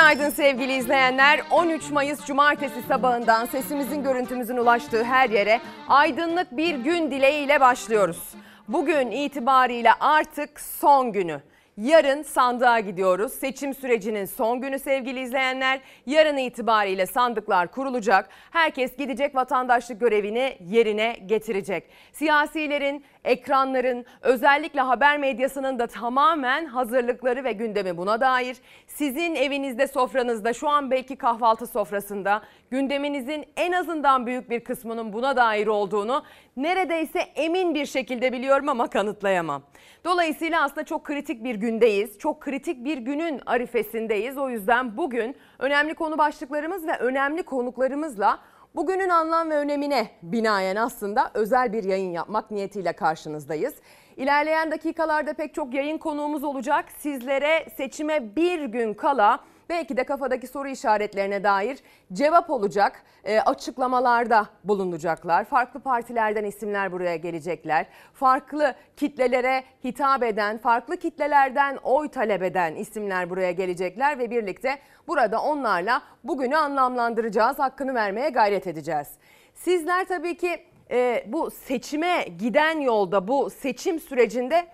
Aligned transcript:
Günaydın 0.00 0.30
sevgili 0.30 0.76
izleyenler. 0.76 1.40
13 1.50 1.90
Mayıs 1.90 2.26
Cumartesi 2.26 2.82
sabahından 2.82 3.46
sesimizin 3.46 4.02
görüntümüzün 4.02 4.56
ulaştığı 4.56 5.04
her 5.04 5.30
yere 5.30 5.60
aydınlık 5.88 6.56
bir 6.56 6.74
gün 6.74 7.10
dileğiyle 7.10 7.60
başlıyoruz. 7.60 8.34
Bugün 8.68 9.10
itibariyle 9.10 9.92
artık 10.00 10.60
son 10.60 11.12
günü. 11.12 11.40
Yarın 11.76 12.22
sandığa 12.22 12.80
gidiyoruz. 12.80 13.32
Seçim 13.32 13.74
sürecinin 13.74 14.24
son 14.24 14.60
günü 14.60 14.78
sevgili 14.78 15.20
izleyenler. 15.20 15.80
Yarın 16.06 16.36
itibariyle 16.36 17.06
sandıklar 17.06 17.70
kurulacak. 17.70 18.28
Herkes 18.50 18.96
gidecek 18.96 19.34
vatandaşlık 19.34 20.00
görevini 20.00 20.58
yerine 20.60 21.16
getirecek. 21.26 21.84
Siyasilerin, 22.12 23.04
ekranların, 23.24 24.04
özellikle 24.22 24.80
haber 24.80 25.18
medyasının 25.18 25.78
da 25.78 25.86
tamamen 25.86 26.66
hazırlıkları 26.66 27.44
ve 27.44 27.52
gündemi 27.52 27.96
buna 27.96 28.20
dair. 28.20 28.56
Sizin 28.86 29.34
evinizde, 29.34 29.86
sofranızda, 29.86 30.52
şu 30.52 30.68
an 30.68 30.90
belki 30.90 31.16
kahvaltı 31.16 31.66
sofrasında 31.66 32.42
gündeminizin 32.70 33.44
en 33.56 33.72
azından 33.72 34.26
büyük 34.26 34.50
bir 34.50 34.60
kısmının 34.60 35.12
buna 35.12 35.36
dair 35.36 35.66
olduğunu 35.66 36.24
neredeyse 36.56 37.20
emin 37.20 37.74
bir 37.74 37.86
şekilde 37.86 38.32
biliyorum 38.32 38.68
ama 38.68 38.90
kanıtlayamam. 38.90 39.62
Dolayısıyla 40.04 40.62
aslında 40.62 40.84
çok 40.84 41.04
kritik 41.04 41.44
bir 41.44 41.54
gündeyiz. 41.54 42.18
Çok 42.18 42.40
kritik 42.40 42.84
bir 42.84 42.98
günün 42.98 43.40
arifesindeyiz. 43.46 44.38
O 44.38 44.50
yüzden 44.50 44.96
bugün 44.96 45.36
önemli 45.58 45.94
konu 45.94 46.18
başlıklarımız 46.18 46.86
ve 46.86 46.96
önemli 46.96 47.42
konuklarımızla 47.42 48.38
bugünün 48.74 49.08
anlam 49.08 49.50
ve 49.50 49.56
önemine 49.56 50.10
binaen 50.22 50.76
aslında 50.76 51.30
özel 51.34 51.72
bir 51.72 51.84
yayın 51.84 52.10
yapmak 52.10 52.50
niyetiyle 52.50 52.92
karşınızdayız. 52.92 53.74
İlerleyen 54.16 54.70
dakikalarda 54.70 55.32
pek 55.32 55.54
çok 55.54 55.74
yayın 55.74 55.98
konuğumuz 55.98 56.44
olacak. 56.44 56.84
Sizlere 56.98 57.70
seçime 57.76 58.36
bir 58.36 58.64
gün 58.64 58.94
kala 58.94 59.40
belki 59.70 59.96
de 59.96 60.04
kafadaki 60.04 60.46
soru 60.46 60.68
işaretlerine 60.68 61.44
dair 61.44 61.78
cevap 62.12 62.50
olacak 62.50 63.02
e, 63.24 63.40
açıklamalarda 63.40 64.46
bulunacaklar. 64.64 65.44
Farklı 65.44 65.80
partilerden 65.80 66.44
isimler 66.44 66.92
buraya 66.92 67.16
gelecekler. 67.16 67.86
Farklı 68.14 68.74
kitlelere 68.96 69.64
hitap 69.84 70.22
eden, 70.22 70.58
farklı 70.58 70.96
kitlelerden 70.96 71.76
oy 71.82 72.08
talep 72.08 72.42
eden 72.42 72.74
isimler 72.74 73.30
buraya 73.30 73.52
gelecekler 73.52 74.18
ve 74.18 74.30
birlikte 74.30 74.78
burada 75.08 75.42
onlarla 75.42 76.02
bugünü 76.24 76.56
anlamlandıracağız, 76.56 77.58
hakkını 77.58 77.94
vermeye 77.94 78.30
gayret 78.30 78.66
edeceğiz. 78.66 79.08
Sizler 79.54 80.04
tabii 80.04 80.36
ki 80.36 80.64
e, 80.90 81.24
bu 81.26 81.50
seçime 81.50 82.24
giden 82.38 82.80
yolda, 82.80 83.28
bu 83.28 83.50
seçim 83.50 84.00
sürecinde 84.00 84.66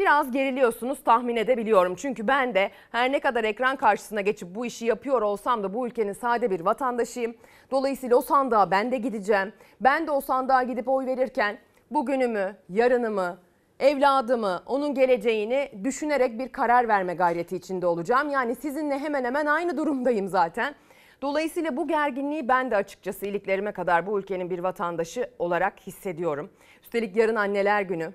biraz 0.00 0.30
geriliyorsunuz 0.30 1.04
tahmin 1.04 1.36
edebiliyorum. 1.36 1.94
Çünkü 1.94 2.28
ben 2.28 2.54
de 2.54 2.70
her 2.92 3.12
ne 3.12 3.20
kadar 3.20 3.44
ekran 3.44 3.76
karşısına 3.76 4.20
geçip 4.20 4.54
bu 4.54 4.66
işi 4.66 4.86
yapıyor 4.86 5.22
olsam 5.22 5.62
da 5.62 5.74
bu 5.74 5.86
ülkenin 5.86 6.12
sade 6.12 6.50
bir 6.50 6.60
vatandaşıyım. 6.60 7.34
Dolayısıyla 7.70 8.16
o 8.16 8.20
sandığa 8.20 8.70
ben 8.70 8.92
de 8.92 8.96
gideceğim. 8.96 9.52
Ben 9.80 10.06
de 10.06 10.10
o 10.10 10.20
sandığa 10.20 10.62
gidip 10.62 10.88
oy 10.88 11.06
verirken 11.06 11.58
bugünümü, 11.90 12.56
yarınımı, 12.68 13.38
evladımı, 13.80 14.62
onun 14.66 14.94
geleceğini 14.94 15.70
düşünerek 15.84 16.38
bir 16.38 16.52
karar 16.52 16.88
verme 16.88 17.14
gayreti 17.14 17.56
içinde 17.56 17.86
olacağım. 17.86 18.30
Yani 18.30 18.54
sizinle 18.54 18.98
hemen 18.98 19.24
hemen 19.24 19.46
aynı 19.46 19.76
durumdayım 19.76 20.28
zaten. 20.28 20.74
Dolayısıyla 21.22 21.76
bu 21.76 21.88
gerginliği 21.88 22.48
ben 22.48 22.70
de 22.70 22.76
açıkçası 22.76 23.26
iliklerime 23.26 23.72
kadar 23.72 24.06
bu 24.06 24.18
ülkenin 24.18 24.50
bir 24.50 24.58
vatandaşı 24.58 25.30
olarak 25.38 25.80
hissediyorum. 25.80 26.50
Üstelik 26.82 27.16
yarın 27.16 27.36
anneler 27.36 27.82
günü 27.82 28.12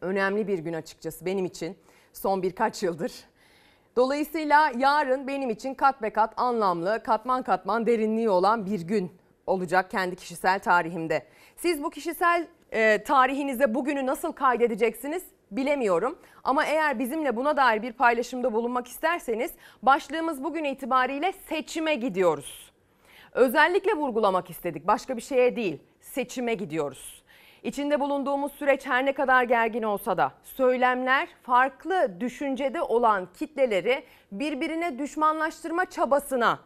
önemli 0.00 0.48
bir 0.48 0.58
gün 0.58 0.72
açıkçası 0.72 1.26
benim 1.26 1.44
için 1.44 1.76
son 2.12 2.42
birkaç 2.42 2.82
yıldır. 2.82 3.12
Dolayısıyla 3.96 4.72
yarın 4.76 5.26
benim 5.26 5.50
için 5.50 5.74
kat 5.74 6.02
be 6.02 6.10
kat 6.10 6.34
anlamlı, 6.36 7.02
katman 7.02 7.42
katman 7.42 7.86
derinliği 7.86 8.30
olan 8.30 8.66
bir 8.66 8.80
gün 8.80 9.12
olacak 9.46 9.90
kendi 9.90 10.16
kişisel 10.16 10.58
tarihimde. 10.58 11.26
Siz 11.56 11.82
bu 11.82 11.90
kişisel 11.90 12.46
e, 12.72 13.02
tarihinizde 13.02 13.74
bugünü 13.74 14.06
nasıl 14.06 14.32
kaydedeceksiniz 14.32 15.22
bilemiyorum. 15.50 16.18
Ama 16.44 16.64
eğer 16.64 16.98
bizimle 16.98 17.36
buna 17.36 17.56
dair 17.56 17.82
bir 17.82 17.92
paylaşımda 17.92 18.52
bulunmak 18.52 18.88
isterseniz 18.88 19.52
başlığımız 19.82 20.44
bugün 20.44 20.64
itibariyle 20.64 21.32
seçime 21.48 21.94
gidiyoruz. 21.94 22.72
Özellikle 23.32 23.92
vurgulamak 23.92 24.50
istedik 24.50 24.86
başka 24.86 25.16
bir 25.16 25.22
şeye 25.22 25.56
değil 25.56 25.78
seçime 26.00 26.54
gidiyoruz. 26.54 27.17
İçinde 27.62 28.00
bulunduğumuz 28.00 28.52
süreç 28.52 28.86
her 28.86 29.06
ne 29.06 29.12
kadar 29.12 29.42
gergin 29.42 29.82
olsa 29.82 30.16
da 30.16 30.32
söylemler 30.44 31.28
farklı 31.42 32.20
düşüncede 32.20 32.82
olan 32.82 33.28
kitleleri 33.34 34.04
birbirine 34.32 34.98
düşmanlaştırma 34.98 35.84
çabasına 35.84 36.58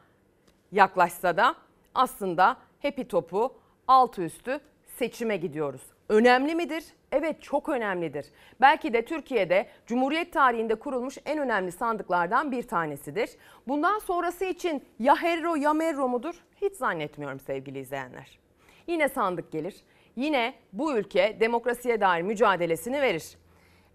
yaklaşsa 0.73 1.37
da 1.37 1.55
aslında 1.95 2.57
hepi 2.81 3.09
topu 3.09 3.55
altı 3.89 4.23
üstü 4.23 4.61
seçime 4.87 5.37
gidiyoruz. 5.37 5.83
Önemli 6.09 6.55
midir? 6.55 6.85
Evet 7.13 7.43
çok 7.43 7.69
önemlidir. 7.69 8.27
Belki 8.61 8.93
de 8.93 9.05
Türkiye'de 9.05 9.67
Cumhuriyet 9.87 10.33
tarihinde 10.33 10.75
kurulmuş 10.75 11.19
en 11.25 11.39
önemli 11.39 11.73
sandıklardan 11.73 12.53
bir 12.53 12.63
tanesidir. 12.63 13.31
Bundan 13.69 13.99
sonrası 13.99 14.45
için 14.45 14.85
ya 14.99 15.17
Herro 15.17 15.55
ya 15.55 15.73
Merro 15.73 16.09
mudur? 16.09 16.35
Hiç 16.63 16.75
zannetmiyorum 16.75 17.41
sevgili 17.41 17.79
izleyenler. 17.79 18.39
Yine 18.87 19.09
sandık 19.09 19.53
gelir 19.53 19.75
yine 20.17 20.55
bu 20.73 20.97
ülke 20.97 21.37
demokrasiye 21.41 22.01
dair 22.01 22.23
mücadelesini 22.23 23.03
verir. 23.03 23.39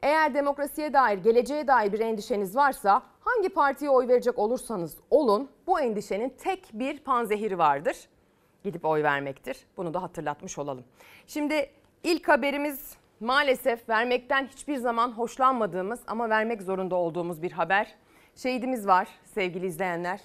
Eğer 0.01 0.33
demokrasiye 0.33 0.93
dair, 0.93 1.17
geleceğe 1.17 1.67
dair 1.67 1.93
bir 1.93 1.99
endişeniz 1.99 2.55
varsa 2.55 3.03
hangi 3.19 3.49
partiye 3.49 3.89
oy 3.89 4.07
verecek 4.07 4.39
olursanız 4.39 4.97
olun 5.11 5.49
bu 5.67 5.79
endişenin 5.79 6.29
tek 6.29 6.69
bir 6.73 6.99
panzehiri 6.99 7.57
vardır. 7.57 7.97
Gidip 8.63 8.85
oy 8.85 9.03
vermektir. 9.03 9.57
Bunu 9.77 9.93
da 9.93 10.01
hatırlatmış 10.01 10.57
olalım. 10.57 10.83
Şimdi 11.27 11.69
ilk 12.03 12.27
haberimiz 12.27 12.97
maalesef 13.19 13.89
vermekten 13.89 14.47
hiçbir 14.47 14.77
zaman 14.77 15.11
hoşlanmadığımız 15.11 15.99
ama 16.07 16.29
vermek 16.29 16.61
zorunda 16.61 16.95
olduğumuz 16.95 17.41
bir 17.41 17.51
haber. 17.51 17.95
Şehidimiz 18.35 18.87
var 18.87 19.07
sevgili 19.23 19.65
izleyenler. 19.65 20.21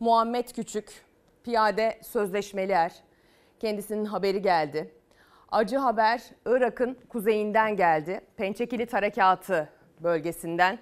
Muhammed 0.00 0.48
Küçük, 0.48 1.04
piyade 1.44 2.00
sözleşmeli 2.02 2.72
er. 2.72 2.92
Kendisinin 3.60 4.04
haberi 4.04 4.42
geldi. 4.42 4.97
Acı 5.52 5.76
haber 5.76 6.22
Irak'ın 6.46 6.98
kuzeyinden 7.08 7.76
geldi. 7.76 8.20
Pençekilit 8.36 8.92
Harekatı 8.92 9.68
bölgesinden. 10.00 10.78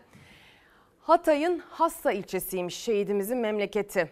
Hatay'ın 1.01 1.59
Hassa 1.59 2.13
ilçesiymiş 2.13 2.77
şehidimizin 2.77 3.39
memleketi. 3.39 4.11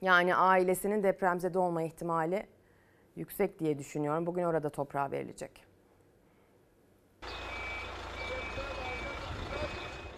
Yani 0.00 0.34
ailesinin 0.34 1.02
depremzede 1.02 1.58
olma 1.58 1.82
ihtimali 1.82 2.46
yüksek 3.16 3.58
diye 3.58 3.78
düşünüyorum. 3.78 4.26
Bugün 4.26 4.42
orada 4.44 4.70
toprağa 4.70 5.10
verilecek. 5.10 5.63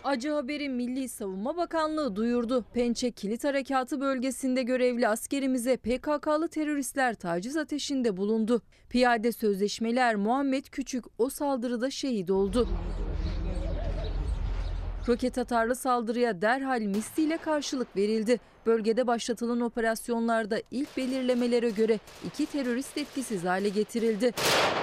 Acı 0.06 0.30
haberi 0.30 0.68
Milli 0.68 1.08
Savunma 1.08 1.56
Bakanlığı 1.56 2.16
duyurdu. 2.16 2.64
Pençe 2.74 3.10
Kilit 3.10 3.44
Harekatı 3.44 4.00
bölgesinde 4.00 4.62
görevli 4.62 5.08
askerimize 5.08 5.76
PKK'lı 5.76 6.48
teröristler 6.48 7.14
taciz 7.14 7.56
ateşinde 7.56 8.16
bulundu. 8.16 8.62
Piyade 8.88 9.32
sözleşmeler 9.32 10.16
Muhammed 10.16 10.64
Küçük 10.64 11.04
o 11.18 11.30
saldırıda 11.30 11.90
şehit 11.90 12.30
oldu. 12.30 12.68
Roket 15.08 15.38
atarlı 15.38 15.76
saldırıya 15.76 16.42
derhal 16.42 16.80
misliyle 16.80 17.36
karşılık 17.36 17.96
verildi. 17.96 18.40
Bölgede 18.66 19.06
başlatılan 19.06 19.60
operasyonlarda 19.60 20.62
ilk 20.70 20.96
belirlemelere 20.96 21.70
göre 21.70 21.98
iki 22.26 22.46
terörist 22.46 22.98
etkisiz 22.98 23.44
hale 23.44 23.68
getirildi. 23.68 24.32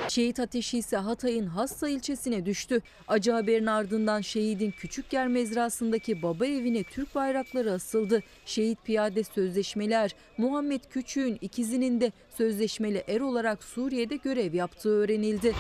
Şehit 0.08 0.40
ateşi 0.40 0.78
ise 0.78 0.98
Hatay'ın 0.98 1.46
Hassa 1.48 1.90
ilçesine 1.90 2.46
düştü. 2.46 2.82
Acı 3.08 3.32
haberin 3.32 3.66
ardından 3.66 4.22
şehidin 4.22 4.72
küçük 4.72 5.14
yer 5.14 5.28
mezrasındaki 5.28 6.22
baba 6.22 6.46
evine 6.46 6.84
Türk 6.84 7.16
bayrakları 7.16 7.72
asıldı. 7.72 8.24
Şehit 8.46 8.86
piyade 8.86 9.24
sözleşmeler 9.24 10.16
Muhammed 10.38 10.84
Küçük'ün 10.90 11.38
ikizinin 11.42 12.02
de 12.02 12.12
sözleşmeli 12.38 13.04
er 13.08 13.22
olarak 13.22 13.64
Suriye'de 13.64 14.16
görev 14.16 14.54
yaptığı 14.54 14.90
öğrenildi. 14.90 15.54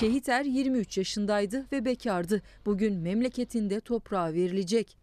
Şehit 0.00 0.28
Er 0.28 0.44
23 0.44 0.98
yaşındaydı 0.98 1.66
ve 1.72 1.84
bekardı. 1.84 2.42
Bugün 2.66 2.98
memleketinde 2.98 3.80
toprağa 3.80 4.32
verilecek. 4.32 4.98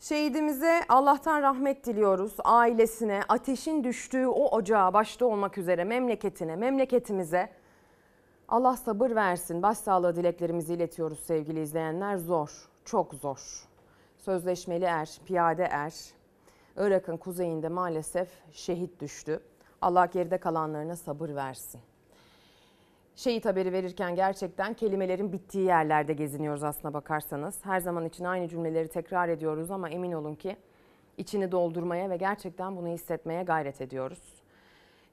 Şehidimize 0.00 0.80
Allah'tan 0.88 1.42
rahmet 1.42 1.86
diliyoruz. 1.86 2.32
Ailesine, 2.44 3.20
ateşin 3.28 3.84
düştüğü 3.84 4.26
o 4.26 4.56
ocağa 4.56 4.92
başta 4.94 5.26
olmak 5.26 5.58
üzere 5.58 5.84
memleketine, 5.84 6.56
memleketimize 6.56 7.52
Allah 8.48 8.76
sabır 8.76 9.10
versin. 9.10 9.62
Başsağlığı 9.62 10.16
dileklerimizi 10.16 10.74
iletiyoruz 10.74 11.20
sevgili 11.20 11.60
izleyenler. 11.62 12.16
Zor, 12.16 12.68
çok 12.84 13.14
zor. 13.14 13.68
Sözleşmeli 14.16 14.84
er, 14.84 15.18
piyade 15.26 15.64
er. 15.64 15.94
Irak'ın 16.76 17.16
kuzeyinde 17.16 17.68
maalesef 17.68 18.28
şehit 18.52 19.00
düştü. 19.00 19.40
Allah 19.80 20.06
geride 20.06 20.38
kalanlarına 20.38 20.96
sabır 20.96 21.34
versin. 21.34 21.80
Şehit 23.20 23.44
haberi 23.44 23.72
verirken 23.72 24.14
gerçekten 24.14 24.74
kelimelerin 24.74 25.32
bittiği 25.32 25.64
yerlerde 25.64 26.12
geziniyoruz 26.12 26.62
aslına 26.62 26.94
bakarsanız. 26.94 27.64
Her 27.64 27.80
zaman 27.80 28.04
için 28.04 28.24
aynı 28.24 28.48
cümleleri 28.48 28.88
tekrar 28.88 29.28
ediyoruz 29.28 29.70
ama 29.70 29.90
emin 29.90 30.12
olun 30.12 30.34
ki 30.34 30.56
içini 31.18 31.52
doldurmaya 31.52 32.10
ve 32.10 32.16
gerçekten 32.16 32.76
bunu 32.76 32.88
hissetmeye 32.88 33.42
gayret 33.42 33.80
ediyoruz. 33.80 34.18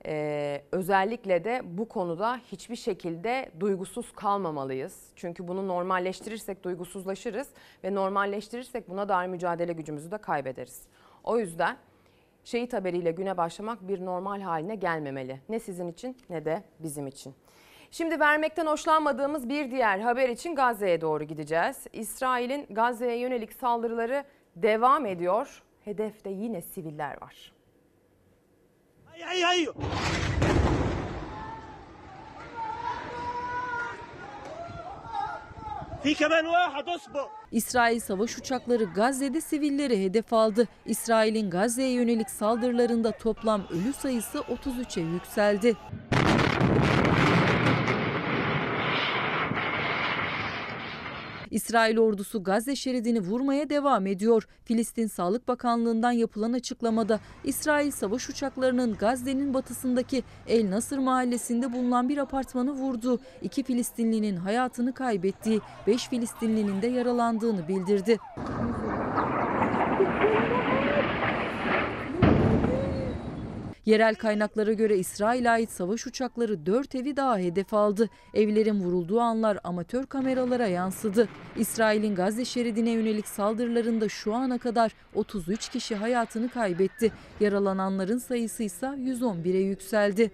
Ee, 0.06 0.62
özellikle 0.72 1.44
de 1.44 1.62
bu 1.64 1.88
konuda 1.88 2.38
hiçbir 2.38 2.76
şekilde 2.76 3.52
duygusuz 3.60 4.12
kalmamalıyız. 4.12 5.12
Çünkü 5.16 5.48
bunu 5.48 5.68
normalleştirirsek 5.68 6.64
duygusuzlaşırız 6.64 7.48
ve 7.84 7.96
normalleştirirsek 7.96 8.90
buna 8.90 9.10
dair 9.10 9.28
mücadele 9.28 9.74
gücümüzü 9.74 10.12
de 10.12 10.18
kaybederiz. 10.18 10.82
O 11.24 11.40
yüzden 11.40 11.78
şehit 12.44 12.74
haberiyle 12.74 13.12
güne 13.12 13.38
başlamak 13.38 13.88
bir 13.88 14.06
normal 14.06 14.42
haline 14.42 14.76
gelmemeli. 14.76 15.40
Ne 15.50 15.60
sizin 15.60 15.88
için 15.88 16.18
ne 16.30 16.46
de 16.46 16.64
bizim 16.80 17.08
için. 17.08 17.36
Şimdi 17.92 18.20
vermekten 18.20 18.66
hoşlanmadığımız 18.66 19.50
bir 19.50 19.72
diğer 19.72 20.00
haber 20.00 20.30
için 20.30 20.56
Gazze'ye 20.56 21.02
doğru 21.02 21.24
gideceğiz. 21.24 21.78
İsrail'in 21.94 22.66
Gazze'ye 22.70 23.18
yönelik 23.18 23.54
saldırıları 23.54 24.24
devam 24.56 25.06
ediyor. 25.06 25.64
Hedefte 25.86 26.30
yine 26.30 26.62
siviller 26.62 27.22
var. 27.22 27.52
Ay, 29.14 29.26
ay, 29.26 29.46
ay. 29.46 29.68
İsrail 37.52 38.00
savaş 38.00 38.38
uçakları 38.38 38.84
Gazze'de 38.84 39.42
sivilleri 39.42 40.04
hedef 40.04 40.34
aldı. 40.34 40.68
İsrail'in 40.86 41.50
Gazze'ye 41.50 41.92
yönelik 41.92 42.30
saldırılarında 42.30 43.12
toplam 43.12 43.62
ölü 43.70 43.94
sayısı 43.94 44.38
33'e 44.38 45.04
yükseldi. 45.04 45.76
İsrail 51.52 51.98
ordusu 51.98 52.44
Gazze 52.44 52.76
şeridini 52.76 53.20
vurmaya 53.20 53.70
devam 53.70 54.08
ediyor. 54.08 54.48
Filistin 54.66 55.08
Sağlık 55.08 55.48
Bakanlığı'ndan 55.48 56.12
yapılan 56.12 56.54
açıklamada 56.54 57.20
İsrail 57.44 57.92
savaş 57.92 58.30
uçaklarının 58.30 58.94
Gazze'nin 58.94 59.54
batısındaki 59.54 60.24
El 60.48 60.72
Nasır 60.72 60.98
mahallesinde 60.98 61.74
bulunan 61.74 62.10
bir 62.10 62.18
apartmanı 62.18 62.72
vurdu. 62.72 63.20
İki 63.42 63.64
Filistinlinin 63.64 64.36
hayatını 64.36 64.94
kaybettiği, 64.94 65.62
beş 65.88 66.08
Filistinlinin 66.10 66.82
de 66.82 66.88
yaralandığını 66.88 67.68
bildirdi. 67.68 68.18
Yerel 73.88 74.16
kaynaklara 74.16 74.74
göre 74.74 74.98
İsrail'e 74.98 75.50
ait 75.50 75.72
savaş 75.72 76.08
uçakları 76.08 76.66
4 76.66 76.96
evi 76.96 77.16
daha 77.16 77.38
hedef 77.38 77.74
aldı. 77.74 78.10
Evlerin 78.34 78.80
vurulduğu 78.80 79.20
anlar 79.20 79.60
amatör 79.64 80.06
kameralara 80.06 80.68
yansıdı. 80.68 81.28
İsrail'in 81.58 82.16
Gazze 82.16 82.46
şeridine 82.46 82.90
yönelik 82.90 83.28
saldırılarında 83.28 84.10
şu 84.10 84.34
ana 84.34 84.58
kadar 84.58 84.92
33 85.16 85.70
kişi 85.70 85.96
hayatını 85.96 86.50
kaybetti. 86.50 87.12
Yaralananların 87.40 88.18
sayısı 88.18 88.64
ise 88.64 88.86
111'e 88.86 89.60
yükseldi. 89.60 90.32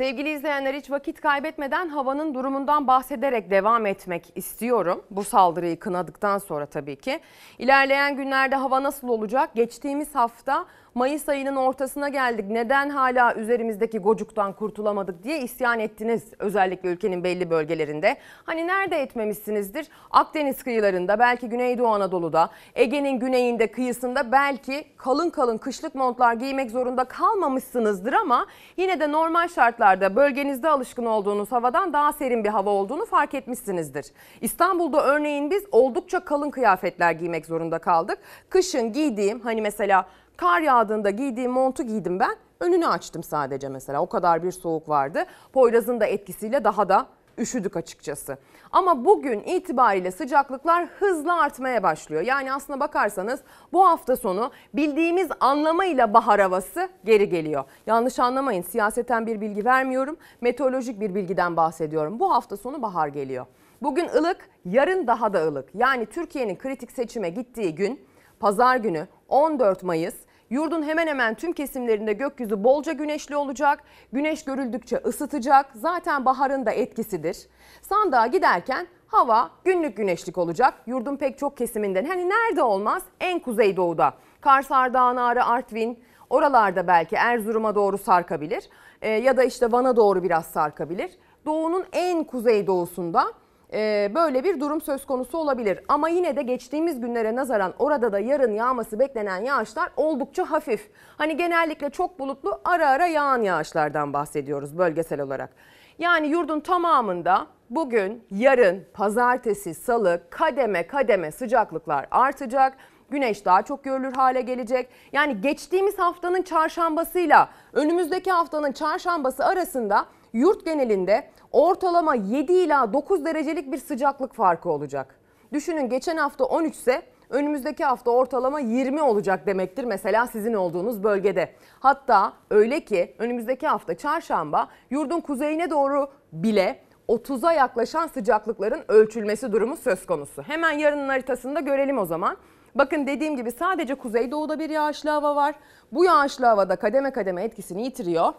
Sevgili 0.00 0.30
izleyenler 0.32 0.74
hiç 0.74 0.90
vakit 0.90 1.20
kaybetmeden 1.20 1.88
havanın 1.88 2.34
durumundan 2.34 2.86
bahsederek 2.86 3.50
devam 3.50 3.86
etmek 3.86 4.32
istiyorum. 4.34 5.04
Bu 5.10 5.24
saldırıyı 5.24 5.78
kınadıktan 5.78 6.38
sonra 6.38 6.66
tabii 6.66 6.96
ki. 6.96 7.20
İlerleyen 7.58 8.16
günlerde 8.16 8.56
hava 8.56 8.82
nasıl 8.82 9.08
olacak? 9.08 9.50
Geçtiğimiz 9.54 10.14
hafta 10.14 10.66
Mayıs 10.94 11.28
ayının 11.28 11.56
ortasına 11.56 12.08
geldik. 12.08 12.44
Neden 12.48 12.90
hala 12.90 13.34
üzerimizdeki 13.34 13.98
gocuktan 13.98 14.52
kurtulamadık 14.52 15.24
diye 15.24 15.38
isyan 15.38 15.80
ettiniz. 15.80 16.22
Özellikle 16.38 16.88
ülkenin 16.88 17.24
belli 17.24 17.50
bölgelerinde. 17.50 18.16
Hani 18.44 18.66
nerede 18.66 18.96
etmemişsinizdir? 18.96 19.88
Akdeniz 20.10 20.62
kıyılarında, 20.62 21.18
belki 21.18 21.48
Güneydoğu 21.48 21.86
Anadolu'da, 21.86 22.50
Ege'nin 22.74 23.18
güneyinde, 23.18 23.66
kıyısında 23.66 24.32
belki 24.32 24.84
kalın 24.96 25.30
kalın 25.30 25.58
kışlık 25.58 25.94
montlar 25.94 26.34
giymek 26.34 26.70
zorunda 26.70 27.04
kalmamışsınızdır 27.04 28.12
ama 28.12 28.46
yine 28.76 29.00
de 29.00 29.12
normal 29.12 29.48
şartlarda 29.48 30.16
bölgenizde 30.16 30.68
alışkın 30.68 31.04
olduğunuz 31.04 31.52
havadan 31.52 31.92
daha 31.92 32.12
serin 32.12 32.44
bir 32.44 32.48
hava 32.48 32.70
olduğunu 32.70 33.04
fark 33.04 33.34
etmişsinizdir. 33.34 34.06
İstanbul'da 34.40 35.04
örneğin 35.04 35.50
biz 35.50 35.64
oldukça 35.72 36.20
kalın 36.20 36.50
kıyafetler 36.50 37.12
giymek 37.12 37.46
zorunda 37.46 37.78
kaldık. 37.78 38.18
Kışın 38.48 38.92
giydiğim 38.92 39.40
hani 39.40 39.62
mesela 39.62 40.06
Kar 40.40 40.60
yağdığında 40.60 41.10
giydiğim 41.10 41.50
montu 41.50 41.82
giydim 41.82 42.20
ben. 42.20 42.36
Önünü 42.60 42.86
açtım 42.86 43.22
sadece 43.22 43.68
mesela. 43.68 44.02
O 44.02 44.08
kadar 44.08 44.42
bir 44.42 44.52
soğuk 44.52 44.88
vardı. 44.88 45.24
Poyraz'ın 45.52 46.00
da 46.00 46.06
etkisiyle 46.06 46.64
daha 46.64 46.88
da 46.88 47.06
üşüdük 47.38 47.76
açıkçası. 47.76 48.38
Ama 48.72 49.04
bugün 49.04 49.40
itibariyle 49.40 50.10
sıcaklıklar 50.10 50.86
hızla 50.98 51.40
artmaya 51.40 51.82
başlıyor. 51.82 52.22
Yani 52.22 52.52
aslına 52.52 52.80
bakarsanız 52.80 53.40
bu 53.72 53.88
hafta 53.88 54.16
sonu 54.16 54.50
bildiğimiz 54.74 55.28
anlamıyla 55.40 56.14
bahar 56.14 56.40
havası 56.40 56.88
geri 57.04 57.28
geliyor. 57.28 57.64
Yanlış 57.86 58.18
anlamayın 58.18 58.62
siyaseten 58.62 59.26
bir 59.26 59.40
bilgi 59.40 59.64
vermiyorum. 59.64 60.16
Meteorolojik 60.40 61.00
bir 61.00 61.14
bilgiden 61.14 61.56
bahsediyorum. 61.56 62.20
Bu 62.20 62.32
hafta 62.34 62.56
sonu 62.56 62.82
bahar 62.82 63.08
geliyor. 63.08 63.46
Bugün 63.82 64.08
ılık, 64.08 64.48
yarın 64.64 65.06
daha 65.06 65.32
da 65.32 65.48
ılık. 65.48 65.68
Yani 65.74 66.06
Türkiye'nin 66.06 66.56
kritik 66.56 66.92
seçime 66.92 67.30
gittiği 67.30 67.74
gün 67.74 68.00
pazar 68.40 68.76
günü 68.76 69.06
14 69.28 69.82
Mayıs 69.82 70.14
Yurdun 70.50 70.82
hemen 70.82 71.06
hemen 71.06 71.34
tüm 71.34 71.52
kesimlerinde 71.52 72.12
gökyüzü 72.12 72.64
bolca 72.64 72.92
güneşli 72.92 73.36
olacak. 73.36 73.82
Güneş 74.12 74.44
görüldükçe 74.44 74.96
ısıtacak. 74.96 75.66
Zaten 75.74 76.24
baharın 76.24 76.66
da 76.66 76.70
etkisidir. 76.70 77.48
Sandığa 77.82 78.26
giderken 78.26 78.86
hava 79.06 79.50
günlük 79.64 79.96
güneşlik 79.96 80.38
olacak. 80.38 80.74
Yurdun 80.86 81.16
pek 81.16 81.38
çok 81.38 81.56
kesiminden. 81.56 82.04
Hani 82.04 82.28
nerede 82.28 82.62
olmaz? 82.62 83.02
En 83.20 83.38
kuzeydoğuda. 83.38 84.14
Kars, 84.40 84.70
Ardahan, 84.70 85.16
Ağrı, 85.16 85.44
Artvin 85.44 85.98
oralarda 86.30 86.86
belki 86.86 87.16
Erzurum'a 87.16 87.74
doğru 87.74 87.98
sarkabilir. 87.98 88.68
Ee, 89.02 89.08
ya 89.08 89.36
da 89.36 89.44
işte 89.44 89.72
Van'a 89.72 89.96
doğru 89.96 90.22
biraz 90.22 90.46
sarkabilir. 90.46 91.10
Doğunun 91.46 91.84
en 91.92 92.24
kuzeydoğusunda 92.24 93.32
e, 93.72 94.10
böyle 94.14 94.44
bir 94.44 94.60
durum 94.60 94.80
söz 94.80 95.06
konusu 95.06 95.38
olabilir. 95.38 95.80
Ama 95.88 96.08
yine 96.08 96.36
de 96.36 96.42
geçtiğimiz 96.42 97.00
günlere 97.00 97.36
nazaran 97.36 97.74
orada 97.78 98.12
da 98.12 98.18
yarın 98.18 98.52
yağması 98.52 98.98
beklenen 98.98 99.44
yağışlar 99.44 99.90
oldukça 99.96 100.50
hafif. 100.50 100.90
Hani 101.18 101.36
genellikle 101.36 101.90
çok 101.90 102.18
bulutlu 102.18 102.60
ara 102.64 102.88
ara 102.88 103.06
yağan 103.06 103.42
yağışlardan 103.42 104.12
bahsediyoruz 104.12 104.78
bölgesel 104.78 105.20
olarak. 105.20 105.50
Yani 105.98 106.28
yurdun 106.28 106.60
tamamında 106.60 107.46
bugün, 107.70 108.24
yarın, 108.30 108.84
pazartesi, 108.94 109.74
salı 109.74 110.22
kademe 110.30 110.86
kademe 110.86 111.30
sıcaklıklar 111.30 112.06
artacak. 112.10 112.76
Güneş 113.10 113.44
daha 113.44 113.62
çok 113.62 113.84
görülür 113.84 114.12
hale 114.12 114.40
gelecek. 114.40 114.88
Yani 115.12 115.40
geçtiğimiz 115.40 115.98
haftanın 115.98 116.42
çarşambasıyla 116.42 117.48
önümüzdeki 117.72 118.30
haftanın 118.30 118.72
çarşambası 118.72 119.44
arasında 119.44 120.06
yurt 120.32 120.64
genelinde 120.64 121.30
ortalama 121.52 122.14
7 122.14 122.52
ila 122.52 122.92
9 122.92 123.24
derecelik 123.24 123.72
bir 123.72 123.78
sıcaklık 123.78 124.34
farkı 124.34 124.70
olacak. 124.70 125.20
Düşünün 125.52 125.88
geçen 125.88 126.16
hafta 126.16 126.44
13 126.44 126.74
ise 126.74 127.02
önümüzdeki 127.30 127.84
hafta 127.84 128.10
ortalama 128.10 128.60
20 128.60 129.02
olacak 129.02 129.46
demektir 129.46 129.84
mesela 129.84 130.26
sizin 130.26 130.54
olduğunuz 130.54 131.02
bölgede. 131.02 131.52
Hatta 131.80 132.32
öyle 132.50 132.80
ki 132.80 133.14
önümüzdeki 133.18 133.66
hafta 133.66 133.96
çarşamba 133.96 134.68
yurdun 134.90 135.20
kuzeyine 135.20 135.70
doğru 135.70 136.08
bile 136.32 136.80
30'a 137.08 137.52
yaklaşan 137.52 138.06
sıcaklıkların 138.06 138.84
ölçülmesi 138.88 139.52
durumu 139.52 139.76
söz 139.76 140.06
konusu. 140.06 140.42
Hemen 140.42 140.70
yarının 140.70 141.08
haritasında 141.08 141.60
görelim 141.60 141.98
o 141.98 142.04
zaman. 142.04 142.36
Bakın 142.74 143.06
dediğim 143.06 143.36
gibi 143.36 143.52
sadece 143.52 143.94
kuzeydoğuda 143.94 144.58
bir 144.58 144.70
yağışlı 144.70 145.10
hava 145.10 145.36
var. 145.36 145.54
Bu 145.92 146.04
yağışlı 146.04 146.46
havada 146.46 146.76
kademe 146.76 147.10
kademe 147.10 147.42
etkisini 147.44 147.82
yitiriyor. 147.82 148.32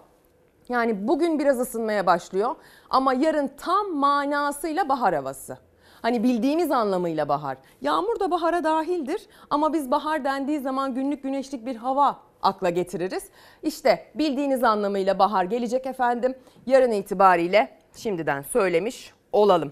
Yani 0.72 1.08
bugün 1.08 1.40
biraz 1.40 1.60
ısınmaya 1.60 2.06
başlıyor 2.06 2.56
ama 2.90 3.13
yarın 3.13 3.51
tam 3.58 3.96
manasıyla 3.96 4.90
bahar 4.90 5.16
havası. 5.16 5.58
Hani 6.01 6.24
bildiğimiz 6.24 6.72
anlamıyla 6.72 7.30
bahar. 7.30 7.58
Yağmur 7.82 8.20
da 8.20 8.32
bahara 8.32 8.63
dahildir 8.63 9.22
ama 9.50 9.74
biz 9.74 9.92
bahar 9.92 10.24
dendiği 10.24 10.60
zaman 10.60 10.96
günlük 10.96 11.24
güneşlik 11.24 11.66
bir 11.66 11.75
hava 11.75 12.20
akla 12.42 12.70
getiririz. 12.70 13.24
İşte 13.63 14.12
bildiğiniz 14.16 14.63
anlamıyla 14.63 15.20
bahar 15.20 15.44
gelecek 15.44 15.86
efendim. 15.86 16.36
Yarın 16.66 16.92
itibariyle 16.92 17.78
şimdiden 17.96 18.42
söylemiş 18.42 19.13
olalım. 19.32 19.72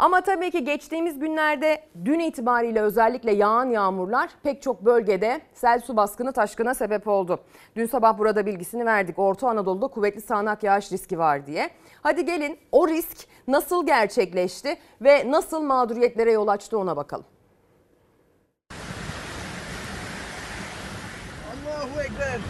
Ama 0.00 0.20
tabii 0.20 0.50
ki 0.50 0.64
geçtiğimiz 0.64 1.18
günlerde 1.18 1.82
dün 2.04 2.18
itibariyle 2.18 2.82
özellikle 2.82 3.32
yağan 3.32 3.70
yağmurlar 3.70 4.30
pek 4.42 4.62
çok 4.62 4.84
bölgede 4.84 5.40
sel 5.52 5.80
su 5.80 5.96
baskını 5.96 6.32
taşkına 6.32 6.74
sebep 6.74 7.08
oldu. 7.08 7.40
Dün 7.76 7.86
sabah 7.86 8.18
burada 8.18 8.46
bilgisini 8.46 8.86
verdik. 8.86 9.18
Orta 9.18 9.48
Anadolu'da 9.48 9.86
kuvvetli 9.86 10.20
sağanak 10.20 10.62
yağış 10.62 10.92
riski 10.92 11.18
var 11.18 11.46
diye. 11.46 11.70
Hadi 12.02 12.24
gelin 12.24 12.58
o 12.72 12.88
risk 12.88 13.26
nasıl 13.48 13.86
gerçekleşti 13.86 14.76
ve 15.00 15.30
nasıl 15.30 15.62
mağduriyetlere 15.62 16.32
yol 16.32 16.48
açtı 16.48 16.78
ona 16.78 16.96
bakalım. 16.96 17.26
Allahu 21.50 22.00
Ekber. 22.00 22.40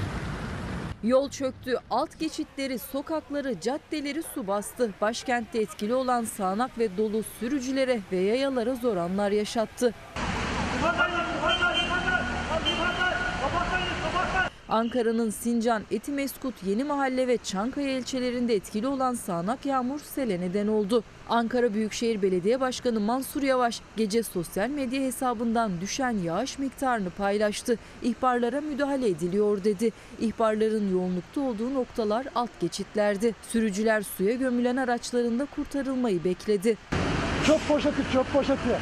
Yol 1.03 1.31
çöktü, 1.31 1.77
alt 1.91 2.19
geçitleri, 2.19 2.79
sokakları, 2.79 3.61
caddeleri 3.61 4.23
su 4.23 4.47
bastı. 4.47 4.91
Başkentte 5.01 5.59
etkili 5.59 5.95
olan 5.95 6.25
sağanak 6.25 6.79
ve 6.79 6.97
dolu 6.97 7.23
sürücülere 7.41 8.01
ve 8.13 8.17
yayalara 8.17 8.75
zor 8.75 8.97
anlar 8.97 9.31
yaşattı. 9.31 9.95
Ankara'nın 14.71 15.31
Sincan, 15.31 15.83
Etimeskut, 15.91 16.55
Yeni 16.67 16.85
Mahalle 16.85 17.29
ve 17.29 17.37
Çankaya 17.37 17.99
ilçelerinde 17.99 18.55
etkili 18.55 18.87
olan 18.87 19.15
sağanak 19.15 19.67
yağmur 19.67 20.01
sele 20.01 20.41
neden 20.41 20.67
oldu. 20.67 21.05
Ankara 21.29 21.75
Büyükşehir 21.75 22.23
Belediye 22.23 22.61
Başkanı 22.61 23.01
Mansur 23.01 23.43
Yavaş 23.43 23.81
gece 23.97 24.23
sosyal 24.23 24.69
medya 24.69 25.01
hesabından 25.01 25.81
düşen 25.81 26.11
yağış 26.25 26.59
miktarını 26.59 27.11
paylaştı. 27.11 27.79
İhbarlara 28.03 28.61
müdahale 28.61 29.09
ediliyor 29.09 29.65
dedi. 29.65 29.91
İhbarların 30.21 30.93
yoğunlukta 30.93 31.41
olduğu 31.41 31.75
noktalar 31.75 32.27
alt 32.35 32.51
geçitlerdi. 32.61 33.35
Sürücüler 33.49 34.03
suya 34.03 34.35
gömülen 34.35 34.77
araçlarında 34.77 35.47
kurtarılmayı 35.57 36.25
bekledi. 36.25 36.77
Çöp 37.47 37.69
poşeti, 37.69 38.03
çöp 38.13 38.33
poşeti. 38.33 38.79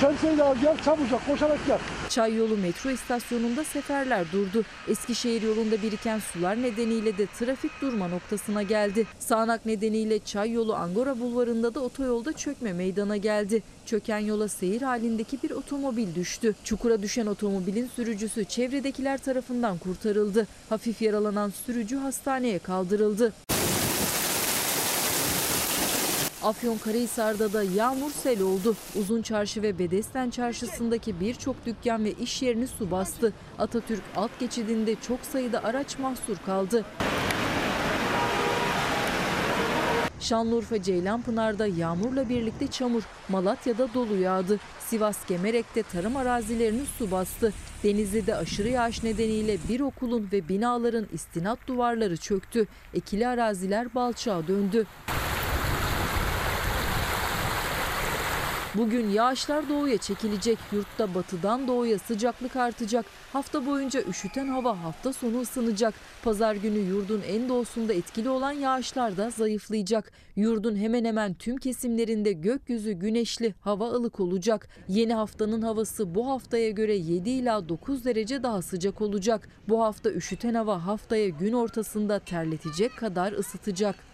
Şemsiyeyi 0.00 0.42
al 0.42 0.56
gel 0.62 0.76
çabucak 0.84 1.26
koşarak 1.26 1.58
gel. 1.66 1.78
Çayyolu 2.08 2.56
metro 2.56 2.90
istasyonunda 2.90 3.64
seferler 3.64 4.32
durdu. 4.32 4.64
Eskişehir 4.88 5.42
yolunda 5.42 5.82
biriken 5.82 6.18
sular 6.18 6.62
nedeniyle 6.62 7.18
de 7.18 7.26
trafik 7.26 7.70
durma 7.80 8.08
noktasına 8.08 8.62
geldi. 8.62 9.06
Sağanak 9.18 9.66
nedeniyle 9.66 10.18
Çayyolu 10.18 10.74
Angora 10.74 11.20
Bulvarı'nda 11.20 11.74
da 11.74 11.80
otoyolda 11.80 12.32
çökme 12.32 12.72
meydana 12.72 13.16
geldi. 13.16 13.62
Çöken 13.86 14.18
yola 14.18 14.48
seyir 14.48 14.82
halindeki 14.82 15.42
bir 15.42 15.50
otomobil 15.50 16.14
düştü. 16.14 16.54
Çukura 16.64 17.02
düşen 17.02 17.26
otomobilin 17.26 17.90
sürücüsü 17.96 18.44
çevredekiler 18.44 19.18
tarafından 19.18 19.78
kurtarıldı. 19.78 20.46
Hafif 20.68 21.02
yaralanan 21.02 21.52
sürücü 21.66 21.96
hastaneye 21.96 22.58
kaldırıldı. 22.58 23.32
Afyonkarahisar'da 26.42 27.52
da 27.52 27.62
yağmur 27.62 28.10
sel 28.10 28.42
oldu. 28.42 28.76
Uzun 29.00 29.22
Çarşı 29.22 29.62
ve 29.62 29.78
Bedesten 29.78 30.30
Çarşısı'ndaki 30.30 31.20
birçok 31.20 31.66
dükkan 31.66 32.04
ve 32.04 32.12
iş 32.12 32.42
yerini 32.42 32.66
su 32.66 32.90
bastı. 32.90 33.32
Atatürk 33.58 34.02
alt 34.16 34.38
geçidinde 34.40 34.96
çok 35.08 35.20
sayıda 35.20 35.64
araç 35.64 35.98
mahsur 35.98 36.36
kaldı. 36.46 36.84
Şanlıurfa 40.20 40.82
Ceylanpınar'da 40.82 41.66
yağmurla 41.66 42.28
birlikte 42.28 42.66
çamur, 42.66 43.02
Malatya'da 43.28 43.94
dolu 43.94 44.16
yağdı. 44.16 44.60
Sivas 44.80 45.26
Gemerek'te 45.26 45.82
tarım 45.82 46.16
arazilerini 46.16 46.86
su 46.98 47.10
bastı. 47.10 47.52
Denizli'de 47.84 48.36
aşırı 48.36 48.68
yağış 48.68 49.02
nedeniyle 49.02 49.58
bir 49.68 49.80
okulun 49.80 50.28
ve 50.32 50.48
binaların 50.48 51.06
istinat 51.12 51.58
duvarları 51.66 52.16
çöktü. 52.16 52.66
Ekili 52.94 53.28
araziler 53.28 53.94
balçağa 53.94 54.46
döndü. 54.48 54.86
Bugün 58.78 59.10
yağışlar 59.10 59.68
doğuya 59.68 59.98
çekilecek. 59.98 60.58
Yurtta 60.72 61.14
batıdan 61.14 61.68
doğuya 61.68 61.98
sıcaklık 61.98 62.56
artacak. 62.56 63.06
Hafta 63.32 63.66
boyunca 63.66 64.02
üşüten 64.02 64.48
hava 64.48 64.82
hafta 64.82 65.12
sonu 65.12 65.40
ısınacak. 65.40 65.94
Pazar 66.22 66.54
günü 66.54 66.78
yurdun 66.78 67.22
en 67.28 67.48
doğusunda 67.48 67.92
etkili 67.92 68.28
olan 68.28 68.52
yağışlar 68.52 69.16
da 69.16 69.30
zayıflayacak. 69.30 70.12
Yurdun 70.36 70.76
hemen 70.76 71.04
hemen 71.04 71.34
tüm 71.34 71.56
kesimlerinde 71.56 72.32
gökyüzü 72.32 72.92
güneşli, 72.92 73.54
hava 73.60 73.88
ılık 73.90 74.20
olacak. 74.20 74.68
Yeni 74.88 75.14
haftanın 75.14 75.62
havası 75.62 76.14
bu 76.14 76.28
haftaya 76.28 76.70
göre 76.70 76.96
7 76.96 77.30
ila 77.30 77.68
9 77.68 78.04
derece 78.04 78.42
daha 78.42 78.62
sıcak 78.62 79.00
olacak. 79.02 79.48
Bu 79.68 79.82
hafta 79.82 80.10
üşüten 80.10 80.54
hava 80.54 80.86
haftaya 80.86 81.28
gün 81.28 81.52
ortasında 81.52 82.18
terletecek 82.18 82.96
kadar 82.96 83.32
ısıtacak. 83.32 84.05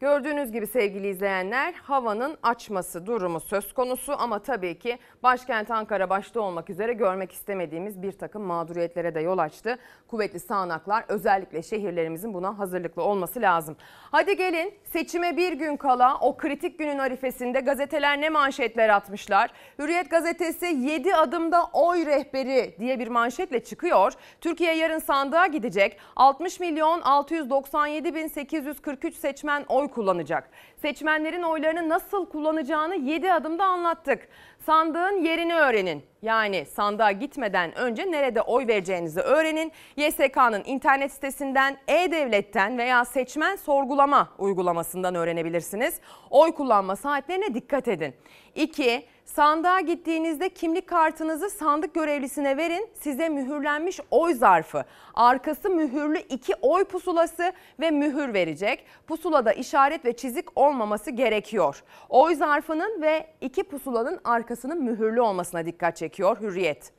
Gördüğünüz 0.00 0.52
gibi 0.52 0.66
sevgili 0.66 1.08
izleyenler 1.08 1.74
havanın 1.74 2.36
açması 2.42 3.06
durumu 3.06 3.40
söz 3.40 3.72
konusu 3.72 4.14
ama 4.18 4.38
tabii 4.38 4.78
ki 4.78 4.98
başkent 5.22 5.70
Ankara 5.70 6.10
başta 6.10 6.40
olmak 6.40 6.70
üzere 6.70 6.92
görmek 6.92 7.32
istemediğimiz 7.32 8.02
bir 8.02 8.12
takım 8.12 8.42
mağduriyetlere 8.42 9.14
de 9.14 9.20
yol 9.20 9.38
açtı. 9.38 9.78
Kuvvetli 10.08 10.40
sağanaklar 10.40 11.04
özellikle 11.08 11.62
şehirlerimizin 11.62 12.34
buna 12.34 12.58
hazırlıklı 12.58 13.02
olması 13.02 13.40
lazım. 13.40 13.76
Hadi 14.10 14.36
gelin 14.36 14.74
seçime 14.84 15.36
bir 15.36 15.52
gün 15.52 15.76
kala 15.76 16.18
o 16.20 16.36
kritik 16.36 16.78
günün 16.78 16.98
arifesinde 16.98 17.60
gazeteler 17.60 18.20
ne 18.20 18.28
manşetler 18.28 18.88
atmışlar. 18.88 19.50
Hürriyet 19.78 20.10
gazetesi 20.10 20.66
7 20.66 21.14
adımda 21.14 21.64
oy 21.72 22.06
rehberi 22.06 22.74
diye 22.78 22.98
bir 22.98 23.08
manşetle 23.08 23.64
çıkıyor. 23.64 24.12
Türkiye 24.40 24.74
yarın 24.74 24.98
sandığa 24.98 25.46
gidecek. 25.46 25.98
60 26.16 26.60
milyon 26.60 27.00
697 27.00 28.14
bin 28.14 28.26
843 28.28 29.14
seçmen 29.14 29.64
oy 29.68 29.87
kullanacak. 29.88 30.50
Seçmenlerin 30.76 31.42
oylarını 31.42 31.88
nasıl 31.88 32.26
kullanacağını 32.26 32.96
7 32.96 33.32
adımda 33.32 33.64
anlattık. 33.64 34.28
Sandığın 34.66 35.24
yerini 35.24 35.54
öğrenin. 35.54 36.02
Yani 36.22 36.64
sandığa 36.64 37.12
gitmeden 37.12 37.78
önce 37.78 38.10
nerede 38.10 38.42
oy 38.42 38.66
vereceğinizi 38.66 39.20
öğrenin. 39.20 39.72
YSK'nın 39.96 40.62
internet 40.64 41.12
sitesinden, 41.12 41.76
E-Devlet'ten 41.88 42.78
veya 42.78 43.04
seçmen 43.04 43.56
sorgulama 43.56 44.28
uygulamasından 44.38 45.14
öğrenebilirsiniz. 45.14 46.00
Oy 46.30 46.52
kullanma 46.52 46.96
saatlerine 46.96 47.54
dikkat 47.54 47.88
edin. 47.88 48.14
2. 48.54 49.06
Sandığa 49.34 49.80
gittiğinizde 49.80 50.48
kimlik 50.48 50.86
kartınızı 50.86 51.50
sandık 51.50 51.94
görevlisine 51.94 52.56
verin. 52.56 52.88
Size 53.00 53.28
mühürlenmiş 53.28 54.00
oy 54.10 54.34
zarfı, 54.34 54.84
arkası 55.14 55.70
mühürlü 55.70 56.18
iki 56.18 56.54
oy 56.62 56.84
pusulası 56.84 57.52
ve 57.80 57.90
mühür 57.90 58.34
verecek. 58.34 58.84
Pusulada 59.06 59.52
işaret 59.52 60.04
ve 60.04 60.12
çizik 60.16 60.58
olmaması 60.58 61.10
gerekiyor. 61.10 61.82
Oy 62.08 62.34
zarfının 62.34 63.02
ve 63.02 63.26
iki 63.40 63.62
pusulanın 63.62 64.20
arkasının 64.24 64.82
mühürlü 64.82 65.20
olmasına 65.20 65.66
dikkat 65.66 65.96
çekiyor 65.96 66.40
Hürriyet. 66.40 66.92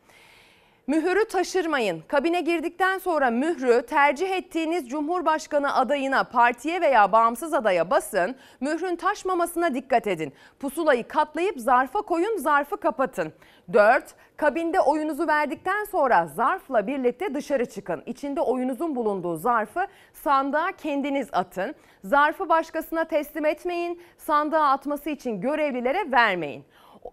Mühürü 0.90 1.28
taşırmayın. 1.28 2.04
Kabine 2.08 2.42
girdikten 2.42 2.98
sonra 2.98 3.30
mührü 3.30 3.86
tercih 3.86 4.32
ettiğiniz 4.32 4.90
Cumhurbaşkanı 4.90 5.76
adayına, 5.76 6.24
partiye 6.24 6.82
veya 6.82 7.12
bağımsız 7.12 7.54
adaya 7.54 7.90
basın. 7.90 8.36
Mührün 8.60 8.96
taşmamasına 8.96 9.74
dikkat 9.74 10.08
edin. 10.08 10.34
Pusulayı 10.60 11.08
katlayıp 11.08 11.60
zarfa 11.60 12.02
koyun, 12.02 12.38
zarfı 12.38 12.78
kapatın. 12.78 13.34
4. 13.74 14.04
Kabinde 14.38 14.80
oyunuzu 14.80 15.28
verdikten 15.28 15.84
sonra 15.84 16.28
zarfla 16.28 16.88
birlikte 16.88 17.34
dışarı 17.34 17.66
çıkın. 17.66 18.04
İçinde 18.06 18.42
oyunuzun 18.42 18.96
bulunduğu 18.96 19.38
zarfı 19.38 19.88
sandığa 20.14 20.72
kendiniz 20.72 21.28
atın. 21.32 21.76
Zarfı 22.04 22.50
başkasına 22.50 23.04
teslim 23.04 23.46
etmeyin. 23.46 24.02
Sandığa 24.18 24.70
atması 24.70 25.10
için 25.10 25.42
görevlilere 25.42 26.12
vermeyin. 26.12 26.64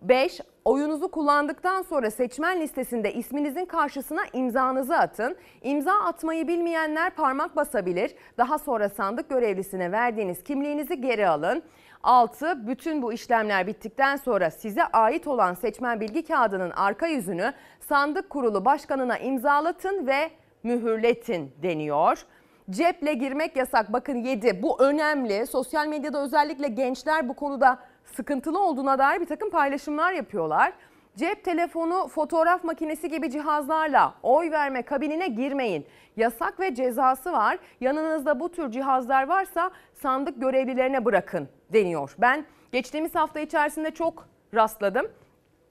5. 0.02 0.40
Oyunuzu 0.64 1.10
kullandıktan 1.10 1.82
sonra 1.82 2.10
seçmen 2.10 2.60
listesinde 2.60 3.14
isminizin 3.14 3.64
karşısına 3.64 4.20
imzanızı 4.32 4.96
atın. 4.96 5.36
İmza 5.62 5.92
atmayı 5.92 6.48
bilmeyenler 6.48 7.10
parmak 7.10 7.56
basabilir. 7.56 8.14
Daha 8.38 8.58
sonra 8.58 8.88
sandık 8.88 9.28
görevlisine 9.30 9.92
verdiğiniz 9.92 10.44
kimliğinizi 10.44 11.00
geri 11.00 11.28
alın. 11.28 11.62
6. 12.02 12.66
Bütün 12.66 13.02
bu 13.02 13.12
işlemler 13.12 13.66
bittikten 13.66 14.16
sonra 14.16 14.50
size 14.50 14.84
ait 14.84 15.26
olan 15.26 15.54
seçmen 15.54 16.00
bilgi 16.00 16.24
kağıdının 16.24 16.70
arka 16.70 17.06
yüzünü 17.06 17.52
sandık 17.80 18.30
kurulu 18.30 18.64
başkanına 18.64 19.18
imzalatın 19.18 20.06
ve 20.06 20.30
mühürletin 20.62 21.52
deniyor. 21.62 22.26
Ceple 22.70 23.14
girmek 23.14 23.56
yasak. 23.56 23.92
Bakın 23.92 24.16
7. 24.16 24.62
Bu 24.62 24.82
önemli. 24.82 25.46
Sosyal 25.46 25.86
medyada 25.86 26.22
özellikle 26.22 26.68
gençler 26.68 27.28
bu 27.28 27.34
konuda 27.34 27.78
sıkıntılı 28.16 28.62
olduğuna 28.62 28.98
dair 28.98 29.20
bir 29.20 29.26
takım 29.26 29.50
paylaşımlar 29.50 30.12
yapıyorlar. 30.12 30.72
Cep 31.16 31.44
telefonu, 31.44 32.08
fotoğraf 32.08 32.64
makinesi 32.64 33.08
gibi 33.08 33.30
cihazlarla 33.30 34.14
oy 34.22 34.50
verme 34.50 34.82
kabinine 34.82 35.28
girmeyin. 35.28 35.86
Yasak 36.16 36.60
ve 36.60 36.74
cezası 36.74 37.32
var. 37.32 37.58
Yanınızda 37.80 38.40
bu 38.40 38.52
tür 38.52 38.70
cihazlar 38.70 39.28
varsa 39.28 39.70
sandık 40.02 40.40
görevlilerine 40.40 41.04
bırakın 41.04 41.48
deniyor. 41.72 42.14
Ben 42.18 42.44
geçtiğimiz 42.72 43.14
hafta 43.14 43.40
içerisinde 43.40 43.90
çok 43.90 44.28
rastladım. 44.54 45.06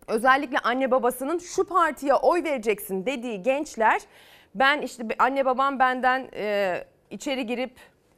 Özellikle 0.08 0.60
anne 0.60 0.92
babasının 0.92 1.38
şu 1.38 1.64
partiye 1.64 2.14
oy 2.14 2.44
vereceksin 2.44 3.06
dediği 3.06 3.42
gençler 3.42 4.02
ben 4.56 4.82
işte 4.82 5.04
anne 5.20 5.46
babam 5.46 5.80
benden 5.80 6.30
e, 6.34 6.84
içeri 7.10 7.46
girip 7.46 7.72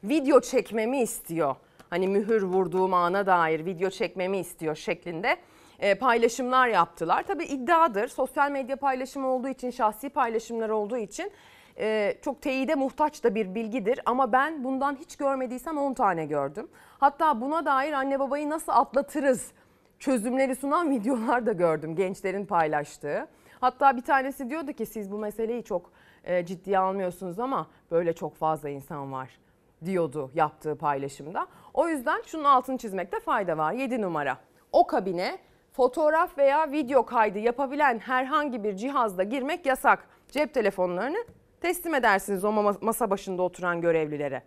video 0.03 0.41
çekmemi 0.41 1.01
istiyor. 1.01 1.55
Hani 1.89 2.07
mühür 2.07 2.43
vurduğum 2.43 2.93
ana 2.93 3.25
dair 3.25 3.65
video 3.65 3.89
çekmemi 3.89 4.37
istiyor 4.37 4.75
şeklinde 4.75 5.37
e, 5.79 5.95
paylaşımlar 5.95 6.67
yaptılar. 6.67 7.23
Tabii 7.23 7.45
iddiadır. 7.45 8.07
Sosyal 8.07 8.51
medya 8.51 8.75
paylaşımı 8.75 9.27
olduğu 9.27 9.47
için, 9.47 9.71
şahsi 9.71 10.09
paylaşımlar 10.09 10.69
olduğu 10.69 10.97
için 10.97 11.31
e, 11.79 12.17
çok 12.21 12.41
teyide 12.41 12.75
muhtaç 12.75 13.23
da 13.23 13.35
bir 13.35 13.55
bilgidir. 13.55 13.99
Ama 14.05 14.31
ben 14.31 14.63
bundan 14.63 14.95
hiç 14.95 15.15
görmediysem 15.15 15.77
10 15.77 15.93
tane 15.93 16.25
gördüm. 16.25 16.67
Hatta 16.99 17.41
buna 17.41 17.65
dair 17.65 17.93
anne 17.93 18.19
babayı 18.19 18.49
nasıl 18.49 18.71
atlatırız 18.71 19.51
çözümleri 19.99 20.55
sunan 20.55 20.91
videolar 20.91 21.45
da 21.45 21.51
gördüm 21.51 21.95
gençlerin 21.95 22.45
paylaştığı. 22.45 23.27
Hatta 23.59 23.97
bir 23.97 24.01
tanesi 24.01 24.49
diyordu 24.49 24.73
ki 24.73 24.85
siz 24.85 25.11
bu 25.11 25.17
meseleyi 25.17 25.63
çok 25.63 25.91
e, 26.23 26.45
ciddiye 26.45 26.79
almıyorsunuz 26.79 27.39
ama 27.39 27.67
böyle 27.91 28.13
çok 28.13 28.35
fazla 28.35 28.69
insan 28.69 29.11
var 29.11 29.39
diyordu 29.85 30.31
yaptığı 30.35 30.75
paylaşımda. 30.75 31.47
O 31.77 31.87
yüzden 31.87 32.21
şunun 32.25 32.43
altını 32.43 32.77
çizmekte 32.77 33.19
fayda 33.19 33.57
var. 33.57 33.73
7 33.73 34.01
numara. 34.01 34.37
O 34.71 34.87
kabine 34.87 35.37
fotoğraf 35.73 36.37
veya 36.37 36.71
video 36.71 37.05
kaydı 37.05 37.39
yapabilen 37.39 37.99
herhangi 37.99 38.63
bir 38.63 38.75
cihazla 38.75 39.23
girmek 39.23 39.65
yasak. 39.65 40.07
Cep 40.31 40.53
telefonlarını 40.53 41.17
teslim 41.61 41.93
edersiniz 41.93 42.45
o 42.45 42.49
ma- 42.49 42.85
masa 42.85 43.09
başında 43.09 43.41
oturan 43.41 43.81
görevlilere. 43.81 44.43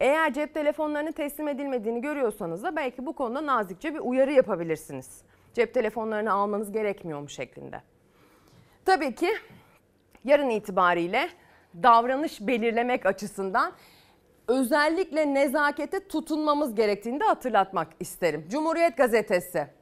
Eğer 0.00 0.32
cep 0.32 0.54
telefonlarının 0.54 1.12
teslim 1.12 1.48
edilmediğini 1.48 2.00
görüyorsanız 2.00 2.62
da 2.62 2.76
belki 2.76 3.06
bu 3.06 3.12
konuda 3.12 3.46
nazikçe 3.46 3.94
bir 3.94 4.00
uyarı 4.00 4.32
yapabilirsiniz. 4.32 5.22
Cep 5.54 5.74
telefonlarını 5.74 6.32
almanız 6.32 6.72
gerekmiyor 6.72 7.20
mu 7.20 7.28
şeklinde. 7.28 7.82
Tabii 8.84 9.14
ki 9.14 9.28
yarın 10.24 10.50
itibariyle 10.50 11.28
davranış 11.82 12.40
belirlemek 12.40 13.06
açısından 13.06 13.72
özellikle 14.48 15.34
nezakete 15.34 16.08
tutunmamız 16.08 16.74
gerektiğini 16.74 17.20
de 17.20 17.24
hatırlatmak 17.24 17.88
isterim. 18.00 18.46
Cumhuriyet 18.50 18.96
Gazetesi 18.96 19.78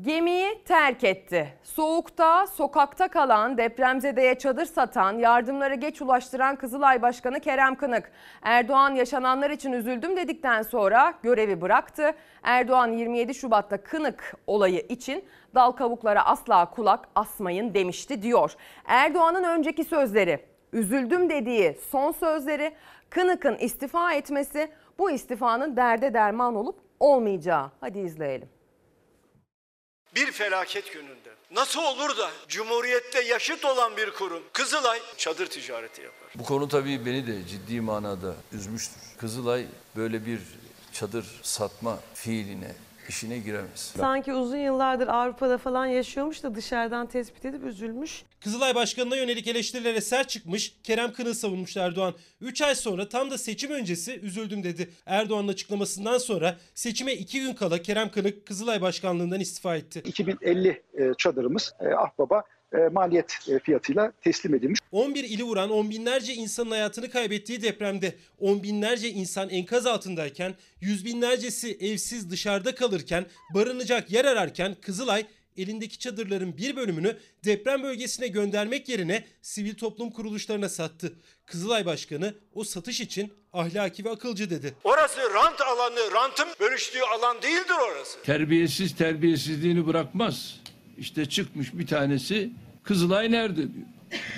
Gemiyi 0.00 0.64
terk 0.64 1.04
etti. 1.04 1.54
Soğukta, 1.62 2.46
sokakta 2.46 3.08
kalan, 3.08 3.58
depremzedeye 3.58 4.38
çadır 4.38 4.66
satan, 4.66 5.18
yardımları 5.18 5.74
geç 5.74 6.02
ulaştıran 6.02 6.56
Kızılay 6.56 7.02
Başkanı 7.02 7.40
Kerem 7.40 7.74
Kınık. 7.74 8.12
Erdoğan 8.42 8.94
yaşananlar 8.94 9.50
için 9.50 9.72
üzüldüm 9.72 10.16
dedikten 10.16 10.62
sonra 10.62 11.14
görevi 11.22 11.60
bıraktı. 11.60 12.12
Erdoğan 12.42 12.92
27 12.92 13.34
Şubat'ta 13.34 13.82
Kınık 13.82 14.34
olayı 14.46 14.80
için 14.88 15.24
dal 15.54 15.72
kavuklara 15.72 16.26
asla 16.26 16.70
kulak 16.70 17.08
asmayın 17.14 17.74
demişti 17.74 18.22
diyor. 18.22 18.54
Erdoğan'ın 18.84 19.44
önceki 19.44 19.84
sözleri, 19.84 20.40
üzüldüm 20.72 21.30
dediği 21.30 21.78
son 21.90 22.12
sözleri, 22.12 22.72
Kınık'ın 23.14 23.56
istifa 23.58 24.14
etmesi, 24.14 24.72
bu 24.98 25.10
istifanın 25.10 25.76
derde 25.76 26.14
derman 26.14 26.54
olup 26.54 26.78
olmayacağı. 27.00 27.70
Hadi 27.80 27.98
izleyelim. 27.98 28.48
Bir 30.14 30.32
felaket 30.32 30.92
gününde 30.92 31.30
nasıl 31.50 31.82
olur 31.82 32.18
da 32.18 32.30
Cumhuriyette 32.48 33.22
yaşıt 33.22 33.64
olan 33.64 33.96
bir 33.96 34.10
kurum 34.10 34.42
Kızılay 34.52 34.98
çadır 35.16 35.46
ticareti 35.46 36.02
yapar? 36.02 36.28
Bu 36.34 36.44
konu 36.44 36.68
tabii 36.68 37.06
beni 37.06 37.26
de 37.26 37.46
ciddi 37.46 37.80
manada 37.80 38.34
üzmüştür. 38.52 39.02
Kızılay 39.18 39.66
böyle 39.96 40.26
bir 40.26 40.40
çadır 40.92 41.40
satma 41.42 41.98
fiiline, 42.14 42.74
işine 43.08 43.38
giremez. 43.38 43.94
Sanki 43.96 44.32
uzun 44.32 44.56
yıllardır 44.56 45.08
Avrupa'da 45.08 45.58
falan 45.58 45.86
yaşıyormuş 45.86 46.42
da 46.42 46.54
dışarıdan 46.54 47.06
tespit 47.06 47.44
edip 47.44 47.64
üzülmüş. 47.64 48.22
Kızılay 48.40 48.74
Başkanı'na 48.74 49.16
yönelik 49.16 49.46
eleştirilere 49.46 50.00
sert 50.00 50.28
çıkmış, 50.28 50.76
Kerem 50.82 51.12
Kınık'ı 51.12 51.34
savunmuş 51.34 51.76
Erdoğan. 51.76 52.14
3 52.40 52.62
ay 52.62 52.74
sonra 52.74 53.08
tam 53.08 53.30
da 53.30 53.38
seçim 53.38 53.70
öncesi 53.70 54.20
üzüldüm 54.20 54.64
dedi. 54.64 54.90
Erdoğan'ın 55.06 55.48
açıklamasından 55.48 56.18
sonra 56.18 56.56
seçime 56.74 57.12
2 57.12 57.40
gün 57.40 57.54
kala 57.54 57.82
Kerem 57.82 58.10
Kınık 58.10 58.46
Kızılay 58.46 58.82
Başkanlığından 58.82 59.40
istifa 59.40 59.76
etti. 59.76 60.02
2050 60.04 60.82
e, 60.94 61.12
çadırımız 61.18 61.74
e, 61.80 61.88
Ahbaba 61.88 62.42
maliyet 62.92 63.38
e, 63.48 63.58
fiyatıyla 63.58 64.12
teslim 64.20 64.54
edilmiş. 64.54 64.80
11 64.92 65.24
ili 65.24 65.42
vuran 65.42 65.70
on 65.70 65.90
binlerce 65.90 66.34
insanın 66.34 66.70
hayatını 66.70 67.10
kaybettiği 67.10 67.62
depremde 67.62 68.14
on 68.40 68.62
binlerce 68.62 69.08
insan 69.08 69.48
enkaz 69.48 69.86
altındayken 69.86 70.54
yüz 70.80 71.04
binlercesi 71.04 71.78
evsiz 71.80 72.30
dışarıda 72.30 72.74
kalırken 72.74 73.26
barınacak 73.54 74.12
yer 74.12 74.24
ararken 74.24 74.76
Kızılay 74.82 75.26
elindeki 75.56 75.98
çadırların 75.98 76.56
bir 76.56 76.76
bölümünü 76.76 77.16
deprem 77.44 77.82
bölgesine 77.82 78.28
göndermek 78.28 78.88
yerine 78.88 79.24
sivil 79.42 79.74
toplum 79.74 80.10
kuruluşlarına 80.10 80.68
sattı. 80.68 81.12
Kızılay 81.46 81.86
Başkanı 81.86 82.34
o 82.54 82.64
satış 82.64 83.00
için 83.00 83.32
ahlaki 83.52 84.04
ve 84.04 84.10
akılcı 84.10 84.50
dedi. 84.50 84.74
Orası 84.84 85.20
rant 85.34 85.60
alanı, 85.60 86.12
rantın 86.14 86.48
bölüştüğü 86.60 87.00
alan 87.00 87.42
değildir 87.42 87.74
orası. 87.92 88.22
Terbiyesiz 88.22 88.96
terbiyesizliğini 88.96 89.86
bırakmaz. 89.86 90.60
İşte 90.98 91.26
çıkmış 91.26 91.74
bir 91.74 91.86
tanesi 91.86 92.50
Kızılay 92.82 93.30
nerede 93.30 93.56
diyor. 93.56 93.86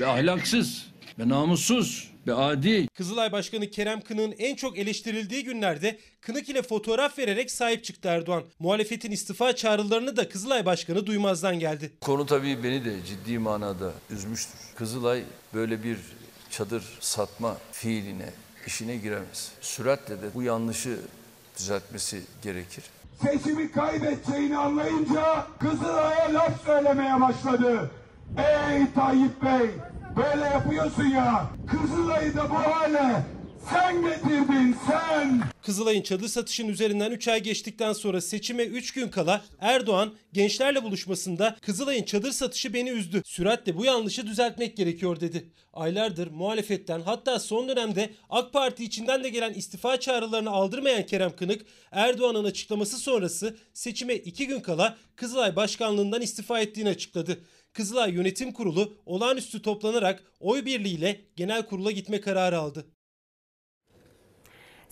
Ve 0.01 0.07
ahlaksız 0.07 0.87
ve 1.19 1.29
namussuz 1.29 2.11
ve 2.27 2.35
adi. 2.35 2.89
Kızılay 2.95 3.33
Başkanı 3.33 3.71
Kerem 3.71 4.01
Kınık'ın 4.01 4.35
en 4.39 4.57
çok 4.57 4.79
eleştirildiği 4.79 5.45
günlerde 5.45 5.99
Kınık 6.21 6.49
ile 6.49 6.63
fotoğraf 6.63 7.19
vererek 7.19 7.51
sahip 7.51 7.85
çıktı 7.85 8.09
Erdoğan. 8.09 8.45
Muhalefetin 8.59 9.11
istifa 9.11 9.57
çağrılarını 9.57 10.17
da 10.17 10.29
Kızılay 10.29 10.67
Başkanı 10.67 11.07
duymazdan 11.07 11.59
geldi. 11.59 11.93
Konu 12.01 12.27
tabii 12.27 12.63
beni 12.65 12.85
de 12.85 12.97
ciddi 13.07 13.39
manada 13.39 13.93
üzmüştür. 14.11 14.59
Kızılay 14.77 15.23
böyle 15.55 15.85
bir 15.85 15.99
çadır 16.51 16.85
satma 17.01 17.57
fiiline, 17.73 18.31
işine 18.67 18.97
giremez. 18.97 19.53
Süratle 19.61 20.23
de 20.23 20.35
bu 20.35 20.43
yanlışı 20.43 20.99
düzeltmesi 21.59 22.21
gerekir. 22.43 22.85
Seçimi 23.23 23.71
kaybedeceğini 23.71 24.59
anlayınca 24.59 25.47
Kızılay'a 25.59 26.35
laf 26.35 26.65
söylemeye 26.65 27.21
başladı. 27.21 27.91
Ey 28.37 28.93
Tayyip 28.95 29.43
Bey 29.43 29.71
böyle 30.17 30.45
yapıyorsun 30.45 31.05
ya 31.05 31.47
Kızılay'ı 31.67 32.37
da 32.37 32.51
bu 32.51 32.55
hale 32.55 33.34
sen 33.73 34.03
getirdin 34.03 34.77
sen. 34.87 35.41
Kızılay'ın 35.63 36.03
çadır 36.03 36.29
satışının 36.29 36.69
üzerinden 36.69 37.11
3 37.11 37.29
ay 37.29 37.43
geçtikten 37.43 37.93
sonra 37.93 38.21
seçime 38.21 38.65
3 38.65 38.93
gün 38.93 39.09
kala 39.09 39.45
Erdoğan 39.61 40.15
gençlerle 40.33 40.83
buluşmasında 40.83 41.57
Kızılay'ın 41.63 42.03
çadır 42.03 42.33
satışı 42.33 42.75
beni 42.75 42.91
üzdü. 42.91 43.23
Süratle 43.25 43.77
bu 43.77 43.85
yanlışı 43.85 44.27
düzeltmek 44.27 44.77
gerekiyor 44.77 45.21
dedi. 45.21 45.53
Aylardır 45.73 46.31
muhalefetten 46.31 47.01
hatta 47.01 47.39
son 47.39 47.69
dönemde 47.69 48.11
AK 48.31 48.53
Parti 48.53 48.85
içinden 48.85 49.25
de 49.25 49.29
gelen 49.29 49.53
istifa 49.55 50.01
çağrılarını 50.01 50.51
aldırmayan 50.51 51.07
Kerem 51.07 51.37
Kınık 51.37 51.67
Erdoğan'ın 51.93 52.45
açıklaması 52.45 52.99
sonrası 52.99 53.57
seçime 53.73 54.15
2 54.15 54.47
gün 54.47 54.61
kala 54.61 54.97
Kızılay 55.17 55.57
Başkanlığından 55.57 56.23
istifa 56.23 56.61
ettiğini 56.61 56.89
açıkladı. 56.89 57.41
Kızılay 57.73 58.13
Yönetim 58.13 58.53
Kurulu 58.53 58.97
olağanüstü 59.07 59.63
toplanarak 59.63 60.23
oy 60.41 60.65
birliğiyle 60.65 61.21
genel 61.37 61.67
kurula 61.67 61.91
gitme 61.91 62.21
kararı 62.21 62.59
aldı. 62.59 62.87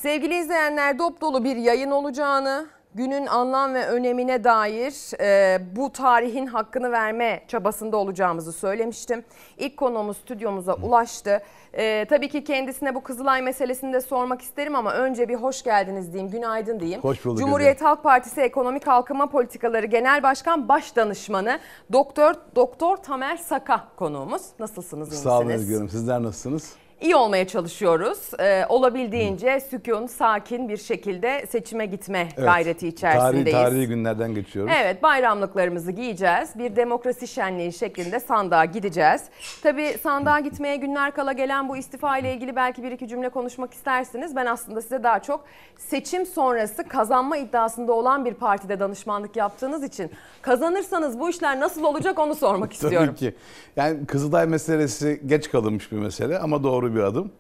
Sevgili 0.03 0.39
izleyenler 0.39 0.99
dop 0.99 1.21
dolu 1.21 1.45
bir 1.45 1.57
yayın 1.57 1.91
olacağını, 1.91 2.67
günün 2.95 3.27
anlam 3.27 3.75
ve 3.75 3.87
önemine 3.87 4.45
dair 4.45 5.21
e, 5.21 5.59
bu 5.77 5.93
tarihin 5.93 6.47
hakkını 6.47 6.93
verme 6.93 7.43
çabasında 7.49 7.97
olacağımızı 7.97 8.53
söylemiştim. 8.53 9.25
İlk 9.59 9.77
konuğumuz 9.77 10.17
stüdyomuza 10.17 10.75
ulaştı. 10.75 11.43
E, 11.73 12.05
tabii 12.05 12.29
ki 12.29 12.45
kendisine 12.45 12.95
bu 12.95 13.03
Kızılay 13.03 13.43
meselesini 13.43 13.93
de 13.93 14.01
sormak 14.01 14.43
isterim 14.43 14.75
ama 14.75 14.93
önce 14.93 15.29
bir 15.29 15.35
hoş 15.35 15.63
geldiniz 15.63 16.13
diyeyim, 16.13 16.33
günaydın 16.33 16.81
diyeyim. 16.81 17.01
Hoş 17.01 17.25
bulduk 17.25 17.39
Cumhuriyet 17.39 17.83
Halk 17.83 18.03
Partisi 18.03 18.41
Ekonomi 18.41 18.81
Kalkınma 18.81 19.31
Politikaları 19.31 19.87
Genel 19.87 20.23
Başkan 20.23 20.69
Baş 20.69 20.97
Danışmanı 20.97 21.59
Doktor 21.93 22.35
Doktor 22.57 22.97
Tamer 22.97 23.37
Saka 23.37 23.89
konuğumuz. 23.97 24.43
Nasılsınız? 24.59 25.23
Sağ 25.23 25.39
olun. 25.39 25.87
Sizler 25.87 26.23
nasılsınız? 26.23 26.82
İyi 27.03 27.17
olmaya 27.17 27.47
çalışıyoruz. 27.49 28.19
Ee, 28.41 28.65
olabildiğince 28.69 29.61
sükun, 29.71 30.07
sakin 30.07 30.69
bir 30.69 30.77
şekilde 30.77 31.47
seçime 31.47 31.87
gitme 31.87 32.29
gayreti 32.37 32.89
içerisindeyiz. 32.89 33.45
Tarihi, 33.45 33.65
tarihi 33.71 33.87
günlerden 33.89 34.35
geçiyoruz. 34.35 34.73
Evet 34.83 35.03
bayramlıklarımızı 35.03 35.93
giyeceğiz. 35.93 36.51
Bir 36.59 36.77
demokrasi 36.77 37.29
şenliği 37.29 37.73
şeklinde 37.73 38.21
sandığa 38.21 38.65
gideceğiz. 38.65 39.23
Tabii 39.63 39.97
sandığa 40.03 40.41
gitmeye 40.41 40.77
günler 40.77 41.11
kala 41.15 41.33
gelen 41.33 41.69
bu 41.69 41.77
istifa 41.77 42.19
ile 42.19 42.35
ilgili 42.35 42.57
belki 42.57 42.83
bir 42.83 42.93
iki 42.93 43.09
cümle 43.09 43.29
konuşmak 43.29 43.75
istersiniz. 43.75 44.37
Ben 44.37 44.47
aslında 44.47 44.83
size 44.83 45.03
daha 45.03 45.19
çok 45.23 45.45
seçim 45.79 46.27
sonrası 46.27 46.89
kazanma 46.89 47.37
iddiasında 47.37 47.93
olan 47.93 48.25
bir 48.25 48.35
partide 48.35 48.81
danışmanlık 48.81 49.37
yaptığınız 49.37 49.83
için 49.85 50.11
kazanırsanız 50.43 51.21
bu 51.21 51.31
işler 51.31 51.61
nasıl 51.61 51.85
olacak 51.85 52.19
onu 52.19 52.35
sormak 52.35 52.73
istiyorum. 52.83 53.07
Tabii 53.07 53.19
ki. 53.19 53.35
Yani 53.77 54.07
Kızılay 54.07 54.47
meselesi 54.47 55.21
geç 55.27 55.51
kalınmış 55.51 55.93
bir 55.93 55.97
mesele 55.97 56.39
ama 56.39 56.63
doğru 56.63 56.92
bir 56.95 57.01
adım. 57.01 57.33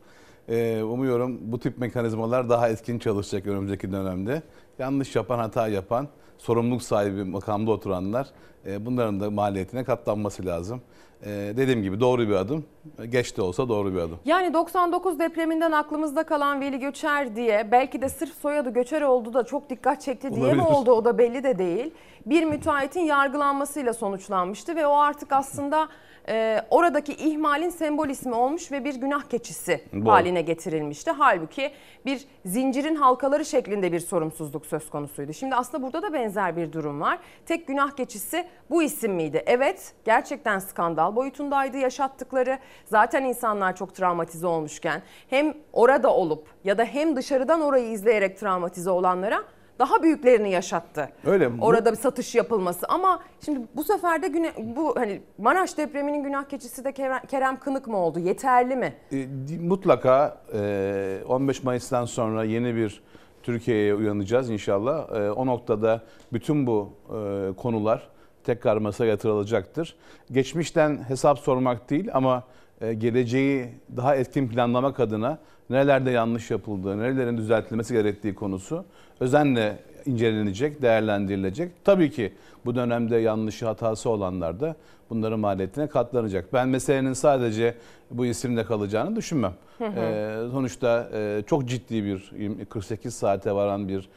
Ee, 0.48 0.82
umuyorum 0.82 1.38
bu 1.42 1.58
tip 1.58 1.78
mekanizmalar 1.78 2.48
daha 2.48 2.68
etkin 2.68 2.98
çalışacak 2.98 3.46
önümüzdeki 3.46 3.92
dönemde. 3.92 4.42
Yanlış 4.78 5.16
yapan, 5.16 5.38
hata 5.38 5.68
yapan, 5.68 6.08
sorumluluk 6.38 6.82
sahibi 6.82 7.24
makamda 7.24 7.70
oturanlar 7.70 8.26
e, 8.66 8.86
bunların 8.86 9.20
da 9.20 9.30
maliyetine 9.30 9.84
katlanması 9.84 10.46
lazım. 10.46 10.80
E, 11.22 11.28
dediğim 11.56 11.82
gibi 11.82 12.00
doğru 12.00 12.28
bir 12.28 12.34
adım. 12.34 12.64
Geç 13.08 13.36
de 13.36 13.42
olsa 13.42 13.68
doğru 13.68 13.92
bir 13.94 13.98
adım. 13.98 14.18
Yani 14.24 14.54
99 14.54 15.18
depreminden 15.18 15.72
aklımızda 15.72 16.22
kalan 16.22 16.60
Veli 16.60 16.78
Göçer 16.78 17.36
diye 17.36 17.68
belki 17.72 18.02
de 18.02 18.08
sırf 18.08 18.34
soyadı 18.34 18.70
Göçer 18.70 19.02
oldu 19.02 19.34
da 19.34 19.44
çok 19.44 19.70
dikkat 19.70 20.00
çekti 20.02 20.34
diye 20.34 20.52
mi 20.52 20.62
Olabilir. 20.62 20.76
oldu 20.76 20.92
o 20.92 21.04
da 21.04 21.18
belli 21.18 21.44
de 21.44 21.58
değil. 21.58 21.90
Bir 22.26 22.44
müteahhitin 22.44 23.00
yargılanmasıyla 23.00 23.94
sonuçlanmıştı 23.94 24.76
ve 24.76 24.86
o 24.86 24.96
artık 24.96 25.32
aslında 25.32 25.88
e, 26.28 26.60
oradaki 26.70 27.12
ihmalin 27.12 27.70
sembol 27.70 28.08
ismi 28.08 28.34
olmuş 28.34 28.72
ve 28.72 28.84
bir 28.84 28.94
günah 28.94 29.22
keçisi 29.22 29.84
Doğru. 29.92 30.10
haline 30.10 30.42
getirilmişti. 30.42 31.10
Halbuki 31.10 31.72
bir 32.06 32.24
zincirin 32.44 32.94
halkaları 32.94 33.44
şeklinde 33.44 33.92
bir 33.92 34.00
sorumsuzluk 34.00 34.66
söz 34.66 34.90
konusuydu. 34.90 35.32
Şimdi 35.32 35.54
aslında 35.54 35.82
burada 35.82 36.02
da 36.02 36.12
benzer 36.12 36.56
bir 36.56 36.72
durum 36.72 37.00
var. 37.00 37.18
Tek 37.46 37.66
günah 37.66 37.90
keçisi 37.90 38.46
bu 38.70 38.82
isim 38.82 39.12
miydi? 39.12 39.42
Evet 39.46 39.92
gerçekten 40.04 40.58
skandal 40.58 41.16
boyutundaydı 41.16 41.78
yaşattıkları. 41.78 42.58
Zaten 42.84 43.24
insanlar 43.24 43.76
çok 43.76 43.94
travmatize 43.94 44.46
olmuşken 44.46 45.02
hem 45.30 45.54
orada 45.72 46.14
olup 46.14 46.48
ya 46.64 46.78
da 46.78 46.84
hem 46.84 47.16
dışarıdan 47.16 47.60
orayı 47.60 47.88
izleyerek 47.88 48.38
travmatize 48.38 48.90
olanlara 48.90 49.44
daha 49.82 50.02
büyüklerini 50.02 50.50
yaşattı. 50.50 51.08
Öyle. 51.26 51.58
Bu- 51.58 51.64
Orada 51.64 51.92
bir 51.92 51.96
satış 51.96 52.34
yapılması 52.34 52.86
ama 52.88 53.20
şimdi 53.44 53.60
bu 53.76 53.84
sefer 53.84 54.22
de 54.22 54.28
güne, 54.28 54.52
bu 54.76 54.96
hani 54.96 55.20
Maraş 55.38 55.78
depreminin 55.78 56.22
günah 56.24 56.44
keçisi 56.44 56.84
de 56.84 56.92
Kerem, 56.92 57.20
Kerem 57.30 57.58
Kınık 57.60 57.86
mı 57.86 57.96
oldu? 57.96 58.18
Yeterli 58.18 58.76
mi? 58.76 58.94
E, 59.12 59.26
mutlaka 59.60 60.38
e, 60.54 61.18
15 61.28 61.62
Mayıs'tan 61.62 62.04
sonra 62.04 62.44
yeni 62.44 62.74
bir 62.76 63.02
Türkiye'ye 63.42 63.94
uyanacağız 63.94 64.50
inşallah. 64.50 65.10
E, 65.16 65.30
o 65.30 65.46
noktada 65.46 66.00
bütün 66.32 66.66
bu 66.66 66.90
e, 67.08 67.52
konular 67.56 68.08
tekrar 68.44 68.76
masaya 68.76 69.06
yatırılacaktır. 69.06 69.96
Geçmişten 70.32 71.04
hesap 71.08 71.38
sormak 71.38 71.90
değil 71.90 72.08
ama 72.14 72.42
e, 72.80 72.94
geleceği 72.94 73.68
daha 73.96 74.16
etkin 74.16 74.48
planlamak 74.48 75.00
adına 75.00 75.38
nerelerde 75.70 76.10
yanlış 76.10 76.50
yapıldığı, 76.50 76.98
nerelerin 76.98 77.36
düzeltilmesi 77.36 77.94
gerektiği 77.94 78.34
konusu 78.34 78.84
özenle 79.20 79.78
incelenecek, 80.06 80.82
değerlendirilecek. 80.82 81.72
Tabii 81.84 82.10
ki 82.10 82.32
bu 82.64 82.74
dönemde 82.74 83.16
yanlışı 83.16 83.66
hatası 83.66 84.10
olanlar 84.10 84.60
da 84.60 84.76
bunların 85.10 85.40
maliyetine 85.40 85.86
katlanacak. 85.86 86.52
Ben 86.52 86.68
meselenin 86.68 87.12
sadece 87.12 87.74
bu 88.10 88.26
isimle 88.26 88.64
kalacağını 88.64 89.16
düşünmem. 89.16 89.52
Hı 89.78 89.84
hı. 89.84 90.00
Ee, 90.00 90.50
sonuçta 90.50 91.08
e, 91.14 91.42
çok 91.46 91.68
ciddi 91.68 92.04
bir 92.04 92.32
48 92.64 93.14
saate 93.14 93.54
varan 93.54 93.88
bir 93.88 94.08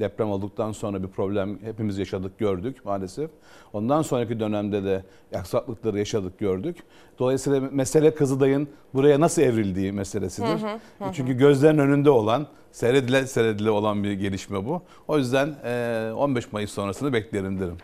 deprem 0.00 0.30
olduktan 0.30 0.72
sonra 0.72 1.02
bir 1.02 1.08
problem 1.08 1.58
hepimiz 1.62 1.98
yaşadık 1.98 2.38
gördük 2.38 2.84
maalesef. 2.84 3.30
Ondan 3.72 4.02
sonraki 4.02 4.40
dönemde 4.40 4.84
de 4.84 5.04
aksaklıkları 5.34 5.98
yaşadık 5.98 6.38
gördük. 6.38 6.76
Dolayısıyla 7.18 7.60
mesele 7.72 8.14
Kızılay'ın 8.14 8.68
buraya 8.94 9.20
nasıl 9.20 9.42
evrildiği 9.42 9.92
meselesidir. 9.92 10.48
Hı 10.48 10.52
hı, 10.52 11.06
hı. 11.06 11.12
Çünkü 11.12 11.32
gözlerin 11.32 11.78
önünde 11.78 12.10
olan, 12.10 12.46
seyredile 12.72 13.26
seyredile 13.26 13.70
olan 13.70 14.04
bir 14.04 14.12
gelişme 14.12 14.66
bu. 14.66 14.82
O 15.08 15.18
yüzden 15.18 15.54
e, 15.64 16.12
15 16.16 16.52
Mayıs 16.52 16.70
sonrasını 16.70 17.12
beklerim 17.12 17.60
derim. 17.60 17.76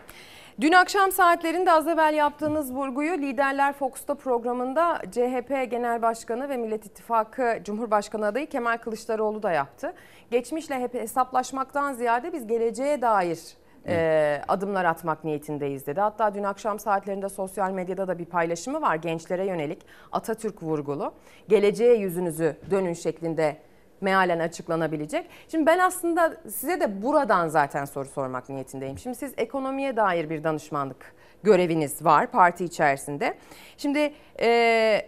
Dün 0.61 0.71
akşam 0.71 1.11
saatlerinde 1.11 1.71
az 1.71 1.87
evvel 1.87 2.13
yaptığınız 2.13 2.73
vurguyu 2.73 3.17
Liderler 3.17 3.73
Fox'ta 3.73 4.15
programında 4.15 5.01
CHP 5.11 5.71
Genel 5.71 6.01
Başkanı 6.01 6.49
ve 6.49 6.57
Millet 6.57 6.85
İttifakı 6.85 7.59
Cumhurbaşkanı 7.63 8.25
adayı 8.25 8.47
Kemal 8.47 8.77
Kılıçdaroğlu 8.77 9.43
da 9.43 9.51
yaptı. 9.51 9.93
Geçmişle 10.31 10.79
hep 10.79 10.93
hesaplaşmaktan 10.93 11.93
ziyade 11.93 12.33
biz 12.33 12.47
geleceğe 12.47 13.01
dair 13.01 13.39
e, 13.87 14.41
adımlar 14.47 14.85
atmak 14.85 15.23
niyetindeyiz 15.23 15.87
dedi. 15.87 16.01
Hatta 16.01 16.35
dün 16.35 16.43
akşam 16.43 16.79
saatlerinde 16.79 17.29
sosyal 17.29 17.71
medyada 17.71 18.07
da 18.07 18.19
bir 18.19 18.25
paylaşımı 18.25 18.81
var 18.81 18.95
gençlere 18.95 19.45
yönelik 19.45 19.85
Atatürk 20.11 20.63
vurgulu. 20.63 21.13
Geleceğe 21.49 21.95
yüzünüzü 21.95 22.55
dönün 22.71 22.93
şeklinde 22.93 23.57
mealen 24.01 24.39
açıklanabilecek. 24.39 25.29
Şimdi 25.47 25.65
ben 25.65 25.79
aslında 25.79 26.37
size 26.43 26.79
de 26.79 27.01
buradan 27.01 27.47
zaten 27.47 27.85
soru 27.85 28.07
sormak 28.07 28.49
niyetindeyim. 28.49 28.97
Şimdi 28.97 29.15
siz 29.15 29.33
ekonomiye 29.37 29.97
dair 29.97 30.29
bir 30.29 30.43
danışmanlık 30.43 31.15
göreviniz 31.43 32.05
var 32.05 32.31
parti 32.31 32.65
içerisinde. 32.65 33.37
Şimdi 33.77 34.13
e, 34.41 35.01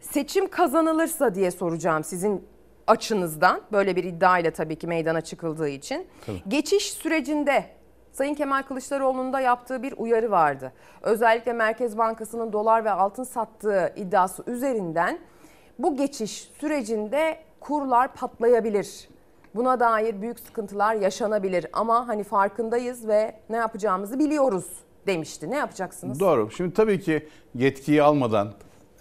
seçim 0.00 0.48
kazanılırsa 0.48 1.34
diye 1.34 1.50
soracağım 1.50 2.04
sizin 2.04 2.53
açınızdan. 2.86 3.60
Böyle 3.72 3.96
bir 3.96 4.04
iddia 4.04 4.38
ile 4.38 4.50
tabii 4.50 4.76
ki 4.76 4.86
meydana 4.86 5.20
çıkıldığı 5.20 5.68
için. 5.68 6.06
Tabii. 6.26 6.42
Geçiş 6.48 6.92
sürecinde 6.92 7.64
Sayın 8.12 8.34
Kemal 8.34 8.62
Kılıçdaroğlu'nun 8.62 9.32
da 9.32 9.40
yaptığı 9.40 9.82
bir 9.82 9.94
uyarı 9.96 10.30
vardı. 10.30 10.72
Özellikle 11.02 11.52
Merkez 11.52 11.98
Bankası'nın 11.98 12.52
dolar 12.52 12.84
ve 12.84 12.90
altın 12.90 13.24
sattığı 13.24 13.92
iddiası 13.96 14.42
üzerinden 14.46 15.18
bu 15.78 15.96
geçiş 15.96 16.50
sürecinde 16.60 17.38
kurlar 17.60 18.14
patlayabilir. 18.14 19.08
Buna 19.54 19.80
dair 19.80 20.22
büyük 20.22 20.40
sıkıntılar 20.40 20.94
yaşanabilir 20.94 21.66
ama 21.72 22.08
hani 22.08 22.24
farkındayız 22.24 23.08
ve 23.08 23.34
ne 23.50 23.56
yapacağımızı 23.56 24.18
biliyoruz 24.18 24.66
demişti. 25.06 25.50
Ne 25.50 25.56
yapacaksınız? 25.56 26.20
Doğru. 26.20 26.50
Şimdi 26.50 26.74
tabii 26.74 27.00
ki 27.00 27.28
yetkiyi 27.54 28.02
almadan 28.02 28.52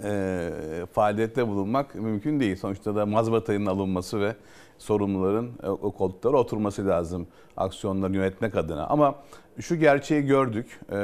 e, 0.03 0.49
faaliyette 0.93 1.47
bulunmak 1.47 1.95
mümkün 1.95 2.39
değil. 2.39 2.56
Sonuçta 2.56 2.95
da 2.95 3.06
mazbatayın 3.06 3.65
alınması 3.65 4.21
ve 4.21 4.36
sorumluların 4.77 5.51
e, 5.63 5.67
o 5.69 5.91
koltuklara 5.91 6.38
oturması 6.38 6.88
lazım 6.88 7.27
aksiyonları 7.58 8.15
yönetmek 8.15 8.56
adına. 8.56 8.88
Ama 8.88 9.15
şu 9.60 9.75
gerçeği 9.75 10.25
gördük. 10.25 10.79
E, 10.91 10.95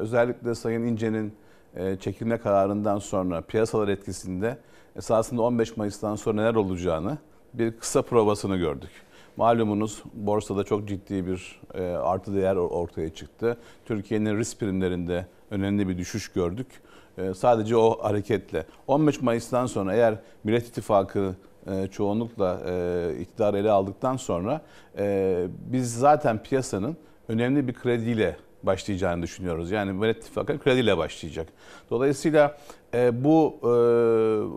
özellikle 0.00 0.54
Sayın 0.54 0.82
İnce'nin 0.82 1.32
e, 1.76 1.96
çekilme 1.96 2.38
kararından 2.38 2.98
sonra 2.98 3.40
piyasalar 3.40 3.88
etkisinde 3.88 4.58
esasında 4.96 5.42
15 5.42 5.76
Mayıs'tan 5.76 6.16
sonra 6.16 6.36
neler 6.36 6.54
olacağını 6.54 7.18
bir 7.54 7.72
kısa 7.72 8.02
provasını 8.02 8.56
gördük. 8.56 8.90
Malumunuz 9.36 10.02
borsada 10.14 10.64
çok 10.64 10.88
ciddi 10.88 11.26
bir 11.26 11.60
e, 11.74 11.82
artı 11.82 12.34
değer 12.34 12.56
or- 12.56 12.68
ortaya 12.68 13.14
çıktı. 13.14 13.56
Türkiye'nin 13.84 14.38
risk 14.38 14.60
primlerinde 14.60 15.26
önemli 15.50 15.88
bir 15.88 15.98
düşüş 15.98 16.28
gördük. 16.28 16.66
E, 17.18 17.34
sadece 17.34 17.76
o 17.76 17.98
hareketle. 18.02 18.64
15 18.86 19.22
Mayıs'tan 19.22 19.66
sonra 19.66 19.94
eğer 19.94 20.14
Millet 20.44 20.68
İttifakı 20.68 21.34
e, 21.66 21.86
çoğunlukla 21.86 22.60
e, 22.66 23.12
iktidar 23.20 23.54
ele 23.54 23.70
aldıktan 23.70 24.16
sonra 24.16 24.60
e, 24.98 25.46
biz 25.66 25.94
zaten 25.94 26.42
piyasanın 26.42 26.96
önemli 27.28 27.68
bir 27.68 27.72
krediyle 27.72 28.36
başlayacağını 28.62 29.22
düşünüyoruz. 29.22 29.70
Yani 29.70 29.92
Millet 29.92 30.16
İttifakı 30.16 30.58
krediyle 30.58 30.98
başlayacak. 30.98 31.48
Dolayısıyla 31.90 32.58
bu 33.12 33.58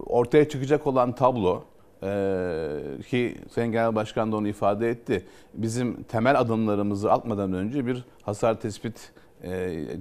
ortaya 0.05 0.49
çıkacak 0.49 0.87
olan 0.87 1.15
tablo 1.15 1.63
ee, 2.03 2.77
ki 3.09 3.37
Sayın 3.51 3.71
Genel 3.71 3.95
Başkan 3.95 4.31
da 4.31 4.35
onu 4.35 4.47
ifade 4.47 4.89
etti. 4.89 5.25
Bizim 5.53 6.03
temel 6.03 6.39
adımlarımızı 6.39 7.11
atmadan 7.11 7.53
önce 7.53 7.85
bir 7.85 8.03
hasar 8.21 8.59
tespit 8.59 9.11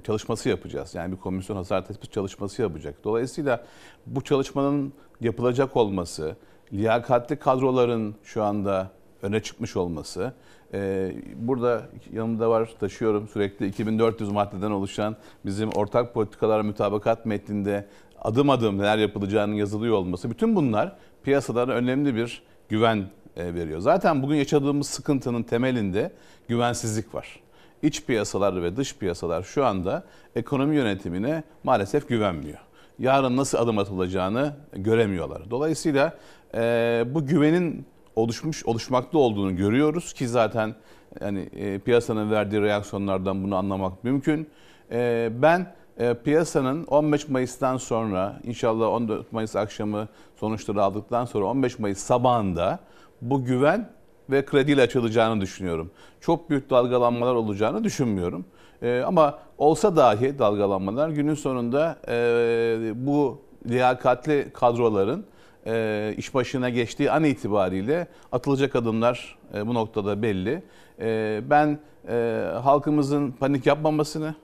çalışması 0.03 0.49
yapacağız. 0.49 0.95
Yani 0.95 1.11
bir 1.11 1.17
komisyon 1.17 1.55
hasar 1.55 1.85
tespit 1.85 2.11
çalışması 2.11 2.61
yapacak. 2.61 2.95
Dolayısıyla 3.03 3.63
bu 4.05 4.23
çalışmanın 4.23 4.93
yapılacak 5.21 5.77
olması, 5.77 6.35
liyakatli 6.73 7.35
kadroların 7.35 8.15
şu 8.23 8.43
anda 8.43 8.91
öne 9.21 9.39
çıkmış 9.43 9.77
olması, 9.77 10.33
e, 10.73 11.11
burada 11.35 11.81
yanımda 12.13 12.49
var 12.49 12.69
taşıyorum 12.79 13.27
sürekli 13.27 13.67
2400 13.67 14.31
maddeden 14.31 14.71
oluşan 14.71 15.15
bizim 15.45 15.69
ortak 15.69 16.13
politikalar 16.13 16.61
mütabakat 16.61 17.25
metninde 17.25 17.87
adım 18.21 18.49
adım 18.49 18.77
neler 18.77 18.97
yapılacağının 18.97 19.53
yazılıyor 19.53 19.95
olması 19.95 20.29
bütün 20.29 20.55
bunlar 20.55 20.95
piyasalara 21.23 21.71
önemli 21.71 22.15
bir 22.15 22.43
güven 22.69 23.05
e, 23.37 23.53
veriyor. 23.53 23.79
Zaten 23.79 24.23
bugün 24.23 24.35
yaşadığımız 24.35 24.87
sıkıntının 24.87 25.43
temelinde 25.43 26.11
güvensizlik 26.47 27.15
var. 27.15 27.39
İç 27.81 28.05
piyasalar 28.05 28.63
ve 28.63 28.77
dış 28.77 28.95
piyasalar 28.95 29.43
şu 29.43 29.65
anda 29.65 30.03
ekonomi 30.35 30.75
yönetimine 30.75 31.43
maalesef 31.63 32.07
güvenmiyor. 32.07 32.59
Yarın 32.99 33.37
nasıl 33.37 33.57
adım 33.57 33.77
atılacağını 33.77 34.53
göremiyorlar. 34.73 35.51
Dolayısıyla 35.51 36.17
e, 36.55 37.03
bu 37.07 37.25
güvenin 37.25 37.85
oluşmuş 38.15 38.65
oluşmakta 38.65 39.17
olduğunu 39.17 39.55
görüyoruz 39.55 40.13
ki 40.13 40.27
zaten 40.27 40.75
yani 41.21 41.49
e, 41.55 41.79
piyasanın 41.79 42.31
verdiği 42.31 42.61
reaksiyonlardan 42.61 43.43
bunu 43.43 43.55
anlamak 43.55 44.03
mümkün. 44.03 44.49
E, 44.91 45.29
ben 45.41 45.73
e, 45.97 46.13
piyasanın 46.13 46.83
15 46.83 47.27
Mayıs'tan 47.27 47.77
sonra 47.77 48.39
inşallah 48.43 48.87
14 48.87 49.33
Mayıs 49.33 49.55
akşamı 49.55 50.07
sonuçları 50.35 50.83
aldıktan 50.83 51.25
sonra 51.25 51.45
15 51.45 51.79
Mayıs 51.79 51.97
sabahında 51.97 52.79
bu 53.21 53.45
güven 53.45 53.89
ve 54.31 54.45
krediyle 54.45 54.81
açılacağını 54.81 55.41
düşünüyorum. 55.41 55.91
Çok 56.21 56.49
büyük 56.49 56.69
dalgalanmalar 56.69 57.35
olacağını 57.35 57.83
düşünmüyorum. 57.83 58.45
E, 58.81 59.01
ama 59.05 59.39
olsa 59.57 59.95
dahi 59.95 60.39
dalgalanmalar 60.39 61.09
günün 61.09 61.33
sonunda 61.33 61.97
e, 62.07 62.91
bu 62.95 63.41
liyakatli 63.69 64.47
kadroların 64.53 65.25
e, 65.65 66.13
iş 66.17 66.33
başına 66.33 66.69
geçtiği 66.69 67.11
an 67.11 67.23
itibariyle 67.23 68.07
atılacak 68.31 68.75
adımlar 68.75 69.37
e, 69.53 69.67
bu 69.67 69.73
noktada 69.73 70.21
belli. 70.21 70.63
E, 70.99 71.41
ben 71.49 71.79
e, 72.09 72.45
halkımızın 72.63 73.31
panik 73.31 73.65
yapmamasını, 73.65 74.35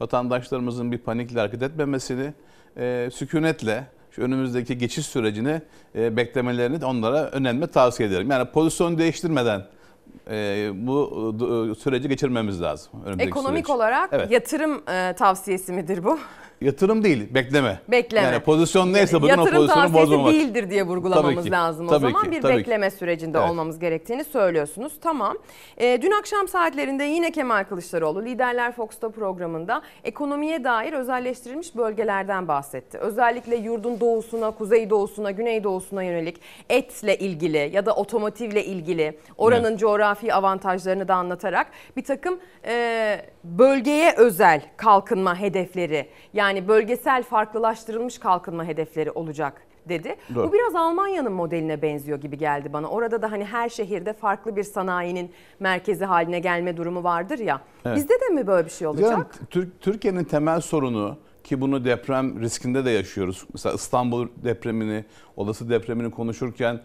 vatandaşlarımızın 0.00 0.92
bir 0.92 0.98
panikle 0.98 1.40
hareket 1.40 1.62
etmemesini, 1.62 2.32
e, 2.76 3.08
sükunetle 3.12 3.86
şu 4.10 4.22
önümüzdeki 4.22 4.78
geçiş 4.78 5.06
sürecini 5.06 5.62
e, 5.94 6.16
beklemelerini 6.16 6.80
de 6.80 6.86
onlara 6.86 7.30
önemli 7.30 7.66
tavsiye 7.66 8.08
ederim. 8.08 8.30
Yani 8.30 8.50
pozisyon 8.50 8.98
değiştirmeden 8.98 9.66
e, 10.30 10.70
bu 10.74 11.34
e, 11.72 11.74
süreci 11.74 12.08
geçirmemiz 12.08 12.62
lazım. 12.62 12.92
önümüzdeki 13.04 13.28
Ekonomik 13.28 13.66
süreci. 13.66 13.72
olarak 13.72 14.08
Evet. 14.12 14.30
yatırım 14.30 14.82
e, 14.88 15.14
tavsiyesi 15.18 15.72
midir 15.72 16.04
bu? 16.04 16.18
Yatırım 16.60 17.04
değil, 17.04 17.34
bekleme. 17.34 17.80
Bekleme. 17.88 18.26
Yani 18.26 18.40
pozisyon 18.40 18.92
neyse 18.92 19.22
bugün 19.22 19.34
o 19.34 19.40
Yatırım 19.40 19.56
pozisyonu 19.58 19.92
bozmamak. 19.94 20.32
değildir 20.32 20.70
diye 20.70 20.82
vurgulamamız 20.82 21.34
Tabii 21.34 21.44
ki, 21.44 21.50
lazım 21.50 21.86
o 21.86 21.90
tabii 21.90 22.00
zaman. 22.00 22.24
ki, 22.24 22.30
bir 22.30 22.42
tabii 22.42 22.52
ki. 22.52 22.58
bekleme 22.58 22.90
sürecinde 22.90 23.38
Evet. 23.38 23.50
olmamız 23.50 23.78
gerektiğini 23.78 24.24
söylüyorsunuz. 24.24 24.92
Tamam. 25.00 25.36
Ee, 25.78 25.98
dün 26.02 26.10
akşam 26.10 26.48
saatlerinde 26.48 27.04
yine 27.04 27.32
Kemal 27.32 27.64
Kılıçdaroğlu 27.64 28.24
Liderler 28.24 28.72
Fox'ta 28.72 29.08
programında 29.10 29.82
ekonomiye 30.04 30.64
dair 30.64 30.92
özelleştirilmiş 30.92 31.76
bölgelerden 31.76 32.48
bahsetti. 32.48 32.98
Özellikle 32.98 33.56
yurdun 33.56 34.00
doğusuna, 34.00 34.50
kuzey 34.50 34.90
doğusuna, 34.90 35.30
güney 35.30 35.64
doğusuna 35.64 36.02
yönelik 36.02 36.36
etle 36.70 37.18
ilgili 37.18 37.70
ya 37.72 37.86
da 37.86 37.94
otomotivle 37.94 38.64
ilgili 38.64 39.18
oranın 39.38 39.76
coğrafi 39.76 40.34
avantajlarını 40.34 41.08
da 41.08 41.14
anlatarak 41.14 41.66
bir 41.96 42.04
takım 42.04 42.38
e, 42.66 43.20
bölgeye 43.44 44.14
özel 44.16 44.62
kalkınma 44.76 45.40
hedefleri 45.40 46.08
yani 46.34 46.49
bölgesel 46.68 47.22
farklılaştırılmış 47.22 48.18
kalkınma 48.18 48.64
hedefleri 48.64 49.10
olacak 49.10 49.62
dedi. 49.88 50.16
Doğru. 50.34 50.48
Bu 50.48 50.52
biraz 50.52 50.74
Almanya'nın 50.74 51.32
modeline 51.32 51.82
benziyor 51.82 52.20
gibi 52.20 52.38
geldi 52.38 52.72
bana. 52.72 52.88
Orada 52.88 53.22
da 53.22 53.32
hani 53.32 53.44
her 53.44 53.68
şehirde 53.68 54.12
farklı 54.12 54.56
bir 54.56 54.62
sanayinin 54.62 55.30
merkezi 55.60 56.04
haline 56.04 56.38
gelme 56.38 56.76
durumu 56.76 57.04
vardır 57.04 57.38
ya. 57.38 57.60
Evet. 57.84 57.96
Bizde 57.96 58.14
de 58.20 58.28
mi 58.34 58.46
böyle 58.46 58.66
bir 58.66 58.70
şey 58.72 58.86
olacak? 58.86 59.10
Yani 59.10 59.24
Tür- 59.50 59.70
Türkiye'nin 59.80 60.24
temel 60.24 60.60
sorunu 60.60 61.16
ki 61.44 61.60
bunu 61.60 61.84
deprem 61.84 62.40
riskinde 62.40 62.84
de 62.84 62.90
yaşıyoruz. 62.90 63.46
Mesela 63.52 63.74
İstanbul 63.74 64.28
depremini, 64.44 65.04
olası 65.36 65.70
depremini 65.70 66.10
konuşurken 66.10 66.80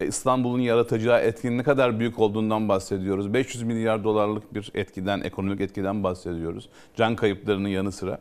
e, 0.00 0.06
İstanbul'un 0.06 0.60
yaratacağı 0.60 1.20
etkinin 1.20 1.58
ne 1.58 1.62
kadar 1.62 1.98
büyük 2.00 2.18
olduğundan 2.18 2.68
bahsediyoruz. 2.68 3.34
500 3.34 3.62
milyar 3.62 4.04
dolarlık 4.04 4.54
bir 4.54 4.70
etkiden, 4.74 5.20
ekonomik 5.20 5.60
etkiden 5.60 6.04
bahsediyoruz. 6.04 6.68
Can 6.96 7.16
kayıplarının 7.16 7.68
yanı 7.68 7.92
sıra. 7.92 8.18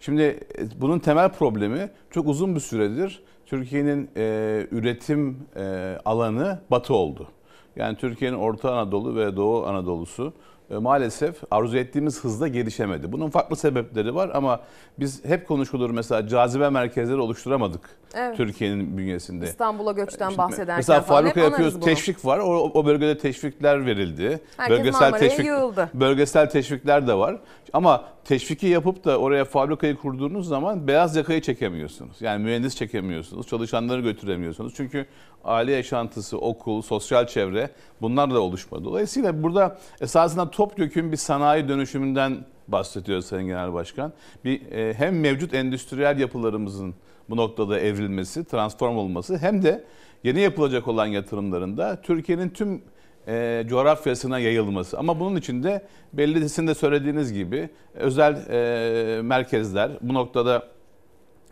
Şimdi 0.00 0.22
e, 0.22 0.80
bunun 0.80 0.98
temel 0.98 1.32
problemi 1.32 1.90
çok 2.10 2.26
uzun 2.28 2.54
bir 2.54 2.60
süredir 2.60 3.22
Türkiye'nin 3.46 4.10
e, 4.16 4.66
üretim 4.70 5.38
e, 5.56 5.96
alanı 6.04 6.60
batı 6.70 6.94
oldu. 6.94 7.28
Yani 7.76 7.96
Türkiye'nin 7.96 8.36
Orta 8.36 8.72
Anadolu 8.72 9.16
ve 9.16 9.36
Doğu 9.36 9.66
Anadolu'su 9.66 10.32
e, 10.70 10.76
maalesef 10.76 11.36
arzu 11.50 11.76
ettiğimiz 11.76 12.24
hızda 12.24 12.48
gelişemedi. 12.48 13.12
Bunun 13.12 13.30
farklı 13.30 13.56
sebepleri 13.56 14.14
var 14.14 14.30
ama 14.34 14.60
biz 14.98 15.24
hep 15.24 15.48
konuşulur 15.48 15.90
mesela 15.90 16.28
cazibe 16.28 16.70
merkezleri 16.70 17.18
oluşturamadık 17.18 17.90
Evet. 18.14 18.36
Türkiye'nin 18.36 18.98
bünyesinde. 18.98 19.44
İstanbul'a 19.44 19.92
göçten 19.92 20.38
bahsederken 20.38 20.76
Mesela 20.76 21.00
fabrika 21.00 21.40
yapıyoruz, 21.40 21.80
teşvik 21.80 22.24
var. 22.24 22.38
O, 22.38 22.70
o 22.74 22.86
bölgede 22.86 23.18
teşvikler 23.18 23.86
verildi. 23.86 24.40
Herkes 24.56 25.00
Marmara'ya 25.00 25.36
yığıldı. 25.36 25.90
bölgesel 25.94 26.50
teşvikler 26.50 27.06
de 27.06 27.14
var. 27.14 27.36
Ama 27.72 28.04
teşviki 28.26 28.66
yapıp 28.66 29.04
da 29.04 29.18
oraya 29.18 29.44
fabrikayı 29.44 29.96
kurduğunuz 29.96 30.48
zaman 30.48 30.88
beyaz 30.88 31.16
yakayı 31.16 31.40
çekemiyorsunuz. 31.40 32.16
Yani 32.20 32.44
mühendis 32.44 32.76
çekemiyorsunuz, 32.76 33.46
çalışanları 33.46 34.00
götüremiyorsunuz. 34.00 34.72
Çünkü 34.76 35.06
aile 35.44 35.72
yaşantısı, 35.72 36.38
okul, 36.38 36.82
sosyal 36.82 37.26
çevre 37.26 37.70
bunlar 38.02 38.34
da 38.34 38.40
oluşmadı. 38.40 38.84
Dolayısıyla 38.84 39.42
burada 39.42 39.78
esasında 40.00 40.50
topyekun 40.50 41.12
bir 41.12 41.16
sanayi 41.16 41.68
dönüşümünden 41.68 42.36
bahsediyor 42.68 43.20
Sayın 43.20 43.46
Genel 43.46 43.72
Başkan. 43.72 44.12
Bir 44.44 44.72
e, 44.72 44.94
hem 44.94 45.20
mevcut 45.20 45.54
endüstriyel 45.54 46.18
yapılarımızın 46.18 46.94
bu 47.30 47.36
noktada 47.36 47.80
evrilmesi, 47.80 48.44
transform 48.44 48.96
olması 48.96 49.38
hem 49.38 49.62
de 49.62 49.84
yeni 50.24 50.40
yapılacak 50.40 50.88
olan 50.88 51.06
yatırımların 51.06 51.76
da 51.76 52.02
Türkiye'nin 52.02 52.48
tüm 52.48 52.82
e, 53.28 53.64
coğrafyasına 53.68 54.38
yayılması. 54.38 54.98
Ama 54.98 55.20
bunun 55.20 55.36
için 55.36 55.62
de 55.62 55.86
belli 56.12 56.48
sizin 56.48 56.66
de 56.66 56.74
söylediğiniz 56.74 57.32
gibi 57.32 57.68
özel 57.94 58.36
e, 58.50 59.22
merkezler 59.22 59.90
bu 60.00 60.14
noktada 60.14 60.68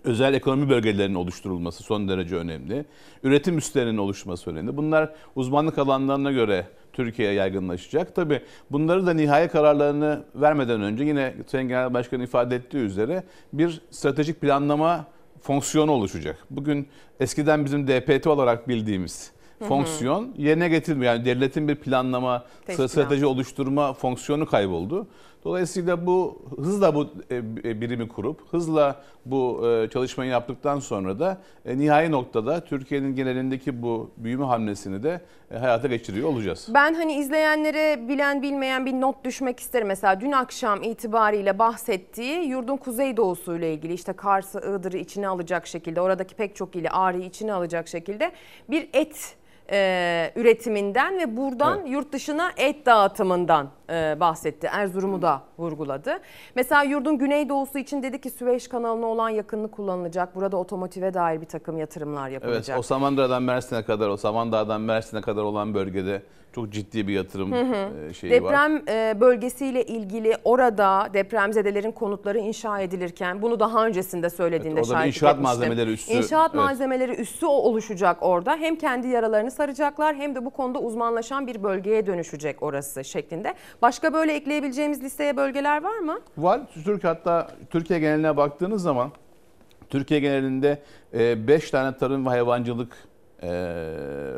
özel 0.05 0.35
ekonomi 0.35 0.71
bölgelerinin 0.71 1.15
oluşturulması 1.15 1.83
son 1.83 2.09
derece 2.09 2.37
önemli. 2.37 2.85
Üretim 3.23 3.59
üslerinin 3.59 3.99
oluşması 3.99 4.51
önemli. 4.51 4.77
Bunlar 4.77 5.13
uzmanlık 5.37 5.79
alanlarına 5.79 6.33
göre 6.33 6.67
Türkiye'ye 6.93 7.35
yaygınlaşacak. 7.35 8.15
Tabii 8.15 8.41
bunları 8.71 9.07
da 9.07 9.15
nihai 9.15 9.49
kararlarını 9.49 10.25
vermeden 10.35 10.83
önce 10.83 11.05
yine 11.05 11.35
Sayın 11.47 11.69
Genel 11.69 11.95
Başkan 11.95 12.21
ifade 12.21 12.57
ettiği 12.57 12.77
üzere 12.77 13.23
bir 13.53 13.81
stratejik 13.91 14.41
planlama 14.41 15.07
fonksiyonu 15.41 15.93
oluşacak. 15.93 16.39
Bugün 16.51 16.89
eskiden 17.21 17.65
bizim 17.65 17.89
DPT 17.89 18.27
olarak 18.27 18.69
bildiğimiz. 18.69 19.34
Fonksiyon 19.68 20.35
yerine 20.37 20.68
getirilmiyor. 20.68 21.12
Yani 21.12 21.24
devletin 21.24 21.68
bir 21.68 21.74
planlama, 21.74 22.44
Teşkilat. 22.66 22.90
strateji 22.90 23.27
oluşturma 23.27 23.92
fonksiyonu 23.92 24.46
kayboldu. 24.46 25.07
Dolayısıyla 25.44 26.07
bu 26.07 26.42
hızla 26.57 26.94
bu 26.94 27.09
e, 27.31 27.81
birimi 27.81 28.09
kurup 28.09 28.40
hızla 28.50 29.03
bu 29.27 29.68
e, 29.68 29.90
çalışmayı 29.90 30.31
yaptıktan 30.31 30.79
sonra 30.81 31.18
da 31.18 31.38
e, 31.64 31.79
nihai 31.79 32.11
noktada 32.11 32.64
Türkiye'nin 32.64 33.14
genelindeki 33.16 33.83
bu 33.83 34.11
büyüme 34.16 34.44
hamlesini 34.44 35.03
de 35.03 35.20
e, 35.50 35.59
hayata 35.59 35.88
geçiriyor 35.88 36.29
olacağız. 36.29 36.68
Ben 36.74 36.94
hani 36.94 37.14
izleyenlere 37.14 38.09
bilen 38.09 38.42
bilmeyen 38.42 38.87
bir 38.87 38.92
not 38.92 39.24
düşmek 39.24 39.61
isterim. 39.61 39.87
Mesela 39.88 40.20
dün 40.20 40.33
akşam 40.33 40.83
itibariyle 40.83 41.59
bahsettiği 41.59 42.48
yurdun 42.48 42.77
kuzeydoğusu 42.77 43.57
ile 43.57 43.74
ilgili 43.74 43.92
işte 43.92 44.12
Kars'ı, 44.12 44.59
Iğdır'ı 44.59 44.98
içine 44.98 45.29
alacak 45.29 45.66
şekilde 45.66 46.00
oradaki 46.00 46.35
pek 46.35 46.57
çok 46.57 46.77
ili 46.77 46.90
Ağrı'yı 46.90 47.24
içine 47.24 47.53
alacak 47.53 47.88
şekilde 47.88 48.33
bir 48.70 48.88
et 48.92 49.37
e, 49.70 50.33
üretiminden 50.37 51.18
ve 51.18 51.37
buradan 51.37 51.79
Evet. 51.79 51.90
yurt 51.90 52.12
dışına 52.12 52.50
et 52.57 52.87
dağıtımından 52.87 53.68
e, 53.90 54.16
bahsetti. 54.20 54.66
Erzurum'u 54.72 55.22
da 55.22 55.42
vurguladı. 55.59 56.18
Mesela 56.55 56.83
yurdun 56.83 57.18
güneydoğusu 57.18 57.79
için 57.79 58.03
dedi 58.03 58.20
ki 58.20 58.31
Süveyş 58.31 58.68
kanalına 58.68 59.07
olan 59.07 59.29
yakınlık 59.29 59.72
kullanılacak. 59.72 60.35
Burada 60.35 60.57
otomotive 60.57 61.14
dair 61.14 61.40
bir 61.40 61.46
takım 61.46 61.79
yatırımlar 61.79 62.22
Evet, 62.31 62.33
yapılacak. 62.33 62.79
o 62.79 62.83
Samandıra'dan 62.83 63.42
Mersin'e 63.42 63.83
kadar, 63.83 64.09
o 64.09 64.16
Samandağ'dan 64.16 64.81
Mersin'e 64.81 65.20
kadar 65.20 65.42
olan 65.42 65.74
bölgede 65.74 66.22
çok 66.55 66.71
ciddi 66.71 67.09
bir 67.09 67.12
yatırım 67.12 67.53
Hı 67.53 67.61
hı. 67.61 68.09
e, 68.11 68.14
şeyi 68.14 68.33
var. 68.43 68.53
Deprem 68.53 68.83
e, 68.88 69.21
bölgesiyle 69.21 69.85
ilgili 69.85 70.37
orada 70.45 71.09
depremzedelerin 71.14 71.93
konutları 71.93 72.38
inşa 72.38 72.81
edilirken 72.81 73.43
bunu 73.43 73.61
daha 73.61 73.87
öncesinde 73.87 74.31
söylediğinde 74.31 74.81
Evet, 74.81 74.88
şahitlik 74.90 75.17
inşaat 75.17 75.35
etmiştim. 75.35 75.43
malzemeleri 75.61 75.90
üssü, 75.93 76.12
İnşaat 76.12 76.51
evet. 76.55 76.64
malzemeleri 76.64 77.12
üssü 77.14 77.47
o- 77.47 77.49
oluşacak 77.51 78.17
orada. 78.21 78.57
Hem 78.57 78.77
kendi 78.77 79.09
yaralarını 79.09 79.51
saracaklar 79.51 80.14
hem 80.17 80.35
de 80.35 80.45
bu 80.45 80.51
konuda 80.51 80.79
uzmanlaşan 80.81 81.47
bir 81.47 81.62
bölgeye 81.62 82.07
dönüşecek 82.07 82.62
orası 82.62 83.05
şeklinde. 83.05 83.55
Başka 83.83 84.12
böyle 84.12 84.33
ekleyebileceğimiz 84.35 85.03
listeye 85.03 85.37
bölgeler 85.37 85.83
var 85.83 85.99
mı? 85.99 86.19
Var. 86.38 86.61
Türkiye 86.85 87.12
hatta 87.12 87.49
Türkiye 87.71 87.99
geneline 87.99 88.37
baktığınız 88.37 88.83
zaman 88.83 89.11
Türkiye 89.90 90.21
genelinde 90.21 90.79
5 91.12 91.71
tane 91.71 91.97
tarım 91.97 92.27
ve 92.27 92.29
hayvancılık 92.31 92.93
e, 93.43 93.47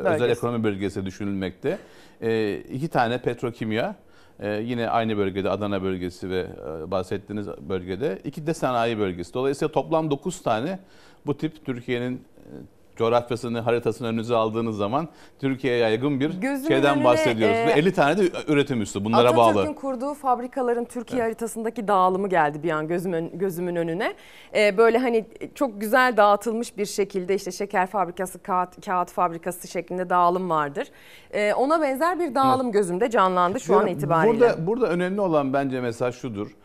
özel 0.05 0.29
ekonomi 0.29 0.63
bölgesi 0.63 1.05
düşünülmekte. 1.05 1.77
2 2.21 2.87
tane 2.87 3.21
petrokimya 3.21 3.95
e, 4.39 4.49
yine 4.49 4.89
aynı 4.89 5.17
bölgede 5.17 5.49
Adana 5.49 5.83
bölgesi 5.83 6.29
ve 6.29 6.39
e, 6.39 6.91
bahsettiğiniz 6.91 7.47
bölgede. 7.47 8.19
iki 8.23 8.47
de 8.47 8.53
sanayi 8.53 8.97
bölgesi. 8.97 9.33
Dolayısıyla 9.33 9.71
toplam 9.71 10.11
9 10.11 10.41
tane 10.41 10.79
bu 11.25 11.37
tip 11.37 11.65
Türkiye'nin 11.65 12.15
e, 12.15 12.21
coğrafyasını, 12.97 13.59
haritasını 13.59 14.07
önünüze 14.07 14.35
aldığınız 14.35 14.77
zaman 14.77 15.07
Türkiye'ye 15.39 15.79
yaygın 15.79 16.19
bir 16.19 16.41
Gözümün 16.41 16.67
şeyden 16.67 16.95
önüne, 16.95 17.03
bahsediyoruz. 17.05 17.55
e, 17.57 17.67
Ve 17.67 17.71
50 17.71 17.93
tane 17.93 18.17
de 18.17 18.23
üretim 18.47 18.81
üssü 18.81 19.05
bunlara 19.05 19.37
bağlı. 19.37 19.49
Atatürk'ün 19.51 19.73
kurduğu 19.73 20.13
fabrikaların 20.13 20.85
Türkiye 20.85 21.21
haritasındaki 21.21 21.87
dağılımı 21.87 22.29
geldi 22.29 22.63
bir 22.63 22.69
an 22.71 22.87
gözümün, 22.87 23.31
gözümün 23.39 23.75
önüne. 23.75 24.13
Ee, 24.55 24.77
böyle 24.77 24.97
hani 24.97 25.25
çok 25.55 25.81
güzel 25.81 26.17
dağıtılmış 26.17 26.77
bir 26.77 26.85
şekilde 26.85 27.35
işte 27.35 27.51
şeker 27.51 27.87
fabrikası, 27.87 28.43
kağıt, 28.43 28.85
kağıt 28.85 29.11
fabrikası 29.11 29.67
şeklinde 29.67 30.09
dağılım 30.09 30.49
vardır. 30.49 30.87
Ee, 31.31 31.53
ona 31.53 31.81
benzer 31.81 32.19
bir 32.19 32.35
dağılım 32.35 32.71
gözümde 32.71 33.09
canlandı 33.09 33.59
şu 33.59 33.75
an 33.75 33.79
Yani 33.79 33.91
itibariyle. 33.91 34.39
Burada, 34.39 34.67
burada 34.67 34.87
önemli 34.87 35.21
olan 35.21 35.53
bence 35.53 35.81
mesaj 35.81 36.15
şudur. 36.15 36.55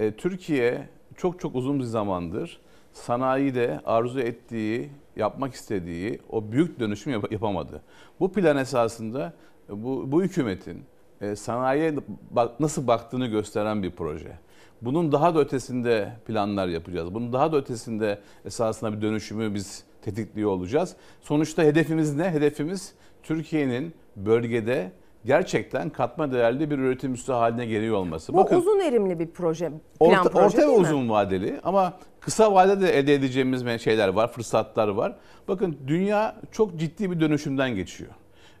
E, 0.00 0.10
Türkiye 0.12 0.88
çok 1.16 1.40
çok 1.40 1.54
uzun 1.54 1.78
bir 1.78 1.84
zamandır 1.84 2.60
sanayide 2.92 3.80
arzu 3.84 4.20
ettiği, 4.20 4.90
yapmak 5.16 5.54
istediği 5.54 6.20
o 6.30 6.52
büyük 6.52 6.80
dönüşüm 6.80 7.12
yap- 7.12 7.32
yapamadı. 7.32 7.82
Bu 8.20 8.32
plan 8.32 8.56
esasında 8.56 9.32
e, 9.68 9.82
bu, 9.84 10.12
bu 10.12 10.22
hükümetin 10.22 10.84
e, 11.20 11.36
sanayiye 11.36 11.94
bak, 12.30 12.60
nasıl 12.60 12.86
baktığını 12.86 13.26
gösteren 13.26 13.82
bir 13.82 13.90
proje. 13.90 14.38
Bunun 14.82 15.12
daha 15.12 15.34
da 15.34 15.40
ötesinde 15.40 16.12
planlar 16.26 16.68
yapacağız. 16.68 17.14
Bunun 17.14 17.32
daha 17.32 17.52
da 17.52 17.56
ötesinde 17.56 18.18
esasında 18.44 18.96
bir 18.96 19.02
dönüşümü 19.02 19.54
biz 19.54 19.84
tetikliyor 20.02 20.50
olacağız. 20.50 20.96
Sonuçta 21.20 21.62
hedefimiz 21.62 22.14
ne? 22.16 22.30
Hedefimiz 22.30 22.94
Türkiye'nin 23.22 23.94
bölgede 24.16 24.92
gerçekten 25.24 25.90
katma 25.90 26.32
değerli 26.32 26.70
bir 26.70 26.78
üretim 26.78 27.14
üssü 27.14 27.32
haline 27.32 27.66
geliyor 27.66 27.96
olması. 27.96 28.34
Bu 28.34 28.42
uzun 28.42 28.80
erimli 28.80 29.18
bir 29.18 29.30
proje, 29.30 29.70
plan 30.00 30.10
Orta, 30.10 30.30
proje 30.30 30.46
orta 30.46 30.62
ve 30.62 30.66
uzun 30.66 31.08
vadeli 31.08 31.60
ama 31.64 31.92
kısa 32.20 32.54
vadede 32.54 32.80
de 32.80 32.98
elde 32.98 33.14
edeceğimiz 33.14 33.82
şeyler 33.82 34.08
var, 34.08 34.32
fırsatlar 34.32 34.88
var. 34.88 35.16
Bakın 35.48 35.76
dünya 35.86 36.36
çok 36.52 36.76
ciddi 36.76 37.10
bir 37.10 37.20
dönüşümden 37.20 37.74
geçiyor. 37.74 38.10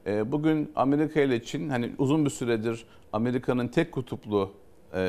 Ee, 0.06 0.32
Bugün 0.32 0.72
Amerika 0.76 1.20
ile 1.20 1.42
Çin 1.42 1.68
hani 1.68 1.92
uzun 1.98 2.24
bir 2.24 2.30
süredir 2.30 2.84
Amerika'nın 3.12 3.68
tek 3.68 3.92
kutuplu 3.92 4.50
e, 4.94 5.00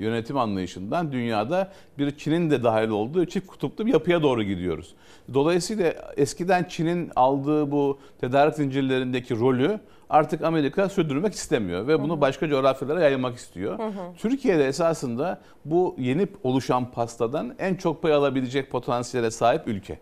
yönetim 0.00 0.38
anlayışından 0.38 1.12
dünyada 1.12 1.72
bir 1.98 2.16
Çin'in 2.16 2.50
de 2.50 2.64
dahil 2.64 2.88
olduğu 2.88 3.26
çift 3.26 3.46
kutuplu 3.46 3.86
bir 3.86 3.92
yapıya 3.92 4.22
doğru 4.22 4.42
gidiyoruz. 4.42 4.94
Dolayısıyla 5.34 5.94
eskiden 6.16 6.64
Çin'in 6.64 7.10
aldığı 7.16 7.70
bu 7.70 7.98
tedarik 8.20 8.54
zincirlerindeki 8.54 9.38
rolü 9.38 9.80
artık 10.10 10.42
Amerika 10.42 10.88
sürdürmek 10.88 11.34
istemiyor 11.34 11.86
ve 11.86 12.02
bunu 12.02 12.20
başka 12.20 12.48
coğrafyalara 12.48 13.00
yaymak 13.00 13.36
istiyor. 13.36 13.78
Türkiye'de 14.18 14.66
esasında 14.66 15.40
bu 15.64 15.96
yeni 15.98 16.26
oluşan 16.42 16.90
pastadan 16.90 17.54
en 17.58 17.74
çok 17.74 18.02
pay 18.02 18.12
alabilecek 18.12 18.70
potansiyele 18.70 19.30
sahip 19.30 19.68
ülke. 19.68 19.98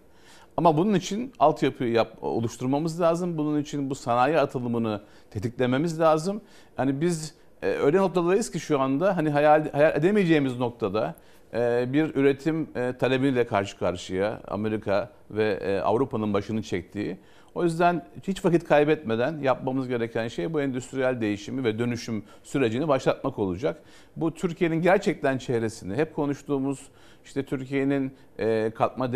Ama 0.57 0.77
bunun 0.77 0.95
için 0.95 1.33
altyapıyı 1.39 1.93
yap, 1.93 2.17
oluşturmamız 2.23 3.01
lazım. 3.01 3.39
Bunun 3.39 3.61
için 3.61 3.91
bu 3.91 3.95
sanayi 3.95 4.39
atılımını 4.39 5.01
tetiklememiz 5.31 6.01
lazım. 6.01 6.41
Yani 6.79 7.01
biz 7.01 7.35
öyle 7.65 7.99
noktadayız 7.99 8.51
ki 8.51 8.61
şu 8.61 8.81
anda 8.81 9.17
hani 9.17 9.31
hayal, 9.31 9.73
hayal 9.73 9.97
edemeyeceğimiz 9.97 10.59
noktada 10.59 11.15
e, 11.55 11.93
bir 11.93 12.15
üretim 12.15 12.69
e, 12.77 12.93
talebiyle 12.99 13.47
karşı 13.47 13.79
karşıya 13.79 14.41
Amerika 14.49 15.11
ve 15.31 15.59
e, 15.63 15.81
Avrupa'nın 15.81 16.35
başını 16.35 16.63
çektiği. 16.63 17.17
O 17.55 17.65
yüzden 17.65 18.07
hiç 18.23 18.45
vakit 18.45 18.65
kaybetmeden 18.65 19.39
yapmamız 19.39 19.89
gereken 19.89 20.29
şey 20.29 20.53
bu 20.53 20.61
endüstriyel 20.61 21.21
değişimi 21.21 21.65
ve 21.65 21.79
dönüşüm 21.79 22.23
sürecini 22.43 22.89
başlatmak 22.89 23.39
olacak. 23.39 23.83
Bu 24.17 24.35
Türkiye'nin 24.35 24.83
gerçekten 24.83 25.39
çehresini, 25.39 25.95
hep 25.95 26.15
konuştuğumuz 26.15 26.81
işte 27.25 27.43
Türkiye'nin 27.43 28.13
e, 28.39 28.71
katma 28.75 29.13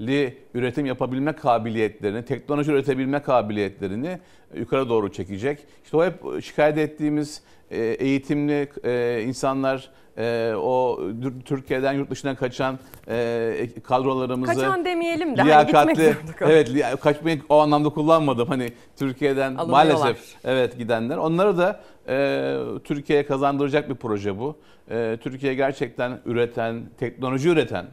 değerli 0.00 0.38
üretim 0.54 0.86
yapabilme 0.86 1.32
kabiliyetlerini, 1.32 2.24
teknoloji 2.24 2.72
üretebilme 2.72 3.22
kabiliyetlerini 3.22 4.18
yukarı 4.54 4.88
doğru 4.88 5.12
çekecek. 5.12 5.58
İşte 5.84 5.96
o 5.96 6.04
hep 6.04 6.42
şikayet 6.42 6.78
ettiğimiz 6.78 7.42
e, 7.70 7.78
eğitimli 7.80 8.68
e, 8.84 9.22
insanlar, 9.26 9.90
e, 10.18 10.52
o 10.56 11.00
Türkiye'den 11.44 11.92
yurt 11.92 12.10
dışına 12.10 12.34
kaçan 12.34 12.78
e, 13.08 13.68
kadrolarımızı 13.82 14.54
Kaçan 14.54 14.84
demeyelim 14.84 15.36
de 15.36 15.40
hani 15.40 15.48
liyakatli, 15.48 15.94
kalıyor. 15.94 16.16
evet 16.42 16.74
li- 16.74 16.96
kaçmayı 17.00 17.40
o 17.48 17.58
anlamda 17.58 17.88
kullanmadım. 17.88 18.48
Hani 18.48 18.72
Türkiye'den 18.98 19.52
maalesef 19.68 20.34
evet 20.44 20.78
gidenler. 20.78 21.16
Onları 21.16 21.58
da 21.58 21.80
e, 22.08 22.56
Türkiye'ye 22.84 23.26
kazandıracak 23.26 23.90
bir 23.90 23.94
proje 23.94 24.38
bu. 24.38 24.56
E, 24.90 25.18
Türkiye 25.22 25.54
gerçekten 25.54 26.20
üreten, 26.26 26.82
teknoloji 26.98 27.48
üreten 27.48 27.86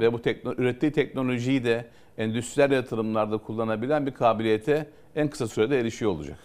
ve 0.00 0.12
bu 0.12 0.16
tekno- 0.16 0.54
ürettiği 0.60 0.92
teknolojiyi 0.92 1.64
de 1.64 1.84
endüstriyel 2.18 2.70
yatırımlarda 2.70 3.38
kullanabilen 3.38 4.06
bir 4.06 4.14
kabiliyete 4.14 4.86
en 5.16 5.28
kısa 5.28 5.48
sürede 5.48 5.80
erişiyor 5.80 6.10
olacak. 6.10 6.38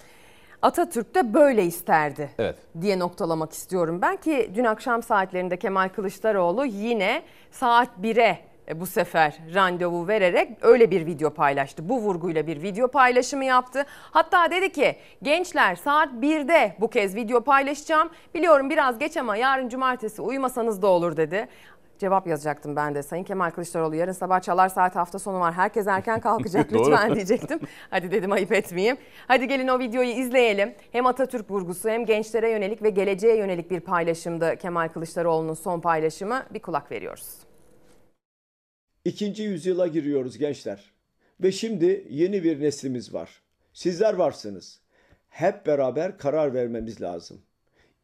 Atatürk 0.61 1.15
de 1.15 1.33
böyle 1.33 1.63
isterdi 1.65 2.29
Evet. 2.39 2.55
diye 2.81 2.99
noktalamak 2.99 3.51
istiyorum. 3.53 3.99
Ben 4.01 4.17
ki 4.17 4.51
dün 4.55 4.63
akşam 4.63 5.03
saatlerinde 5.03 5.57
Kemal 5.57 5.89
Kılıçdaroğlu 5.89 6.65
yine 6.65 7.23
saat 7.51 7.89
1'e 8.01 8.39
bu 8.75 8.85
sefer 8.85 9.37
randevu 9.53 10.07
vererek 10.07 10.49
öyle 10.61 10.91
bir 10.91 11.05
video 11.05 11.29
paylaştı. 11.29 11.89
Bu 11.89 11.99
vurguyla 12.01 12.47
bir 12.47 12.61
video 12.61 12.87
paylaşımı 12.87 13.45
yaptı. 13.45 13.85
Hatta 14.11 14.51
dedi 14.51 14.71
ki 14.71 14.95
gençler 15.23 15.75
saat 15.75 16.09
1'de 16.13 16.75
bu 16.79 16.89
kez 16.89 17.15
video 17.15 17.41
paylaşacağım. 17.41 18.09
Biliyorum 18.35 18.69
biraz 18.69 18.99
geç 18.99 19.17
ama 19.17 19.35
yarın 19.37 19.69
cumartesi 19.69 20.21
uyumasanız 20.21 20.81
da 20.81 20.87
olur 20.87 21.17
dedi. 21.17 21.47
Cevap 21.99 22.27
yazacaktım 22.27 22.75
ben 22.75 22.95
de. 22.95 23.03
Sayın 23.03 23.23
Kemal 23.23 23.51
Kılıçdaroğlu 23.51 23.95
yarın 23.95 24.11
sabah 24.11 24.41
çalar 24.41 24.69
saat 24.69 24.95
hafta 24.95 25.19
sonu 25.19 25.39
var. 25.39 25.53
Herkes 25.53 25.87
erken 25.87 26.19
kalkacak 26.19 26.71
lütfen 26.73 27.15
diyecektim. 27.15 27.59
Hadi 27.89 28.11
dedim 28.11 28.31
ayıp 28.31 28.51
etmeyeyim. 28.51 28.97
Hadi 29.27 29.47
gelin 29.47 29.67
o 29.67 29.79
videoyu 29.79 30.09
izleyelim. 30.09 30.73
Hem 30.91 31.05
Atatürk 31.05 31.51
vurgusu 31.51 31.89
hem 31.89 32.05
gençlere 32.05 32.49
yönelik 32.51 32.83
ve 32.83 32.89
geleceğe 32.89 33.37
yönelik 33.37 33.71
bir 33.71 33.79
paylaşımdı 33.79 34.55
Kemal 34.55 34.87
Kılıçdaroğlu'nun 34.87 35.53
son 35.53 35.79
paylaşımı. 35.79 36.43
Bir 36.53 36.59
kulak 36.59 36.91
veriyoruz. 36.91 37.35
İkinci 39.05 39.43
yüzyıla 39.43 39.87
giriyoruz 39.87 40.37
gençler. 40.37 40.91
Ve 41.41 41.51
şimdi 41.51 42.07
yeni 42.09 42.43
bir 42.43 42.61
neslimiz 42.61 43.13
var. 43.13 43.41
Sizler 43.73 44.13
varsınız. 44.13 44.79
Hep 45.29 45.65
beraber 45.65 46.17
karar 46.17 46.53
vermemiz 46.53 47.01
lazım. 47.01 47.41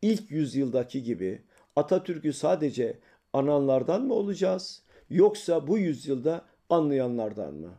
İlk 0.01 0.31
yüzyıldaki 0.31 1.03
gibi 1.03 1.41
Atatürk'ü 1.75 2.34
sadece 2.34 2.99
ananlardan 3.36 4.02
mı 4.06 4.13
olacağız 4.13 4.84
yoksa 5.10 5.67
bu 5.67 5.78
yüzyılda 5.78 6.45
anlayanlardan 6.69 7.54
mı? 7.54 7.71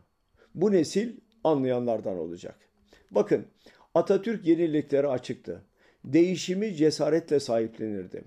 Bu 0.55 0.71
nesil 0.71 1.17
anlayanlardan 1.43 2.17
olacak. 2.17 2.55
Bakın 3.11 3.45
Atatürk 3.95 4.47
yeniliklere 4.47 5.07
açıktı. 5.07 5.61
Değişimi 6.05 6.75
cesaretle 6.75 7.39
sahiplenirdi. 7.39 8.23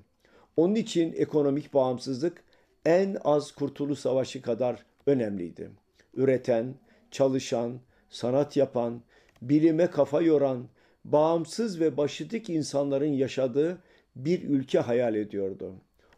Onun 0.57 0.75
için 0.75 1.13
ekonomik 1.17 1.75
bağımsızlık 1.75 2.45
en 2.85 3.17
az 3.25 3.53
Kurtuluş 3.53 3.99
Savaşı 3.99 4.43
kadar 4.43 4.87
önemliydi. 5.07 5.71
Üreten, 6.15 6.75
çalışan, 7.11 7.81
sanat 8.09 8.57
yapan, 8.57 9.03
bilime 9.43 9.87
kafa 9.91 10.23
yoran, 10.23 10.69
bağımsız 11.05 11.81
ve 11.81 11.97
başıdık 11.97 12.51
insanların 12.51 13.13
yaşadığı 13.13 13.79
bir 14.17 14.43
ülke 14.43 14.79
hayal 14.79 15.15
ediyordu. 15.15 15.75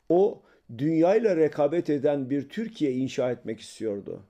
O 0.09 0.43
dünyayla 0.79 1.37
rekabet 1.37 1.91
eden 1.91 2.31
bir 2.31 2.49
Türkiye 2.49 2.93
inşa 2.93 3.31
etmek 3.31 3.61
istiyordu. 3.61 4.23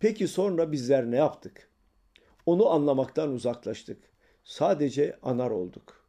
Peki 0.00 0.28
sonra 0.28 0.72
bizler 0.72 1.10
ne 1.10 1.16
yaptık? 1.16 1.68
Onu 2.46 2.68
anlamaktan 2.68 3.32
uzaklaştık. 3.32 3.98
Sadece 4.44 5.16
anar 5.22 5.50
olduk. 5.50 6.08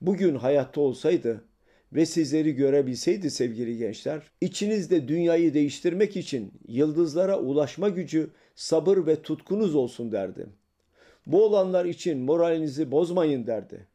Bugün 0.00 0.34
hayatta 0.34 0.80
olsaydı 0.80 1.44
ve 1.92 2.06
sizleri 2.06 2.52
görebilseydi 2.54 3.30
sevgili 3.30 3.78
gençler, 3.78 4.22
içinizde 4.40 5.08
dünyayı 5.08 5.54
değiştirmek 5.54 6.16
için 6.16 6.52
yıldızlara 6.68 7.38
ulaşma 7.38 7.88
gücü, 7.88 8.30
sabır 8.54 9.06
ve 9.06 9.22
tutkunuz 9.22 9.74
olsun 9.74 10.12
derdi. 10.12 10.46
Bu 11.26 11.44
olanlar 11.44 11.84
için 11.84 12.18
moralinizi 12.18 12.90
bozmayın 12.90 13.46
derdi. 13.46 13.86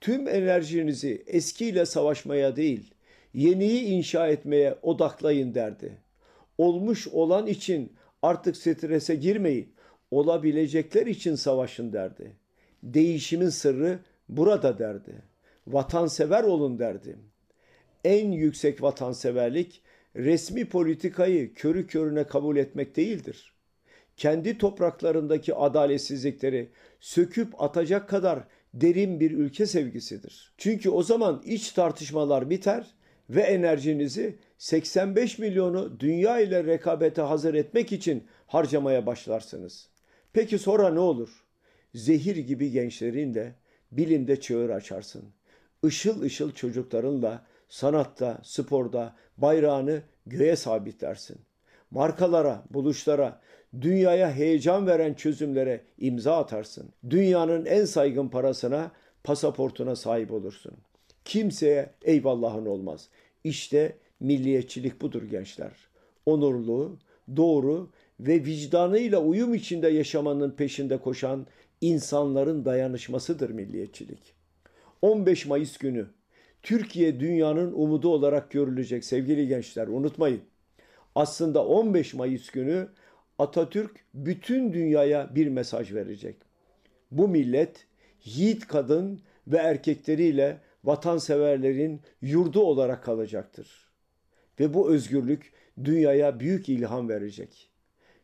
Tüm 0.00 0.28
enerjinizi 0.28 1.22
eskiyle 1.26 1.86
savaşmaya 1.86 2.56
değil, 2.56 2.91
yeniyi 3.34 3.82
inşa 3.82 4.28
etmeye 4.28 4.78
odaklayın 4.82 5.54
derdi. 5.54 5.98
Olmuş 6.58 7.08
olan 7.08 7.46
için 7.46 7.92
artık 8.22 8.56
strese 8.56 9.14
girmeyin, 9.14 9.74
olabilecekler 10.10 11.06
için 11.06 11.34
savaşın 11.34 11.92
derdi. 11.92 12.36
Değişimin 12.82 13.48
sırrı 13.48 13.98
burada 14.28 14.78
derdi. 14.78 15.22
Vatansever 15.66 16.44
olun 16.44 16.78
derdi. 16.78 17.16
En 18.04 18.32
yüksek 18.32 18.82
vatanseverlik 18.82 19.82
resmi 20.16 20.64
politikayı 20.64 21.54
körü 21.54 21.86
körüne 21.86 22.24
kabul 22.24 22.56
etmek 22.56 22.96
değildir. 22.96 23.52
Kendi 24.16 24.58
topraklarındaki 24.58 25.54
adaletsizlikleri 25.54 26.70
söküp 27.00 27.62
atacak 27.62 28.08
kadar 28.08 28.44
derin 28.74 29.20
bir 29.20 29.30
ülke 29.30 29.66
sevgisidir. 29.66 30.52
Çünkü 30.58 30.90
o 30.90 31.02
zaman 31.02 31.42
iç 31.44 31.72
tartışmalar 31.72 32.50
biter 32.50 32.86
ve 33.34 33.40
enerjinizi 33.40 34.36
85 34.58 35.38
milyonu 35.38 36.00
dünya 36.00 36.40
ile 36.40 36.64
rekabete 36.64 37.22
hazır 37.22 37.54
etmek 37.54 37.92
için 37.92 38.24
harcamaya 38.46 39.06
başlarsınız. 39.06 39.88
Peki 40.32 40.58
sonra 40.58 40.90
ne 40.90 41.00
olur? 41.00 41.44
Zehir 41.94 42.36
gibi 42.36 42.70
gençlerinle 42.70 43.54
bilimde 43.92 44.40
çığır 44.40 44.70
açarsın. 44.70 45.24
Işıl 45.84 46.22
ışıl 46.22 46.52
çocuklarınla 46.52 47.46
sanatta, 47.68 48.38
sporda 48.42 49.16
bayrağını 49.36 50.02
göğe 50.26 50.56
sabitlersin. 50.56 51.36
Markalara, 51.90 52.64
buluşlara, 52.70 53.40
dünyaya 53.80 54.32
heyecan 54.32 54.86
veren 54.86 55.14
çözümlere 55.14 55.80
imza 55.98 56.36
atarsın. 56.36 56.92
Dünyanın 57.10 57.66
en 57.66 57.84
saygın 57.84 58.28
parasına, 58.28 58.90
pasaportuna 59.24 59.96
sahip 59.96 60.32
olursun. 60.32 60.72
Kimseye 61.24 61.90
eyvallahın 62.02 62.66
olmaz. 62.66 63.08
İşte 63.44 63.96
milliyetçilik 64.20 65.00
budur 65.00 65.22
gençler. 65.22 65.72
Onurlu, 66.26 66.98
doğru 67.36 67.90
ve 68.20 68.44
vicdanıyla 68.44 69.20
uyum 69.20 69.54
içinde 69.54 69.88
yaşamanın 69.88 70.50
peşinde 70.50 70.98
koşan 70.98 71.46
insanların 71.80 72.64
dayanışmasıdır 72.64 73.50
milliyetçilik. 73.50 74.34
15 75.02 75.46
Mayıs 75.46 75.76
günü 75.76 76.06
Türkiye 76.62 77.20
dünyanın 77.20 77.72
umudu 77.72 78.08
olarak 78.08 78.50
görülecek 78.50 79.04
sevgili 79.04 79.48
gençler 79.48 79.86
unutmayın. 79.86 80.40
Aslında 81.14 81.66
15 81.66 82.14
Mayıs 82.14 82.50
günü 82.50 82.88
Atatürk 83.38 83.90
bütün 84.14 84.72
dünyaya 84.72 85.34
bir 85.34 85.48
mesaj 85.48 85.94
verecek. 85.94 86.36
Bu 87.10 87.28
millet 87.28 87.86
yiğit 88.24 88.66
kadın 88.66 89.20
ve 89.46 89.56
erkekleriyle 89.56 90.60
vatanseverlerin 90.84 92.00
yurdu 92.22 92.60
olarak 92.60 93.04
kalacaktır. 93.04 93.88
Ve 94.60 94.74
bu 94.74 94.90
özgürlük 94.90 95.52
dünyaya 95.84 96.40
büyük 96.40 96.68
ilham 96.68 97.08
verecek. 97.08 97.70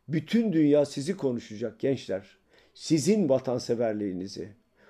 Bütün 0.09 0.53
dünya 0.53 0.85
sizi 0.85 1.17
konuşacak 1.17 1.81
gençler. 1.81 2.39
Sizin 2.75 3.29
vatanseverliğinizi. 3.29 4.49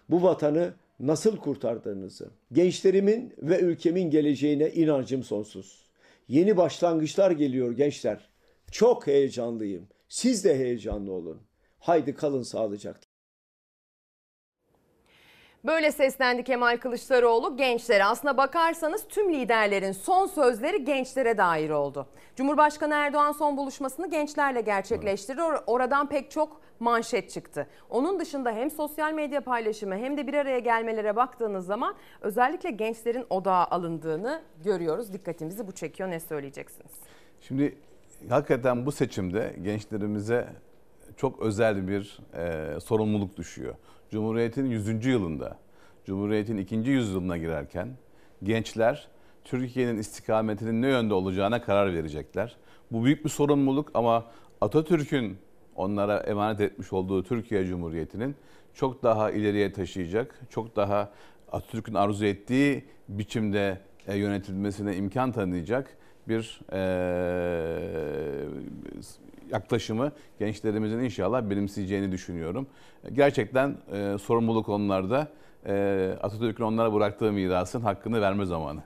Bu 0.08 0.22
vatanı 0.22 0.74
nasıl 1.00 1.36
kurtardığınızı. 1.36 2.30
Gençlerimin 2.52 3.34
ve 3.38 3.60
ülkemin 3.60 4.10
geleceğine 4.10 4.72
inancım 4.72 5.22
sonsuz. 5.22 5.88
Yeni 6.28 6.56
başlangıçlar 6.56 7.30
geliyor 7.30 7.72
gençler. 7.72 8.28
Çok 8.72 9.06
heyecanlıyım. 9.06 9.88
Siz 10.08 10.44
de 10.44 10.58
heyecanlı 10.58 11.12
olun. 11.12 11.40
Haydi 11.78 12.14
kalın 12.14 12.42
sağlıcakla. 12.42 13.07
Böyle 15.68 15.92
seslendi 15.92 16.44
Kemal 16.44 16.76
Kılıçdaroğlu 16.76 17.56
gençlere. 17.56 18.04
Aslına 18.04 18.36
bakarsanız 18.36 19.04
tüm 19.08 19.32
liderlerin 19.32 19.92
son 19.92 20.26
sözleri 20.26 20.84
gençlere 20.84 21.38
dair 21.38 21.70
oldu. 21.70 22.06
Cumhurbaşkanı 22.36 22.94
Erdoğan 22.94 23.32
son 23.32 23.56
buluşmasını 23.56 24.10
gençlerle 24.10 24.60
gerçekleştirdi. 24.60 25.40
Or- 25.40 25.62
Oradan 25.66 26.08
pek 26.08 26.30
çok 26.30 26.60
manşet 26.80 27.30
çıktı. 27.30 27.66
Onun 27.90 28.20
dışında 28.20 28.52
hem 28.52 28.70
sosyal 28.70 29.12
medya 29.12 29.40
paylaşımı 29.40 29.96
hem 29.96 30.16
de 30.16 30.26
bir 30.26 30.34
araya 30.34 30.58
gelmelere 30.58 31.16
baktığınız 31.16 31.66
zaman 31.66 31.94
özellikle 32.20 32.70
gençlerin 32.70 33.26
odağa 33.30 33.64
alındığını 33.70 34.42
görüyoruz. 34.64 35.12
Dikkatimizi 35.12 35.66
bu 35.66 35.72
çekiyor. 35.72 36.10
Ne 36.10 36.20
söyleyeceksiniz? 36.20 36.92
Şimdi 37.40 37.78
hakikaten 38.28 38.86
bu 38.86 38.92
seçimde 38.92 39.56
gençlerimize 39.62 40.48
çok 41.16 41.42
özel 41.42 41.88
bir 41.88 42.18
e, 42.34 42.80
sorumluluk 42.80 43.36
düşüyor. 43.36 43.74
Cumhuriyet'in 44.10 44.66
100. 44.66 45.06
yılında, 45.06 45.56
Cumhuriyet'in 46.06 46.56
2. 46.56 46.76
yüzyılına 46.76 47.36
girerken 47.36 47.88
gençler 48.42 49.08
Türkiye'nin 49.44 49.98
istikametinin 49.98 50.82
ne 50.82 50.88
yönde 50.88 51.14
olacağına 51.14 51.62
karar 51.62 51.94
verecekler. 51.94 52.56
Bu 52.92 53.04
büyük 53.04 53.24
bir 53.24 53.30
sorumluluk 53.30 53.90
ama 53.94 54.26
Atatürk'ün 54.60 55.38
onlara 55.76 56.18
emanet 56.20 56.60
etmiş 56.60 56.92
olduğu 56.92 57.22
Türkiye 57.22 57.66
Cumhuriyeti'nin 57.66 58.36
çok 58.74 59.02
daha 59.02 59.30
ileriye 59.30 59.72
taşıyacak, 59.72 60.40
çok 60.50 60.76
daha 60.76 61.12
Atatürk'ün 61.52 61.94
arzu 61.94 62.24
ettiği 62.24 62.84
biçimde 63.08 63.80
e, 64.06 64.16
yönetilmesine 64.16 64.96
imkan 64.96 65.32
tanıyacak 65.32 65.96
bir 66.28 66.60
e, 66.72 66.78
yaklaşımı 69.52 70.12
gençlerimizin 70.38 70.98
inşallah 70.98 71.42
benimseyeceğini 71.42 72.12
düşünüyorum. 72.12 72.66
Gerçekten 73.12 73.76
e, 73.92 74.18
sorumluluk 74.18 74.68
onlarda. 74.68 75.28
E, 75.66 76.14
Atatürk'ün 76.22 76.64
onlara 76.64 76.94
bıraktığı 76.94 77.32
mirasın 77.32 77.80
hakkını 77.80 78.20
verme 78.20 78.44
zamanı. 78.44 78.80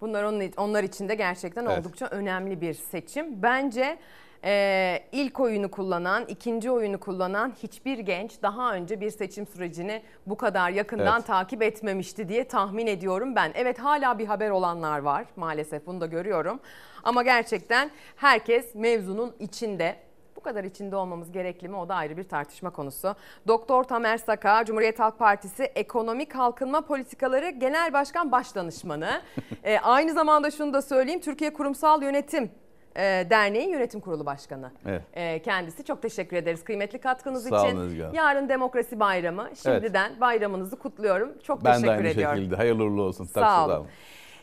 Bunlar 0.00 0.24
onun, 0.24 0.42
onlar 0.56 0.82
için 0.82 1.08
de 1.08 1.14
gerçekten 1.14 1.64
Evet. 1.64 1.78
oldukça 1.78 2.06
önemli 2.06 2.60
bir 2.60 2.74
seçim. 2.74 3.42
Bence 3.42 3.98
e, 4.44 5.02
ilk 5.12 5.40
oyunu 5.40 5.70
kullanan, 5.70 6.24
ikinci 6.28 6.70
oyunu 6.70 7.00
kullanan 7.00 7.52
hiçbir 7.62 7.98
genç 7.98 8.42
daha 8.42 8.74
önce 8.74 9.00
bir 9.00 9.10
seçim 9.10 9.46
sürecini 9.46 10.02
bu 10.26 10.36
kadar 10.36 10.70
yakından 10.70 11.16
Evet. 11.16 11.26
takip 11.26 11.62
etmemişti 11.62 12.28
diye 12.28 12.48
tahmin 12.48 12.86
ediyorum 12.86 13.36
ben. 13.36 13.52
Evet 13.54 13.78
hala 13.78 14.18
bir 14.18 14.26
haber 14.26 14.50
olanlar 14.50 14.98
var 14.98 15.24
maalesef 15.36 15.86
bunu 15.86 16.00
da 16.00 16.06
görüyorum. 16.06 16.60
Ama 17.04 17.22
gerçekten 17.22 17.90
herkes 18.16 18.74
mevzunun 18.74 19.32
içinde. 19.38 20.05
Kadar 20.46 20.64
içinde 20.64 20.96
olmamız 20.96 21.32
gerekli 21.32 21.68
mi 21.68 21.76
o 21.76 21.88
da 21.88 21.94
ayrı 21.94 22.16
bir 22.16 22.28
tartışma 22.28 22.70
konusu. 22.70 23.14
Doktor 23.48 23.84
Tamer 23.84 24.18
Saka, 24.18 24.64
Cumhuriyet 24.64 24.98
Halk 25.00 25.18
Partisi 25.18 25.62
Ekonomik 25.62 26.30
Kalkınma 26.30 26.80
Politikaları 26.80 27.50
Genel 27.50 27.92
Başkan 27.92 28.32
Başdanışmanı. 28.32 29.20
Ee, 29.64 29.78
aynı 29.82 30.12
zamanda 30.12 30.50
şunu 30.50 30.72
da 30.72 30.82
söyleyeyim, 30.82 31.20
Türkiye 31.20 31.52
Kurumsal 31.52 32.02
Yönetim 32.02 32.50
e, 32.96 33.02
Derneği 33.30 33.68
Yönetim 33.70 34.00
Kurulu 34.00 34.26
Başkanı. 34.26 34.72
Evet. 34.86 35.02
Ee, 35.14 35.42
kendisi 35.42 35.84
çok 35.84 36.02
teşekkür 36.02 36.36
ederiz 36.36 36.64
kıymetli 36.64 36.98
katkınız 36.98 37.48
Sağ 37.48 37.66
için. 37.66 37.76
olun. 37.76 38.12
Yarın 38.12 38.48
Demokrasi 38.48 39.00
Bayramı. 39.00 39.48
Şimdiden 39.62 40.20
bayramınızı 40.20 40.78
kutluyorum. 40.78 41.32
Çok 41.42 41.64
Ben 41.64 41.72
de 41.72 41.76
teşekkür 41.76 41.92
aynı 41.92 42.08
ediyorum. 42.08 42.36
şekilde. 42.36 42.56
Hayırlı 42.56 42.84
uğurlu 42.84 43.02
olsun. 43.02 43.24
Sağ 43.24 43.66
olun. 43.66 43.86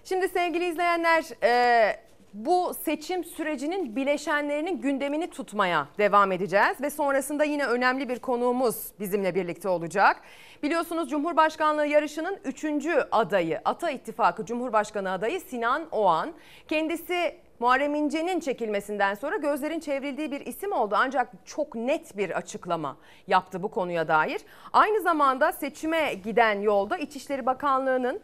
Şimdi 0.04 0.30
sevgili 0.30 0.66
izleyenler 0.66 1.24
e, 1.44 2.13
bu 2.34 2.74
seçim 2.74 3.24
sürecinin 3.24 3.96
bileşenlerinin 3.96 4.82
gündemini 4.82 5.30
tutmaya 5.30 5.88
devam 5.98 6.32
edeceğiz 6.32 6.82
ve 6.82 6.90
sonrasında 6.90 7.44
yine 7.44 7.66
önemli 7.66 8.10
bir 8.10 8.20
konuğumuz 8.20 8.92
bizimle 9.00 9.36
birlikte 9.36 9.70
olacak. 9.70 10.22
Biliyorsunuz 10.64 11.10
Cumhurbaşkanlığı 11.10 11.88
yarışının 11.88 12.38
3. 12.46 12.66
adayı 13.12 13.62
Ata 13.66 13.92
İttifakı 13.92 14.46
Cumhurbaşkanı 14.46 15.12
adayı 15.12 15.42
Sinan 15.42 15.88
Oğan. 15.92 16.34
Kendisi 16.68 17.36
Muharrem 17.60 17.96
İnce'nin 17.96 18.40
çekilmesinden 18.40 19.14
sonra 19.14 19.38
gözlerin 19.38 19.80
çevrildiği 19.80 20.32
bir 20.32 20.46
isim 20.46 20.72
oldu 20.72 20.96
ancak 20.98 21.32
çok 21.46 21.76
net 21.76 22.18
bir 22.18 22.38
açıklama 22.38 22.98
yaptı 23.28 23.64
bu 23.64 23.72
konuya 23.72 24.08
dair. 24.08 24.42
Aynı 24.74 25.02
zamanda 25.02 25.52
seçime 25.52 26.14
giden 26.14 26.62
yolda 26.62 26.98
İçişleri 26.98 27.46
Bakanlığı'nın 27.46 28.22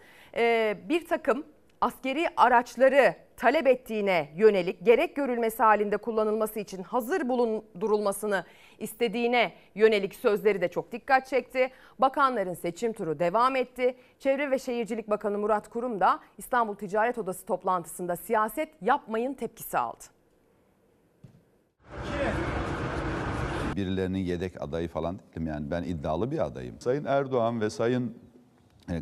bir 0.90 1.08
takım 1.08 1.46
askeri 1.82 2.28
araçları 2.38 3.16
talep 3.38 3.68
ettiğine 3.68 4.30
yönelik 4.36 4.86
gerek 4.86 5.16
görülmesi 5.16 5.64
halinde 5.64 5.98
kullanılması 5.98 6.60
için 6.60 6.84
hazır 6.84 7.30
bulundurulmasını 7.30 8.44
istediğine 8.80 9.54
yönelik 9.76 10.16
sözleri 10.16 10.62
de 10.62 10.68
çok 10.68 10.92
dikkat 10.92 11.28
çekti. 11.28 11.70
Bakanların 12.00 12.54
seçim 12.54 12.94
turu 12.94 13.20
devam 13.20 13.56
etti. 13.56 13.96
Çevre 14.20 14.52
ve 14.52 14.60
Şehircilik 14.60 15.10
Bakanı 15.10 15.38
Murat 15.38 15.70
Kurum 15.70 16.00
da 16.00 16.20
İstanbul 16.38 16.76
Ticaret 16.76 17.18
Odası 17.18 17.46
toplantısında 17.46 18.16
siyaset 18.16 18.70
yapmayın 18.82 19.34
tepkisi 19.34 19.78
aldı. 19.78 20.04
birilerinin 23.76 24.20
yedek 24.20 24.62
adayı 24.62 24.88
falan 24.88 25.20
değilim 25.20 25.48
yani 25.48 25.72
ben 25.72 25.84
iddialı 25.84 26.32
bir 26.32 26.46
adayım. 26.46 26.76
Sayın 26.80 27.06
Erdoğan 27.06 27.62
ve 27.62 27.70
Sayın 27.70 28.18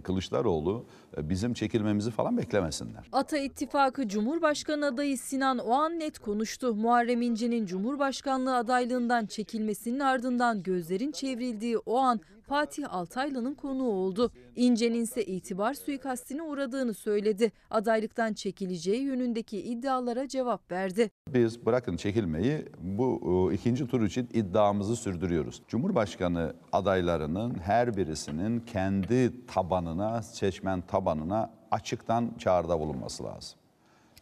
Kılıçdaroğlu 0.03 0.85
e, 1.17 1.29
bizim 1.29 1.53
çekilmemizi 1.53 2.11
falan 2.11 2.37
beklemesinler. 2.37 3.09
Ata 3.11 3.37
İttifakı 3.37 4.07
Cumhurbaşkanı 4.07 4.85
adayı 4.85 5.17
Sinan 5.17 5.57
Oğan 5.57 5.99
net 5.99 6.19
konuştu. 6.19 6.75
Muharrem 6.75 7.21
İnce'nin 7.21 7.65
Cumhurbaşkanlığı 7.65 8.55
adaylığından 8.55 9.25
çekilmesinin 9.25 9.99
ardından 9.99 10.63
gözlerin 10.63 11.11
çevrildiği 11.11 11.77
o 11.77 11.97
an 11.97 12.19
Fatih 12.47 12.93
Altaylı'nın 12.93 13.53
konuğu 13.53 13.91
oldu. 13.91 14.31
İnce'nin 14.55 15.01
ise 15.01 15.25
itibar 15.25 15.73
suikastine 15.73 16.41
uğradığını 16.41 16.93
söyledi. 16.93 17.51
Adaylıktan 17.69 18.33
çekileceği 18.33 19.03
yönündeki 19.03 19.61
iddialara 19.61 20.27
cevap 20.27 20.71
verdi. 20.71 21.11
Biz 21.33 21.65
bırakın 21.65 21.97
çekilmeyi 21.97 22.65
bu 22.81 23.49
e, 23.51 23.55
ikinci 23.55 23.87
tur 23.87 24.01
için 24.01 24.29
iddiamızı 24.33 24.95
sürdürüyoruz. 24.95 25.61
Cumhurbaşkanı 25.67 26.53
adaylarının 26.71 27.59
her 27.59 27.97
birisinin 27.97 28.59
kendi 28.59 29.45
tabanına, 29.45 30.21
seçmen 30.21 30.81
tabanına 30.81 31.53
açıktan 31.71 32.31
çağrıda 32.39 32.79
bulunması 32.79 33.23
lazım. 33.23 33.59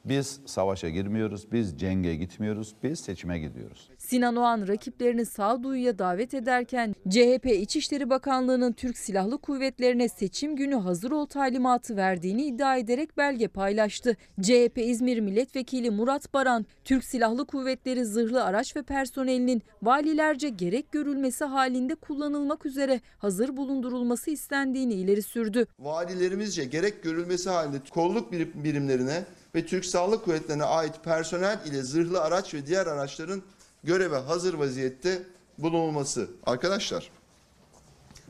Biz 0.05 0.39
savaşa 0.45 0.89
girmiyoruz, 0.89 1.51
biz 1.51 1.77
cenge 1.79 2.15
gitmiyoruz, 2.15 2.75
biz 2.83 2.99
seçime 2.99 3.39
gidiyoruz. 3.39 3.89
Sinan 3.97 4.35
Oğan 4.35 4.67
rakiplerini 4.67 5.25
sağduyuya 5.25 5.99
davet 5.99 6.33
ederken 6.33 6.95
CHP 7.09 7.45
İçişleri 7.45 8.09
Bakanlığı'nın 8.09 8.71
Türk 8.73 8.97
Silahlı 8.97 9.37
Kuvvetlerine 9.37 10.09
seçim 10.09 10.55
günü 10.55 10.75
hazır 10.75 11.11
ol 11.11 11.25
talimatı 11.25 11.95
verdiğini 11.97 12.45
iddia 12.45 12.77
ederek 12.77 13.17
belge 13.17 13.47
paylaştı. 13.47 14.17
CHP 14.41 14.77
İzmir 14.77 15.19
Milletvekili 15.19 15.89
Murat 15.91 16.33
Baran, 16.33 16.65
Türk 16.83 17.03
Silahlı 17.03 17.45
Kuvvetleri 17.45 18.05
zırhlı 18.05 18.43
araç 18.43 18.75
ve 18.75 18.83
personelinin 18.83 19.61
valilerce 19.83 20.49
gerek 20.49 20.91
görülmesi 20.91 21.45
halinde 21.45 21.95
kullanılmak 21.95 22.65
üzere 22.65 23.01
hazır 23.17 23.57
bulundurulması 23.57 24.31
istendiğini 24.31 24.93
ileri 24.93 25.21
sürdü. 25.21 25.65
Valilerimizce 25.79 26.65
gerek 26.65 27.03
görülmesi 27.03 27.49
halinde 27.49 27.77
kolluk 27.89 28.31
birim- 28.31 28.63
birimlerine 28.63 29.23
ve 29.55 29.65
Türk 29.65 29.85
Silahlı 29.85 30.21
Kuvvetlerine 30.21 30.63
ait 30.63 31.03
personel 31.03 31.65
ile 31.65 31.83
zırhlı 31.83 32.21
araç 32.21 32.53
ve 32.53 32.65
diğer 32.67 32.87
araçların 32.87 33.43
göreve 33.83 34.17
hazır 34.17 34.53
vaziyette 34.53 35.23
bulunulması. 35.57 36.29
Arkadaşlar, 36.45 37.11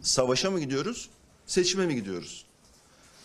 savaşa 0.01 0.51
mı 0.51 0.59
gidiyoruz, 0.59 1.09
seçime 1.45 1.86
mi 1.86 1.95
gidiyoruz? 1.95 2.45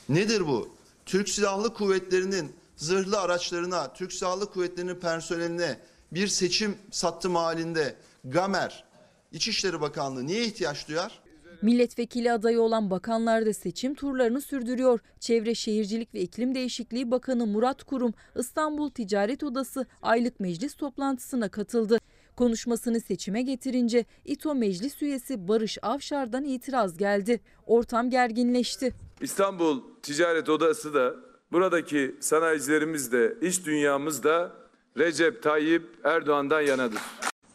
Nedir 0.08 0.46
bu? 0.46 0.68
Türk 1.06 1.28
Silahlı 1.28 1.74
Kuvvetleri'nin 1.74 2.52
zırhlı 2.76 3.20
araçlarına, 3.20 3.92
Türk 3.92 4.12
Silahlı 4.12 4.52
Kuvvetleri'nin 4.52 4.94
personeline 4.94 5.80
bir 6.12 6.28
seçim 6.28 6.78
sattım 6.90 7.36
halinde 7.36 7.94
Gamer, 8.24 8.84
İçişleri 9.32 9.80
Bakanlığı 9.80 10.26
niye 10.26 10.44
ihtiyaç 10.44 10.88
duyar? 10.88 11.20
Milletvekili 11.62 12.32
adayı 12.32 12.60
olan 12.60 12.90
bakanlar 12.90 13.46
da 13.46 13.52
seçim 13.52 13.94
turlarını 13.94 14.40
sürdürüyor. 14.40 15.00
Çevre 15.20 15.54
Şehircilik 15.54 16.14
ve 16.14 16.20
İklim 16.20 16.54
Değişikliği 16.54 17.10
Bakanı 17.10 17.46
Murat 17.46 17.84
Kurum 17.84 18.14
İstanbul 18.36 18.90
Ticaret 18.90 19.42
Odası 19.42 19.86
aylık 20.02 20.40
meclis 20.40 20.74
toplantısına 20.74 21.48
katıldı. 21.48 21.98
Konuşmasını 22.36 23.00
seçime 23.00 23.42
getirince 23.42 24.04
İTO 24.24 24.54
Meclis 24.54 25.02
üyesi 25.02 25.48
Barış 25.48 25.78
Avşar'dan 25.82 26.44
itiraz 26.44 26.96
geldi. 26.96 27.40
Ortam 27.66 28.10
gerginleşti. 28.10 28.94
İstanbul 29.20 29.80
Ticaret 30.02 30.48
Odası 30.48 30.94
da 30.94 31.14
buradaki 31.52 32.16
sanayicilerimiz 32.20 33.12
de 33.12 33.36
iş 33.42 33.66
dünyamız 33.66 34.22
da 34.22 34.52
Recep 34.98 35.42
Tayyip 35.42 35.82
Erdoğan'dan 36.04 36.60
yanadır. 36.60 37.00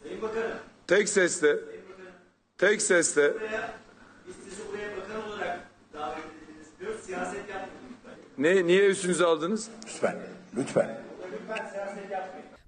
Sayın 0.02 0.22
Bakanım, 0.22 0.50
Tek 0.86 1.08
sesle, 1.08 1.56
tek 2.58 2.82
sesle 2.82 3.34
davet 5.98 6.24
edildiniz. 6.24 7.10
Ne, 8.38 8.66
niye 8.66 8.86
üstünüze 8.86 9.24
aldınız? 9.24 9.68
Lütfen, 9.86 10.16
lütfen. 10.56 11.00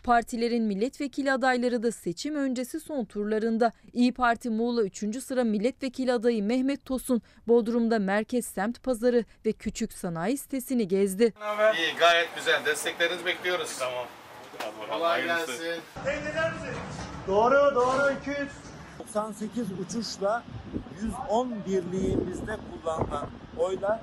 Partilerin 0.04 0.64
milletvekili 0.64 1.32
adayları 1.32 1.82
da 1.82 1.92
seçim 1.92 2.36
öncesi 2.36 2.80
son 2.80 3.04
turlarında. 3.04 3.72
İyi 3.92 4.14
Parti 4.14 4.50
Muğla 4.50 4.82
3. 4.82 5.22
sıra 5.22 5.44
milletvekili 5.44 6.12
adayı 6.12 6.42
Mehmet 6.42 6.84
Tosun, 6.84 7.22
Bodrum'da 7.48 7.98
Merkez 7.98 8.46
Semt 8.46 8.82
Pazarı 8.82 9.24
ve 9.46 9.52
Küçük 9.52 9.92
Sanayi 9.92 10.38
sitesini 10.38 10.88
gezdi. 10.88 11.34
İyi 11.78 11.96
gayet 11.98 12.28
güzel. 12.36 12.64
Desteklerinizi 12.64 13.26
bekliyoruz. 13.26 13.76
Tamam. 13.78 14.06
Kolay 14.90 15.24
gelsin. 15.24 15.54
Doğru 17.26 17.74
doğru 17.74 18.12
200. 18.20 18.38
98 18.98 19.66
uçuşla 19.72 20.44
110 21.02 21.52
birliğimizde 21.66 22.56
kullanılan 22.56 23.28
oylar 23.58 24.00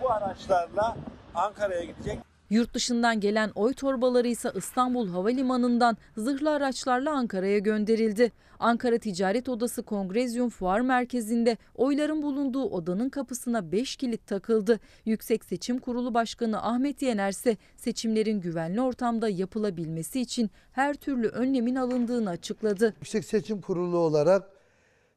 bu 0.00 0.10
araçlarla 0.10 0.96
Ankara'ya 1.34 1.84
gidecek. 1.84 2.18
Yurt 2.50 2.74
dışından 2.74 3.20
gelen 3.20 3.50
oy 3.54 3.74
torbaları 3.74 4.28
ise 4.28 4.52
İstanbul 4.54 5.08
Havalimanı'ndan 5.08 5.96
zırhlı 6.16 6.50
araçlarla 6.50 7.12
Ankara'ya 7.12 7.58
gönderildi. 7.58 8.32
Ankara 8.58 8.98
Ticaret 8.98 9.48
Odası 9.48 9.82
Kongrezyum 9.82 10.50
Fuar 10.50 10.80
Merkezi'nde 10.80 11.56
oyların 11.74 12.22
bulunduğu 12.22 12.64
odanın 12.64 13.08
kapısına 13.08 13.72
5 13.72 13.96
kilit 13.96 14.26
takıldı. 14.26 14.80
Yüksek 15.04 15.44
Seçim 15.44 15.78
Kurulu 15.78 16.14
Başkanı 16.14 16.62
Ahmet 16.62 17.02
Yener 17.02 17.30
ise 17.30 17.56
seçimlerin 17.76 18.40
güvenli 18.40 18.80
ortamda 18.80 19.28
yapılabilmesi 19.28 20.20
için 20.20 20.50
her 20.72 20.94
türlü 20.94 21.28
önlemin 21.28 21.74
alındığını 21.74 22.30
açıkladı. 22.30 22.94
Yüksek 23.00 23.24
Seçim 23.24 23.60
Kurulu 23.60 23.98
olarak 23.98 24.50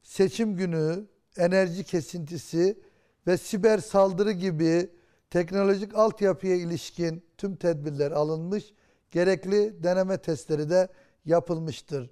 seçim 0.02 0.56
günü 0.56 1.08
enerji 1.40 1.84
kesintisi 1.84 2.80
ve 3.28 3.38
siber 3.38 3.78
saldırı 3.78 4.32
gibi 4.32 4.90
teknolojik 5.30 5.96
altyapıya 5.96 6.56
ilişkin 6.56 7.26
tüm 7.38 7.56
tedbirler 7.56 8.12
alınmış, 8.12 8.74
gerekli 9.12 9.84
deneme 9.84 10.18
testleri 10.18 10.70
de 10.70 10.88
yapılmıştır. 11.26 12.12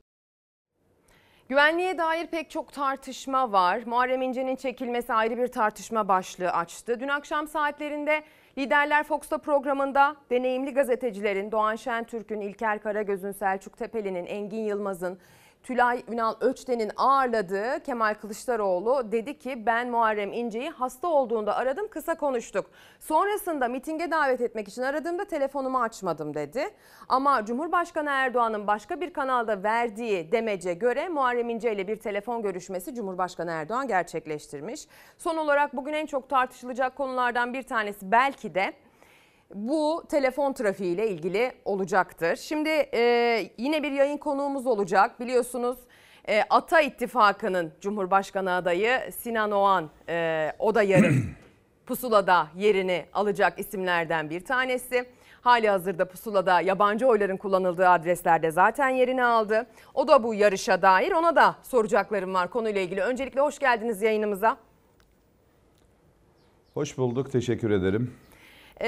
Güvenliğe 1.49 1.97
dair 1.97 2.27
pek 2.27 2.49
çok 2.49 2.73
tartışma 2.73 3.51
var. 3.51 3.83
Muharrem 3.85 4.21
İnce'nin 4.21 4.55
çekilmesi 4.55 5.13
ayrı 5.13 5.37
bir 5.37 5.47
tartışma 5.47 6.07
başlığı 6.07 6.51
açtı. 6.51 6.99
Dün 6.99 7.07
akşam 7.07 7.47
saatlerinde 7.47 8.23
Liderler 8.57 9.03
Fox'ta 9.03 9.37
programında 9.37 10.15
deneyimli 10.29 10.73
gazetecilerin 10.73 11.51
Doğan 11.51 11.75
Şentürk'ün, 11.75 12.41
İlker 12.41 12.81
Karagöz'ün, 12.81 13.31
Selçuk 13.31 13.77
Tepeli'nin, 13.77 14.25
Engin 14.25 14.63
Yılmaz'ın, 14.63 15.19
Tülay 15.65 16.03
Ünal 16.07 16.35
Öçten'in 16.41 16.91
ağırladığı 16.97 17.83
Kemal 17.83 18.13
Kılıçdaroğlu 18.13 19.11
dedi 19.11 19.39
ki 19.39 19.65
ben 19.65 19.89
Muharrem 19.89 20.33
İnce'yi 20.33 20.69
hasta 20.69 21.07
olduğunda 21.07 21.55
aradım 21.55 21.87
kısa 21.87 22.15
konuştuk. 22.15 22.65
Sonrasında 22.99 23.67
mitinge 23.67 24.11
davet 24.11 24.41
etmek 24.41 24.67
için 24.67 24.81
aradığımda 24.81 25.25
telefonumu 25.25 25.81
açmadım 25.81 26.33
dedi. 26.33 26.65
Ama 27.09 27.45
Cumhurbaşkanı 27.45 28.09
Erdoğan'ın 28.09 28.67
başka 28.67 29.01
bir 29.01 29.13
kanalda 29.13 29.63
verdiği 29.63 30.31
demece 30.31 30.73
göre 30.73 31.09
Muharrem 31.09 31.49
İnce 31.49 31.73
ile 31.73 31.87
bir 31.87 31.95
telefon 31.95 32.41
görüşmesi 32.41 32.95
Cumhurbaşkanı 32.95 33.51
Erdoğan 33.51 33.87
gerçekleştirmiş. 33.87 34.87
Son 35.17 35.37
olarak 35.37 35.75
bugün 35.75 35.93
en 35.93 36.05
çok 36.05 36.29
tartışılacak 36.29 36.95
konulardan 36.95 37.53
bir 37.53 37.63
tanesi 37.63 38.11
belki 38.11 38.55
de 38.55 38.73
bu 39.53 40.03
telefon 40.09 40.53
trafiğiyle 40.53 41.09
ilgili 41.09 41.51
olacaktır. 41.65 42.35
Şimdi 42.35 42.69
e, 42.69 43.49
yine 43.57 43.83
bir 43.83 43.91
yayın 43.91 44.17
konuğumuz 44.17 44.67
olacak. 44.67 45.19
Biliyorsunuz 45.19 45.77
e, 46.27 46.43
Ata 46.49 46.81
İttifakı'nın 46.81 47.71
Cumhurbaşkanı 47.81 48.51
adayı 48.51 49.11
Sinan 49.17 49.51
Oğan 49.51 49.89
e, 50.09 50.51
o 50.59 50.75
da 50.75 50.83
yarın 50.83 51.23
pusulada 51.85 52.47
yerini 52.55 53.05
alacak 53.13 53.59
isimlerden 53.59 54.29
bir 54.29 54.45
tanesi. 54.45 55.05
Hali 55.41 55.69
hazırda 55.69 56.07
pusulada 56.07 56.61
yabancı 56.61 57.07
oyların 57.07 57.37
kullanıldığı 57.37 57.89
adreslerde 57.89 58.51
zaten 58.51 58.89
yerini 58.89 59.23
aldı. 59.23 59.67
O 59.93 60.07
da 60.07 60.23
bu 60.23 60.33
yarışa 60.33 60.81
dair 60.81 61.11
ona 61.11 61.35
da 61.35 61.55
soracaklarım 61.63 62.33
var 62.33 62.49
konuyla 62.49 62.81
ilgili. 62.81 63.01
Öncelikle 63.01 63.41
hoş 63.41 63.59
geldiniz 63.59 64.01
yayınımıza. 64.01 64.57
Hoş 66.73 66.97
bulduk, 66.97 67.31
teşekkür 67.31 67.71
ederim. 67.71 68.13
Ee, 68.81 68.87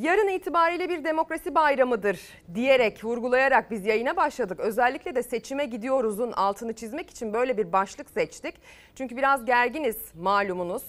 yarın 0.00 0.28
itibariyle 0.28 0.88
bir 0.88 1.04
demokrasi 1.04 1.54
bayramıdır 1.54 2.20
diyerek 2.54 3.04
vurgulayarak 3.04 3.70
biz 3.70 3.86
yayına 3.86 4.16
başladık. 4.16 4.60
Özellikle 4.60 5.14
de 5.14 5.22
seçime 5.22 5.64
gidiyoruzun 5.64 6.32
altını 6.32 6.72
çizmek 6.72 7.10
için 7.10 7.32
böyle 7.32 7.58
bir 7.58 7.72
başlık 7.72 8.10
seçtik. 8.10 8.54
Çünkü 8.94 9.16
biraz 9.16 9.44
gerginiz 9.44 9.96
malumunuz. 10.14 10.82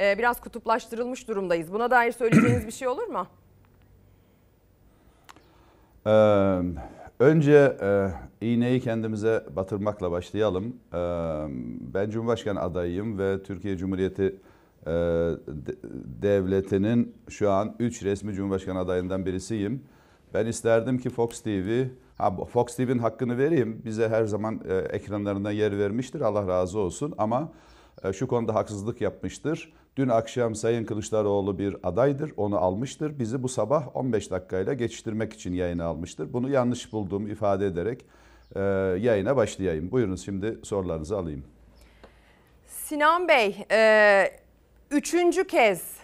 Ee, 0.00 0.18
biraz 0.18 0.40
kutuplaştırılmış 0.40 1.28
durumdayız. 1.28 1.72
Buna 1.72 1.90
dair 1.90 2.12
söyleyeceğiniz 2.12 2.66
bir 2.66 2.72
şey 2.72 2.88
olur 2.88 3.06
mu? 3.06 3.26
Ee, 6.06 6.60
önce 7.20 7.76
e, 7.82 8.10
iğneyi 8.40 8.80
kendimize 8.80 9.44
batırmakla 9.56 10.10
başlayalım. 10.10 10.76
Ee, 10.92 10.96
ben 11.94 12.10
Cumhurbaşkanı 12.10 12.60
adayıyım 12.60 13.18
ve 13.18 13.42
Türkiye 13.42 13.76
Cumhuriyeti 13.76 14.36
e, 14.86 14.90
devletinin 16.22 17.14
şu 17.28 17.50
an 17.50 17.76
3 17.78 18.02
resmi 18.02 18.34
Cumhurbaşkanı 18.34 18.78
adayından 18.78 19.26
birisiyim. 19.26 19.82
Ben 20.34 20.46
isterdim 20.46 20.98
ki 20.98 21.10
Fox 21.10 21.40
TV, 21.40 21.84
ha, 22.18 22.36
Fox 22.44 22.76
TV'nin 22.76 22.98
hakkını 22.98 23.38
vereyim. 23.38 23.82
Bize 23.84 24.08
her 24.08 24.24
zaman 24.24 24.60
e, 24.68 24.74
ekranlarında 24.74 25.52
yer 25.52 25.78
vermiştir. 25.78 26.20
Allah 26.20 26.48
razı 26.48 26.78
olsun 26.78 27.14
ama 27.18 27.52
e, 28.04 28.12
şu 28.12 28.26
konuda 28.26 28.54
haksızlık 28.54 29.00
yapmıştır. 29.00 29.72
Dün 29.96 30.08
akşam 30.08 30.54
Sayın 30.54 30.84
Kılıçdaroğlu 30.84 31.58
bir 31.58 31.76
adaydır, 31.82 32.32
onu 32.36 32.58
almıştır. 32.58 33.18
Bizi 33.18 33.42
bu 33.42 33.48
sabah 33.48 33.96
15 33.96 34.30
dakikayla 34.30 34.72
geçiştirmek 34.72 35.32
için 35.32 35.52
yayına 35.52 35.84
almıştır. 35.84 36.32
Bunu 36.32 36.50
yanlış 36.50 36.92
bulduğumu 36.92 37.28
ifade 37.28 37.66
ederek 37.66 38.04
e, 38.56 38.60
yayına 39.00 39.36
başlayayım. 39.36 39.90
Buyurun 39.90 40.16
şimdi 40.16 40.58
sorularınızı 40.62 41.18
alayım. 41.18 41.44
Sinan 42.66 43.28
Bey, 43.28 43.64
e, 43.70 44.45
üçüncü 44.90 45.46
kez 45.46 45.96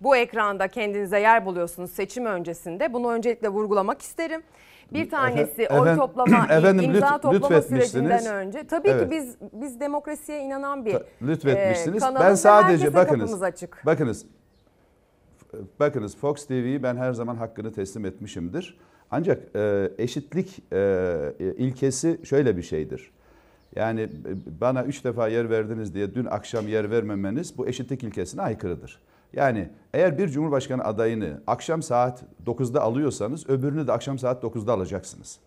bu 0.00 0.16
ekranda 0.16 0.68
kendinize 0.68 1.20
yer 1.20 1.46
buluyorsunuz 1.46 1.90
seçim 1.90 2.26
öncesinde. 2.26 2.92
Bunu 2.92 3.12
öncelikle 3.12 3.48
vurgulamak 3.48 4.02
isterim. 4.02 4.42
Bir 4.92 5.10
tanesi 5.10 5.62
Efendim- 5.62 5.82
oy 5.92 5.96
toplama, 5.96 6.46
efendim, 6.50 6.84
imza 6.84 7.06
lütf- 7.06 7.20
toplama 7.20 7.34
lütfetmişsiniz. 7.56 7.90
sürecinden 7.90 8.34
önce. 8.34 8.66
Tabii 8.66 8.88
Evet. 8.88 9.04
ki 9.04 9.10
biz 9.10 9.36
biz 9.52 9.80
demokrasiye 9.80 10.40
inanan 10.40 10.84
bir 10.86 10.96
Lütfetmişsiniz. 11.22 12.02
e, 12.02 12.06
ben 12.20 12.34
sadece 12.34 12.94
bakınız. 12.94 13.42
açık. 13.42 13.86
Bakınız. 13.86 14.26
Bakınız 15.80 16.16
Fox 16.16 16.46
TV'yi 16.46 16.82
ben 16.82 16.96
her 16.96 17.12
zaman 17.12 17.36
hakkını 17.36 17.72
teslim 17.72 18.04
etmişimdir. 18.04 18.78
Ancak 19.10 19.56
e, 19.56 19.90
eşitlik 19.98 20.62
e, 20.72 21.32
ilkesi 21.56 22.20
şöyle 22.24 22.56
bir 22.56 22.62
şeydir. 22.62 23.10
Yani 23.76 24.00
e, 24.00 24.60
bana 24.60 24.84
üç 24.84 25.04
defa 25.04 25.28
yer 25.28 25.50
verdiniz 25.50 25.94
diye 25.94 26.14
dün 26.14 26.24
akşam 26.24 26.68
yer 26.68 26.90
vermemeniz 26.90 27.58
bu 27.58 27.68
eşitlik 27.68 28.04
ilkesine 28.04 28.42
aykırıdır. 28.42 28.98
Yani 29.32 29.68
eğer 29.94 30.18
bir 30.18 30.28
cumhurbaşkanı 30.28 30.84
adayını 30.84 31.40
akşam 31.46 31.82
saat 31.82 32.24
9'da 32.46 32.82
alıyorsanız 32.82 33.48
öbürünü 33.48 33.86
de 33.86 33.92
akşam 33.92 34.18
saat 34.18 34.44
9'da 34.44 34.72
alacaksınız. 34.72 35.38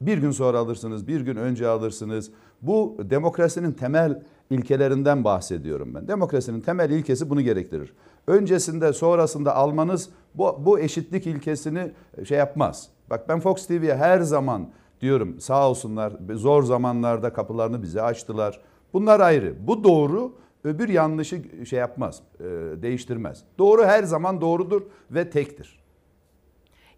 Bir 0.00 0.18
gün 0.18 0.30
sonra 0.30 0.58
alırsınız, 0.58 1.08
bir 1.08 1.20
gün 1.20 1.36
önce 1.36 1.68
alırsınız. 1.68 2.30
Bu 2.62 2.96
demokrasinin 3.10 3.72
temel 3.72 4.22
ilkelerinden 4.50 5.24
bahsediyorum 5.24 5.94
ben. 5.94 6.08
Demokrasinin 6.08 6.60
temel 6.60 6.90
ilkesi 6.90 7.30
bunu 7.30 7.40
gerektirir. 7.40 7.92
Öncesinde, 8.26 8.92
sonrasında 8.92 9.56
almanız 9.56 10.08
bu, 10.34 10.60
bu 10.66 10.78
eşitlik 10.78 11.26
ilkesini 11.26 11.92
şey 12.24 12.38
yapmaz. 12.38 12.88
Bak 13.10 13.28
ben 13.28 13.40
Fox 13.40 13.66
TV'ye 13.66 13.96
her 13.96 14.20
zaman 14.20 14.68
diyorum 15.04 15.40
sağ 15.40 15.70
olsunlar 15.70 16.12
zor 16.34 16.62
zamanlarda 16.62 17.32
kapılarını 17.32 17.82
bize 17.82 18.02
açtılar. 18.02 18.60
Bunlar 18.92 19.20
ayrı. 19.20 19.54
Bu 19.66 19.84
doğru, 19.84 20.32
öbür 20.64 20.88
yanlışı 20.88 21.42
şey 21.66 21.78
yapmaz, 21.78 22.22
e, 22.40 22.44
değiştirmez. 22.82 23.44
Doğru 23.58 23.84
her 23.84 24.02
zaman 24.02 24.40
doğrudur 24.40 24.82
ve 25.10 25.30
tektir. 25.30 25.84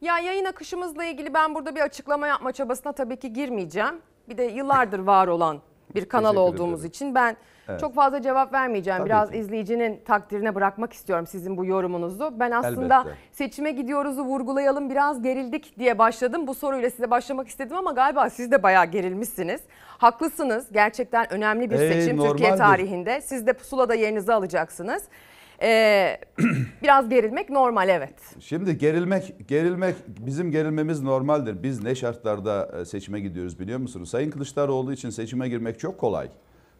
Ya 0.00 0.18
yayın 0.18 0.44
akışımızla 0.44 1.04
ilgili 1.04 1.34
ben 1.34 1.54
burada 1.54 1.74
bir 1.74 1.80
açıklama 1.80 2.26
yapma 2.26 2.52
çabasına 2.52 2.92
tabii 2.92 3.16
ki 3.16 3.32
girmeyeceğim. 3.32 3.94
Bir 4.28 4.38
de 4.38 4.42
yıllardır 4.42 4.98
var 4.98 5.28
olan 5.28 5.60
bir 5.94 6.04
kanal 6.04 6.30
Teşekkür 6.30 6.40
olduğumuz 6.52 6.80
ederim. 6.80 6.88
için 6.90 7.14
ben 7.14 7.36
Evet. 7.68 7.80
çok 7.80 7.94
fazla 7.94 8.22
cevap 8.22 8.52
vermeyeceğim. 8.52 8.98
Tabii 8.98 9.08
Biraz 9.08 9.30
ki. 9.30 9.36
izleyicinin 9.38 10.00
takdirine 10.04 10.54
bırakmak 10.54 10.92
istiyorum 10.92 11.26
sizin 11.26 11.56
bu 11.56 11.64
yorumunuzu. 11.64 12.30
Ben 12.40 12.50
aslında 12.50 12.96
Elbette. 13.00 13.16
seçime 13.32 13.70
gidiyoruzu 13.70 14.22
vurgulayalım 14.24 14.90
biraz 14.90 15.22
gerildik 15.22 15.78
diye 15.78 15.98
başladım. 15.98 16.46
Bu 16.46 16.54
soruyla 16.54 16.90
size 16.90 17.10
başlamak 17.10 17.48
istedim 17.48 17.76
ama 17.76 17.92
galiba 17.92 18.30
siz 18.30 18.52
de 18.52 18.62
bayağı 18.62 18.86
gerilmişsiniz. 18.86 19.60
Haklısınız. 19.98 20.66
Gerçekten 20.72 21.32
önemli 21.32 21.70
bir 21.70 21.76
seçim 21.76 22.18
Türkiye 22.18 22.28
normaldir. 22.50 22.58
tarihinde. 22.58 23.20
Siz 23.20 23.46
de 23.46 23.52
pusulada 23.52 23.94
yerinizi 23.94 24.32
alacaksınız. 24.32 25.02
Ee, 25.62 26.16
biraz 26.82 27.08
gerilmek 27.08 27.50
normal 27.50 27.88
evet. 27.88 28.14
Şimdi 28.40 28.78
gerilmek, 28.78 29.48
gerilmek 29.48 29.94
bizim 30.26 30.50
gerilmemiz 30.50 31.02
normaldir. 31.02 31.62
Biz 31.62 31.82
ne 31.82 31.94
şartlarda 31.94 32.70
e, 32.80 32.84
seçime 32.84 33.20
gidiyoruz 33.20 33.60
biliyor 33.60 33.78
musunuz? 33.78 34.10
Sayın 34.10 34.30
Kılıçdaroğlu 34.30 34.92
için 34.92 35.10
seçime 35.10 35.48
girmek 35.48 35.78
çok 35.78 35.98
kolay. 35.98 36.28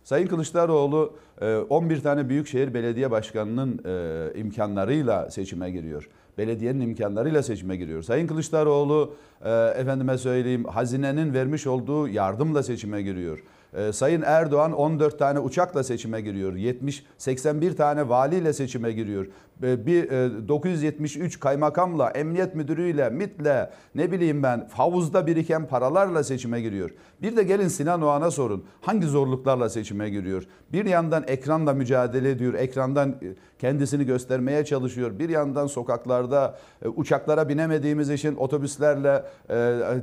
Sayın 0.05 0.27
Kılıçdaroğlu 0.27 1.17
e, 1.41 1.57
11 1.57 2.01
tane 2.01 2.29
Büyükşehir 2.29 2.75
Belediye 2.75 3.11
Başkanı'nın 3.11 3.81
e, 3.85 4.39
imkanlarıyla 4.41 5.31
seçime 5.31 5.71
giriyor. 5.71 6.09
Belediyenin 6.39 6.81
imkanlarıyla 6.81 7.43
seçime 7.43 7.77
giriyor. 7.77 8.03
Sayın 8.03 8.27
Kılıçdaroğlu 8.27 9.15
e, 9.45 9.51
efendime 9.53 10.19
söyleyeyim 10.19 10.65
hazinenin 10.65 11.35
vermiş 11.35 11.67
olduğu 11.67 12.09
yardımla 12.09 12.63
seçime 12.63 13.03
giriyor. 13.03 13.43
E, 13.77 13.93
Sayın 13.93 14.23
Erdoğan 14.23 14.73
14 14.73 15.19
tane 15.19 15.39
uçakla 15.39 15.85
seçime 15.85 16.21
giriyor. 16.21 16.55
70 16.55 17.05
81 17.19 17.77
tane 17.77 18.09
valiyle 18.09 18.53
seçime 18.53 18.93
giriyor. 18.93 19.27
E, 19.63 19.87
Bir 19.87 20.11
e, 20.11 20.49
973 20.49 21.41
kaymakamla, 21.41 22.11
emniyet 22.11 22.55
müdürüyle, 22.55 23.11
MIT'le, 23.11 23.71
ne 23.95 24.13
bileyim 24.13 24.43
ben 24.43 24.69
havuzda 24.73 25.27
biriken 25.27 25.67
paralarla 25.67 26.25
seçime 26.25 26.61
giriyor. 26.61 26.91
Bir 27.23 27.37
de 27.37 27.43
gelin 27.43 27.69
Sinan 27.69 28.03
Oğan'a 28.03 28.31
sorun. 28.31 28.65
Hangi 28.81 29.07
zorluklarla 29.07 29.69
seçime 29.69 30.11
giriyor? 30.11 30.43
Bir 30.73 30.85
yandan 30.85 31.25
ekranla 31.27 31.73
mücadele 31.73 32.31
ediyor. 32.31 32.55
Ekrandan 32.55 33.09
e, 33.11 33.15
kendisini 33.59 34.07
göstermeye 34.07 34.65
çalışıyor. 34.65 35.19
Bir 35.19 35.29
yandan 35.29 35.67
sokaklarda 35.67 36.59
e, 36.83 36.89
uçaklara 36.89 37.49
binemediğimiz 37.49 38.11
için 38.11 38.37
otobüslerle, 38.37 39.25
e, 39.49 39.55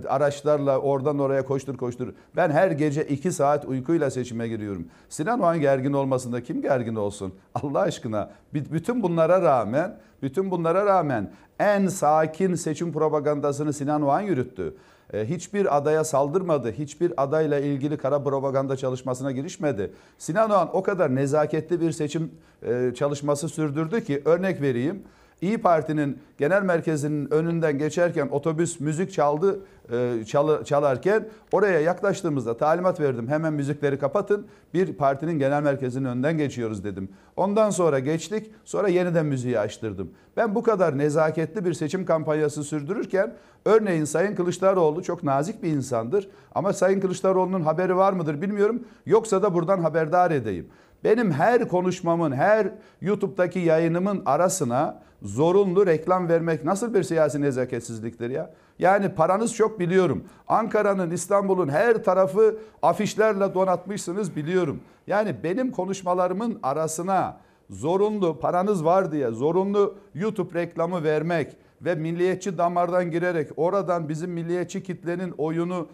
araçlarla 0.08 0.78
oradan 0.78 1.20
oraya 1.20 1.46
koştur 1.46 1.78
koştur. 1.78 2.14
Ben 2.36 2.52
her 2.52 2.72
gece 2.72 3.04
2 3.04 3.32
saat 3.32 3.66
uykuyla 3.66 4.12
seçime 4.12 4.48
giriyorum. 4.48 4.88
Sinan 5.10 5.40
Oğan 5.40 5.60
gergin 5.60 5.94
olmasında 5.94 6.44
kim 6.44 6.62
gergin 6.62 6.96
olsun? 6.96 7.34
Allah 7.56 7.80
aşkına. 7.80 8.30
Bütün 8.54 9.04
bunlara 9.04 9.42
rağmen, 9.42 9.98
bütün 10.22 10.52
bunlara 10.52 10.86
rağmen 10.86 11.32
en 11.60 11.88
sakin 11.88 12.56
seçim 12.56 12.94
propagandasını 12.94 13.74
Sinan 13.74 14.02
Oğan 14.02 14.22
yürüttü. 14.22 14.74
E, 15.14 15.30
Hiçbir 15.30 15.78
adaya 15.78 16.04
saldırmadı. 16.04 16.72
Hiçbir 16.72 17.24
adayla 17.24 17.60
ilgili 17.60 17.98
kara 17.98 18.24
propaganda 18.24 18.78
çalışmasına 18.78 19.32
girişmedi. 19.32 19.94
Sinan 20.18 20.50
Oğan 20.50 20.70
o 20.74 20.84
kadar 20.84 21.16
nezaketli 21.16 21.82
bir 21.82 21.92
seçim 21.92 22.32
e, 22.64 22.92
çalışması 22.96 23.50
sürdürdü 23.50 24.04
ki 24.04 24.22
örnek 24.26 24.62
vereyim. 24.62 25.04
İyi 25.44 25.58
Parti'nin 25.58 26.20
genel 26.38 26.64
merkezinin 26.64 27.34
önünden 27.34 27.78
geçerken 27.78 28.28
otobüs 28.32 28.80
müzik 28.80 29.12
çaldı 29.14 29.60
e, 29.92 30.26
çalarken 30.66 31.28
oraya 31.52 31.80
yaklaştığımızda 31.80 32.58
talimat 32.58 33.00
verdim. 33.00 33.28
Hemen 33.28 33.54
müzikleri 33.54 34.00
kapatın. 34.00 34.48
Bir 34.74 34.94
partinin 34.94 35.40
genel 35.40 35.64
merkezinin 35.64 36.06
önünden 36.06 36.38
geçiyoruz 36.38 36.84
dedim. 36.84 37.10
Ondan 37.36 37.70
sonra 37.70 38.00
geçtik. 38.00 38.52
Sonra 38.66 38.88
yeniden 38.88 39.26
müziği 39.26 39.60
açtırdım. 39.60 40.12
Ben 40.38 40.56
bu 40.56 40.64
kadar 40.64 40.98
nezaketli 40.98 41.66
bir 41.66 41.74
seçim 41.74 42.06
kampanyası 42.06 42.64
sürdürürken 42.64 43.34
örneğin 43.66 44.06
Sayın 44.06 44.36
Kılıçdaroğlu 44.36 45.04
çok 45.04 45.24
nazik 45.24 45.64
bir 45.64 45.70
insandır. 45.70 46.30
Ama 46.56 46.74
Sayın 46.74 47.00
Kılıçdaroğlu'nun 47.00 47.62
haberi 47.62 47.96
var 47.96 48.14
mıdır 48.14 48.42
bilmiyorum. 48.42 48.84
Yoksa 49.06 49.42
da 49.42 49.54
buradan 49.54 49.80
haberdar 49.80 50.32
edeyim. 50.32 50.68
Benim 51.04 51.32
her 51.32 51.68
konuşmamın, 51.68 52.32
her 52.32 52.68
YouTube'daki 53.02 53.60
yayınımın 53.60 54.22
arasına 54.26 55.04
zorunlu 55.24 55.86
reklam 55.86 56.30
vermek 56.30 56.66
nasıl 56.66 56.94
bir 56.94 57.04
siyasi 57.04 57.42
nezaketsizliktir 57.42 58.30
ya? 58.30 58.54
Yani 58.80 59.10
paranız 59.10 59.56
çok 59.56 59.80
biliyorum. 59.80 60.24
Ankara'nın, 60.48 61.12
İstanbul'un 61.12 61.70
her 61.70 62.04
tarafı 62.04 62.58
afişlerle 62.82 63.54
donatmışsınız 63.54 64.36
biliyorum. 64.36 64.80
Yani 65.08 65.36
benim 65.44 65.72
konuşmalarımın 65.72 66.60
arasına 66.64 67.38
zorunlu 67.70 68.40
paranız 68.40 68.86
var 68.86 69.12
diye 69.12 69.32
zorunlu 69.32 69.96
YouTube 70.16 70.60
reklamı 70.60 71.04
vermek 71.04 71.58
ve 71.82 71.96
milliyetçi 71.96 72.58
damardan 72.58 73.12
girerek 73.12 73.50
oradan 73.58 74.10
bizim 74.10 74.32
milliyetçi 74.32 74.84
kitlenin 74.84 75.34
oyunu 75.38 75.88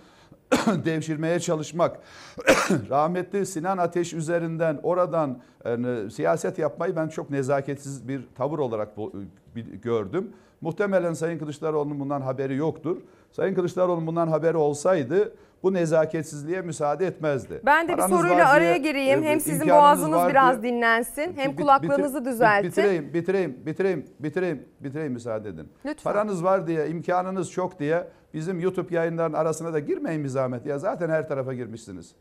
devşirmeye 0.86 1.39
çalışmak, 1.39 2.00
rahmetli 2.89 3.45
Sinan 3.45 3.78
Ateş 3.78 4.14
üzerinden 4.14 4.80
oradan 4.84 5.39
yani, 5.66 6.12
siyaset 6.12 6.60
yapmayı 6.60 6.95
ben 6.95 7.08
çok 7.08 7.30
nezaketsiz 7.30 8.08
bir 8.08 8.22
tavır 8.36 8.60
olarak 8.60 8.97
bu, 8.97 9.14
bir- 9.56 9.66
gördüm. 9.66 10.32
Muhtemelen 10.62 11.14
Sayın 11.14 11.39
Kılıçdaroğlu'nun 11.39 12.00
bundan 12.00 12.22
haberi 12.22 12.56
yoktur. 12.56 12.97
Sayın 13.32 13.56
Kılıçdaroğlu'nun 13.56 14.08
bundan 14.08 14.28
haberi 14.28 14.58
olsaydı 14.58 15.34
bu 15.64 15.74
nezaketsizliğe 15.74 16.62
müsaade 16.62 17.07
etmezdi. 17.07 17.62
Ben 17.66 17.88
de 17.88 17.91
bir 17.91 17.97
Paranız 17.97 18.18
soruyla 18.20 18.45
var 18.45 18.55
araya 18.57 18.78
gireyim. 18.78 19.24
e, 19.24 19.28
Hem 19.28 19.39
sizin 19.39 19.70
boğazınız 19.70 20.30
biraz 20.30 20.62
diye- 20.64 20.74
dinlensin 20.74 21.34
hem 21.38 21.51
Bit- 21.51 21.60
kulaklarınızı 21.60 22.20
bitir- 22.20 22.26
düzeltin. 22.32 22.70
Bitireyim, 22.72 23.14
bitireyim, 23.14 23.57
bitireyim, 23.66 24.05
bitireyim, 24.20 24.66
bitireyim 24.80 25.14
müsaade 25.14 25.49
edin. 25.49 25.70
Lütfen. 25.86 26.12
Paranız 26.14 26.43
var 26.43 26.68
diye, 26.68 26.88
imkanınız 26.88 27.51
çok 27.51 27.80
diye 27.80 28.07
bizim 28.34 28.60
YouTube 28.60 28.95
yayınlarının 28.95 29.38
arasına 29.38 29.74
da 29.74 29.80
girmeyin 29.80 30.24
bir 30.24 30.30
zahmet. 30.30 30.66
Ya 30.66 30.80
zaten 30.80 31.10
her 31.10 31.28
tarafa 31.28 31.53
girmişsiniz. 31.53 32.16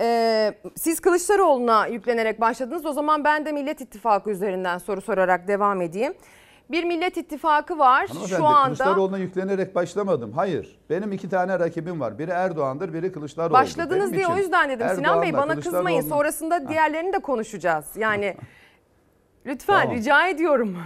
Ee, 0.00 0.54
siz 0.76 1.00
Kılıçdaroğlu'na 1.00 1.86
yüklenerek 1.86 2.40
başladınız. 2.40 2.86
O 2.86 2.92
zaman 2.92 3.24
ben 3.24 3.46
de 3.46 3.52
Millet 3.52 3.80
İttifakı 3.80 4.30
üzerinden 4.30 4.78
soru 4.78 5.00
sorarak 5.00 5.48
devam 5.48 5.82
edeyim. 5.82 6.14
Bir 6.70 6.84
Millet 6.84 7.16
İttifakı 7.16 7.78
var. 7.78 8.08
Hanımefendi 8.08 8.36
Şu 8.36 8.46
anda 8.46 8.64
Kılıçdaroğlu'na 8.64 9.18
yüklenerek 9.18 9.74
başlamadım. 9.74 10.32
Hayır. 10.32 10.78
Benim 10.90 11.12
iki 11.12 11.28
tane 11.28 11.58
rakibim 11.58 12.00
var. 12.00 12.18
Biri 12.18 12.30
Erdoğan'dır, 12.30 12.92
biri 12.92 13.12
Kılıçdaroğlu. 13.12 13.52
başladınız 13.52 14.12
Benim 14.12 14.14
diye 14.14 14.26
o 14.26 14.36
yüzden 14.36 14.70
dedim 14.70 14.86
Sinan 14.94 15.22
Bey 15.22 15.28
Erdoğan'la 15.28 15.48
bana 15.52 15.60
kızmayın. 15.60 16.00
Sonrasında 16.00 16.68
diğerlerini 16.68 17.12
de 17.12 17.18
konuşacağız. 17.18 17.84
Yani 17.96 18.36
lütfen 19.46 19.80
Tamam. 19.82 19.96
rica 19.96 20.28
ediyorum. 20.28 20.76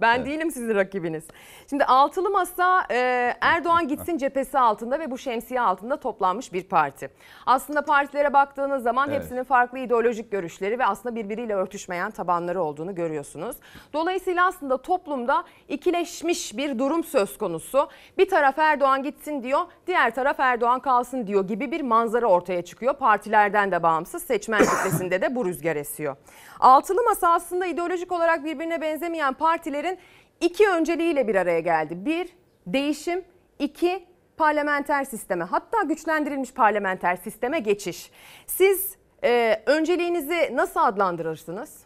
Ben 0.00 0.26
değilim 0.26 0.50
sizin 0.50 0.74
rakibiniz. 0.74 1.24
Şimdi 1.70 1.84
altılı 1.84 2.30
masa 2.30 2.86
e, 2.90 3.34
Erdoğan 3.40 3.88
gitsin 3.88 4.18
cephesi 4.18 4.58
altında 4.58 5.00
ve 5.00 5.10
bu 5.10 5.18
şemsiye 5.18 5.60
altında 5.60 6.00
toplanmış 6.00 6.52
bir 6.52 6.62
parti. 6.62 7.10
Aslında 7.46 7.82
partilere 7.82 8.32
baktığınız 8.32 8.82
zaman 8.82 9.08
Evet. 9.08 9.22
hepsinin 9.22 9.44
farklı 9.44 9.78
ideolojik 9.78 10.32
görüşleri 10.32 10.78
ve 10.78 10.86
aslında 10.86 11.14
birbiriyle 11.14 11.54
örtüşmeyen 11.54 12.10
tabanları 12.10 12.62
olduğunu 12.62 12.94
görüyorsunuz. 12.94 13.56
Dolayısıyla 13.92 14.46
aslında 14.46 14.82
toplumda 14.82 15.44
ikileşmiş 15.68 16.56
bir 16.56 16.78
durum 16.78 17.04
söz 17.04 17.38
konusu. 17.38 17.88
Bir 18.18 18.28
taraf 18.28 18.58
Erdoğan 18.58 19.02
gitsin 19.02 19.42
diyor, 19.42 19.60
diğer 19.86 20.14
taraf 20.14 20.40
Erdoğan 20.40 20.80
kalsın 20.80 21.26
diyor 21.26 21.48
gibi 21.48 21.70
bir 21.70 21.80
manzara 21.80 22.26
ortaya 22.26 22.62
çıkıyor. 22.62 22.94
Partilerden 22.94 23.72
de 23.72 23.82
bağımsız 23.82 24.22
seçmen 24.22 24.60
kitlesinde 24.60 25.22
de 25.22 25.34
bu 25.34 25.44
rüzgar 25.44 25.76
esiyor. 25.76 26.16
Altılı 26.60 27.02
masa 27.02 27.32
aslında 27.32 27.66
ideolojik 27.66 28.12
olarak 28.12 28.44
birbirine 28.44 28.80
benzemeyen 28.80 29.34
partilerin 29.34 29.98
iki 30.40 30.68
önceliğiyle 30.68 31.28
bir 31.28 31.34
araya 31.34 31.60
geldi. 31.60 32.04
Bir, 32.04 32.28
değişim. 32.66 33.24
iki 33.58 34.06
parlamenter 34.36 35.04
sisteme 35.04 35.44
hatta 35.44 35.82
güçlendirilmiş 35.82 36.52
parlamenter 36.52 37.16
sisteme 37.16 37.58
geçiş. 37.58 38.10
Siz 38.46 38.96
e, 39.24 39.62
önceliğinizi 39.66 40.50
nasıl 40.52 40.80
adlandırırsınız? 40.80 41.78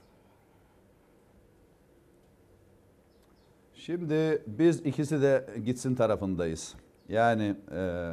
Şimdi 3.74 4.42
biz 4.46 4.80
ikisi 4.80 5.22
de 5.22 5.46
gitsin 5.64 5.94
tarafındayız. 5.94 6.74
Yani 7.08 7.56
e, 7.72 8.10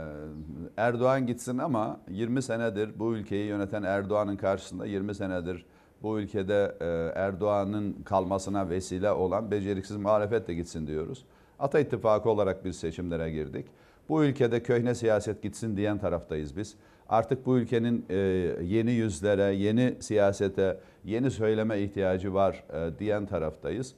Erdoğan 0.78 1.28
gitsin 1.28 1.58
ama 1.58 2.00
20 2.10 2.42
senedir 2.42 3.00
bu 3.00 3.16
ülkeyi 3.16 3.48
yöneten 3.48 3.84
Erdoğan'ın 3.84 4.38
karşısında 4.38 4.86
20 4.86 5.16
senedir 5.16 5.66
bu 6.04 6.20
ülkede 6.20 6.76
e, 6.80 6.86
Erdoğan'ın 7.20 7.94
kalmasına 7.94 8.70
vesile 8.70 9.12
olan 9.12 9.52
beceriksiz 9.52 9.98
muhalefet 9.98 10.48
de 10.48 10.54
gitsin 10.54 10.88
diyoruz. 10.88 11.26
Ata 11.60 11.80
İttifakı 11.80 12.30
olarak 12.30 12.66
biz 12.66 12.80
seçimlere 12.80 13.32
girdik. 13.32 13.66
Bu 14.10 14.24
ülkede 14.24 14.64
köhne 14.64 14.96
siyaset 14.96 15.42
gitsin 15.44 15.78
diyen 15.78 15.98
taraftayız 15.98 16.58
biz. 16.58 16.76
Artık 17.10 17.46
bu 17.46 17.58
ülkenin 17.58 18.06
e, 18.10 18.16
yeni 18.64 18.92
yüzlere, 18.92 19.56
yeni 19.56 19.96
siyasete, 20.00 20.80
yeni 21.06 21.32
söyleme 21.32 21.80
ihtiyacı 21.80 22.34
var 22.34 22.64
e, 22.74 23.00
diyen 23.00 23.26
taraftayız. 23.26 23.96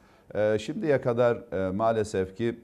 Şimdiye 0.58 1.02
kadar 1.02 1.38
maalesef 1.72 2.38
ki 2.38 2.60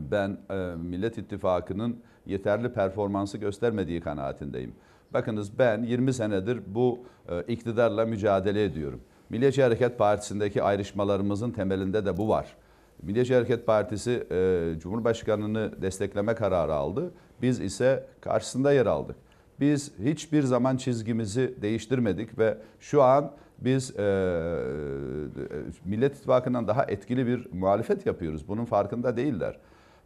ben 0.00 0.38
Millet 0.78 1.18
İttifakı'nın 1.18 2.00
yeterli 2.26 2.72
performansı 2.72 3.38
göstermediği 3.38 4.00
kanaatindeyim. 4.00 4.74
Bakınız 5.14 5.58
ben 5.58 5.82
20 5.82 6.12
senedir 6.12 6.60
bu 6.66 7.00
e, 7.28 7.42
iktidarla 7.42 8.06
mücadele 8.06 8.64
ediyorum. 8.64 9.00
Milliyetçi 9.30 9.62
Hareket 9.62 9.98
Partisi'ndeki 9.98 10.62
ayrışmalarımızın 10.62 11.50
temelinde 11.50 12.06
de 12.06 12.16
bu 12.16 12.28
var. 12.28 12.56
Milliyetçi 13.02 13.34
Hareket 13.34 13.66
Partisi 13.66 14.26
e, 14.30 14.74
Cumhurbaşkanı'nı 14.78 15.82
destekleme 15.82 16.34
kararı 16.34 16.74
aldı. 16.74 17.10
Biz 17.42 17.60
ise 17.60 18.06
karşısında 18.20 18.72
yer 18.72 18.86
aldık. 18.86 19.16
Biz 19.60 19.92
hiçbir 20.04 20.42
zaman 20.42 20.76
çizgimizi 20.76 21.54
değiştirmedik 21.62 22.38
ve 22.38 22.58
şu 22.80 23.02
an 23.02 23.32
biz 23.58 23.98
e, 23.98 24.02
Millet 25.84 26.16
İttifakı'ndan 26.16 26.68
daha 26.68 26.84
etkili 26.84 27.26
bir 27.26 27.48
muhalefet 27.52 28.06
yapıyoruz. 28.06 28.48
Bunun 28.48 28.64
farkında 28.64 29.16
değiller. 29.16 29.58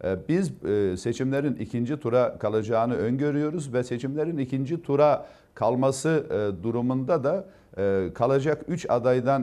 E, 0.05 0.29
Biz 0.29 0.65
e, 0.65 0.97
seçimlerin 0.97 1.57
ikinci 1.57 2.01
tura 2.01 2.39
kalacağını 2.39 2.95
öngörüyoruz 2.95 3.73
ve 3.73 3.85
seçimlerin 3.85 4.39
ikinci 4.39 4.83
tura 4.83 5.27
kalması 5.55 6.27
e, 6.31 6.63
durumunda 6.63 7.25
da 7.25 7.45
e, 7.79 8.11
kalacak 8.15 8.63
üç 8.69 8.87
adaydan 8.91 9.43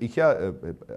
iki 0.00 0.24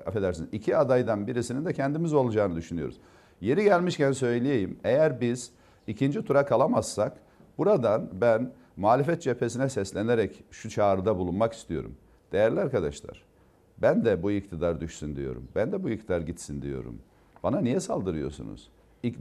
affedersiniz 0.05 0.49
iki 0.51 0.77
adaydan 0.77 1.27
birisinin 1.27 1.65
de 1.65 1.73
kendimiz 1.73 2.13
olacağını 2.13 2.55
düşünüyoruz. 2.55 2.97
Yeri 3.41 3.63
gelmişken 3.63 4.11
söyleyeyim 4.11 4.79
eğer 4.83 5.21
biz 5.21 5.51
ikinci 5.87 6.25
tura 6.25 6.45
kalamazsak 6.45 7.17
buradan 7.57 8.09
ben 8.21 8.51
muhalefet 8.77 9.21
cephesine 9.21 9.69
seslenerek 9.69 10.43
şu 10.51 10.69
çağrıda 10.69 11.17
bulunmak 11.17 11.53
istiyorum. 11.53 11.95
Değerli 12.31 12.59
arkadaşlar, 12.59 13.23
ben 13.77 14.05
de 14.05 14.23
bu 14.23 14.31
iktidar 14.31 14.81
düşsün 14.81 15.15
diyorum. 15.15 15.47
Ben 15.55 15.71
de 15.71 15.83
bu 15.83 15.89
iktidar 15.89 16.21
gitsin 16.21 16.61
diyorum. 16.61 16.99
Bana 17.43 17.61
niye 17.61 17.79
saldırıyorsunuz? 17.79 18.69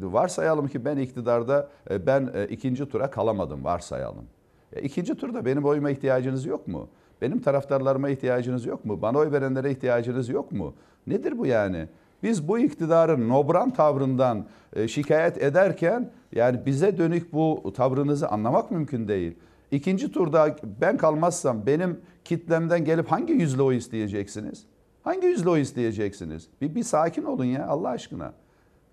Varsayalım 0.00 0.68
ki 0.68 0.84
ben 0.84 0.96
iktidarda, 0.96 1.68
e, 1.90 2.06
ben 2.06 2.30
e, 2.34 2.46
ikinci 2.46 2.88
tura 2.88 3.10
kalamadım 3.10 3.64
varsayalım. 3.64 4.24
E, 4.72 4.82
İkinci 4.82 5.14
turda 5.14 5.44
benim 5.44 5.64
oyuma 5.64 5.90
ihtiyacınız 5.90 6.46
yok 6.46 6.68
mu? 6.68 6.88
Benim 7.22 7.40
taraftarlarıma 7.40 8.08
ihtiyacınız 8.08 8.66
yok 8.66 8.84
mu? 8.84 9.02
Bana 9.02 9.18
oy 9.18 9.32
verenlere 9.32 9.70
ihtiyacınız 9.70 10.28
yok 10.28 10.52
mu? 10.52 10.74
Nedir 11.06 11.38
bu 11.38 11.46
yani? 11.46 11.88
Biz 12.22 12.48
bu 12.48 12.58
iktidarın 12.58 13.28
nobran 13.28 13.70
tavrından 13.70 14.46
şikayet 14.86 15.42
ederken 15.42 16.10
yani 16.32 16.66
bize 16.66 16.98
dönük 16.98 17.32
bu 17.32 17.72
tavrınızı 17.76 18.28
anlamak 18.28 18.70
mümkün 18.70 19.08
değil. 19.08 19.34
İkinci 19.70 20.12
turda 20.12 20.56
ben 20.80 20.96
kalmazsam 20.96 21.66
benim 21.66 22.00
kitlemden 22.24 22.84
gelip 22.84 23.08
hangi 23.08 23.32
yüzle 23.32 23.62
oy 23.62 23.76
isteyeceksiniz? 23.76 24.66
Hangi 25.08 25.26
yüzle 25.26 25.50
oy 25.50 25.60
isteyeceksiniz? 25.60 26.48
Bir, 26.60 26.74
bir 26.74 26.82
sakin 26.82 27.24
olun 27.24 27.44
ya 27.44 27.66
Allah 27.66 27.88
aşkına. 27.88 28.32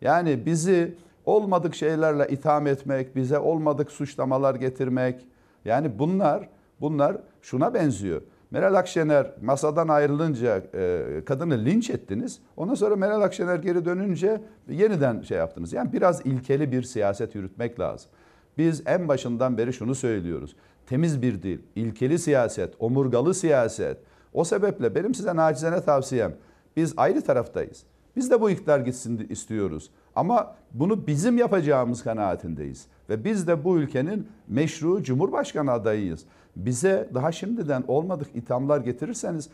Yani 0.01 0.45
bizi 0.45 0.95
olmadık 1.25 1.75
şeylerle 1.75 2.27
itham 2.29 2.67
etmek, 2.67 3.15
bize 3.15 3.39
olmadık 3.39 3.91
suçlamalar 3.91 4.55
getirmek. 4.55 5.27
Yani 5.65 5.99
bunlar 5.99 6.49
bunlar 6.81 7.17
şuna 7.41 7.73
benziyor. 7.73 8.21
Meral 8.51 8.73
Akşener 8.75 9.31
masadan 9.41 9.87
ayrılınca 9.87 10.63
e, 10.73 11.21
kadını 11.25 11.65
linç 11.65 11.89
ettiniz. 11.89 12.39
Ondan 12.57 12.75
sonra 12.75 12.95
Meral 12.95 13.21
Akşener 13.21 13.55
geri 13.55 13.85
dönünce 13.85 14.41
yeniden 14.69 15.21
şey 15.21 15.37
yaptınız. 15.37 15.73
Yani 15.73 15.93
biraz 15.93 16.25
ilkeli 16.25 16.71
bir 16.71 16.83
siyaset 16.83 17.35
yürütmek 17.35 17.79
lazım. 17.79 18.11
Biz 18.57 18.83
en 18.85 19.07
başından 19.07 19.57
beri 19.57 19.73
şunu 19.73 19.95
söylüyoruz. 19.95 20.55
Temiz 20.85 21.21
bir 21.21 21.43
dil, 21.43 21.59
ilkeli 21.75 22.19
siyaset, 22.19 22.73
omurgalı 22.79 23.33
siyaset. 23.33 23.97
O 24.35 24.43
sebeple 24.43 24.95
benim 24.95 25.15
size 25.15 25.35
nacizane 25.35 25.81
tavsiyem 25.81 26.35
biz 26.75 26.93
ayrı 26.97 27.21
taraftayız. 27.21 27.83
Biz 28.15 28.31
de 28.31 28.41
bu 28.41 28.49
iktidar 28.49 28.79
gitsin 28.79 29.27
istiyoruz. 29.29 29.89
Ama 30.15 30.55
bunu 30.73 31.07
bizim 31.07 31.37
yapacağımız 31.37 32.03
kanaatindeyiz. 32.03 32.87
Ve 33.09 33.23
biz 33.23 33.47
de 33.47 33.63
bu 33.63 33.77
ülkenin 33.77 34.27
meşru 34.47 35.03
cumhurbaşkanı 35.03 35.71
adayıyız. 35.71 36.25
Bize 36.55 37.09
daha 37.13 37.31
şimdiden 37.31 37.83
olmadık 37.87 38.27
ithamlar 38.33 38.79
getirirseniz 38.79 39.49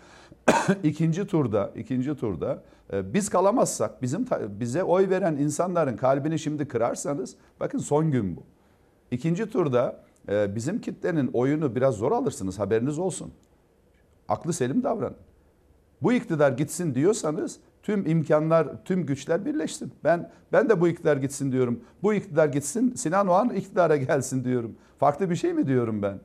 ikinci 0.84 1.28
turda, 1.28 1.72
ikinci 1.76 2.16
turda 2.16 2.64
e, 2.94 3.14
biz 3.14 3.30
kalamazsak, 3.30 4.02
bizim 4.02 4.26
bize 4.60 4.84
oy 4.84 5.10
veren 5.10 5.36
insanların 5.38 5.98
kalbini 5.98 6.40
şimdi 6.40 6.68
kırarsanız 6.68 7.36
bakın 7.60 7.80
son 7.80 8.12
gün 8.12 8.36
bu. 8.36 8.44
İkinci 9.12 9.50
turda 9.50 10.00
e, 10.30 10.56
bizim 10.56 10.82
kitlenin 10.82 11.30
oyunu 11.34 11.76
biraz 11.76 11.96
zor 11.96 12.12
alırsınız 12.12 12.60
haberiniz 12.60 13.00
olsun. 13.00 13.34
Aklı 14.32 14.54
selim 14.54 14.84
davranın. 14.84 15.18
Bu 16.02 16.14
iktidar 16.14 16.52
gitsin 16.52 16.96
diyorsanız 16.96 17.60
tüm 17.84 18.06
imkanlar, 18.06 18.68
tüm 18.86 19.06
güçler 19.06 19.46
birleşsin. 19.46 19.94
Ben 20.04 20.32
ben 20.54 20.70
de 20.70 20.82
bu 20.82 20.88
iktidar 20.88 21.18
gitsin 21.18 21.52
diyorum. 21.52 21.84
Bu 22.04 22.14
iktidar 22.14 22.48
gitsin, 22.48 22.96
Sinan 22.96 23.28
Oğan 23.28 23.50
iktidara 23.50 23.96
gelsin 23.96 24.44
diyorum. 24.44 24.76
Farklı 25.00 25.30
bir 25.30 25.36
şey 25.36 25.54
mi 25.54 25.68
diyorum 25.68 26.02
ben? 26.02 26.20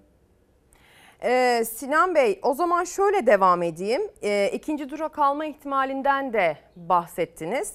Ee, 1.23 1.65
Sinan 1.65 2.15
Bey 2.15 2.41
o 2.43 2.55
zaman 2.55 2.85
şöyle 2.85 3.27
devam 3.27 3.63
edeyim. 3.63 4.03
Ee, 4.23 4.51
ikinci 4.55 4.89
tura 4.89 5.09
kalma 5.09 5.45
ihtimalinden 5.45 6.33
de 6.33 6.57
bahsettiniz. 6.77 7.73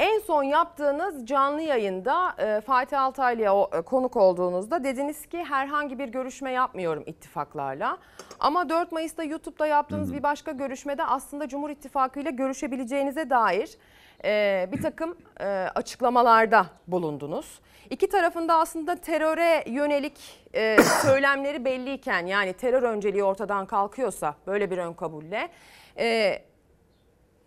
En 0.00 0.18
son 0.18 0.42
yaptığınız 0.42 1.26
canlı 1.26 1.62
yayında 1.62 2.34
e, 2.38 2.60
Fatih 2.60 3.02
Altaylı'ya 3.02 3.52
e, 3.72 3.82
konuk 3.82 4.16
olduğunuzda 4.16 4.84
dediniz 4.84 5.26
ki 5.26 5.44
herhangi 5.44 5.98
bir 5.98 6.08
görüşme 6.08 6.50
yapmıyorum 6.50 7.02
ittifaklarla. 7.06 7.98
Ama 8.38 8.68
4 8.68 8.92
Mayıs'ta 8.92 9.24
YouTube'da 9.24 9.66
yaptığınız 9.66 10.14
bir 10.14 10.22
başka 10.22 10.52
görüşmede 10.52 11.04
aslında 11.04 11.48
Cumhur 11.48 11.70
İttifakı 11.70 12.20
ile 12.20 12.30
görüşebileceğinize 12.30 13.30
dair 13.30 13.70
e, 14.24 14.68
bir 14.72 14.82
takım 14.82 15.16
açıklamalarda 15.74 16.66
bulundunuz. 16.86 17.60
İki 17.90 18.08
tarafında 18.08 18.54
aslında 18.54 18.96
teröre 18.96 19.64
yönelik 19.66 20.18
söylemleri 21.02 21.64
belliyken 21.64 22.26
yani 22.26 22.52
terör 22.52 22.82
önceliği 22.82 23.24
ortadan 23.24 23.66
kalkıyorsa 23.66 24.34
böyle 24.46 24.70
bir 24.70 24.78
ön 24.78 24.92
kabulle 24.92 25.48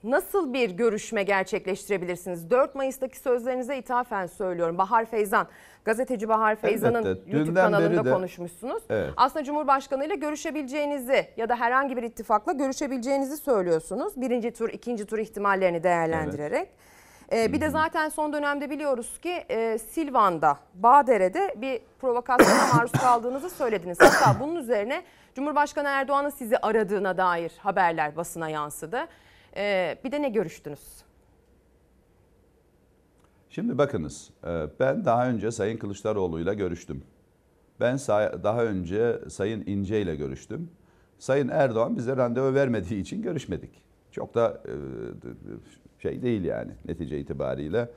nasıl 0.03 0.53
bir 0.53 0.69
görüşme 0.69 1.23
gerçekleştirebilirsiniz? 1.23 2.49
4 2.49 2.75
Mayıs'taki 2.75 3.17
sözlerinize 3.19 3.77
ithafen 3.77 4.25
söylüyorum. 4.27 4.77
Bahar 4.77 5.05
Feyzan, 5.05 5.47
gazeteci 5.85 6.29
Bahar 6.29 6.55
Feyzan'ın 6.55 7.05
Elbette. 7.05 7.31
YouTube 7.31 7.49
Dünden 7.49 7.63
kanalında 7.71 7.91
beri 8.03 8.05
de- 8.05 8.11
konuşmuşsunuz. 8.11 8.83
Evet. 8.89 9.13
Aslında 9.17 9.45
Cumhurbaşkanı 9.45 10.05
ile 10.05 10.15
görüşebileceğinizi 10.15 11.27
ya 11.37 11.49
da 11.49 11.55
herhangi 11.55 11.97
bir 11.97 12.03
ittifakla 12.03 12.51
görüşebileceğinizi 12.53 13.37
söylüyorsunuz. 13.37 14.13
Birinci 14.15 14.51
tur, 14.51 14.69
ikinci 14.69 15.05
tur 15.05 15.17
ihtimallerini 15.17 15.83
değerlendirerek. 15.83 16.69
Ee, 17.33 17.53
bir 17.53 17.61
de 17.61 17.69
zaten 17.69 18.09
son 18.09 18.33
dönemde 18.33 18.69
biliyoruz 18.69 19.19
ki 19.21 19.31
e, 19.49 19.77
Silvan'da, 19.77 20.57
Bağdere'de 20.73 21.55
bir 21.57 21.81
provokasyona 22.01 22.67
maruz 22.75 22.91
kaldığınızı 22.91 23.49
söylediniz. 23.49 23.97
Hatta 24.01 24.39
bunun 24.39 24.55
üzerine 24.55 25.03
Cumhurbaşkanı 25.35 25.87
Erdoğan'ın 25.87 26.29
sizi 26.29 26.57
aradığına 26.57 27.17
dair 27.17 27.51
haberler 27.59 28.15
basına 28.15 28.49
yansıdı. 28.49 29.07
Ee, 29.55 29.97
bir 30.03 30.11
de 30.11 30.21
ne 30.21 30.29
görüştünüz? 30.29 31.03
Şimdi 33.49 33.77
bakınız, 33.77 34.29
e, 34.43 34.67
ben 34.79 35.05
daha 35.05 35.29
önce 35.29 35.51
Sayın 35.51 35.77
Kılıçdaroğlu'yla 35.77 36.53
görüştüm. 36.53 37.03
Ben 37.79 37.97
daha 38.43 38.63
önce 38.63 39.19
Sayın 39.29 39.63
İnce 39.65 40.01
ile 40.01 40.15
görüştüm. 40.15 40.69
Sayın 41.19 41.47
Erdoğan 41.47 41.97
bize 41.97 42.17
randevu 42.17 42.53
vermediği 42.53 43.01
için 43.01 43.21
görüşmedik. 43.21 43.83
Çok 44.11 44.35
da 44.35 44.61
e, 44.65 44.73
şey 46.01 46.21
değil 46.21 46.43
yani 46.43 46.71
netice 46.85 47.19
itibariyle. 47.19 47.89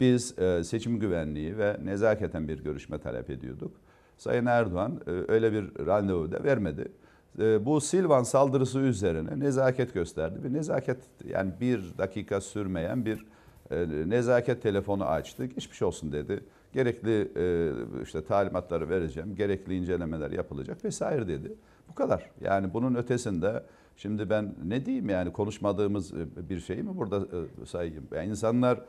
Biz 0.00 0.38
e, 0.38 0.64
seçim 0.64 0.98
güvenliği 0.98 1.58
ve 1.58 1.76
nezaketen 1.84 2.48
bir 2.48 2.64
görüşme 2.64 2.98
talep 2.98 3.30
ediyorduk. 3.30 3.76
Sayın 4.18 4.46
Erdoğan 4.46 5.00
e, 5.06 5.32
öyle 5.32 5.52
bir 5.52 5.86
randevu 5.86 6.32
da 6.32 6.44
vermedi. 6.44 6.92
E, 7.38 7.66
Bu 7.66 7.80
Silvan 7.80 8.22
saldırısı 8.22 8.78
üzerine 8.78 9.40
nezaket 9.40 9.94
gösterdi. 9.94 10.44
Bir 10.44 10.52
nezaket 10.52 10.98
yani 11.28 11.52
bir 11.60 11.98
dakika 11.98 12.40
sürmeyen 12.40 13.04
bir 13.04 13.26
e, 13.70 13.86
nezaket 14.06 14.62
telefonu 14.62 15.04
açtı. 15.04 15.44
Geçmiş 15.46 15.82
olsun 15.82 16.12
dedi. 16.12 16.44
Gerekli 16.72 17.28
e, 17.36 17.72
işte 18.02 18.24
talimatları 18.24 18.88
vereceğim. 18.88 19.34
Gerekli 19.34 19.76
incelemeler 19.76 20.30
yapılacak 20.30 20.84
vesaire 20.84 21.28
dedi. 21.28 21.54
Bu 21.88 21.94
kadar. 21.94 22.30
Yani 22.40 22.74
bunun 22.74 22.94
ötesinde 22.94 23.64
şimdi 23.96 24.30
ben 24.30 24.54
ne 24.64 24.86
diyeyim 24.86 25.08
yani 25.08 25.32
konuşmadığımız 25.32 26.12
e, 26.12 26.48
bir 26.48 26.60
şey 26.60 26.82
mi 26.82 26.98
burada 26.98 27.26
sayayım? 27.66 28.06
Yani 28.14 28.30
insanlar 28.30 28.80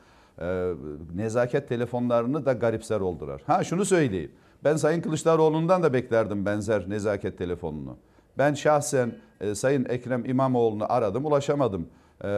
nezaket 1.15 1.69
telefonlarını 1.69 2.45
da 2.45 2.53
garipser 2.53 2.99
oldular. 2.99 3.41
Ha 3.45 3.63
şunu 3.63 3.85
söyleyeyim. 3.85 4.31
Ben 4.63 4.75
Sayın 4.75 5.01
Kılıçdaroğlu'ndan 5.01 5.83
da 5.83 5.93
beklerdim 5.93 6.45
benzer 6.45 6.89
nezaket 6.89 7.37
telefonunu. 7.37 7.97
Ben 8.37 8.53
şahsen 8.53 9.15
e, 9.41 9.55
Sayın 9.55 9.85
Ekrem 9.89 10.25
İmamoğlu'nu 10.25 10.85
aradım, 10.89 11.25
ulaşamadım 11.25 11.87
e, 12.23 12.27
e, 12.27 12.29
e, 12.29 12.33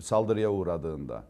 saldırıya 0.00 0.50
uğradığında. 0.50 1.22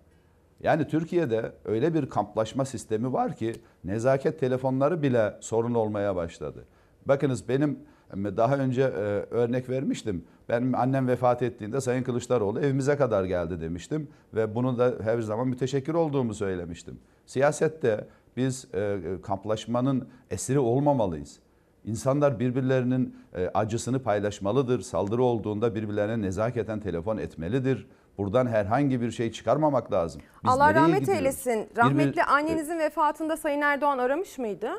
Yani 0.63 0.89
Türkiye'de 0.89 1.53
öyle 1.65 1.95
bir 1.95 2.09
kamplaşma 2.09 2.65
sistemi 2.65 3.13
var 3.13 3.37
ki 3.37 3.55
nezaket 3.85 4.41
telefonları 4.41 5.03
bile 5.03 5.35
sorun 5.41 5.75
olmaya 5.75 6.17
başladı. 6.17 6.65
Bakınız 7.07 7.49
benim 7.49 7.79
daha 8.15 8.57
önce 8.57 8.83
e, 8.83 9.03
örnek 9.31 9.69
vermiştim. 9.69 10.25
Benim 10.49 10.75
annem 10.75 11.09
vefat 11.09 11.43
ettiğinde 11.43 11.81
Sayın 11.81 12.03
Kılıçdaroğlu 12.03 12.61
evimize 12.61 12.97
kadar 12.97 13.25
geldi 13.25 13.61
demiştim 13.61 14.09
ve 14.35 14.55
bunu 14.55 14.79
da 14.79 14.95
her 15.03 15.21
zaman 15.21 15.49
müteşekkir 15.49 15.95
olduğumu 15.95 16.35
söylemiştim. 16.35 16.99
Siyasette 17.27 18.07
biz 18.37 18.67
e, 18.75 18.99
kamplaşmanın 19.23 20.09
esiri 20.31 20.59
olmamalıyız. 20.59 21.39
İnsanlar 21.85 22.39
birbirlerinin 22.39 23.17
e, 23.35 23.49
acısını 23.55 24.03
paylaşmalıdır. 24.03 24.81
Saldırı 24.81 25.23
olduğunda 25.23 25.75
birbirlerine 25.75 26.23
nezaketen 26.27 26.81
telefon 26.81 27.19
etmelidir. 27.19 27.87
Buradan 28.19 28.47
herhangi 28.47 29.01
bir 29.01 29.11
şey 29.11 29.33
çıkarmamak 29.33 29.93
lazım. 29.93 30.23
Biz 30.45 30.51
Allah 30.53 30.75
rahmet 30.75 31.01
gidiyoruz? 31.01 31.21
eylesin. 31.21 31.53
Birbir- 31.71 31.77
Rahmetli 31.77 32.23
annenizin 32.25 32.79
vefatında 32.79 33.37
Sayın 33.37 33.61
Erdoğan 33.61 33.99
aramış 33.99 34.39
mıydı? 34.39 34.71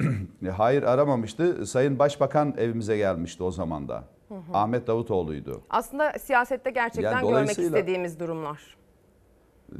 E, 0.46 0.48
Hayır 0.48 0.82
aramamıştı. 0.82 1.66
Sayın 1.66 1.98
Başbakan 1.98 2.54
evimize 2.58 2.96
gelmişti 2.96 3.42
o 3.42 3.50
zaman 3.50 3.88
da. 3.88 4.04
Ahmet 4.52 4.86
Davutoğlu'ydu. 4.86 5.62
Aslında 5.70 6.12
siyasette 6.18 6.70
gerçekten 6.70 7.12
Yani 7.12 7.28
görmek 7.30 7.58
istediğimiz 7.58 8.20
durumlar. 8.20 8.76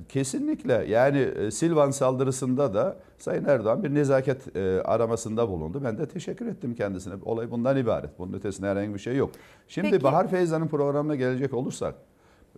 Kesinlikle 0.09 0.85
yani 0.89 1.19
e, 1.19 1.51
Silvan 1.51 1.91
saldırısında 1.91 2.75
da 2.75 2.97
Sayın 3.19 3.45
Erdoğan 3.45 3.85
bir 3.85 3.95
nezaket 3.95 4.57
e, 4.57 4.83
aramasında 4.83 5.49
bulundu. 5.49 5.81
Ben 5.85 5.99
de 5.99 6.09
teşekkür 6.09 6.47
ettim 6.47 6.75
kendisine. 6.75 7.15
Olay 7.25 7.51
bundan 7.51 7.77
ibaret. 7.77 8.19
Bunun 8.19 8.33
ötesinde 8.33 8.67
herhangi 8.67 8.95
bir 8.95 8.99
şey 8.99 9.17
yok. 9.17 9.31
Şimdi 9.69 9.91
Peki. 9.91 10.05
Bahar 10.05 10.31
Feyza'nın 10.31 10.69
programına 10.69 11.15
gelecek 11.15 11.55
olursak 11.55 11.95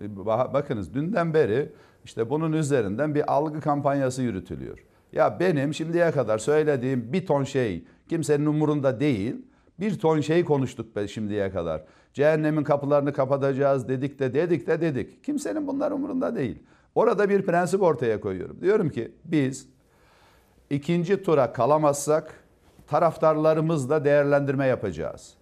e, 0.01 0.17
bakınız 0.27 0.95
dünden 0.95 1.35
beri 1.35 1.73
işte 2.05 2.31
bunun 2.31 2.53
üzerinden 2.53 3.15
bir 3.15 3.33
algı 3.33 3.61
kampanyası 3.61 4.23
yürütülüyor. 4.23 4.79
Ya 5.13 5.41
benim 5.41 5.75
şimdiye 5.75 6.11
kadar 6.11 6.39
söylediğim 6.39 7.13
bir 7.13 7.27
ton 7.27 7.45
şey 7.45 7.85
kimsenin 8.09 8.47
umurunda 8.47 9.01
değil. 9.01 9.37
Bir 9.81 9.99
ton 9.99 10.21
şey 10.21 10.45
konuştuk 10.45 10.97
be 10.97 11.09
şimdiye 11.09 11.51
kadar. 11.51 11.85
Cehennemin 12.13 12.65
kapılarını 12.65 13.13
kapatacağız 13.13 13.89
dedik 13.89 14.19
de 14.19 14.35
dedik 14.35 14.67
de 14.67 14.81
dedik. 14.81 15.25
Kimsenin 15.25 15.67
bunlar 15.67 15.91
umurunda 15.91 16.37
değil. 16.37 16.63
Orada 16.95 17.29
bir 17.29 17.43
prensip 17.43 17.83
ortaya 17.83 18.21
koyuyorum. 18.21 18.59
Diyorum 18.63 18.91
ki 18.91 19.13
biz 19.25 19.69
ikinci 20.71 21.23
tura 21.23 21.53
kalamazsak 21.53 22.45
taraftarlarımızla 22.87 24.05
değerlendirme 24.05 24.67
yapacağız. 24.67 25.35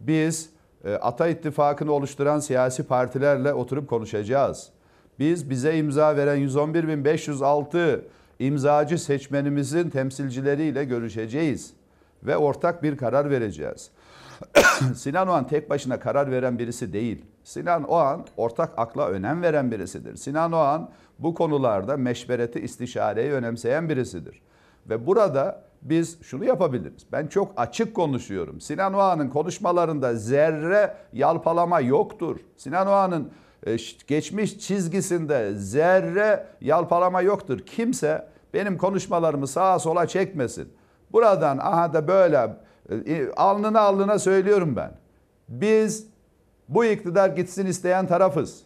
Biz 0.00 0.50
e, 0.84 0.94
Ata 0.94 1.28
İttifakı'nı 1.28 1.92
oluşturan 1.92 2.38
siyasi 2.38 2.82
partilerle 2.82 3.52
oturup 3.52 3.88
konuşacağız. 3.88 4.68
Biz 5.18 5.50
bize 5.50 5.76
imza 5.76 6.16
veren 6.16 6.38
111.506 6.38 8.00
imzacı 8.38 8.98
seçmenimizin 8.98 9.90
temsilcileriyle 9.90 10.84
görüşeceğiz 10.84 11.72
ve 12.22 12.36
ortak 12.36 12.82
bir 12.82 12.96
karar 12.96 13.30
vereceğiz. 13.30 13.90
Sinan 14.94 15.28
Oğan 15.28 15.46
tek 15.46 15.70
başına 15.70 16.00
karar 16.00 16.30
veren 16.30 16.58
birisi 16.58 16.92
değil. 16.92 17.24
Sinan 17.44 17.84
Oğan 17.84 18.26
ortak 18.36 18.72
akla 18.76 19.08
önem 19.08 19.42
veren 19.42 19.70
birisidir. 19.70 20.16
Sinan 20.16 20.52
Oğan 20.52 20.90
bu 21.18 21.34
konularda 21.34 21.96
meşvereti, 21.96 22.60
istişareyi 22.60 23.32
önemseyen 23.32 23.88
birisidir. 23.88 24.42
Ve 24.88 25.06
burada 25.06 25.62
biz 25.82 26.22
şunu 26.22 26.44
yapabiliriz. 26.44 27.06
Ben 27.12 27.26
çok 27.26 27.52
açık 27.56 27.94
konuşuyorum. 27.94 28.60
Sinan 28.60 28.94
Oğan'ın 28.94 29.28
konuşmalarında 29.28 30.14
zerre 30.14 30.94
yalpalama 31.12 31.80
yoktur. 31.80 32.40
Sinan 32.56 32.86
Oğan'ın 32.86 33.30
e, 33.66 33.76
geçmiş 34.06 34.58
çizgisinde 34.58 35.54
zerre 35.54 36.46
yalpalama 36.60 37.22
yoktur. 37.22 37.58
Kimse 37.58 38.28
benim 38.54 38.78
konuşmalarımı 38.78 39.46
sağa 39.46 39.78
sola 39.78 40.06
çekmesin. 40.06 40.72
Buradan 41.12 41.58
aha 41.58 41.92
da 41.92 42.08
böyle 42.08 42.56
alnına 43.36 43.80
alnına 43.80 44.18
söylüyorum 44.18 44.76
ben. 44.76 44.92
Biz 45.48 46.06
bu 46.68 46.84
iktidar 46.84 47.28
gitsin 47.28 47.66
isteyen 47.66 48.06
tarafız. 48.06 48.62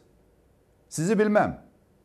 Sizi 0.89 1.19
bilmem. 1.19 1.65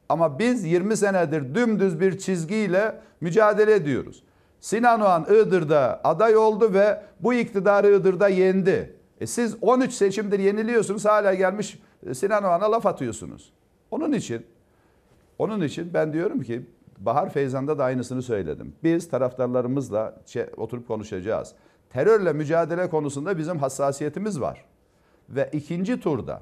Ama 0.10 0.40
biz 0.40 0.64
20 0.64 0.98
senedir 0.98 1.56
dümdüz 1.56 2.00
bir 2.00 2.18
çizgiyle 2.18 2.96
mücadele 3.22 3.74
ediyoruz. 3.74 4.24
Sinan 4.60 5.02
Oğan 5.02 5.26
Iğdır'da 5.30 6.02
aday 6.04 6.38
oldu 6.38 6.74
ve 6.74 7.02
bu 7.20 7.34
iktidarı 7.34 7.96
Iğdır'da 7.96 8.28
yendi. 8.28 8.96
E 9.22 9.28
siz 9.28 9.56
13 9.62 9.94
seçimdir 9.94 10.40
yeniliyorsunuz 10.40 11.06
hala 11.06 11.34
gelmiş 11.34 11.80
e, 12.06 12.14
Sinan 12.14 12.44
Oğan'a 12.44 12.72
laf 12.72 12.86
atıyorsunuz. 12.86 13.54
Onun 13.92 14.12
için 14.12 14.46
onun 15.40 15.62
için 15.62 15.94
ben 15.94 16.14
diyorum 16.14 16.42
ki 16.42 16.66
Bahar 16.98 17.30
Feyzan'da 17.30 17.78
da 17.78 17.84
aynısını 17.84 18.22
söyledim. 18.22 18.74
Biz 18.84 19.10
taraftarlarımızla 19.10 20.22
oturup 20.58 20.88
konuşacağız. 20.88 21.54
Terörle 21.90 22.34
mücadele 22.34 22.90
konusunda 22.90 23.38
bizim 23.38 23.58
hassasiyetimiz 23.58 24.42
var. 24.42 24.66
Ve 25.30 25.50
ikinci 25.54 26.00
turda 26.00 26.42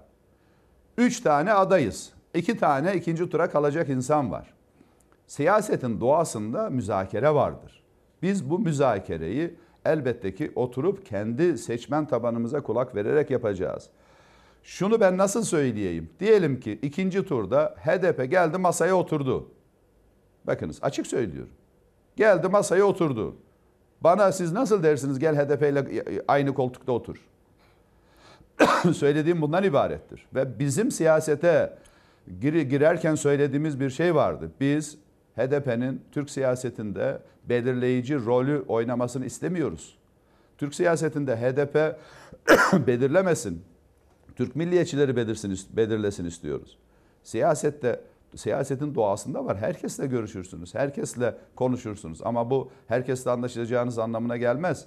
üç 0.97 1.21
tane 1.21 1.53
adayız. 1.53 2.13
İki 2.33 2.57
tane 2.57 2.95
ikinci 2.95 3.29
tura 3.29 3.49
kalacak 3.49 3.89
insan 3.89 4.31
var. 4.31 4.53
Siyasetin 5.27 6.01
doğasında 6.01 6.69
müzakere 6.69 7.33
vardır. 7.33 7.83
Biz 8.21 8.49
bu 8.49 8.59
müzakereyi 8.59 9.55
elbette 9.85 10.35
ki 10.35 10.51
oturup 10.55 11.05
kendi 11.05 11.57
seçmen 11.57 12.05
tabanımıza 12.05 12.63
kulak 12.63 12.95
vererek 12.95 13.31
yapacağız. 13.31 13.89
Şunu 14.63 14.99
ben 14.99 15.17
nasıl 15.17 15.43
söyleyeyim? 15.43 16.09
Diyelim 16.19 16.59
ki 16.59 16.79
ikinci 16.81 17.25
turda 17.25 17.75
HDP 17.85 18.31
geldi 18.31 18.57
masaya 18.57 18.95
oturdu. 18.97 19.51
Bakınız 20.47 20.79
açık 20.81 21.07
söylüyorum. 21.07 21.53
Geldi 22.15 22.47
masaya 22.47 22.83
oturdu. 22.83 23.35
Bana 24.01 24.31
siz 24.31 24.51
nasıl 24.51 24.83
dersiniz 24.83 25.19
gel 25.19 25.35
HDP 25.35 25.61
ile 25.61 26.03
aynı 26.27 26.53
koltukta 26.53 26.91
otur. 26.91 27.17
Söylediğim 28.93 29.41
bundan 29.41 29.63
ibarettir. 29.63 30.27
Ve 30.35 30.59
bizim 30.59 30.91
siyasete 30.91 31.77
girerken 32.41 33.15
söylediğimiz 33.15 33.79
bir 33.79 33.89
şey 33.89 34.15
vardı. 34.15 34.51
Biz 34.59 34.97
HDP'nin 35.35 36.01
Türk 36.11 36.29
siyasetinde 36.29 37.19
belirleyici 37.49 38.15
rolü 38.25 38.63
oynamasını 38.67 39.25
istemiyoruz. 39.25 39.97
Türk 40.57 40.75
siyasetinde 40.75 41.35
HDP 41.35 41.99
belirlemesin. 42.87 43.61
Türk 44.35 44.55
milliyetçileri 44.55 45.15
belirsin, 45.15 45.59
belirlesin 45.73 46.25
istiyoruz. 46.25 46.77
Siyasette 47.23 48.01
siyasetin 48.37 48.95
doğasında 48.95 49.45
var. 49.45 49.57
Herkesle 49.57 50.07
görüşürsünüz, 50.07 50.75
herkesle 50.75 51.35
konuşursunuz. 51.55 52.19
Ama 52.23 52.49
bu 52.49 52.71
herkesle 52.87 53.31
anlaşacağınız 53.31 53.99
anlamına 53.99 54.37
gelmez. 54.37 54.85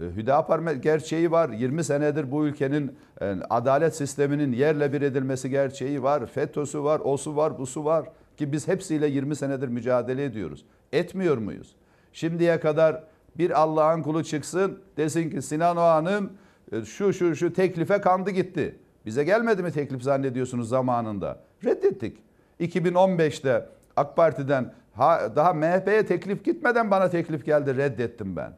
E, 0.00 0.04
Hüdapar 0.04 0.72
gerçeği 0.72 1.30
var. 1.30 1.48
20 1.48 1.84
senedir 1.84 2.32
bu 2.32 2.46
ülkenin 2.46 2.96
e, 3.20 3.36
adalet 3.50 3.96
sisteminin 3.96 4.52
yerle 4.52 4.92
bir 4.92 5.02
edilmesi 5.02 5.50
gerçeği 5.50 6.02
var. 6.02 6.26
FETÖ'sü 6.26 6.82
var, 6.82 7.00
osu 7.04 7.36
var, 7.36 7.58
busu 7.58 7.84
var. 7.84 8.08
Ki 8.36 8.52
biz 8.52 8.68
hepsiyle 8.68 9.06
20 9.06 9.36
senedir 9.36 9.68
mücadele 9.68 10.24
ediyoruz. 10.24 10.64
Etmiyor 10.92 11.38
muyuz? 11.38 11.76
Şimdiye 12.12 12.60
kadar 12.60 13.04
bir 13.38 13.62
Allah'ın 13.62 14.02
kulu 14.02 14.24
çıksın 14.24 14.78
desin 14.96 15.30
ki 15.30 15.42
Sinan 15.42 15.76
Oğan'ın 15.76 16.32
e, 16.72 16.84
şu 16.84 17.12
şu 17.12 17.36
şu 17.36 17.52
teklife 17.52 18.00
kandı 18.00 18.30
gitti. 18.30 18.78
Bize 19.06 19.24
gelmedi 19.24 19.62
mi 19.62 19.72
teklif 19.72 20.02
zannediyorsunuz 20.02 20.68
zamanında? 20.68 21.40
Reddettik. 21.64 22.18
2015'te 22.60 23.68
AK 23.96 24.16
Parti'den 24.16 24.72
ha, 24.92 25.36
daha 25.36 25.54
MHP'ye 25.54 26.06
teklif 26.06 26.44
gitmeden 26.44 26.90
bana 26.90 27.10
teklif 27.10 27.44
geldi 27.44 27.76
reddettim 27.76 28.36
ben. 28.36 28.52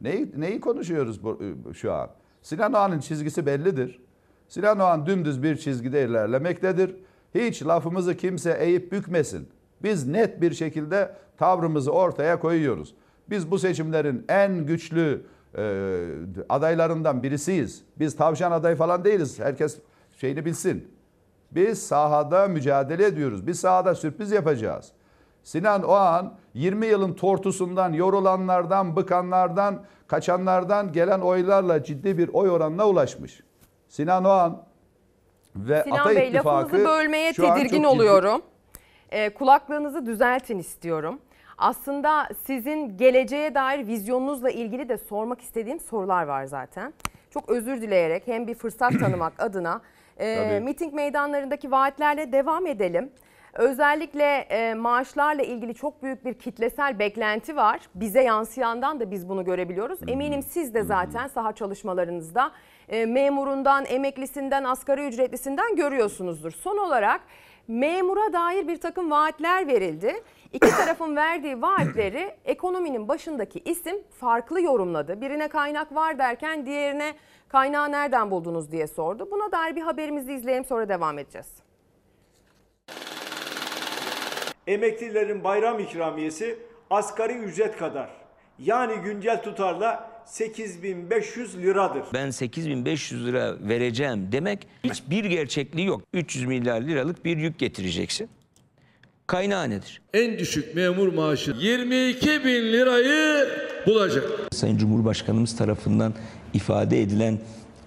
Neyi, 0.00 0.32
neyi 0.36 0.60
konuşuyoruz 0.60 1.24
bu, 1.24 1.38
şu 1.74 1.92
an? 1.92 2.10
Sinan 2.42 2.72
Oğan'ın 2.72 3.00
çizgisi 3.00 3.46
bellidir. 3.46 4.00
Sinan 4.48 4.80
Oğan 4.80 5.06
dümdüz 5.06 5.42
bir 5.42 5.56
çizgide 5.56 6.04
ilerlemektedir. 6.04 6.96
Hiç 7.34 7.66
lafımızı 7.66 8.16
kimse 8.16 8.56
eğip 8.60 8.92
bükmesin. 8.92 9.48
Biz 9.82 10.06
net 10.06 10.40
bir 10.40 10.54
şekilde 10.54 11.14
tavrımızı 11.36 11.92
ortaya 11.92 12.40
koyuyoruz. 12.40 12.94
Biz 13.30 13.50
bu 13.50 13.58
seçimlerin 13.58 14.24
en 14.28 14.66
güçlü 14.66 15.22
e, 15.58 16.04
adaylarından 16.48 17.22
birisiyiz. 17.22 17.82
Biz 17.98 18.16
tavşan 18.16 18.52
aday 18.52 18.76
falan 18.76 19.04
değiliz. 19.04 19.40
Herkes 19.40 19.78
şeyini 20.16 20.44
bilsin. 20.44 20.95
Biz 21.50 21.86
sahada 21.86 22.48
mücadele 22.48 23.04
ediyoruz. 23.04 23.46
Biz 23.46 23.60
sahada 23.60 23.94
sürpriz 23.94 24.32
yapacağız. 24.32 24.92
Sinan 25.42 25.82
Oğan 25.82 26.34
20 26.54 26.86
yılın 26.86 27.12
tortusundan, 27.14 27.92
yorulanlardan, 27.92 28.96
bıkanlardan, 28.96 29.82
kaçanlardan 30.06 30.92
gelen 30.92 31.20
oylarla 31.20 31.82
ciddi 31.84 32.18
bir 32.18 32.28
oy 32.32 32.50
oranına 32.50 32.88
ulaşmış. 32.88 33.40
Sinan 33.88 34.24
Oğan 34.24 34.62
ve 35.56 35.82
Sinan 35.82 35.96
Ata 35.98 36.10
Bey 36.16 36.28
İttifakı 36.28 36.64
lafınızı 36.66 36.84
bölmeye 36.88 37.28
an 37.28 37.34
tedirgin 37.34 37.82
ciddi- 37.82 37.86
oluyorum. 37.86 38.42
Ee, 39.10 39.34
kulaklığınızı 39.34 40.06
düzeltin 40.06 40.58
istiyorum. 40.58 41.18
Aslında 41.58 42.28
sizin 42.46 42.96
geleceğe 42.96 43.54
dair 43.54 43.86
vizyonunuzla 43.86 44.50
ilgili 44.50 44.88
de 44.88 44.98
sormak 44.98 45.40
istediğim 45.40 45.80
sorular 45.80 46.22
var 46.26 46.44
zaten. 46.44 46.94
Çok 47.30 47.48
özür 47.48 47.82
dileyerek 47.82 48.22
hem 48.26 48.46
bir 48.46 48.54
fırsat 48.54 48.92
tanımak 49.00 49.32
adına 49.38 49.80
e, 50.20 50.60
miting 50.60 50.94
meydanlarındaki 50.94 51.70
vaatlerle 51.70 52.32
devam 52.32 52.66
edelim. 52.66 53.10
Özellikle 53.56 54.24
e, 54.24 54.74
maaşlarla 54.74 55.42
ilgili 55.42 55.74
çok 55.74 56.02
büyük 56.02 56.24
bir 56.24 56.34
kitlesel 56.34 56.98
beklenti 56.98 57.56
var. 57.56 57.80
Bize 57.94 58.22
yansıyandan 58.22 59.00
da 59.00 59.10
biz 59.10 59.28
bunu 59.28 59.44
görebiliyoruz. 59.44 59.98
Eminim 60.08 60.42
siz 60.42 60.74
de 60.74 60.82
zaten 60.82 61.26
saha 61.28 61.52
çalışmalarınızda 61.52 62.52
e, 62.88 63.06
memurundan, 63.06 63.84
emeklisinden, 63.84 64.64
asgari 64.64 65.06
ücretlisinden 65.06 65.76
görüyorsunuzdur. 65.76 66.50
Son 66.50 66.78
olarak 66.78 67.20
memura 67.68 68.32
dair 68.32 68.68
bir 68.68 68.76
takım 68.76 69.10
vaatler 69.10 69.66
verildi. 69.66 70.14
İki 70.52 70.70
tarafın 70.76 71.16
verdiği 71.16 71.62
vaatleri 71.62 72.34
ekonominin 72.44 73.08
başındaki 73.08 73.58
isim 73.58 73.96
farklı 74.20 74.60
yorumladı. 74.60 75.20
Birine 75.20 75.48
kaynak 75.48 75.94
var 75.94 76.18
derken 76.18 76.66
diğerine 76.66 77.14
kaynağı 77.48 77.92
nereden 77.92 78.30
buldunuz 78.30 78.72
diye 78.72 78.86
sordu. 78.86 79.28
Buna 79.30 79.52
dair 79.52 79.76
bir 79.76 79.82
haberimizi 79.82 80.32
izleyelim 80.32 80.64
sonra 80.64 80.88
devam 80.88 81.18
edeceğiz. 81.18 81.46
Emeklilerin 84.66 85.44
bayram 85.44 85.78
ikramiyesi 85.80 86.58
asgari 86.90 87.32
ücret 87.32 87.76
kadar. 87.76 88.10
Yani 88.58 89.02
güncel 89.04 89.42
tutarla 89.42 90.10
8500 90.26 91.58
liradır. 91.58 92.02
Ben 92.14 92.30
8500 92.30 93.26
lira 93.26 93.54
vereceğim 93.60 94.28
demek 94.32 94.66
hiçbir 94.84 95.24
gerçekliği 95.24 95.86
yok. 95.86 96.02
300 96.12 96.44
milyar 96.44 96.80
liralık 96.80 97.24
bir 97.24 97.36
yük 97.36 97.58
getireceksin. 97.58 98.28
Kaynağı 99.26 99.70
nedir? 99.70 100.02
En 100.14 100.38
düşük 100.38 100.74
memur 100.74 101.12
maaşı 101.12 101.50
22 101.58 102.44
bin 102.44 102.72
lirayı 102.72 103.48
bulacak. 103.86 104.24
Sayın 104.52 104.78
Cumhurbaşkanımız 104.78 105.56
tarafından 105.56 106.14
ifade 106.56 107.02
edilen 107.02 107.38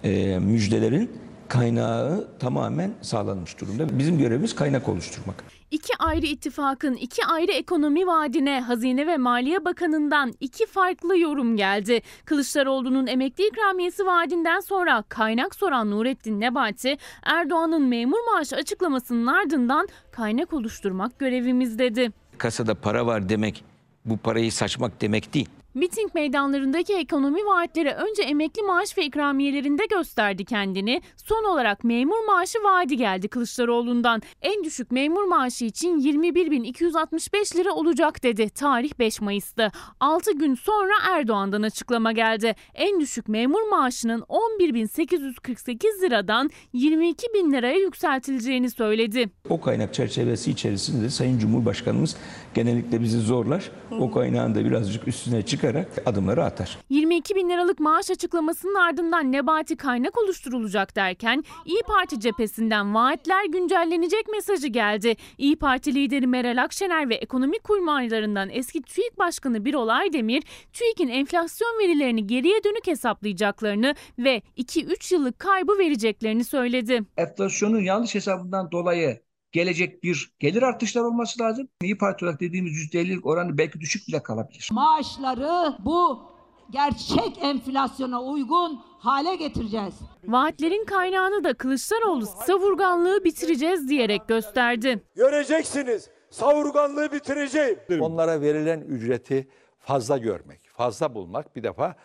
e, 0.03 0.39
müjdelerin 0.39 1.11
kaynağı 1.47 2.27
tamamen 2.39 2.91
sağlanmış 3.01 3.61
durumda. 3.61 3.99
Bizim 3.99 4.17
görevimiz 4.17 4.55
kaynak 4.55 4.89
oluşturmak. 4.89 5.43
İki 5.71 5.93
ayrı 5.99 6.25
ittifakın 6.25 6.93
iki 6.93 7.25
ayrı 7.25 7.51
ekonomi 7.51 8.07
vaadine 8.07 8.61
Hazine 8.61 9.07
ve 9.07 9.17
Maliye 9.17 9.65
Bakanı'ndan 9.65 10.33
iki 10.39 10.65
farklı 10.65 11.17
yorum 11.17 11.57
geldi. 11.57 12.01
Kılıçdaroğlu'nun 12.25 13.07
emekli 13.07 13.47
ikramiyesi 13.47 14.05
vaadinden 14.05 14.59
sonra 14.59 15.03
kaynak 15.09 15.55
soran 15.55 15.91
Nurettin 15.91 16.39
Nebati, 16.39 16.97
Erdoğan'ın 17.23 17.81
memur 17.81 18.19
maaşı 18.33 18.55
açıklamasının 18.55 19.27
ardından 19.27 19.87
kaynak 20.11 20.53
oluşturmak 20.53 21.19
görevimiz 21.19 21.79
dedi. 21.79 22.11
Kasada 22.37 22.75
para 22.75 23.05
var 23.05 23.29
demek 23.29 23.63
bu 24.05 24.17
parayı 24.17 24.51
saçmak 24.51 25.01
demek 25.01 25.33
değil. 25.33 25.49
Miting 25.73 26.15
meydanlarındaki 26.15 26.93
ekonomi 26.93 27.45
vaatleri 27.45 27.91
önce 27.91 28.21
emekli 28.23 28.61
maaş 28.61 28.97
ve 28.97 29.05
ikramiyelerinde 29.05 29.85
gösterdi 29.85 30.45
kendini. 30.45 31.01
Son 31.15 31.43
olarak 31.43 31.83
memur 31.83 32.25
maaşı 32.27 32.59
vaadi 32.63 32.97
geldi 32.97 33.27
Kılıçdaroğlu'ndan. 33.27 34.21
En 34.41 34.63
düşük 34.63 34.91
memur 34.91 35.23
maaşı 35.23 35.65
için 35.65 35.99
21.265 35.99 37.57
lira 37.57 37.73
olacak 37.73 38.23
dedi. 38.23 38.49
Tarih 38.49 38.91
5 38.99 39.21
Mayıs'tı. 39.21 39.71
6 39.99 40.31
gün 40.31 40.55
sonra 40.55 40.93
Erdoğan'dan 41.09 41.61
açıklama 41.61 42.11
geldi. 42.11 42.55
En 42.75 42.99
düşük 42.99 43.27
memur 43.27 43.69
maaşının 43.69 44.21
11.848 44.21 46.01
liradan 46.01 46.49
22.000 46.73 47.51
liraya 47.53 47.77
yükseltileceğini 47.79 48.69
söyledi. 48.71 49.29
O 49.49 49.61
kaynak 49.61 49.93
çerçevesi 49.93 50.51
içerisinde 50.51 51.09
Sayın 51.09 51.39
Cumhurbaşkanımız 51.39 52.15
genellikle 52.53 53.01
bizi 53.01 53.19
zorlar. 53.19 53.71
O 53.99 54.11
kaynağın 54.11 54.55
da 54.55 54.65
birazcık 54.65 55.07
üstüne 55.07 55.41
çıkarak 55.59 55.87
adımları 56.05 56.43
atar. 56.43 56.77
22 56.89 57.35
bin 57.35 57.49
liralık 57.49 57.79
maaş 57.79 58.11
açıklamasının 58.11 58.75
ardından 58.75 59.31
Nebati 59.31 59.77
kaynak 59.77 60.17
oluşturulacak 60.17 60.95
derken 60.95 61.43
İyi 61.65 61.81
Parti 61.87 62.19
cephesinden 62.19 62.95
vaatler 62.95 63.45
güncellenecek 63.45 64.27
mesajı 64.27 64.67
geldi. 64.67 65.15
İyi 65.37 65.55
Parti 65.55 65.95
lideri 65.95 66.27
Meral 66.27 66.63
Akşener 66.63 67.09
ve 67.09 67.15
ekonomik 67.15 67.63
kurmaylarından 67.63 68.49
eski 68.49 68.81
TÜİK 68.81 69.19
Başkanı 69.19 69.65
Birol 69.65 69.87
Aydemir, 69.87 70.43
TÜİK'in 70.73 71.07
enflasyon 71.07 71.79
verilerini 71.79 72.27
geriye 72.27 72.63
dönük 72.63 72.87
hesaplayacaklarını 72.87 73.95
ve 74.19 74.41
2-3 74.57 75.13
yıllık 75.13 75.39
kaybı 75.39 75.77
vereceklerini 75.77 76.43
söyledi. 76.43 77.01
Enflasyonun 77.17 77.81
yanlış 77.81 78.15
hesabından 78.15 78.71
dolayı 78.71 79.28
gelecek 79.51 80.03
bir 80.03 80.31
gelir 80.39 80.61
artışlar 80.61 81.01
olması 81.01 81.41
lazım. 81.41 81.67
İyi 81.81 81.97
Parti 81.97 82.25
olarak 82.25 82.39
dediğimiz 82.39 82.73
%50'lik 82.73 83.25
oranı 83.25 83.57
belki 83.57 83.79
düşük 83.79 84.07
bile 84.07 84.23
kalabilir. 84.23 84.69
Maaşları 84.71 85.75
bu 85.85 86.21
gerçek 86.69 87.37
enflasyona 87.41 88.21
uygun 88.23 88.79
hale 88.99 89.35
getireceğiz. 89.35 89.93
Vaatlerin 90.27 90.85
kaynağını 90.85 91.43
da 91.43 91.53
Kılıçdaroğlu 91.53 92.25
savurganlığı 92.25 93.23
bitireceğiz 93.23 93.89
diyerek 93.89 94.27
gösterdi. 94.27 95.03
Göreceksiniz 95.15 96.09
savurganlığı 96.29 97.11
bitireceğim. 97.11 97.79
Onlara 97.99 98.41
verilen 98.41 98.81
ücreti 98.81 99.47
fazla 99.79 100.17
görmek, 100.17 100.61
fazla 100.73 101.15
bulmak 101.15 101.55
bir 101.55 101.63
defa 101.63 101.95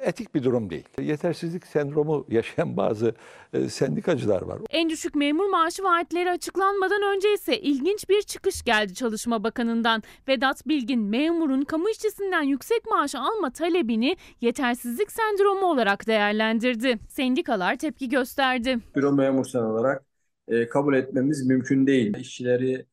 etik 0.00 0.34
bir 0.34 0.42
durum 0.42 0.70
değil. 0.70 0.84
Yetersizlik 1.00 1.66
sendromu 1.66 2.26
yaşayan 2.28 2.76
bazı 2.76 3.14
e, 3.52 3.68
sendikacılar 3.68 4.42
var. 4.42 4.58
En 4.70 4.90
düşük 4.90 5.14
memur 5.14 5.48
maaşı 5.48 5.84
vaatleri 5.84 6.30
açıklanmadan 6.30 7.02
önce 7.16 7.34
ise 7.34 7.60
ilginç 7.60 8.08
bir 8.08 8.22
çıkış 8.22 8.62
geldi 8.62 8.94
Çalışma 8.94 9.44
Bakanı'ndan. 9.44 10.02
Vedat 10.28 10.68
Bilgin 10.68 11.00
memurun 11.00 11.62
kamu 11.62 11.90
işçisinden 11.90 12.42
yüksek 12.42 12.86
maaş 12.90 13.14
alma 13.14 13.50
talebini 13.50 14.16
yetersizlik 14.40 15.12
sendromu 15.12 15.66
olarak 15.66 16.06
değerlendirdi. 16.06 16.98
Sendikalar 17.08 17.76
tepki 17.76 18.08
gösterdi. 18.08 18.78
Büro 18.96 19.12
memur 19.12 19.44
sen 19.44 19.62
olarak 19.62 20.04
e, 20.48 20.68
kabul 20.68 20.94
etmemiz 20.94 21.46
mümkün 21.46 21.86
değil. 21.86 22.16
İşçileriyle 22.18 22.86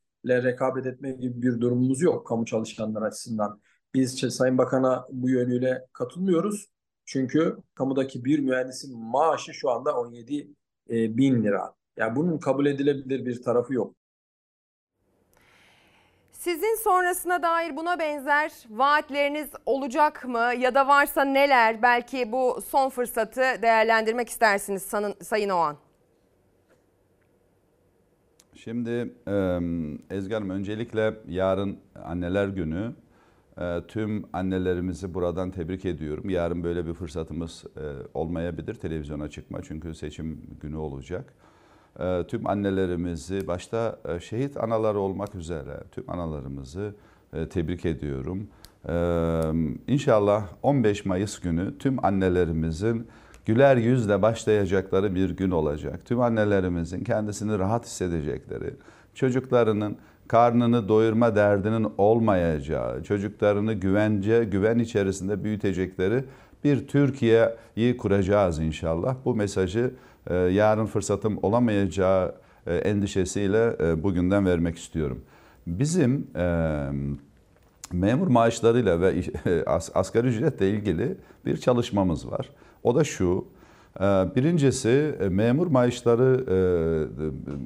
rekabet 0.43 0.85
etme 0.85 1.11
gibi 1.11 1.41
bir 1.41 1.61
durumumuz 1.61 2.01
yok 2.01 2.27
kamu 2.27 2.45
çalışanlar 2.45 3.01
açısından. 3.01 3.59
Biz 3.95 4.19
Sayın 4.19 4.57
Bakan'a 4.57 5.07
bu 5.11 5.29
yönüyle 5.29 5.85
katılmıyoruz. 5.93 6.69
Çünkü 7.05 7.57
kamudaki 7.75 8.25
bir 8.25 8.39
mühendisin 8.39 8.99
maaşı 8.99 9.53
şu 9.53 9.69
anda 9.69 9.97
17 9.99 10.47
e, 10.89 11.17
bin 11.17 11.43
lira. 11.43 11.73
Yani 11.97 12.15
bunun 12.15 12.37
kabul 12.37 12.65
edilebilir 12.65 13.25
bir 13.25 13.41
tarafı 13.41 13.73
yok. 13.73 13.95
Sizin 16.31 16.75
sonrasına 16.75 17.43
dair 17.43 17.77
buna 17.77 17.99
benzer 17.99 18.51
vaatleriniz 18.69 19.49
olacak 19.65 20.25
mı 20.25 20.51
ya 20.59 20.75
da 20.75 20.87
varsa 20.87 21.23
neler? 21.23 21.81
Belki 21.81 22.31
bu 22.31 22.61
son 22.67 22.89
fırsatı 22.89 23.41
değerlendirmek 23.41 24.29
istersiniz 24.29 24.91
Sayın 25.21 25.49
Oğan. 25.49 25.77
Şimdi 28.55 29.13
Ezgi 30.09 30.33
Hanım 30.33 30.49
öncelikle 30.49 31.13
yarın 31.27 31.79
anneler 32.05 32.47
günü 32.47 32.93
tüm 33.87 34.25
annelerimizi 34.33 35.13
buradan 35.13 35.51
tebrik 35.51 35.85
ediyorum. 35.85 36.29
Yarın 36.29 36.63
böyle 36.63 36.85
bir 36.85 36.93
fırsatımız 36.93 37.63
olmayabilir 38.13 38.73
televizyona 38.73 39.29
çıkma 39.29 39.61
çünkü 39.61 39.95
seçim 39.95 40.41
günü 40.61 40.77
olacak. 40.77 41.33
Tüm 42.27 42.47
annelerimizi 42.47 43.47
başta 43.47 43.99
şehit 44.21 44.57
anaları 44.57 44.99
olmak 44.99 45.35
üzere 45.35 45.83
tüm 45.91 46.09
analarımızı 46.09 46.95
tebrik 47.49 47.85
ediyorum. 47.85 48.47
İnşallah 49.87 50.47
15 50.63 51.05
Mayıs 51.05 51.39
günü 51.39 51.77
tüm 51.77 52.05
annelerimizin 52.05 53.07
güler 53.45 53.77
yüzle 53.77 54.21
başlayacakları 54.21 55.15
bir 55.15 55.29
gün 55.29 55.51
olacak. 55.51 56.05
Tüm 56.05 56.21
annelerimizin 56.21 57.03
kendisini 57.03 57.59
rahat 57.59 57.85
hissedecekleri, 57.85 58.73
çocuklarının 59.13 59.97
karnını 60.27 60.89
doyurma 60.89 61.35
derdinin 61.35 61.87
olmayacağı, 61.97 63.03
çocuklarını 63.03 63.73
güvence, 63.73 64.43
güven 64.43 64.79
içerisinde 64.79 65.43
büyütecekleri 65.43 66.23
bir 66.63 66.87
Türkiye'yi 66.87 67.97
kuracağız 67.97 68.59
inşallah. 68.59 69.15
Bu 69.25 69.35
mesajı 69.35 69.91
e, 70.29 70.35
yarın 70.35 70.85
fırsatım 70.85 71.39
olamayacağı 71.41 72.35
e, 72.67 72.75
endişesiyle 72.75 73.75
e, 73.79 74.03
bugünden 74.03 74.45
vermek 74.45 74.77
istiyorum. 74.77 75.21
Bizim 75.67 76.27
memur 77.91 78.27
maaşlarıyla 78.27 79.01
ve 79.01 79.23
asgari 79.95 80.27
ücretle 80.27 80.69
ilgili 80.69 81.17
bir 81.45 81.57
çalışmamız 81.57 82.31
var. 82.31 82.49
O 82.83 82.95
da 82.95 83.03
şu, 83.03 83.45
Birincisi 84.35 85.15
memur 85.29 85.67
maaşları 85.67 86.45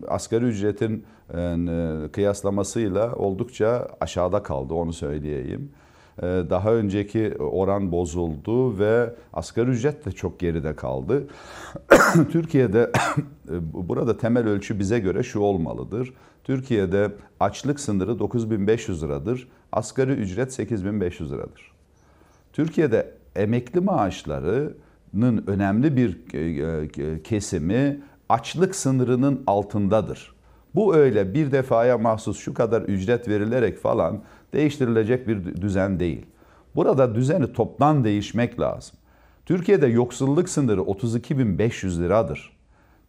asgari 0.07 0.45
ücretin 0.45 1.05
kıyaslamasıyla 2.11 3.15
oldukça 3.15 3.88
aşağıda 4.01 4.43
kaldı 4.43 4.73
onu 4.73 4.93
söyleyeyim. 4.93 5.71
Daha 6.21 6.73
önceki 6.73 7.34
oran 7.39 7.91
bozuldu 7.91 8.80
ve 8.80 9.13
asgari 9.34 9.69
ücret 9.69 10.05
de 10.05 10.11
çok 10.11 10.39
geride 10.39 10.75
kaldı. 10.75 11.28
Türkiye'de 12.32 12.91
burada 13.73 14.17
temel 14.17 14.47
ölçü 14.47 14.80
bize 14.80 14.99
göre 14.99 15.23
şu 15.23 15.39
olmalıdır. 15.39 16.13
Türkiye'de 16.43 17.11
açlık 17.39 17.80
sınırı 17.80 18.19
9500 18.19 19.03
liradır. 19.03 19.47
Asgari 19.71 20.11
ücret 20.11 20.53
8500 20.53 21.32
liradır. 21.32 21.71
Türkiye'de 22.53 23.13
emekli 23.36 23.80
maaşları 23.80 24.73
önemli 25.47 25.97
bir 25.97 26.18
kesimi 27.24 27.99
açlık 28.30 28.76
sınırının 28.76 29.43
altındadır. 29.47 30.36
Bu 30.76 30.95
öyle 30.95 31.34
bir 31.34 31.51
defaya 31.51 31.97
mahsus 31.97 32.39
şu 32.39 32.53
kadar 32.53 32.82
ücret 32.82 33.28
verilerek 33.28 33.78
falan 33.78 34.22
değiştirilecek 34.53 35.28
bir 35.28 35.62
düzen 35.62 35.99
değil. 35.99 36.26
Burada 36.76 37.16
düzeni 37.16 37.53
toptan 37.53 38.03
değişmek 38.03 38.60
lazım. 38.60 38.97
Türkiye'de 39.45 39.88
yoksulluk 39.88 40.49
sınırı 40.49 40.82
32.500 40.82 42.01
liradır. 42.01 42.58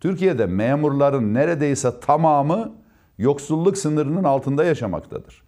Türkiye'de 0.00 0.46
memurların 0.46 1.34
neredeyse 1.34 2.00
tamamı 2.00 2.72
yoksulluk 3.18 3.78
sınırının 3.78 4.24
altında 4.24 4.64
yaşamaktadır. 4.64 5.42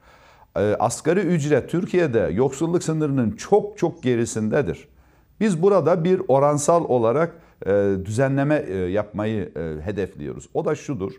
Asgari 0.79 1.21
ücret 1.21 1.71
Türkiye'de 1.71 2.31
yoksulluk 2.33 2.83
sınırının 2.83 3.31
çok 3.31 3.79
çok 3.79 4.03
gerisindedir. 4.03 4.89
Biz 5.41 5.63
burada 5.63 6.05
bir 6.05 6.23
oransal 6.29 6.85
olarak 6.85 7.35
e, 7.67 7.95
düzenleme 8.05 8.65
e, 8.69 8.77
yapmayı 8.77 9.53
e, 9.57 9.87
hedefliyoruz. 9.87 10.49
O 10.55 10.65
da 10.65 10.75
şudur. 10.75 11.13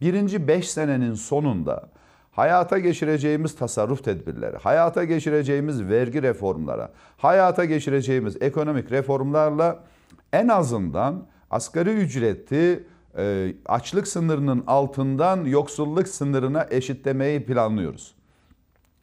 Birinci 0.00 0.48
beş 0.48 0.70
senenin 0.70 1.14
sonunda 1.14 1.88
hayata 2.32 2.78
geçireceğimiz 2.78 3.56
tasarruf 3.56 4.04
tedbirleri, 4.04 4.56
hayata 4.56 5.04
geçireceğimiz 5.04 5.88
vergi 5.88 6.22
reformlara, 6.22 6.90
hayata 7.16 7.64
geçireceğimiz 7.64 8.42
ekonomik 8.42 8.92
reformlarla 8.92 9.84
en 10.32 10.48
azından 10.48 11.26
asgari 11.50 11.90
ücreti 11.90 12.84
açlık 13.66 14.08
sınırının 14.08 14.64
altından 14.66 15.44
yoksulluk 15.44 16.08
sınırına 16.08 16.66
eşitlemeyi 16.70 17.44
planlıyoruz. 17.44 18.14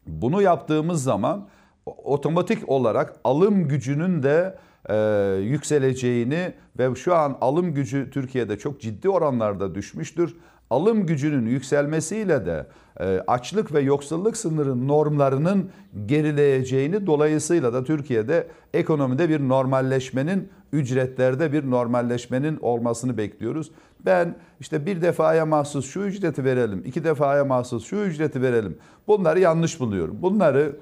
Bunu 0.08 0.42
yaptığımız 0.42 1.04
zaman 1.04 1.48
otomatik 1.86 2.70
olarak 2.70 3.16
alım 3.24 3.68
gücünün 3.68 4.24
de 4.24 4.58
e, 4.90 4.96
yükseleceğini 5.42 6.54
ve 6.80 6.96
şu 6.96 7.16
an 7.16 7.38
alım 7.42 7.74
gücü 7.74 8.10
Türkiye'de 8.12 8.58
çok 8.58 8.82
ciddi 8.82 9.10
oranlarda 9.10 9.76
düşmüştür. 9.76 10.36
Alım 10.70 11.06
gücünün 11.06 11.46
yükselmesiyle 11.46 12.46
de 12.46 12.68
e, 13.00 13.22
açlık 13.28 13.74
ve 13.74 13.82
yoksulluk 13.82 14.38
sınırı 14.38 14.88
normlarının 14.88 15.70
gerileyeceğini 16.06 17.08
dolayısıyla 17.08 17.74
da 17.74 17.84
Türkiye'de 17.84 18.48
ekonomide 18.74 19.30
bir 19.30 19.40
normalleşmenin 19.40 20.50
ücretlerde 20.74 21.54
bir 21.54 21.72
normalleşmenin 21.72 22.58
olmasını 22.62 23.18
bekliyoruz. 23.18 23.72
Ben 24.06 24.36
işte 24.60 24.86
bir 24.86 25.02
defaya 25.02 25.46
mahsus 25.46 25.90
şu 25.90 26.00
ücreti 26.00 26.44
verelim, 26.44 26.82
iki 26.86 27.04
defaya 27.04 27.46
mahsus 27.46 27.86
şu 27.86 27.96
ücreti 27.96 28.42
verelim. 28.42 28.78
Bunları 29.08 29.40
yanlış 29.40 29.80
buluyorum. 29.80 30.18
Bunları 30.22 30.76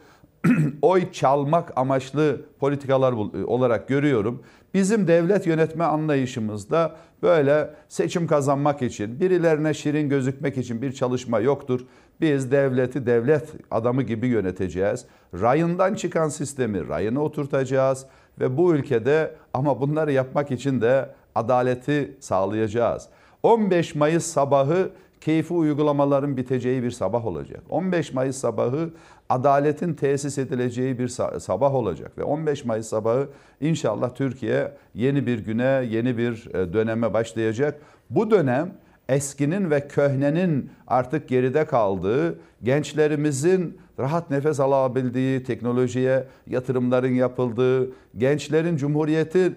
oy 0.81 1.11
çalmak 1.11 1.73
amaçlı 1.75 2.41
politikalar 2.59 3.13
olarak 3.45 3.87
görüyorum. 3.87 4.43
Bizim 4.73 5.07
devlet 5.07 5.47
yönetme 5.47 5.83
anlayışımızda 5.83 6.95
böyle 7.23 7.69
seçim 7.89 8.27
kazanmak 8.27 8.81
için, 8.81 9.19
birilerine 9.19 9.73
şirin 9.73 10.09
gözükmek 10.09 10.57
için 10.57 10.81
bir 10.81 10.91
çalışma 10.91 11.39
yoktur. 11.39 11.85
Biz 12.21 12.51
devleti 12.51 13.05
devlet 13.05 13.53
adamı 13.71 14.03
gibi 14.03 14.27
yöneteceğiz. 14.27 15.05
Rayından 15.33 15.93
çıkan 15.93 16.29
sistemi 16.29 16.87
rayına 16.87 17.23
oturtacağız 17.23 18.05
ve 18.39 18.57
bu 18.57 18.75
ülkede 18.75 19.35
ama 19.53 19.81
bunları 19.81 20.11
yapmak 20.11 20.51
için 20.51 20.81
de 20.81 21.09
adaleti 21.35 22.17
sağlayacağız. 22.19 23.09
15 23.43 23.95
Mayıs 23.95 24.25
sabahı 24.25 24.89
keyfi 25.21 25.53
uygulamaların 25.53 26.37
biteceği 26.37 26.83
bir 26.83 26.91
sabah 26.91 27.25
olacak. 27.25 27.63
15 27.69 28.13
Mayıs 28.13 28.37
sabahı 28.37 28.89
adaletin 29.33 29.93
tesis 29.93 30.37
edileceği 30.37 30.99
bir 30.99 31.07
sabah 31.39 31.75
olacak 31.75 32.17
ve 32.17 32.23
15 32.23 32.65
Mayıs 32.65 32.87
sabahı 32.87 33.27
inşallah 33.61 34.15
Türkiye 34.15 34.71
yeni 34.95 35.25
bir 35.27 35.39
güne, 35.39 35.85
yeni 35.89 36.17
bir 36.17 36.55
e, 36.55 36.73
döneme 36.73 37.13
başlayacak. 37.13 37.79
Bu 38.09 38.31
dönem 38.31 38.73
eskinin 39.09 39.71
ve 39.71 39.87
köhnenin 39.87 40.69
artık 40.87 41.27
geride 41.27 41.65
kaldığı, 41.65 42.39
gençlerimizin 42.63 43.77
rahat 43.99 44.29
nefes 44.29 44.59
alabildiği, 44.59 45.43
teknolojiye 45.43 46.23
yatırımların 46.47 47.13
yapıldığı, 47.13 47.91
gençlerin 48.17 48.77
cumhuriyeti 48.77 49.39
e, 49.39 49.53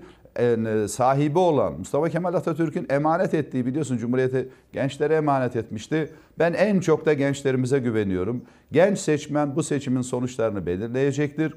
sahibi 0.89 1.39
olan 1.39 1.79
Mustafa 1.79 2.09
Kemal 2.09 2.35
Atatürk'ün 2.35 2.87
emanet 2.91 3.35
ettiği 3.35 3.67
biliyorsun 3.67 3.97
Cumhuriyeti 3.97 4.49
gençlere 4.73 5.15
emanet 5.15 5.57
etmişti. 5.57 6.11
Ben 6.39 6.53
en 6.53 6.81
çok 6.81 7.07
da 7.07 7.13
gençlerimize 7.13 7.79
güveniyorum. 7.79 8.43
Genç 8.73 8.99
seçmen 8.99 9.57
bu 9.57 9.63
seçimin 9.63 10.03
sonuçlarını 10.03 10.67
belirleyecektir. 10.67 11.55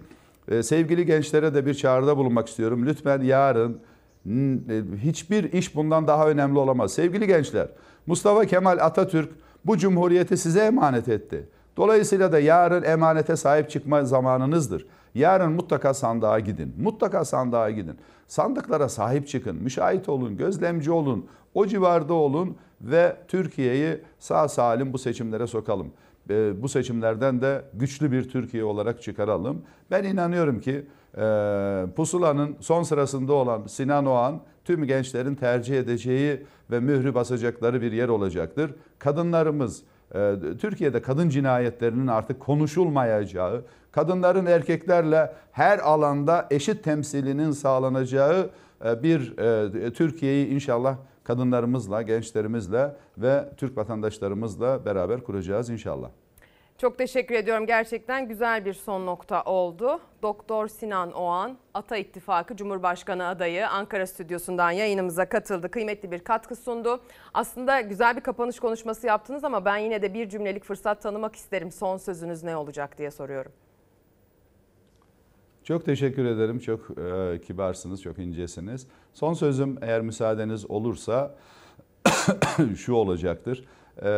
E, 0.48 0.64
sevgili 0.64 1.06
gençlere 1.06 1.54
de 1.54 1.66
bir 1.66 1.74
çağrıda 1.74 2.18
bulunmak 2.18 2.48
istiyorum. 2.48 2.86
Lütfen 2.86 3.22
yarın 3.22 3.80
e, 4.28 4.82
hiçbir 5.04 5.54
iş 5.54 5.76
bundan 5.76 6.08
daha 6.08 6.30
önemli 6.30 6.60
olamaz. 6.60 6.94
Sevgili 6.94 7.28
gençler, 7.28 7.68
Mustafa 8.08 8.46
Kemal 8.46 8.78
Atatürk 8.82 9.30
bu 9.66 9.78
cumhuriyeti 9.78 10.38
size 10.38 10.60
emanet 10.60 11.08
etti. 11.08 11.48
Dolayısıyla 11.78 12.32
da 12.32 12.40
yarın 12.40 12.84
emanete 12.84 13.36
sahip 13.36 13.70
çıkma 13.70 14.06
zamanınızdır. 14.06 14.86
Yarın 15.16 15.51
mutlaka 15.51 15.93
sandığa 15.93 16.39
gidin. 16.39 16.74
Mutlaka 16.78 17.26
sandığa 17.26 17.70
gidin. 17.70 17.95
Sandıklara 18.28 18.89
sahip 18.89 19.28
çıkın. 19.28 19.55
Müşahit 19.55 20.10
olun, 20.10 20.38
gözlemci 20.38 20.91
olun. 20.91 21.26
O 21.53 21.66
civarda 21.66 22.14
olun 22.14 22.57
ve 22.82 23.16
Türkiye'yi 23.28 24.01
sağ 24.20 24.47
salim 24.47 24.93
bu 24.93 24.97
seçimlere 24.97 25.47
sokalım. 25.47 25.88
Ee, 26.30 26.62
bu 26.62 26.70
seçimlerden 26.70 27.41
de 27.41 27.62
güçlü 27.74 28.12
bir 28.12 28.30
Türkiye 28.30 28.64
olarak 28.64 29.01
çıkaralım. 29.01 29.62
Ben 29.91 30.03
inanıyorum 30.03 30.60
ki 30.60 30.86
e, 31.18 31.86
pusulanın 31.95 32.55
son 32.60 32.84
sırasında 32.84 33.34
olan 33.34 33.68
Sinan 33.68 34.05
Oğan 34.05 34.41
tüm 34.66 34.86
gençlerin 34.86 35.36
tercih 35.36 35.80
edeceği 35.80 36.45
ve 36.72 36.80
mührü 36.80 37.16
basacakları 37.16 37.82
bir 37.82 37.91
yer 37.91 38.10
olacaktır. 38.10 38.76
Kadınlarımız, 38.99 39.84
e, 40.16 40.36
Türkiye'de 40.62 41.01
kadın 41.01 41.30
cinayetlerinin 41.30 42.07
artık 42.07 42.39
konuşulmayacağı, 42.39 43.66
kadınların 43.92 44.46
erkeklerle 44.46 45.34
her 45.52 45.80
alanda 45.80 46.48
eşit 46.52 46.84
temsilinin 46.84 47.52
sağlanacağı 47.52 48.50
e, 48.86 49.04
bir 49.04 49.38
e, 49.38 49.94
Türkiye'yi 49.94 50.48
inşallah 50.48 50.96
kadınlarımızla, 51.24 52.02
gençlerimizle 52.02 52.96
ve 53.18 53.50
Türk 53.58 53.78
vatandaşlarımızla 53.78 54.86
beraber 54.86 55.24
kuracağız 55.24 55.70
inşallah. 55.70 56.10
Çok 56.78 56.98
teşekkür 56.98 57.36
ediyorum. 57.36 57.66
Gerçekten 57.66 58.28
güzel 58.28 58.66
bir 58.66 58.74
son 58.74 59.06
nokta 59.06 59.44
oldu. 59.44 60.00
Doktor 60.22 60.68
Sinan 60.68 61.12
Oğan, 61.12 61.58
Ata 61.74 61.98
İttifakı 61.98 62.56
Cumhurbaşkanı 62.56 63.28
adayı 63.28 63.70
Ankara 63.70 64.08
stüdyosundan 64.08 64.72
yayınımıza 64.72 65.30
katıldı. 65.30 65.72
Kıymetli 65.72 66.12
bir 66.12 66.20
katkı 66.20 66.56
sundu. 66.56 67.02
Aslında 67.34 67.82
güzel 67.82 68.16
bir 68.16 68.22
kapanış 68.22 68.60
konuşması 68.60 69.08
yaptınız 69.08 69.44
ama 69.44 69.66
ben 69.66 69.78
yine 69.78 70.02
de 70.02 70.14
bir 70.14 70.30
cümlelik 70.30 70.64
fırsat 70.64 71.02
tanımak 71.02 71.36
isterim. 71.36 71.72
Son 71.72 71.98
sözünüz 71.98 72.44
ne 72.44 72.58
olacak 72.58 72.98
diye 72.98 73.12
soruyorum. 73.12 73.52
Çok 75.70 75.86
teşekkür 75.86 76.26
ederim. 76.26 76.59
Çok 76.59 76.89
e, 76.99 77.41
kibarsınız, 77.47 78.01
çok 78.01 78.20
incesiniz. 78.20 78.88
Son 79.13 79.34
sözüm 79.34 79.78
eğer 79.82 80.01
müsaadeniz 80.01 80.72
olursa 80.72 81.36
şu 82.78 82.93
olacaktır. 82.93 83.65
E, 84.03 84.11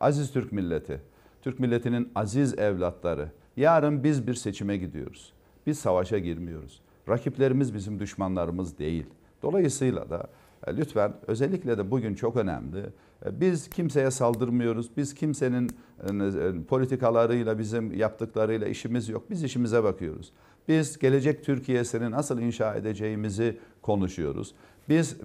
aziz 0.00 0.32
Türk 0.32 0.52
milleti, 0.52 1.00
Türk 1.42 1.60
milletinin 1.60 2.12
aziz 2.14 2.58
evlatları. 2.58 3.28
Yarın 3.56 4.04
biz 4.04 4.26
bir 4.26 4.34
seçime 4.34 4.76
gidiyoruz. 4.76 5.32
Biz 5.66 5.78
savaşa 5.78 6.18
girmiyoruz. 6.18 6.80
Rakiplerimiz 7.08 7.74
bizim 7.74 8.00
düşmanlarımız 8.00 8.78
değil. 8.78 9.06
Dolayısıyla 9.42 10.10
da 10.10 10.26
e, 10.66 10.76
lütfen 10.76 11.12
özellikle 11.26 11.78
de 11.78 11.90
bugün 11.90 12.14
çok 12.14 12.36
önemli. 12.36 12.82
E, 13.26 13.40
biz 13.40 13.68
kimseye 13.68 14.10
saldırmıyoruz. 14.10 14.96
Biz 14.96 15.14
kimsenin 15.14 15.70
e, 16.02 16.64
politikalarıyla, 16.68 17.58
bizim 17.58 17.94
yaptıklarıyla 17.94 18.66
işimiz 18.66 19.08
yok. 19.08 19.30
Biz 19.30 19.42
işimize 19.42 19.84
bakıyoruz. 19.84 20.32
Biz 20.68 20.98
gelecek 20.98 21.44
Türkiye'sini 21.44 22.10
nasıl 22.10 22.38
inşa 22.38 22.74
edeceğimizi 22.74 23.58
konuşuyoruz. 23.82 24.54
Biz 24.88 25.16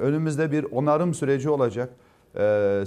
önümüzde 0.00 0.52
bir 0.52 0.64
onarım 0.64 1.14
süreci 1.14 1.50
olacak. 1.50 1.90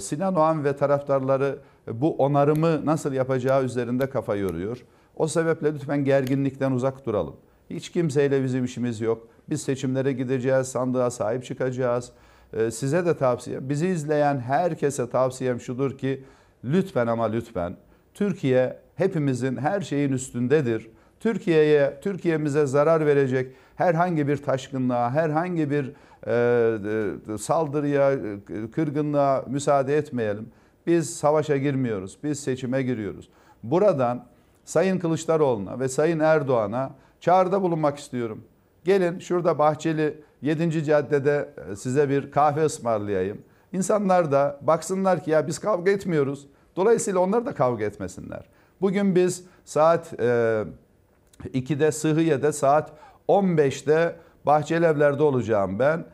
Sinan 0.02 0.34
Oğan 0.36 0.64
ve 0.64 0.76
taraftarları 0.76 1.58
bu 1.92 2.16
onarımı 2.16 2.86
nasıl 2.86 3.12
yapacağı 3.12 3.64
üzerinde 3.64 4.10
kafa 4.10 4.36
yoruyor. 4.36 4.84
O 5.16 5.28
sebeple 5.28 5.74
lütfen 5.74 6.04
gerginlikten 6.04 6.72
uzak 6.72 7.06
duralım. 7.06 7.36
Hiç 7.70 7.88
kimseyle 7.88 8.44
bizim 8.44 8.64
işimiz 8.64 9.00
yok. 9.00 9.28
Biz 9.50 9.62
seçimlere 9.62 10.12
gideceğiz, 10.12 10.68
sandığa 10.68 11.10
sahip 11.10 11.44
çıkacağız. 11.44 12.12
Ee, 12.52 12.70
size 12.70 13.06
de 13.06 13.16
tavsiye, 13.16 13.68
bizi 13.68 13.86
izleyen 13.86 14.38
herkese 14.38 15.10
tavsiyem 15.10 15.60
şudur 15.60 15.98
ki 15.98 16.24
lütfen 16.64 17.06
ama 17.06 17.24
lütfen 17.24 17.76
Türkiye 18.14 18.78
hepimizin 18.96 19.56
her 19.56 19.80
şeyin 19.80 20.12
üstündedir. 20.12 20.88
Türkiye'ye, 21.20 22.00
Türkiye'mize 22.02 22.66
zarar 22.66 23.06
verecek 23.06 23.52
herhangi 23.76 24.28
bir 24.28 24.36
taşkınlığa, 24.36 25.10
herhangi 25.10 25.70
bir 25.70 25.92
e, 26.26 27.34
e 27.34 27.38
saldırıya, 27.38 28.12
e, 28.12 28.70
kırgınlığa 28.70 29.44
müsaade 29.48 29.96
etmeyelim. 29.96 30.48
Biz 30.86 31.16
savaşa 31.16 31.56
girmiyoruz, 31.56 32.18
biz 32.24 32.40
seçime 32.40 32.82
giriyoruz. 32.82 33.28
Buradan 33.62 34.26
Sayın 34.64 34.98
Kılıçdaroğlu'na 34.98 35.80
ve 35.80 35.88
Sayın 35.88 36.20
Erdoğan'a 36.20 36.90
çağrıda 37.20 37.62
bulunmak 37.62 37.98
istiyorum. 37.98 38.44
Gelin 38.84 39.18
şurada 39.18 39.58
Bahçeli 39.58 40.22
7. 40.44 40.84
caddede 40.84 41.48
e, 41.70 41.76
size 41.76 42.08
bir 42.08 42.30
kahve 42.30 42.64
ısmarlayayım. 42.64 43.42
İnsanlar 43.72 44.32
da 44.32 44.58
baksınlar 44.62 45.24
ki 45.24 45.30
ya 45.30 45.46
biz 45.46 45.58
kavga 45.58 45.90
etmiyoruz. 45.90 46.46
Dolayısıyla 46.76 47.20
onlar 47.20 47.46
da 47.46 47.54
kavga 47.54 47.84
etmesinler. 47.84 48.44
Bugün 48.80 49.14
biz 49.14 49.44
saat 49.64 50.20
e, 50.20 50.64
2'de 51.44 51.92
Sıhhiye'de 51.92 52.52
saat 52.52 52.92
15'te 53.28 54.16
Bahçelievler'de 54.46 55.22
olacağım 55.22 55.78
ben. 55.78 56.04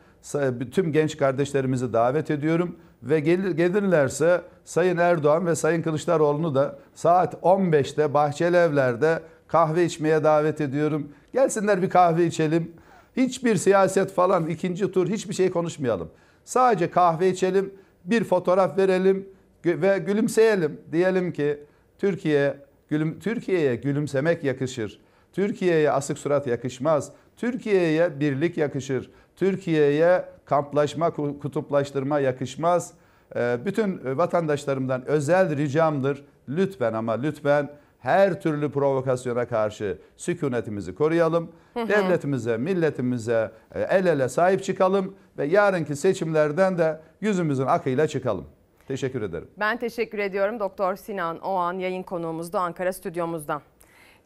Tüm 0.71 0.91
genç 0.91 1.17
kardeşlerimizi 1.17 1.93
davet 1.93 2.31
ediyorum 2.31 2.75
ve 3.03 3.19
gelir, 3.19 3.51
gelirlerse 3.51 4.41
Sayın 4.65 4.97
Erdoğan 4.97 5.45
ve 5.45 5.55
Sayın 5.55 5.81
Kılıçdaroğlu'nu 5.81 6.55
da 6.55 6.75
saat 6.95 7.33
15'te 7.33 8.13
Bahçelievler'de 8.13 9.19
kahve 9.47 9.85
içmeye 9.85 10.23
davet 10.23 10.61
ediyorum. 10.61 11.11
Gelsinler 11.33 11.81
bir 11.81 11.89
kahve 11.89 12.25
içelim. 12.25 12.71
Hiçbir 13.17 13.55
siyaset 13.55 14.11
falan 14.11 14.47
ikinci 14.47 14.91
tur 14.91 15.09
hiçbir 15.09 15.33
şey 15.33 15.49
konuşmayalım. 15.49 16.09
Sadece 16.43 16.91
kahve 16.91 17.29
içelim, 17.29 17.73
bir 18.05 18.23
fotoğraf 18.23 18.77
verelim 18.77 19.29
ve 19.65 19.97
gülümseyelim. 19.97 20.81
Diyelim 20.91 21.33
ki 21.33 21.59
Türkiye 21.99 22.57
gülüm, 22.89 23.19
Türkiye'ye 23.19 23.75
gülümsemek 23.75 24.43
yakışır. 24.43 24.99
Türkiye'ye 25.33 25.91
asık 25.91 26.17
surat 26.17 26.47
yakışmaz. 26.47 27.11
Türkiye'ye 27.37 28.19
birlik 28.19 28.57
yakışır. 28.57 29.11
Türkiye'ye 29.35 30.25
kamplaşma, 30.45 31.11
kutuplaştırma 31.13 32.19
yakışmaz. 32.19 32.93
Ee, 33.35 33.57
bütün 33.65 34.17
vatandaşlarımdan 34.17 35.05
özel 35.05 35.57
ricamdır. 35.57 36.23
Lütfen 36.49 36.93
ama 36.93 37.13
lütfen 37.13 37.69
her 38.01 38.41
türlü 38.41 38.71
provokasyona 38.71 39.47
karşı 39.47 39.97
sükunetimizi 40.17 40.95
koruyalım. 40.95 41.51
Devletimize, 41.75 42.57
milletimize 42.57 43.51
e, 43.75 43.81
el 43.81 44.05
ele 44.05 44.29
sahip 44.29 44.63
çıkalım 44.63 45.15
ve 45.37 45.45
yarınki 45.45 45.95
seçimlerden 45.95 46.77
de 46.77 46.99
yüzümüzün 47.21 47.65
akıyla 47.65 48.07
çıkalım. 48.07 48.45
Teşekkür 48.87 49.21
ederim. 49.21 49.47
Ben 49.57 49.77
teşekkür 49.77 50.19
ediyorum 50.19 50.59
Doktor 50.59 50.95
Sinan 50.95 51.39
Oğan 51.39 51.73
yayın 51.73 52.03
konuğumuzda 52.03 52.59
Ankara 52.59 52.93
stüdyomuzdan. 52.93 53.61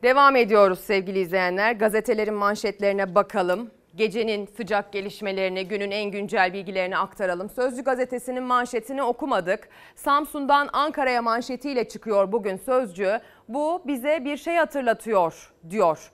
Devam 0.04 0.36
ediyoruz 0.36 0.80
sevgili 0.80 1.20
izleyenler. 1.20 1.72
Gazetelerin 1.72 2.34
manşetlerine 2.34 3.16
bakalım. 3.16 3.70
Gecenin 3.96 4.46
sıcak 4.58 4.94
gelişmelerini, 4.94 5.68
günün 5.68 5.92
en 5.92 6.12
güncel 6.12 6.54
bilgilerini 6.54 6.98
aktaralım. 6.98 7.50
Sözcü 7.50 7.84
gazetesinin 7.84 8.44
manşetini 8.44 9.04
okumadık. 9.04 9.70
Samsun'dan 9.96 10.70
Ankara'ya 10.74 11.22
manşetiyle 11.22 11.88
çıkıyor 11.88 12.32
bugün 12.32 12.58
Sözcü. 12.58 13.20
Bu 13.48 13.82
bize 13.88 14.26
bir 14.26 14.38
şey 14.38 14.56
hatırlatıyor 14.56 15.54
diyor. 15.70 16.12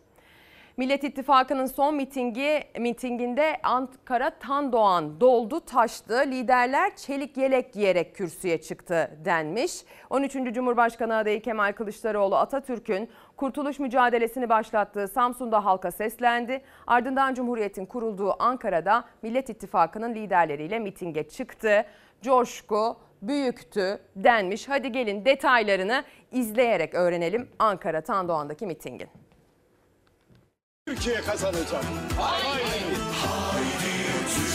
Millet 0.81 1.03
İttifakı'nın 1.03 1.65
son 1.65 1.95
mitingi 1.95 2.63
mitinginde 2.79 3.57
Ankara 3.63 4.29
Tandoğan 4.29 5.19
doldu 5.21 5.59
taştı. 5.59 6.13
Liderler 6.13 6.95
çelik 6.95 7.37
yelek 7.37 7.73
giyerek 7.73 8.15
kürsüye 8.15 8.61
çıktı 8.61 9.17
denmiş. 9.25 9.81
13. 10.09 10.33
Cumhurbaşkanı 10.53 11.15
adayı 11.15 11.41
Kemal 11.41 11.73
Kılıçdaroğlu 11.73 12.35
Atatürk'ün 12.35 13.09
kurtuluş 13.37 13.79
mücadelesini 13.79 14.49
başlattığı 14.49 15.07
Samsun'da 15.07 15.65
halka 15.65 15.91
seslendi. 15.91 16.61
Ardından 16.87 17.33
Cumhuriyet'in 17.33 17.85
kurulduğu 17.85 18.43
Ankara'da 18.43 19.05
Millet 19.21 19.49
İttifakı'nın 19.49 20.15
liderleriyle 20.15 20.79
mitinge 20.79 21.29
çıktı. 21.29 21.85
Coşku 22.21 22.97
büyüktü 23.21 23.99
denmiş. 24.15 24.69
Hadi 24.69 24.91
gelin 24.91 25.25
detaylarını 25.25 26.03
izleyerek 26.31 26.93
öğrenelim 26.93 27.49
Ankara 27.59 28.01
Tandoğan'daki 28.01 28.65
mitingin. 28.65 29.20
Türkiye 30.87 31.21
kazanacak. 31.21 31.83
Haydi. 32.19 32.95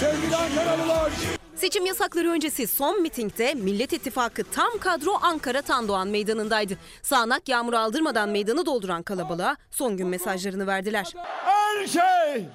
Sevgili 0.01 0.37
Ankaralılar. 0.37 1.13
Seçim 1.55 1.87
yasakları 1.87 2.31
öncesi 2.31 2.67
son 2.67 3.03
mitingde 3.03 3.55
Millet 3.55 3.93
İttifakı 3.93 4.45
tam 4.45 4.79
kadro 4.79 5.11
Ankara 5.23 5.63
Tandoğan 5.63 6.09
Meydanı'ndaydı. 6.09 6.79
Sağanak 7.03 7.49
yağmur 7.49 7.73
aldırmadan 7.73 8.29
meydanı 8.29 8.67
dolduran 8.67 9.03
kalabalığa 9.03 9.57
son 9.71 9.97
gün 9.97 10.09
mesajlarını 10.09 10.67
verdiler. 10.67 11.13
Her 11.45 11.87
şey. 11.87 12.47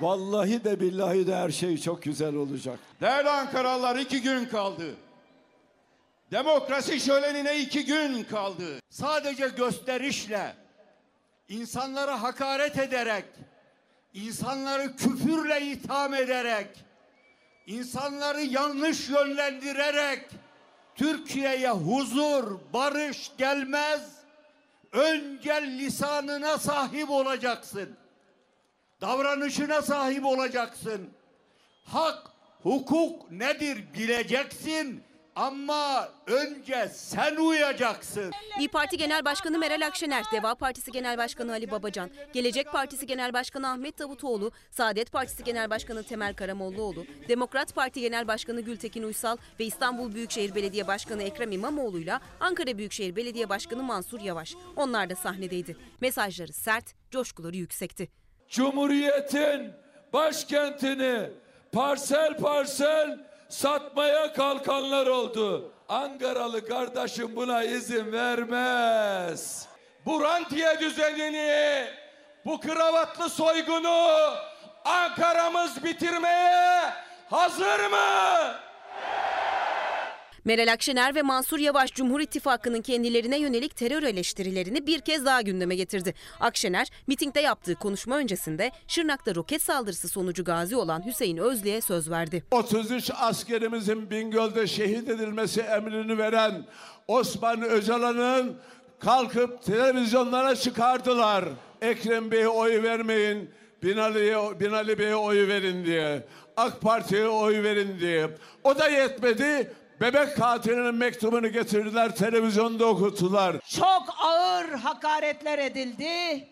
Vallahi 0.00 0.64
de 0.64 0.80
billahi 0.80 1.26
de 1.26 1.36
her 1.36 1.50
şey 1.50 1.78
çok 1.78 2.02
güzel 2.02 2.34
olacak. 2.34 2.78
Değerli 3.00 3.30
Ankaralılar 3.30 3.96
iki 3.96 4.22
gün 4.22 4.44
kaldı. 4.44 4.94
Demokrasi 6.32 7.00
şölenine 7.00 7.58
iki 7.58 7.84
gün 7.84 8.24
kaldı. 8.24 8.64
Sadece 8.90 9.48
gösterişle, 9.48 10.54
insanlara 11.50 12.22
hakaret 12.22 12.78
ederek, 12.78 13.24
insanları 14.14 14.96
küfürle 14.96 15.66
itham 15.66 16.14
ederek, 16.14 16.84
insanları 17.66 18.42
yanlış 18.42 19.08
yönlendirerek 19.08 20.28
Türkiye'ye 20.94 21.70
huzur, 21.70 22.58
barış 22.72 23.32
gelmez. 23.38 24.00
Önce 24.92 25.62
lisanına 25.62 26.58
sahip 26.58 27.10
olacaksın. 27.10 27.96
Davranışına 29.00 29.82
sahip 29.82 30.24
olacaksın. 30.24 31.10
Hak, 31.84 32.30
hukuk 32.62 33.30
nedir 33.30 33.84
bileceksin 33.94 35.02
ama 35.40 36.08
önce 36.26 36.88
sen 36.94 37.36
uyacaksın. 37.36 38.30
İyi 38.58 38.68
Parti 38.68 38.96
Genel 38.96 39.24
Başkanı 39.24 39.58
Meral 39.58 39.86
Akşener, 39.86 40.24
Deva 40.32 40.54
Partisi 40.54 40.92
Genel 40.92 41.18
Başkanı 41.18 41.52
Ali 41.52 41.70
Babacan, 41.70 42.10
Gelecek 42.32 42.72
Partisi 42.72 43.06
Genel 43.06 43.32
Başkanı 43.32 43.70
Ahmet 43.70 43.98
Davutoğlu, 43.98 44.52
Saadet 44.70 45.12
Partisi 45.12 45.44
Genel 45.44 45.70
Başkanı 45.70 46.02
Temel 46.02 46.34
Karamollaoğlu, 46.34 47.06
Demokrat 47.28 47.74
Parti 47.74 48.00
Genel 48.00 48.28
Başkanı 48.28 48.60
Gültekin 48.60 49.02
Uysal 49.02 49.36
ve 49.60 49.64
İstanbul 49.64 50.14
Büyükşehir 50.14 50.54
Belediye 50.54 50.86
Başkanı 50.86 51.22
Ekrem 51.22 51.52
İmamoğlu'yla 51.52 52.20
Ankara 52.40 52.78
Büyükşehir 52.78 53.16
Belediye 53.16 53.48
Başkanı 53.48 53.82
Mansur 53.82 54.20
Yavaş. 54.20 54.54
Onlar 54.76 55.10
da 55.10 55.16
sahnedeydi. 55.16 55.76
Mesajları 56.00 56.52
sert, 56.52 56.94
coşkuları 57.10 57.56
yüksekti. 57.56 58.08
Cumhuriyetin 58.48 59.72
başkentini 60.12 61.30
parsel 61.72 62.36
parsel 62.36 63.29
satmaya 63.50 64.32
kalkanlar 64.32 65.06
oldu. 65.06 65.72
Ankaralı 65.88 66.66
kardeşim 66.68 67.36
buna 67.36 67.64
izin 67.64 68.12
vermez. 68.12 69.66
Bu 70.06 70.22
rantiye 70.22 70.80
düzenini, 70.80 71.86
bu 72.46 72.60
kravatlı 72.60 73.28
soygunu 73.28 74.34
Ankara'mız 74.84 75.84
bitirmeye 75.84 76.82
hazır 77.30 77.90
mı? 77.90 78.54
Meral 80.44 80.72
Akşener 80.72 81.14
ve 81.14 81.22
Mansur 81.22 81.58
Yavaş 81.58 81.94
Cumhur 81.94 82.20
İttifakı'nın 82.20 82.82
kendilerine 82.82 83.38
yönelik 83.38 83.76
terör 83.76 84.02
eleştirilerini 84.02 84.86
bir 84.86 85.00
kez 85.00 85.24
daha 85.24 85.40
gündeme 85.40 85.74
getirdi. 85.76 86.14
Akşener 86.40 86.88
mitingde 87.06 87.40
yaptığı 87.40 87.74
konuşma 87.74 88.16
öncesinde 88.16 88.70
Şırnak'ta 88.88 89.34
roket 89.34 89.62
saldırısı 89.62 90.08
sonucu 90.08 90.44
gazi 90.44 90.76
olan 90.76 91.06
Hüseyin 91.06 91.36
Özlü'ye 91.36 91.80
söz 91.80 92.10
verdi. 92.10 92.44
33 92.50 93.10
askerimizin 93.20 94.10
Bingöl'de 94.10 94.66
şehit 94.66 95.08
edilmesi 95.08 95.60
emrini 95.60 96.18
veren 96.18 96.66
Osman 97.08 97.62
Öcalan'ın 97.62 98.56
kalkıp 99.00 99.62
televizyonlara 99.62 100.56
çıkardılar. 100.56 101.44
Ekrem 101.82 102.30
Bey'e 102.30 102.48
oy 102.48 102.82
vermeyin, 102.82 103.50
Binali'ye 103.82 104.60
Binali 104.60 104.98
Bey'e 104.98 105.16
oy 105.16 105.48
verin 105.48 105.84
diye. 105.86 106.26
AK 106.56 106.80
Parti'ye 106.80 107.28
oy 107.28 107.62
verin 107.62 108.00
diye. 108.00 108.30
O 108.64 108.78
da 108.78 108.88
yetmedi. 108.88 109.72
Bebek 110.00 110.36
katilinin 110.36 110.94
mektubunu 110.94 111.48
getirdiler, 111.48 112.16
televizyonda 112.16 112.86
okuttular. 112.86 113.56
Çok 113.68 114.14
ağır 114.18 114.68
hakaretler 114.68 115.58
edildi 115.58 116.48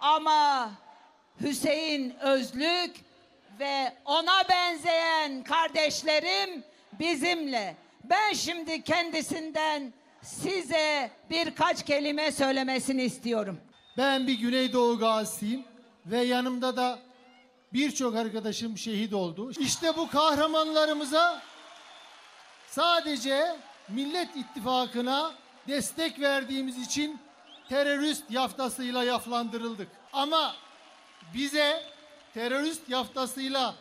ama 0.00 0.70
Hüseyin 1.40 2.14
Özlük 2.20 2.96
ve 3.60 3.92
ona 4.04 4.48
benzeyen 4.48 5.44
kardeşlerim 5.44 6.64
bizimle. 7.00 7.76
Ben 8.04 8.32
şimdi 8.32 8.82
kendisinden 8.82 9.92
size 10.22 11.10
birkaç 11.30 11.84
kelime 11.84 12.32
söylemesini 12.32 13.02
istiyorum. 13.02 13.60
Ben 13.96 14.26
bir 14.26 14.38
Güneydoğu 14.38 14.98
gazisiyim 14.98 15.64
ve 16.06 16.20
yanımda 16.20 16.76
da 16.76 16.98
birçok 17.72 18.16
arkadaşım 18.16 18.78
şehit 18.78 19.14
oldu. 19.14 19.50
İşte 19.58 19.96
bu 19.96 20.08
kahramanlarımıza 20.10 21.42
sadece 22.70 23.56
Millet 23.88 24.36
İttifakı'na 24.36 25.32
destek 25.68 26.20
verdiğimiz 26.20 26.78
için 26.78 27.20
terörist 27.68 28.30
yaftasıyla 28.30 29.04
yaflandırıldık. 29.04 29.88
Ama 30.12 30.54
bize 31.34 31.82
terörist 32.34 32.88
yaftasıyla 32.88 33.74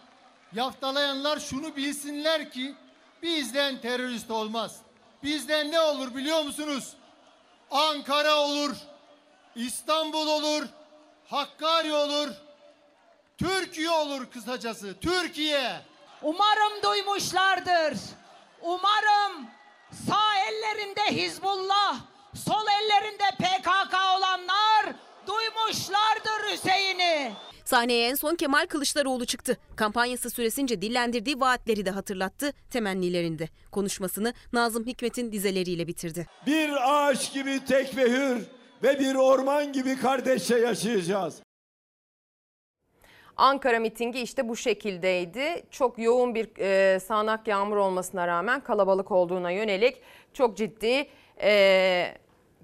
yaftalayanlar 0.53 1.39
şunu 1.39 1.75
bilsinler 1.75 2.51
ki 2.51 2.75
bizden 3.23 3.81
terörist 3.81 4.31
olmaz. 4.31 4.81
Bizden 5.23 5.71
ne 5.71 5.79
olur 5.79 6.15
biliyor 6.15 6.43
musunuz? 6.43 6.93
Ankara 7.71 8.35
olur, 8.37 8.75
İstanbul 9.55 10.27
olur, 10.27 10.67
Hakkari 11.27 11.93
olur, 11.93 12.29
Türkiye 13.37 13.89
olur 13.89 14.25
kısacası. 14.31 14.95
Türkiye. 15.01 15.81
Umarım 16.21 16.83
duymuşlardır. 16.83 17.97
Umarım 18.61 19.47
sağ 20.07 20.35
ellerinde 20.49 21.21
Hizbullah, 21.23 21.99
sol 22.35 22.65
ellerinde 22.81 23.23
PKK 23.39 23.93
olanlar 24.17 24.95
duymuşlardır 25.27 26.53
Hüseyin'i. 26.53 27.31
Sahneye 27.65 28.09
en 28.09 28.15
son 28.15 28.35
Kemal 28.35 28.65
Kılıçdaroğlu 28.67 29.25
çıktı. 29.25 29.57
Kampanyası 29.75 30.29
süresince 30.29 30.81
dillendirdiği 30.81 31.39
vaatleri 31.39 31.85
de 31.85 31.91
hatırlattı 31.91 32.53
temennilerinde. 32.71 33.49
Konuşmasını 33.71 34.33
Nazım 34.53 34.85
Hikmet'in 34.85 35.31
dizeleriyle 35.31 35.87
bitirdi. 35.87 36.27
Bir 36.45 36.69
ağaç 36.83 37.33
gibi 37.33 37.65
tek 37.65 37.97
ve 37.97 38.03
hür 38.09 38.45
ve 38.83 38.99
bir 38.99 39.15
orman 39.15 39.73
gibi 39.73 39.97
kardeşçe 39.97 40.55
yaşayacağız. 40.55 41.41
Ankara 43.39 43.79
mitingi 43.79 44.21
işte 44.21 44.49
bu 44.49 44.55
şekildeydi. 44.55 45.63
Çok 45.71 45.99
yoğun 45.99 46.35
bir 46.35 46.49
e, 46.59 46.99
sağanak 46.99 47.47
yağmur 47.47 47.77
olmasına 47.77 48.27
rağmen 48.27 48.59
kalabalık 48.59 49.11
olduğuna 49.11 49.51
yönelik 49.51 50.01
çok 50.33 50.57
ciddi 50.57 51.07
e, 51.41 52.13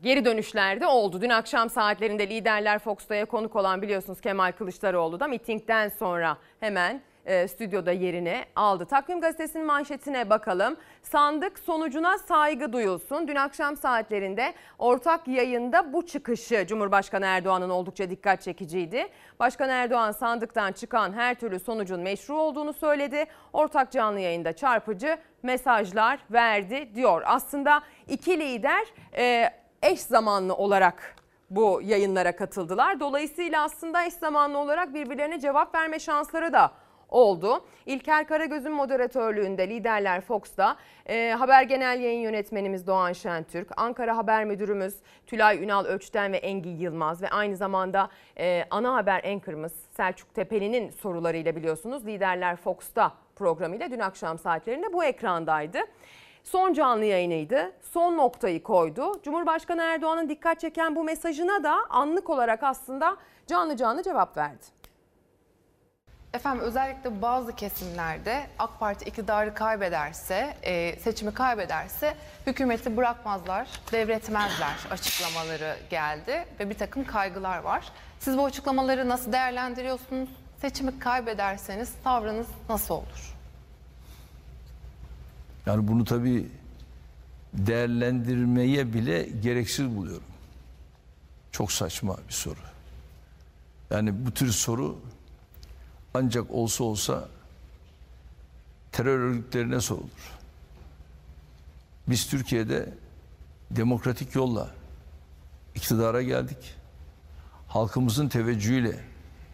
geri 0.03 0.25
dönüşler 0.25 0.81
de 0.81 0.87
oldu. 0.87 1.21
Dün 1.21 1.29
akşam 1.29 1.69
saatlerinde 1.69 2.29
liderler 2.29 2.79
Fox'ta'ya 2.79 3.25
konuk 3.25 3.55
olan 3.55 3.81
biliyorsunuz 3.81 4.21
Kemal 4.21 4.51
Kılıçdaroğlu 4.51 5.19
da 5.19 5.27
mitingden 5.27 5.89
sonra 5.89 6.37
hemen 6.59 7.01
e, 7.25 7.47
stüdyoda 7.47 7.91
yerini 7.91 8.45
aldı. 8.55 8.85
Takvim 8.85 9.21
gazetesinin 9.21 9.65
manşetine 9.65 10.29
bakalım. 10.29 10.77
Sandık 11.03 11.59
sonucuna 11.59 12.17
saygı 12.17 12.73
duyulsun. 12.73 13.27
Dün 13.27 13.35
akşam 13.35 13.77
saatlerinde 13.77 14.53
ortak 14.79 15.27
yayında 15.27 15.93
bu 15.93 16.05
çıkışı 16.05 16.65
Cumhurbaşkanı 16.67 17.25
Erdoğan'ın 17.25 17.69
oldukça 17.69 18.09
dikkat 18.09 18.41
çekiciydi. 18.41 19.07
Başkan 19.39 19.69
Erdoğan 19.69 20.11
sandıktan 20.11 20.71
çıkan 20.71 21.13
her 21.13 21.35
türlü 21.35 21.59
sonucun 21.59 21.99
meşru 21.99 22.37
olduğunu 22.37 22.73
söyledi. 22.73 23.25
Ortak 23.53 23.91
canlı 23.91 24.19
yayında 24.19 24.53
çarpıcı 24.53 25.17
mesajlar 25.43 26.19
verdi 26.31 26.95
diyor. 26.95 27.21
Aslında 27.25 27.81
iki 28.07 28.39
lider 28.39 28.85
e, 29.17 29.49
eş 29.81 29.99
zamanlı 29.99 30.55
olarak 30.55 31.15
bu 31.49 31.81
yayınlara 31.83 32.35
katıldılar. 32.35 32.99
Dolayısıyla 32.99 33.63
aslında 33.63 34.05
eş 34.05 34.13
zamanlı 34.13 34.57
olarak 34.57 34.93
birbirlerine 34.93 35.39
cevap 35.39 35.75
verme 35.75 35.99
şansları 35.99 36.53
da 36.53 36.71
oldu. 37.09 37.65
İlker 37.85 38.27
Karagöz'ün 38.27 38.71
moderatörlüğünde 38.71 39.69
Liderler 39.69 40.21
Fox'ta 40.21 40.75
e, 41.09 41.35
haber 41.39 41.63
genel 41.63 41.99
yayın 41.99 42.19
yönetmenimiz 42.19 42.87
Doğan 42.87 43.13
Şentürk, 43.13 43.67
Ankara 43.77 44.17
Haber 44.17 44.45
Müdürümüz 44.45 44.95
Tülay 45.27 45.63
Ünal 45.63 45.85
Öçten 45.85 46.33
ve 46.33 46.37
Engin 46.37 46.77
Yılmaz 46.77 47.21
ve 47.21 47.29
aynı 47.29 47.55
zamanda 47.55 48.09
e, 48.37 48.65
ana 48.69 48.93
haber 48.93 49.23
anchor'ımız 49.23 49.73
Selçuk 49.97 50.33
Tepeli'nin 50.33 50.89
sorularıyla 50.89 51.55
biliyorsunuz 51.55 52.05
Liderler 52.05 52.55
Fox'ta 52.55 53.11
programıyla 53.35 53.91
dün 53.91 53.99
akşam 53.99 54.39
saatlerinde 54.39 54.93
bu 54.93 55.03
ekrandaydı. 55.03 55.79
Son 56.43 56.73
canlı 56.73 57.05
yayınıydı. 57.05 57.71
Son 57.81 58.17
noktayı 58.17 58.63
koydu. 58.63 59.21
Cumhurbaşkanı 59.23 59.81
Erdoğan'ın 59.81 60.29
dikkat 60.29 60.59
çeken 60.59 60.95
bu 60.95 61.03
mesajına 61.03 61.63
da 61.63 61.75
anlık 61.89 62.29
olarak 62.29 62.63
aslında 62.63 63.17
canlı 63.47 63.77
canlı 63.77 64.03
cevap 64.03 64.37
verdi. 64.37 64.65
Efendim 66.35 66.63
özellikle 66.63 67.21
bazı 67.21 67.55
kesimlerde 67.55 68.47
AK 68.59 68.79
Parti 68.79 69.05
iktidarı 69.05 69.53
kaybederse, 69.53 70.57
e, 70.63 70.99
seçimi 70.99 71.33
kaybederse 71.33 72.15
hükümeti 72.47 72.97
bırakmazlar, 72.97 73.67
devretmezler 73.91 74.75
açıklamaları 74.91 75.77
geldi 75.89 76.45
ve 76.59 76.69
bir 76.69 76.77
takım 76.77 77.05
kaygılar 77.05 77.57
var. 77.57 77.85
Siz 78.19 78.37
bu 78.37 78.45
açıklamaları 78.45 79.09
nasıl 79.09 79.31
değerlendiriyorsunuz? 79.31 80.29
Seçimi 80.61 80.99
kaybederseniz 80.99 81.93
tavrınız 82.03 82.47
nasıl 82.69 82.93
olur? 82.93 83.35
Yani 85.65 85.87
bunu 85.87 86.05
tabii 86.05 86.47
değerlendirmeye 87.53 88.93
bile 88.93 89.23
gereksiz 89.23 89.95
buluyorum. 89.95 90.27
Çok 91.51 91.71
saçma 91.71 92.17
bir 92.27 92.33
soru. 92.33 92.59
Yani 93.91 94.25
bu 94.25 94.31
tür 94.31 94.51
soru 94.51 94.99
ancak 96.15 96.51
olsa 96.51 96.83
olsa 96.83 97.29
terör 98.91 99.19
örgütlerine 99.19 99.81
sorulur. 99.81 100.35
Biz 102.07 102.27
Türkiye'de 102.27 102.93
demokratik 103.71 104.35
yolla 104.35 104.69
iktidara 105.75 106.21
geldik. 106.21 106.75
Halkımızın 107.67 108.27
teveccühüyle 108.27 108.99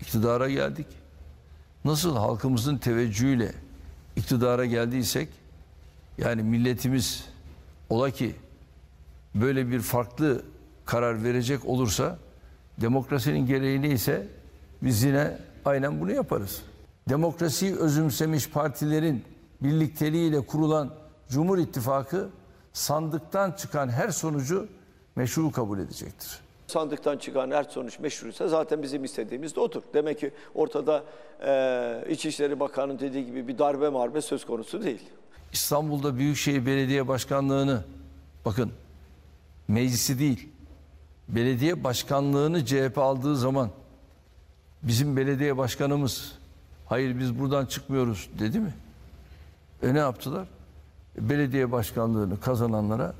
iktidara 0.01 0.49
geldik. 0.49 0.87
Nasıl 1.85 2.15
halkımızın 2.15 2.77
teveccühüyle 2.77 3.53
iktidara 4.15 4.65
geldiysek 4.65 5.29
yani 6.17 6.43
milletimiz 6.43 7.25
ola 7.89 8.11
ki 8.11 8.35
böyle 9.35 9.69
bir 9.69 9.79
farklı 9.79 10.45
karar 10.85 11.23
verecek 11.23 11.65
olursa 11.65 12.19
demokrasinin 12.81 13.45
gereği 13.45 13.81
neyse 13.81 14.27
biz 14.81 15.03
yine 15.03 15.37
aynen 15.65 16.01
bunu 16.01 16.11
yaparız. 16.11 16.61
Demokrasiyi 17.09 17.75
özümsemiş 17.75 18.49
partilerin 18.49 19.23
birlikteliğiyle 19.61 20.41
kurulan 20.41 20.93
Cumhur 21.29 21.57
İttifakı 21.57 22.29
sandıktan 22.73 23.51
çıkan 23.51 23.89
her 23.89 24.09
sonucu 24.09 24.67
meşru 25.15 25.51
kabul 25.51 25.79
edecektir. 25.79 26.39
Sandıktan 26.67 27.17
çıkan 27.17 27.51
her 27.51 27.63
sonuç 27.63 27.99
meşruysa 27.99 28.47
zaten 28.47 28.83
bizim 28.83 29.03
istediğimiz 29.03 29.55
de 29.55 29.59
odur. 29.59 29.81
Demek 29.93 30.19
ki 30.19 30.31
ortada 30.55 31.03
e, 31.45 32.05
İçişleri 32.09 32.59
Bakanı'nın 32.59 32.99
dediği 32.99 33.25
gibi 33.25 33.47
bir 33.47 33.57
darbe 33.57 33.89
marbe 33.89 34.21
söz 34.21 34.45
konusu 34.45 34.83
değil. 34.83 35.01
İstanbul'da 35.53 36.17
Büyükşehir 36.17 36.65
Belediye 36.65 37.07
Başkanlığı'nı 37.07 37.83
bakın 38.45 38.71
meclisi 39.67 40.19
değil 40.19 40.49
belediye 41.35 41.83
başkanlığını 41.83 42.65
CHP 42.65 42.97
aldığı 42.97 43.37
zaman 43.37 43.69
bizim 44.83 45.17
belediye 45.17 45.57
başkanımız 45.57 46.39
hayır 46.85 47.19
biz 47.19 47.39
buradan 47.39 47.65
çıkmıyoruz 47.65 48.29
dedi 48.39 48.59
mi? 48.59 48.73
E 49.83 49.93
ne 49.93 49.99
yaptılar? 49.99 50.47
E, 51.17 51.29
belediye 51.29 51.71
başkanlığını 51.71 52.39
kazananlara 52.39 53.13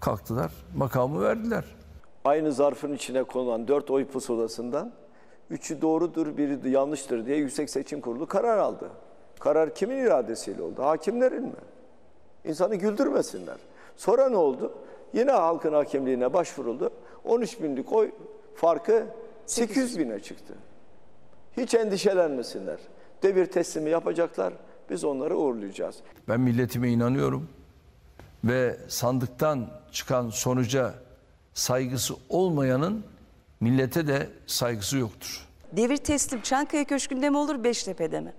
kalktılar 0.00 0.52
makamı 0.76 1.22
verdiler. 1.22 1.64
Aynı 2.24 2.52
zarfın 2.52 2.92
içine 2.94 3.22
konulan 3.22 3.68
dört 3.68 3.90
oy 3.90 4.04
pusulasından 4.04 4.92
üçü 5.50 5.82
doğrudur, 5.82 6.36
biri 6.36 6.70
yanlıştır 6.70 7.26
diye 7.26 7.36
Yüksek 7.36 7.70
Seçim 7.70 8.00
Kurulu 8.00 8.26
karar 8.26 8.58
aldı. 8.58 8.90
Karar 9.40 9.74
kimin 9.74 9.96
iradesiyle 9.96 10.62
oldu? 10.62 10.82
Hakimlerin 10.82 11.42
mi? 11.42 11.52
İnsanı 12.44 12.74
güldürmesinler. 12.76 13.56
Sonra 13.96 14.28
ne 14.28 14.36
oldu? 14.36 14.72
Yine 15.12 15.30
halkın 15.30 15.72
hakimliğine 15.72 16.32
başvuruldu. 16.32 16.90
13 17.24 17.62
binlik 17.62 17.92
oy 17.92 18.10
farkı 18.54 19.06
800 19.46 19.98
bine 19.98 20.20
çıktı. 20.20 20.54
Hiç 21.56 21.74
endişelenmesinler. 21.74 22.78
Devir 23.22 23.46
teslimi 23.46 23.90
yapacaklar. 23.90 24.52
Biz 24.90 25.04
onları 25.04 25.36
uğurlayacağız. 25.36 25.96
Ben 26.28 26.40
milletime 26.40 26.90
inanıyorum 26.90 27.48
ve 28.44 28.76
sandıktan 28.88 29.66
çıkan 29.92 30.30
sonuca 30.30 30.94
saygısı 31.54 32.14
olmayanın 32.28 33.04
millete 33.60 34.06
de 34.06 34.28
saygısı 34.46 34.98
yoktur. 34.98 35.48
Devir 35.72 35.96
teslim 35.96 36.40
Çankaya 36.42 36.84
Köşkü'nde 36.84 37.30
mi 37.30 37.36
olur 37.38 37.64
Beştepe'de 37.64 38.20
mi? 38.20 38.32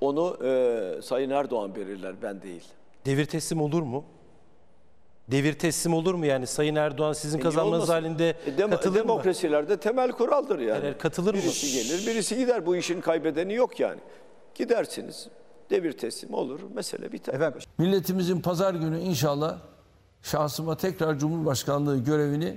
Onu 0.00 0.36
e, 0.44 1.02
Sayın 1.02 1.30
Erdoğan 1.30 1.74
belirler, 1.74 2.14
ben 2.22 2.42
değil. 2.42 2.64
Devir 3.06 3.24
teslim 3.26 3.60
olur 3.60 3.82
mu? 3.82 4.04
Devir 5.30 5.52
teslim 5.52 5.94
olur 5.94 6.14
mu 6.14 6.26
yani 6.26 6.46
Sayın 6.46 6.74
Erdoğan 6.76 7.12
sizin 7.12 7.38
E, 7.38 7.42
kazanmanız 7.42 7.74
olmasın? 7.74 7.92
halinde 7.92 8.34
E, 8.46 8.58
dem- 8.58 8.70
katılır 8.70 9.00
mı? 9.02 9.08
Demokrasilerde 9.08 9.76
temel 9.76 10.12
kuraldır 10.12 10.58
yani. 10.58 10.80
Evet, 10.84 10.98
katılır 10.98 11.34
mı? 11.34 11.40
Birisi 11.40 11.72
gelir, 11.72 12.06
birisi 12.06 12.36
gider. 12.36 12.66
Bu 12.66 12.76
işin 12.76 13.00
kaybedeni 13.00 13.54
yok 13.54 13.80
yani. 13.80 14.00
Gidersiniz, 14.54 15.28
devir 15.70 15.92
teslim 15.92 16.34
olur, 16.34 16.60
mesele 16.74 17.12
biter. 17.12 17.52
Milletimizin 17.78 18.40
pazar 18.40 18.74
günü 18.74 18.98
inşallah 19.00 19.58
şahsıma 20.22 20.76
tekrar 20.76 21.18
Cumhurbaşkanlığı 21.18 22.04
görevini 22.04 22.56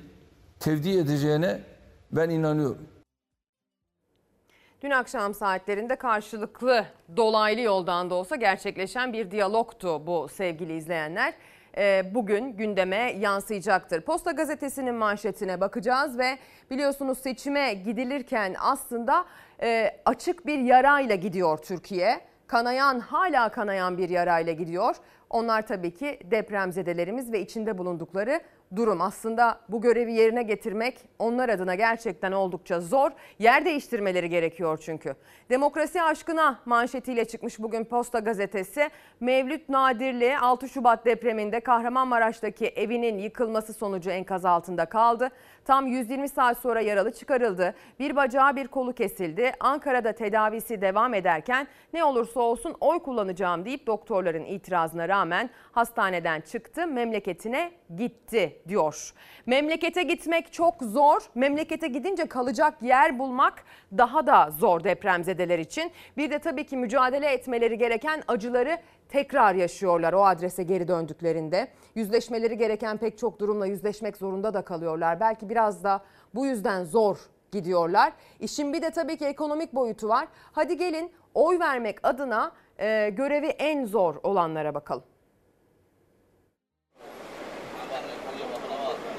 tevdi 0.59 0.89
edeceğine 0.97 1.59
ben 2.11 2.29
inanıyorum. 2.29 2.87
Dün 4.81 4.89
akşam 4.91 5.33
saatlerinde 5.33 5.95
karşılıklı 5.95 6.85
dolaylı 7.17 7.61
yoldan 7.61 8.09
da 8.09 8.15
olsa 8.15 8.35
gerçekleşen 8.35 9.13
bir 9.13 9.31
diyalogtu 9.31 10.07
bu 10.07 10.27
sevgili 10.27 10.77
izleyenler. 10.77 11.33
Ee, 11.77 12.03
Bugün 12.13 12.57
gündeme 12.57 13.13
yansıyacaktır. 13.19 14.01
Posta 14.01 14.31
gazetesinin 14.31 14.95
manşetine 14.95 15.61
bakacağız 15.61 16.17
ve 16.17 16.37
biliyorsunuz 16.71 17.17
seçime 17.17 17.73
gidilirken 17.73 18.55
aslında 18.59 19.25
e, 19.61 19.91
açık 20.05 20.45
bir 20.45 20.59
yarayla 20.59 21.15
gidiyor 21.15 21.57
Türkiye. 21.57 22.21
Kanayan 22.47 22.99
hala 22.99 23.49
kanayan 23.49 23.97
bir 23.97 24.09
yarayla 24.09 24.53
gidiyor. 24.53 24.95
Onlar 25.31 25.67
tabii 25.67 25.93
ki 25.93 26.19
depremzedelerimiz 26.31 27.31
ve 27.31 27.41
içinde 27.41 27.77
bulundukları 27.77 28.41
durum. 28.75 29.01
Aslında 29.01 29.59
bu 29.69 29.81
görevi 29.81 30.13
yerine 30.13 30.43
getirmek 30.43 30.99
onlar 31.19 31.49
adına 31.49 31.75
gerçekten 31.75 32.31
oldukça 32.31 32.81
zor. 32.81 33.11
Yer 33.39 33.65
değiştirmeleri 33.65 34.29
gerekiyor 34.29 34.79
çünkü. 34.85 35.15
Demokrasi 35.49 36.01
aşkına 36.01 36.59
manşetiyle 36.65 37.25
çıkmış 37.25 37.59
bugün 37.59 37.83
Posta 37.83 38.19
Gazetesi. 38.19 38.89
Mevlüt 39.19 39.69
Nadirli 39.69 40.37
6 40.37 40.69
Şubat 40.69 41.05
depreminde 41.05 41.59
Kahramanmaraş'taki 41.59 42.67
evinin 42.67 43.17
yıkılması 43.17 43.73
sonucu 43.73 44.09
enkaz 44.09 44.45
altında 44.45 44.85
kaldı. 44.85 45.29
Tam 45.65 45.87
120 45.87 46.29
saat 46.29 46.57
sonra 46.57 46.81
yaralı 46.81 47.11
çıkarıldı. 47.11 47.75
Bir 47.99 48.15
bacağı 48.15 48.55
bir 48.55 48.67
kolu 48.67 48.93
kesildi. 48.93 49.51
Ankara'da 49.59 50.11
tedavisi 50.11 50.81
devam 50.81 51.13
ederken 51.13 51.67
ne 51.93 52.03
olursa 52.03 52.39
olsun 52.39 52.75
oy 52.79 52.99
kullanacağım 52.99 53.65
deyip 53.65 53.87
doktorların 53.87 54.45
itirazına 54.45 55.09
rağmen 55.09 55.49
hastaneden 55.71 56.41
çıktı, 56.41 56.87
memleketine 56.87 57.71
gitti 57.97 58.61
diyor. 58.67 59.13
Memlekete 59.45 60.03
gitmek 60.03 60.53
çok 60.53 60.81
zor. 60.81 61.21
Memlekete 61.35 61.87
gidince 61.87 62.25
kalacak 62.25 62.81
yer 62.81 63.19
bulmak 63.19 63.63
daha 63.97 64.27
da 64.27 64.51
zor 64.59 64.83
depremzedeler 64.83 65.59
için. 65.59 65.91
Bir 66.17 66.31
de 66.31 66.39
tabii 66.39 66.65
ki 66.65 66.77
mücadele 66.77 67.27
etmeleri 67.27 67.77
gereken 67.77 68.23
acıları 68.27 68.77
tekrar 69.11 69.55
yaşıyorlar 69.55 70.13
o 70.13 70.25
adrese 70.25 70.63
geri 70.63 70.87
döndüklerinde. 70.87 71.67
Yüzleşmeleri 71.95 72.57
gereken 72.57 72.97
pek 72.97 73.17
çok 73.17 73.39
durumla 73.39 73.65
yüzleşmek 73.65 74.17
zorunda 74.17 74.53
da 74.53 74.61
kalıyorlar. 74.61 75.19
Belki 75.19 75.49
biraz 75.49 75.83
da 75.83 76.03
bu 76.35 76.45
yüzden 76.45 76.83
zor 76.83 77.17
gidiyorlar. 77.51 78.13
İşin 78.39 78.73
bir 78.73 78.81
de 78.81 78.91
tabii 78.91 79.17
ki 79.17 79.25
ekonomik 79.25 79.73
boyutu 79.73 80.07
var. 80.07 80.27
Hadi 80.51 80.77
gelin 80.77 81.11
Oy 81.33 81.59
vermek 81.59 81.97
adına 82.03 82.51
e, 82.79 83.09
görevi 83.09 83.47
en 83.47 83.85
zor 83.85 84.15
olanlara 84.23 84.73
bakalım. 84.73 85.03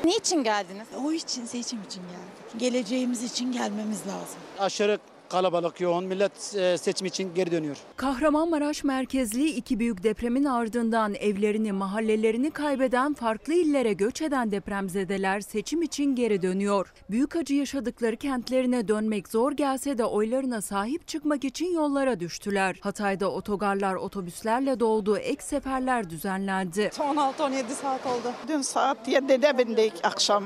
Niçin 0.04 0.44
geldiniz? 0.44 0.88
O 1.04 1.12
için, 1.12 1.44
seçim 1.44 1.82
için 1.82 2.02
geldik. 2.02 2.60
Geleceğimiz 2.60 3.22
için 3.22 3.52
gelmemiz 3.52 4.06
lazım. 4.06 4.40
Aşırı 4.58 4.98
kalabalık 5.32 5.80
yoğun. 5.80 6.04
Millet 6.04 6.54
e, 6.54 6.78
seçim 6.78 7.06
için 7.06 7.34
geri 7.34 7.50
dönüyor. 7.52 7.76
Kahramanmaraş 7.96 8.84
merkezli 8.84 9.48
iki 9.48 9.78
büyük 9.78 10.02
depremin 10.02 10.44
ardından 10.44 11.14
evlerini, 11.14 11.72
mahallelerini 11.72 12.50
kaybeden 12.50 13.14
farklı 13.14 13.54
illere 13.54 13.92
göç 13.92 14.22
eden 14.22 14.50
depremzedeler 14.50 15.40
seçim 15.40 15.82
için 15.82 16.14
geri 16.14 16.42
dönüyor. 16.42 16.92
Büyük 17.10 17.36
acı 17.36 17.54
yaşadıkları 17.54 18.16
kentlerine 18.16 18.88
dönmek 18.88 19.28
zor 19.28 19.52
gelse 19.52 19.98
de 19.98 20.04
oylarına 20.04 20.60
sahip 20.60 21.08
çıkmak 21.08 21.44
için 21.44 21.74
yollara 21.74 22.20
düştüler. 22.20 22.76
Hatay'da 22.80 23.30
otogarlar 23.30 23.94
otobüslerle 23.94 24.80
doldu, 24.80 25.16
ek 25.16 25.42
seferler 25.42 26.10
düzenlendi. 26.10 26.90
16-17 26.98 27.68
saat 27.82 28.06
oldu. 28.06 28.32
Dün 28.48 28.62
saat 28.62 29.08
7'de 29.08 29.58
bindik 29.58 29.92
akşam. 30.02 30.44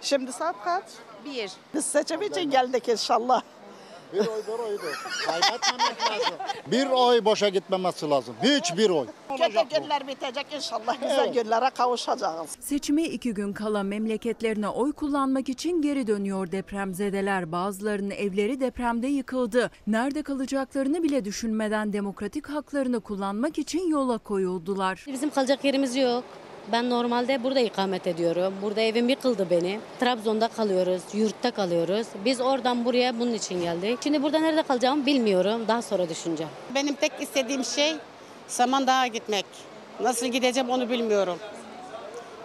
Şimdi 0.00 0.32
saat 0.32 0.64
kaç? 0.64 0.84
Bir. 1.24 1.50
Biz 1.74 1.84
seçim 1.84 2.22
için 2.22 2.50
geldik 2.50 2.88
inşallah. 2.88 3.42
Bir 4.12 4.18
oy 4.18 4.42
bir 4.48 4.58
oydu. 4.64 4.82
Kaybetmemek 5.26 6.10
lazım. 6.10 6.34
Bir 6.66 6.86
oy 6.86 7.24
boşa 7.24 7.48
gitmemesi 7.48 8.10
lazım. 8.10 8.34
Hiçbir 8.42 8.90
oy. 8.90 9.06
Kötü 9.28 9.80
günler 9.80 10.06
bitecek 10.08 10.46
inşallah. 10.54 11.00
Güzel 11.02 11.32
günlere 11.32 11.70
kavuşacağız. 11.70 12.50
Seçime 12.60 13.02
iki 13.02 13.34
gün 13.34 13.52
kala 13.52 13.82
memleketlerine 13.82 14.68
oy 14.68 14.92
kullanmak 14.92 15.48
için 15.48 15.82
geri 15.82 16.06
dönüyor 16.06 16.52
depremzedeler. 16.52 17.52
Bazılarının 17.52 18.10
evleri 18.10 18.60
depremde 18.60 19.06
yıkıldı. 19.06 19.70
Nerede 19.86 20.22
kalacaklarını 20.22 21.02
bile 21.02 21.24
düşünmeden 21.24 21.92
demokratik 21.92 22.48
haklarını 22.48 23.00
kullanmak 23.00 23.58
için 23.58 23.90
yola 23.90 24.18
koyuldular. 24.18 25.04
Bizim 25.06 25.30
kalacak 25.30 25.64
yerimiz 25.64 25.96
yok. 25.96 26.24
Ben 26.72 26.90
normalde 26.90 27.42
burada 27.42 27.60
ikamet 27.60 28.06
ediyorum. 28.06 28.54
Burada 28.62 28.80
evim 28.80 29.08
yıkıldı 29.08 29.50
benim. 29.50 29.80
Trabzon'da 30.00 30.48
kalıyoruz, 30.48 31.02
yurtta 31.14 31.50
kalıyoruz. 31.50 32.06
Biz 32.24 32.40
oradan 32.40 32.84
buraya 32.84 33.18
bunun 33.18 33.34
için 33.34 33.60
geldik. 33.60 33.98
Şimdi 34.02 34.22
burada 34.22 34.38
nerede 34.38 34.62
kalacağımı 34.62 35.06
bilmiyorum. 35.06 35.64
Daha 35.68 35.82
sonra 35.82 36.08
düşüneceğim. 36.08 36.52
Benim 36.74 36.94
tek 36.94 37.12
istediğim 37.20 37.64
şey 37.64 37.94
Samandağ'a 38.48 39.06
gitmek. 39.06 39.46
Nasıl 40.00 40.26
gideceğim 40.26 40.70
onu 40.70 40.90
bilmiyorum. 40.90 41.38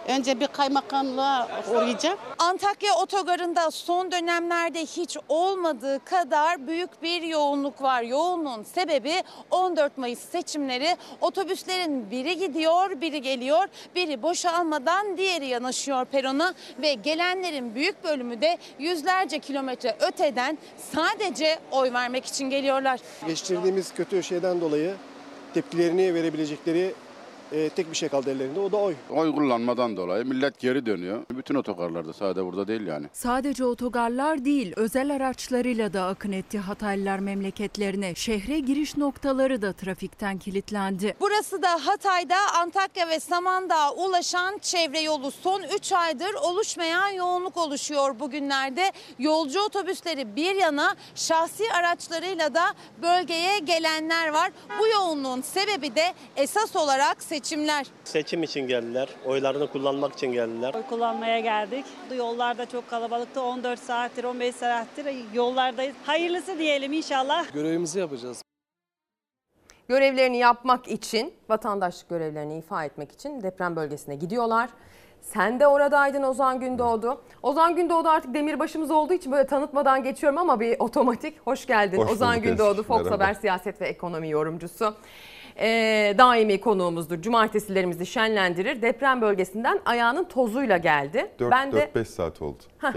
Önce 0.08 0.40
bir 0.40 0.46
kaymakamlığa 0.46 1.48
uğrayacağım. 1.70 2.18
Antakya 2.38 2.94
otogarında 2.94 3.70
son 3.70 4.12
dönemlerde 4.12 4.80
hiç 4.80 5.16
olmadığı 5.28 6.04
kadar 6.04 6.66
büyük 6.66 7.02
bir 7.02 7.22
yoğunluk 7.22 7.82
var. 7.82 8.02
Yoğunluğun 8.02 8.62
sebebi 8.62 9.22
14 9.50 9.98
Mayıs 9.98 10.18
seçimleri. 10.18 10.96
Otobüslerin 11.20 12.10
biri 12.10 12.38
gidiyor, 12.38 13.00
biri 13.00 13.22
geliyor. 13.22 13.68
Biri 13.94 14.22
boşalmadan 14.22 15.16
diğeri 15.16 15.46
yanaşıyor 15.46 16.04
perona 16.04 16.54
ve 16.82 16.94
gelenlerin 16.94 17.74
büyük 17.74 18.04
bölümü 18.04 18.40
de 18.40 18.58
yüzlerce 18.78 19.38
kilometre 19.38 19.96
öteden 20.00 20.58
sadece 20.92 21.58
oy 21.70 21.92
vermek 21.92 22.26
için 22.26 22.50
geliyorlar. 22.50 23.00
Geçirdiğimiz 23.26 23.94
kötü 23.94 24.22
şeyden 24.22 24.60
dolayı 24.60 24.94
tepkilerini 25.54 26.14
verebilecekleri 26.14 26.94
e, 27.52 27.68
tek 27.68 27.90
bir 27.90 27.96
şey 27.96 28.08
kaldı 28.08 28.30
ellerinde 28.30 28.60
o 28.60 28.72
da 28.72 28.76
oy. 28.76 28.94
Oy 29.10 29.34
kullanmadan 29.34 29.96
dolayı 29.96 30.24
millet 30.24 30.58
geri 30.58 30.86
dönüyor. 30.86 31.22
Bütün 31.30 31.54
otogarlarda 31.54 32.12
sadece 32.12 32.44
burada 32.44 32.68
değil 32.68 32.86
yani. 32.86 33.06
Sadece 33.12 33.64
otogarlar 33.64 34.44
değil, 34.44 34.72
özel 34.76 35.14
araçlarıyla 35.14 35.92
da 35.92 36.04
akın 36.06 36.32
etti 36.32 36.58
Hataylılar 36.58 37.18
memleketlerine. 37.18 38.14
Şehre 38.14 38.58
giriş 38.58 38.96
noktaları 38.96 39.62
da 39.62 39.72
trafikten 39.72 40.38
kilitlendi. 40.38 41.14
Burası 41.20 41.62
da 41.62 41.86
Hatay'da 41.86 42.36
Antakya 42.60 43.08
ve 43.08 43.20
Samandağ'a 43.20 43.92
ulaşan 43.94 44.58
çevre 44.58 45.00
yolu. 45.00 45.30
Son 45.30 45.62
3 45.76 45.92
aydır 45.92 46.34
oluşmayan 46.34 47.08
yoğunluk 47.08 47.56
oluşuyor 47.56 48.20
bugünlerde. 48.20 48.92
Yolcu 49.18 49.60
otobüsleri 49.60 50.36
bir 50.36 50.54
yana 50.54 50.94
şahsi 51.14 51.72
araçlarıyla 51.72 52.54
da 52.54 52.74
bölgeye 53.02 53.58
gelenler 53.58 54.28
var. 54.28 54.50
Bu 54.80 54.86
yoğunluğun 54.86 55.40
sebebi 55.40 55.94
de 55.94 56.14
esas 56.36 56.76
olarak 56.76 57.22
seçimler. 57.38 57.86
Seçim 58.04 58.42
için 58.42 58.68
geldiler. 58.68 59.08
Oylarını 59.26 59.72
kullanmak 59.72 60.12
için 60.12 60.32
geldiler. 60.32 60.74
Oy 60.74 60.82
kullanmaya 60.82 61.40
geldik. 61.40 61.84
Bu 62.10 62.14
yollarda 62.14 62.66
çok 62.66 62.90
kalabalıktı. 62.90 63.42
14 63.42 63.78
saattir, 63.78 64.24
15 64.24 64.54
saattir 64.54 65.06
yollardayız. 65.34 65.96
Hayırlısı 66.06 66.58
diyelim 66.58 66.92
inşallah. 66.92 67.52
Görevimizi 67.52 67.98
yapacağız. 67.98 68.42
Görevlerini 69.88 70.38
yapmak 70.38 70.88
için, 70.88 71.34
vatandaşlık 71.48 72.08
görevlerini 72.08 72.58
ifa 72.58 72.84
etmek 72.84 73.12
için 73.12 73.42
deprem 73.42 73.76
bölgesine 73.76 74.14
gidiyorlar. 74.14 74.70
Sen 75.20 75.60
de 75.60 75.66
oradaydın 75.66 76.22
Ozan 76.22 76.60
Gündoğdu. 76.60 77.22
Ozan 77.42 77.76
Gündoğdu 77.76 78.08
artık 78.08 78.34
demirbaşımız 78.34 78.90
olduğu 78.90 79.14
için 79.14 79.32
böyle 79.32 79.46
tanıtmadan 79.46 80.02
geçiyorum 80.02 80.38
ama 80.38 80.60
bir 80.60 80.76
otomatik. 80.78 81.46
Hoş 81.46 81.66
geldin. 81.66 81.98
Hoş 81.98 82.10
Ozan 82.10 82.42
Gündoğdu. 82.42 82.82
Fox 82.82 83.04
Merhaba. 83.04 83.24
Haber 83.24 83.34
siyaset 83.34 83.80
ve 83.80 83.86
ekonomi 83.86 84.30
yorumcusu. 84.30 84.94
Ee, 85.60 86.14
daimi 86.18 86.60
konuğumuzdur. 86.60 87.22
Cumartesilerimizi 87.22 88.06
şenlendirir. 88.06 88.82
Deprem 88.82 89.20
bölgesinden 89.20 89.80
ayağının 89.84 90.24
tozuyla 90.24 90.76
geldi. 90.76 91.30
ben 91.40 91.72
de 91.72 91.90
4-5 91.94 92.04
saat 92.04 92.42
oldu 92.42 92.62
Heh. 92.78 92.92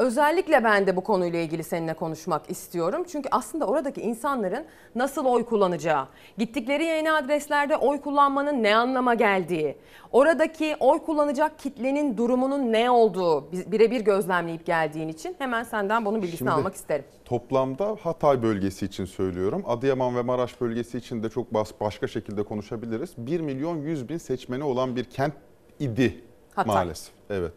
Özellikle 0.00 0.64
ben 0.64 0.86
de 0.86 0.96
bu 0.96 1.00
konuyla 1.00 1.38
ilgili 1.38 1.64
seninle 1.64 1.94
konuşmak 1.94 2.50
istiyorum. 2.50 3.04
Çünkü 3.12 3.28
aslında 3.32 3.66
oradaki 3.66 4.00
insanların 4.00 4.64
nasıl 4.94 5.24
oy 5.24 5.44
kullanacağı, 5.44 6.06
gittikleri 6.38 6.84
yeni 6.84 7.12
adreslerde 7.12 7.76
oy 7.76 8.00
kullanmanın 8.00 8.62
ne 8.62 8.76
anlama 8.76 9.14
geldiği, 9.14 9.76
oradaki 10.12 10.76
oy 10.80 10.98
kullanacak 10.98 11.58
kitlenin 11.58 12.16
durumunun 12.16 12.72
ne 12.72 12.90
olduğu 12.90 13.52
bi- 13.52 13.72
birebir 13.72 14.00
gözlemleyip 14.00 14.66
geldiğin 14.66 15.08
için 15.08 15.34
hemen 15.38 15.62
senden 15.62 16.04
bunun 16.04 16.22
bilgisini 16.22 16.38
Şimdi- 16.38 16.50
almak 16.50 16.74
isterim. 16.74 17.04
Toplamda 17.24 17.96
Hatay 18.02 18.42
bölgesi 18.42 18.86
için 18.86 19.04
söylüyorum. 19.04 19.62
Adıyaman 19.66 20.16
ve 20.16 20.22
Maraş 20.22 20.60
bölgesi 20.60 20.98
için 20.98 21.22
de 21.22 21.28
çok 21.28 21.54
başka 21.80 22.06
şekilde 22.08 22.42
konuşabiliriz. 22.42 23.10
1 23.18 23.40
milyon 23.40 23.76
100 23.76 24.08
bin 24.08 24.18
seçmeni 24.18 24.64
olan 24.64 24.96
bir 24.96 25.04
kent 25.04 25.34
idi 25.80 26.24
Hatay. 26.54 26.74
maalesef. 26.74 27.12
Evet. 27.30 27.52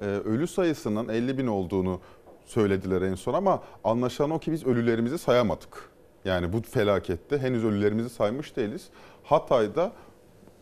Ee, 0.00 0.04
ölü 0.04 0.46
sayısının 0.46 1.08
50 1.08 1.38
bin 1.38 1.46
olduğunu 1.46 2.00
söylediler 2.46 3.02
en 3.02 3.14
son 3.14 3.34
ama 3.34 3.62
anlaşılan 3.84 4.30
o 4.30 4.38
ki 4.38 4.52
biz 4.52 4.66
ölülerimizi 4.66 5.18
sayamadık. 5.18 5.90
Yani 6.24 6.52
bu 6.52 6.62
felakette 6.62 7.38
henüz 7.38 7.64
ölülerimizi 7.64 8.10
saymış 8.10 8.56
değiliz. 8.56 8.88
Hatay'da 9.24 9.92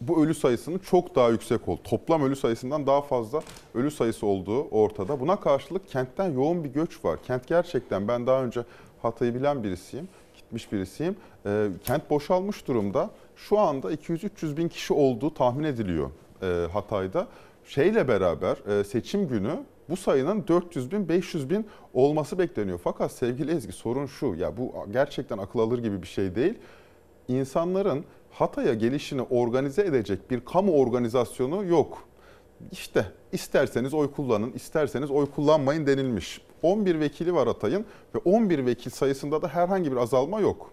bu 0.01 0.25
ölü 0.25 0.35
sayısının 0.35 0.79
çok 0.79 1.15
daha 1.15 1.29
yüksek 1.29 1.69
oldu. 1.69 1.81
Toplam 1.85 2.23
ölü 2.23 2.37
sayısından 2.37 2.87
daha 2.87 3.03
fazla 3.03 3.43
ölü 3.75 3.91
sayısı 3.91 4.27
olduğu 4.27 4.63
ortada. 4.63 5.21
Buna 5.21 5.41
karşılık 5.41 5.89
kentten 5.89 6.33
yoğun 6.33 6.65
bir 6.65 6.69
göç 6.69 7.05
var. 7.05 7.23
Kent 7.23 7.47
gerçekten 7.47 8.09
ben 8.09 8.27
daha 8.27 8.45
önce 8.45 8.65
Hatay'ı 9.03 9.35
bilen 9.35 9.65
birisiyim, 9.65 10.09
gitmiş 10.37 10.73
birisiyim. 10.73 11.17
Ee, 11.47 11.69
kent 11.85 12.11
boşalmış 12.11 12.69
durumda. 12.69 13.11
Şu 13.37 13.59
anda 13.59 13.93
200-300 13.93 14.57
bin 14.57 14.69
kişi 14.69 14.93
olduğu 14.93 15.35
tahmin 15.35 15.65
ediliyor 15.65 16.11
e, 16.43 16.67
Hatay'da. 16.73 17.27
Şeyle 17.67 18.09
beraber 18.09 18.57
e, 18.81 18.85
seçim 18.85 19.29
günü 19.29 19.59
bu 19.89 19.97
sayının 19.97 20.49
400 20.49 20.93
bin, 20.93 21.09
500 21.09 21.51
bin 21.51 21.67
olması 21.95 22.39
bekleniyor. 22.39 22.81
Fakat 22.85 23.13
sevgili 23.13 23.51
Ezgi 23.51 23.73
sorun 23.73 24.07
şu, 24.07 24.35
ya 24.35 24.57
bu 24.57 24.75
gerçekten 24.91 25.39
akıl 25.39 25.59
alır 25.59 25.79
gibi 25.79 26.03
bir 26.03 26.07
şey 26.07 26.35
değil 26.35 26.55
insanların 27.29 28.05
Hatay'a 28.31 28.75
gelişini 28.75 29.23
organize 29.23 29.83
edecek 29.83 30.31
bir 30.31 30.41
kamu 30.41 30.73
organizasyonu 30.73 31.65
yok. 31.65 32.03
İşte 32.73 33.07
isterseniz 33.33 33.95
oy 33.95 34.11
kullanın, 34.13 34.53
isterseniz 34.53 35.11
oy 35.11 35.27
kullanmayın 35.31 35.87
denilmiş. 35.87 36.41
11 36.63 37.01
vekili 37.01 37.35
var 37.35 37.49
Hatay'ın 37.49 37.87
ve 38.15 38.19
11 38.19 38.67
vekil 38.67 38.91
sayısında 38.91 39.43
da 39.43 39.49
herhangi 39.49 39.93
bir 39.93 39.97
azalma 39.97 40.41
yok. 40.41 40.73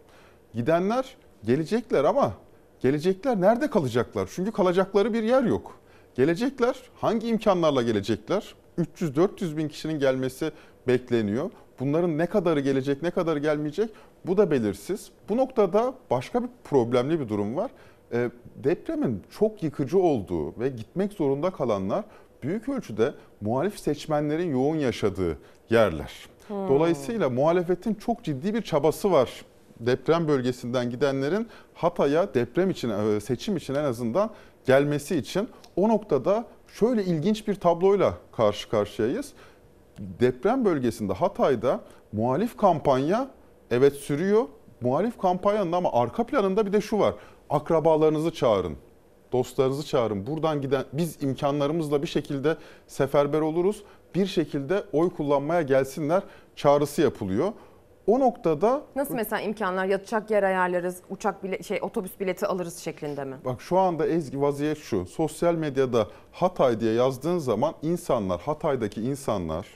Gidenler 0.53 1.15
gelecekler 1.43 2.03
ama 2.03 2.33
gelecekler 2.79 3.41
nerede 3.41 3.69
kalacaklar? 3.69 4.29
Çünkü 4.35 4.51
kalacakları 4.51 5.13
bir 5.13 5.23
yer 5.23 5.43
yok. 5.43 5.82
Gelecekler 6.15 6.75
hangi 6.95 7.27
imkanlarla 7.27 7.81
gelecekler? 7.81 8.55
300-400 8.77 9.57
bin 9.57 9.67
kişinin 9.67 9.99
gelmesi 9.99 10.51
bekleniyor. 10.87 11.51
Bunların 11.79 12.17
ne 12.17 12.25
kadarı 12.25 12.59
gelecek, 12.59 13.01
ne 13.01 13.11
kadarı 13.11 13.39
gelmeyecek 13.39 13.89
bu 14.25 14.37
da 14.37 14.51
belirsiz. 14.51 15.11
Bu 15.29 15.37
noktada 15.37 15.93
başka 16.09 16.43
bir 16.43 16.49
problemli 16.63 17.19
bir 17.19 17.29
durum 17.29 17.55
var. 17.55 17.71
Ee, 18.13 18.29
depremin 18.55 19.23
çok 19.39 19.63
yıkıcı 19.63 19.99
olduğu 19.99 20.59
ve 20.59 20.69
gitmek 20.69 21.13
zorunda 21.13 21.49
kalanlar 21.49 22.05
büyük 22.43 22.69
ölçüde 22.69 23.13
muhalif 23.41 23.79
seçmenlerin 23.79 24.51
yoğun 24.51 24.75
yaşadığı 24.75 25.37
yerler. 25.69 26.11
Hmm. 26.47 26.67
Dolayısıyla 26.67 27.29
muhalefetin 27.29 27.93
çok 27.93 28.23
ciddi 28.23 28.53
bir 28.53 28.61
çabası 28.61 29.11
var 29.11 29.29
deprem 29.79 30.27
bölgesinden 30.27 30.89
gidenlerin 30.89 31.47
Hatay'a 31.73 32.33
deprem 32.33 32.69
için 32.69 32.89
e, 32.89 33.19
seçim 33.19 33.57
için 33.57 33.75
en 33.75 33.83
azından 33.83 34.29
gelmesi 34.65 35.15
için 35.15 35.49
o 35.75 35.89
noktada 35.89 36.45
şöyle 36.67 37.03
ilginç 37.03 37.47
bir 37.47 37.55
tabloyla 37.55 38.13
karşı 38.31 38.69
karşıyayız. 38.69 39.33
Deprem 39.99 40.65
bölgesinde 40.65 41.13
Hatay'da 41.13 41.79
muhalif 42.11 42.57
kampanya 42.57 43.29
evet 43.71 43.93
sürüyor. 43.93 44.45
muhalif 44.81 45.17
kampanyanın 45.17 45.71
ama 45.71 45.89
arka 45.93 46.25
planında 46.25 46.65
bir 46.65 46.73
de 46.73 46.81
şu 46.81 46.99
var. 46.99 47.13
Akrabalarınızı 47.49 48.31
çağırın. 48.33 48.77
Dostlarınızı 49.31 49.85
çağırın. 49.85 50.27
Buradan 50.27 50.61
giden 50.61 50.83
biz 50.93 51.23
imkanlarımızla 51.23 52.01
bir 52.01 52.07
şekilde 52.07 52.57
seferber 52.87 53.41
oluruz. 53.41 53.83
Bir 54.15 54.25
şekilde 54.25 54.83
oy 54.93 55.09
kullanmaya 55.09 55.61
gelsinler 55.61 56.23
çağrısı 56.55 57.01
yapılıyor. 57.01 57.51
O 58.07 58.19
noktada 58.19 58.81
Nasıl 58.95 59.15
mesela 59.15 59.41
imkanlar 59.41 59.85
yatacak 59.85 60.31
yer 60.31 60.43
ayarlarız, 60.43 60.97
uçak 61.09 61.43
bile 61.43 61.63
şey 61.63 61.79
otobüs 61.81 62.19
bileti 62.19 62.47
alırız 62.47 62.77
şeklinde 62.77 63.23
mi? 63.25 63.35
Bak 63.45 63.61
şu 63.61 63.77
anda 63.79 64.07
Ezgi 64.07 64.41
vaziyet 64.41 64.77
şu. 64.77 65.05
Sosyal 65.05 65.55
medyada 65.55 66.07
Hatay 66.31 66.79
diye 66.79 66.93
yazdığın 66.93 67.37
zaman 67.37 67.73
insanlar, 67.81 68.41
Hatay'daki 68.41 69.01
insanlar 69.01 69.67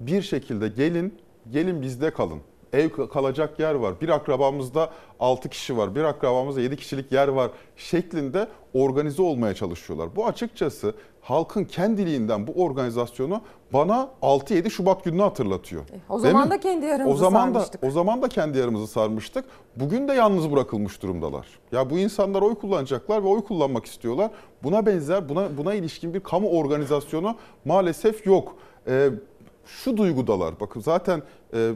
bir 0.00 0.22
şekilde 0.22 0.68
gelin, 0.68 1.18
gelin 1.50 1.82
bizde 1.82 2.10
kalın. 2.10 2.40
Ev 2.76 3.08
kalacak 3.08 3.60
yer 3.60 3.74
var. 3.74 4.00
Bir 4.00 4.08
akrabamızda 4.08 4.90
6 5.20 5.48
kişi 5.48 5.76
var. 5.76 5.94
Bir 5.94 6.04
akrabamızda 6.04 6.60
7 6.60 6.76
kişilik 6.76 7.12
yer 7.12 7.28
var 7.28 7.50
şeklinde 7.76 8.48
organize 8.74 9.22
olmaya 9.22 9.54
çalışıyorlar. 9.54 10.16
Bu 10.16 10.26
açıkçası 10.26 10.94
halkın 11.20 11.64
kendiliğinden 11.64 12.46
bu 12.46 12.52
organizasyonu 12.64 13.40
bana 13.72 14.08
6-7 14.22 14.70
Şubat 14.70 15.04
gününü 15.04 15.22
hatırlatıyor. 15.22 15.82
O 16.08 16.22
Değil 16.22 16.32
zaman 16.32 16.44
mi? 16.48 16.50
da 16.50 16.60
kendi 16.60 16.86
yaramızı 16.86 17.14
o 17.14 17.16
zaman 17.16 17.52
sarmıştık. 17.52 17.82
Da, 17.82 17.86
o 17.86 17.90
zaman 17.90 18.22
da 18.22 18.28
kendi 18.28 18.58
yarımızı 18.58 18.86
sarmıştık. 18.86 19.44
Bugün 19.76 20.08
de 20.08 20.12
yalnız 20.12 20.52
bırakılmış 20.52 21.02
durumdalar. 21.02 21.46
Ya 21.72 21.90
bu 21.90 21.98
insanlar 21.98 22.42
oy 22.42 22.54
kullanacaklar 22.54 23.24
ve 23.24 23.28
oy 23.28 23.44
kullanmak 23.44 23.86
istiyorlar. 23.86 24.30
Buna 24.62 24.86
benzer, 24.86 25.28
buna 25.28 25.56
buna 25.56 25.74
ilişkin 25.74 26.14
bir 26.14 26.20
kamu 26.20 26.48
organizasyonu 26.48 27.36
maalesef 27.64 28.26
yok. 28.26 28.56
Ee, 28.88 29.10
şu 29.66 29.96
duygudalar. 29.96 30.60
Bakın 30.60 30.80
zaten 30.80 31.22
e, 31.54 31.72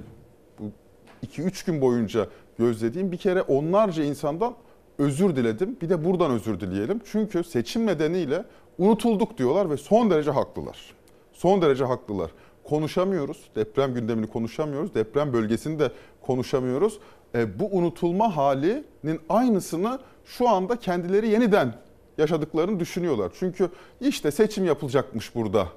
2-3 1.27 1.67
gün 1.67 1.81
boyunca 1.81 2.27
gözlediğim 2.59 3.13
bir 3.13 3.17
kere 3.17 3.43
onlarca 3.43 4.05
insandan 4.05 4.55
özür 4.99 5.37
diledim. 5.37 5.77
Bir 5.83 5.89
de 5.89 6.05
buradan 6.05 6.31
özür 6.31 6.61
dileyelim. 6.61 7.01
Çünkü 7.13 7.45
seçim 7.45 7.87
nedeniyle 7.87 8.45
unutulduk 8.79 9.39
diyorlar 9.39 9.71
ve 9.71 9.77
son 9.77 10.11
derece 10.11 10.31
haklılar. 10.31 10.95
Son 11.33 11.63
derece 11.63 11.85
haklılar. 11.85 12.31
Konuşamıyoruz. 12.65 13.51
Deprem 13.57 13.95
gündemini 13.95 14.27
konuşamıyoruz. 14.27 14.95
Deprem 14.95 15.33
bölgesini 15.33 15.79
de 15.79 15.91
konuşamıyoruz. 16.21 16.99
E, 17.35 17.59
bu 17.61 17.69
unutulma 17.77 18.37
halinin 18.37 19.21
aynısını 19.29 19.99
şu 20.25 20.49
anda 20.49 20.77
kendileri 20.77 21.29
yeniden 21.29 21.75
yaşadıklarını 22.19 22.81
düşünüyorlar. 22.81 23.33
Çünkü 23.39 23.69
işte 24.01 24.31
seçim 24.31 24.65
yapılacakmış 24.65 25.35
burada 25.35 25.69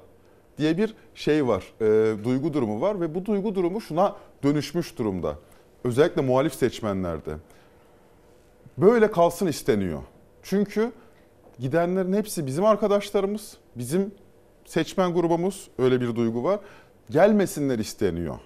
diye 0.58 0.78
bir 0.78 0.94
şey 1.14 1.46
var, 1.46 1.64
e, 1.80 2.24
duygu 2.24 2.54
durumu 2.54 2.80
var 2.80 3.00
ve 3.00 3.14
bu 3.14 3.24
duygu 3.24 3.54
durumu 3.54 3.80
şuna 3.80 4.16
dönüşmüş 4.42 4.98
durumda. 4.98 5.38
Özellikle 5.84 6.22
muhalif 6.22 6.54
seçmenlerde. 6.54 7.36
Böyle 8.78 9.10
kalsın 9.10 9.46
isteniyor. 9.46 10.02
Çünkü 10.42 10.92
gidenlerin 11.58 12.12
hepsi 12.12 12.46
bizim 12.46 12.64
arkadaşlarımız, 12.64 13.56
bizim 13.76 14.14
seçmen 14.64 15.14
grubumuz 15.14 15.70
öyle 15.78 16.00
bir 16.00 16.16
duygu 16.16 16.44
var. 16.44 16.60
Gelmesinler 17.10 17.78
isteniyor 17.78 18.38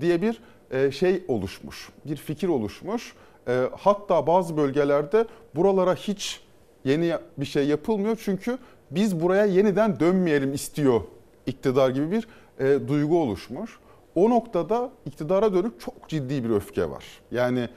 diye 0.00 0.22
bir 0.22 0.40
e, 0.70 0.90
şey 0.90 1.24
oluşmuş, 1.28 1.88
bir 2.04 2.16
fikir 2.16 2.48
oluşmuş. 2.48 3.14
E, 3.48 3.70
hatta 3.78 4.26
bazı 4.26 4.56
bölgelerde 4.56 5.26
buralara 5.54 5.94
hiç 5.94 6.40
yeni 6.84 7.14
bir 7.36 7.44
şey 7.44 7.66
yapılmıyor 7.66 8.18
çünkü 8.24 8.58
biz 8.90 9.20
buraya 9.20 9.44
yeniden 9.44 10.00
dönmeyelim 10.00 10.52
istiyor 10.52 11.00
iktidar 11.46 11.90
gibi 11.90 12.10
bir 12.10 12.28
e, 12.58 12.88
duygu 12.88 13.22
oluşmuş. 13.22 13.78
O 14.14 14.30
noktada 14.30 14.90
iktidara 15.06 15.54
dönük 15.54 15.80
çok 15.80 16.08
ciddi 16.08 16.44
bir 16.44 16.50
öfke 16.50 16.90
var. 16.90 17.04
Yani 17.30 17.68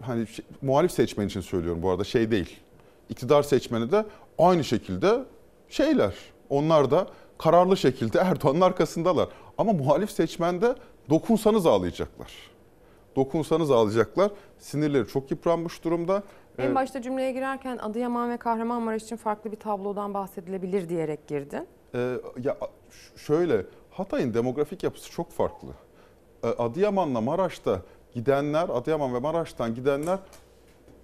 hani 0.00 0.26
şey, 0.26 0.44
muhalif 0.62 0.92
seçmen 0.92 1.26
için 1.26 1.40
söylüyorum 1.40 1.82
bu 1.82 1.90
arada 1.90 2.04
şey 2.04 2.30
değil. 2.30 2.60
İktidar 3.08 3.42
seçmeni 3.42 3.92
de 3.92 4.04
aynı 4.38 4.64
şekilde 4.64 5.24
şeyler. 5.68 6.14
Onlar 6.50 6.90
da 6.90 7.06
kararlı 7.38 7.76
şekilde 7.76 8.18
Erdoğan'ın 8.22 8.60
arkasındalar. 8.60 9.28
Ama 9.58 9.72
muhalif 9.72 10.10
seçmen 10.10 10.60
de 10.60 10.74
dokunsanız 11.10 11.66
ağlayacaklar. 11.66 12.32
Dokunsanız 13.16 13.70
ağlayacaklar. 13.70 14.30
Sinirleri 14.58 15.08
çok 15.08 15.30
yıpranmış 15.30 15.84
durumda. 15.84 16.22
En 16.58 16.74
başta 16.74 17.02
cümleye 17.02 17.32
girerken 17.32 17.78
Adıyaman 17.78 18.30
ve 18.30 18.36
Kahramanmaraş 18.36 19.02
için 19.02 19.16
farklı 19.16 19.52
bir 19.52 19.56
tablodan 19.56 20.14
bahsedilebilir 20.14 20.88
diyerek 20.88 21.28
girdin. 21.28 21.66
Ee, 21.94 22.18
ya 22.44 22.56
şöyle 23.16 23.66
Hatay'ın 23.90 24.34
demografik 24.34 24.82
yapısı 24.82 25.10
çok 25.10 25.30
farklı. 25.30 25.68
Ee, 26.44 26.48
Adıyaman'la 26.48 27.20
Maraş'ta 27.20 27.82
gidenler, 28.14 28.68
Adıyaman 28.68 29.14
ve 29.14 29.18
Maraş'tan 29.18 29.74
gidenler 29.74 30.18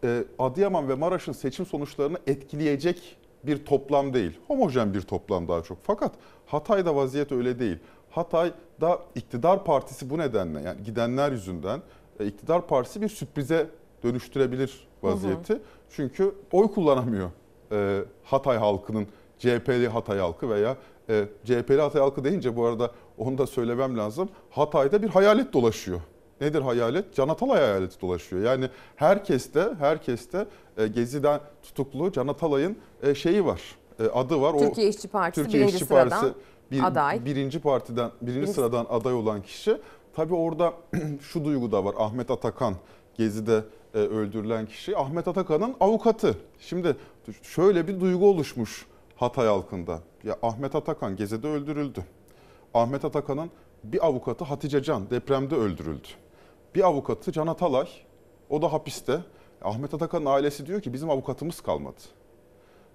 e, 0.05 0.25
Adıyaman 0.39 0.89
ve 0.89 0.95
Maraş'ın 0.95 1.33
seçim 1.33 1.67
sonuçlarını 1.67 2.19
etkileyecek 2.27 3.17
bir 3.45 3.65
toplam 3.65 4.15
değil. 4.15 4.41
Homojen 4.47 4.95
bir 4.95 5.01
toplam 5.01 5.49
daha 5.49 5.63
çok. 5.63 5.79
Fakat 5.83 6.13
Hatay'da 6.47 6.97
vaziyet 6.97 7.33
öyle 7.33 7.59
değil. 7.59 7.79
Hatay'da 8.11 8.99
iktidar 9.15 9.65
partisi 9.65 10.11
bu 10.11 10.19
nedenle 10.19 10.61
yani 10.61 10.83
gidenler 10.83 11.33
yüzünden 11.33 11.83
e, 12.21 12.27
iktidar 12.27 12.67
partisi 12.67 13.01
bir 13.01 13.09
sürprize 13.09 13.67
dönüştürebilir 14.03 14.89
vaziyeti. 15.03 15.61
Çünkü 15.91 16.35
oy 16.53 16.73
kullanamıyor 16.73 17.31
e, 17.73 18.05
Hatay 18.25 18.57
halkının 18.57 19.07
CHP'li 19.39 19.89
Hatay 19.89 20.19
halkı 20.19 20.51
veya 20.51 20.77
e, 21.09 21.25
CHP'li 21.45 21.81
Hatay 21.81 22.03
halkı 22.03 22.25
deyince 22.25 22.57
bu 22.57 22.67
arada 22.67 22.91
onu 23.19 23.39
da 23.39 23.47
söylemem 23.47 23.99
lazım. 23.99 24.29
Hatay'da 24.51 25.03
bir 25.03 25.09
hayalet 25.09 25.53
dolaşıyor. 25.53 26.01
Nedir 26.41 26.61
hayalet? 26.63 27.15
Can 27.15 27.29
Atalay 27.29 27.61
hayaleti 27.61 28.01
dolaşıyor. 28.01 28.43
Yani 28.43 28.69
herkeste, 28.97 29.69
herkeste 29.79 30.47
e, 30.77 30.87
Gezi'den 30.87 31.41
tutuklu 31.63 32.13
Can 32.13 32.29
Atalay'ın 32.29 32.77
e, 33.03 33.15
şeyi 33.15 33.45
var. 33.45 33.61
e, 34.01 34.05
adı 34.05 34.41
var. 34.41 34.59
Türkiye 34.59 34.89
İşçi 34.89 35.09
Partisi 35.09 35.43
Türkiye 35.43 35.63
birinci 35.63 35.75
İşçi 35.75 35.87
sıradan 35.87 36.21
Partisi 36.21 36.35
bir, 36.71 36.83
aday. 36.83 37.25
birinci 37.25 37.61
partiden, 37.61 38.11
birinci, 38.23 38.41
Birinci- 38.41 38.53
sıradan 38.53 38.87
aday 38.91 39.15
olan 39.15 39.43
kişi. 39.43 39.77
Tabii 40.17 40.35
orada 40.35 40.73
şu 41.21 41.45
duygu 41.45 41.73
da 41.73 41.85
var. 41.85 41.95
Ahmet 41.99 42.31
Atakan 42.31 42.75
Gezi'de 43.17 43.65
e, 43.95 43.99
öldürülen 43.99 44.67
kişi 44.67 44.97
Ahmet 44.97 45.29
Atakan'ın 45.29 45.75
avukatı. 45.81 46.35
Şimdi 46.61 46.97
şöyle 47.43 47.89
bir 47.89 48.01
duygu 48.01 48.27
oluşmuş 48.31 48.87
Hatay 49.19 49.47
halkında. 49.47 49.99
Ya 50.25 50.37
Ahmet 50.43 50.75
Atakan 50.75 51.17
Gezi'de 51.17 51.49
öldürüldü. 51.49 52.05
Ahmet 52.75 53.05
Atakan'ın 53.05 53.51
bir 53.85 54.07
avukatı 54.07 54.45
Hatice 54.45 54.83
Can 54.83 55.11
depremde 55.11 55.55
öldürüldü. 55.55 56.09
Bir 56.75 56.87
avukatı 56.87 57.33
Can 57.33 57.47
Atalay 57.47 57.89
o 58.51 58.63
da 58.63 58.73
hapiste. 58.73 59.21
Ahmet 59.63 59.95
Atakan'ın 59.95 60.27
ailesi 60.27 60.67
diyor 60.67 60.81
ki 60.81 60.93
bizim 60.93 61.11
avukatımız 61.11 61.61
kalmadı. 61.61 61.97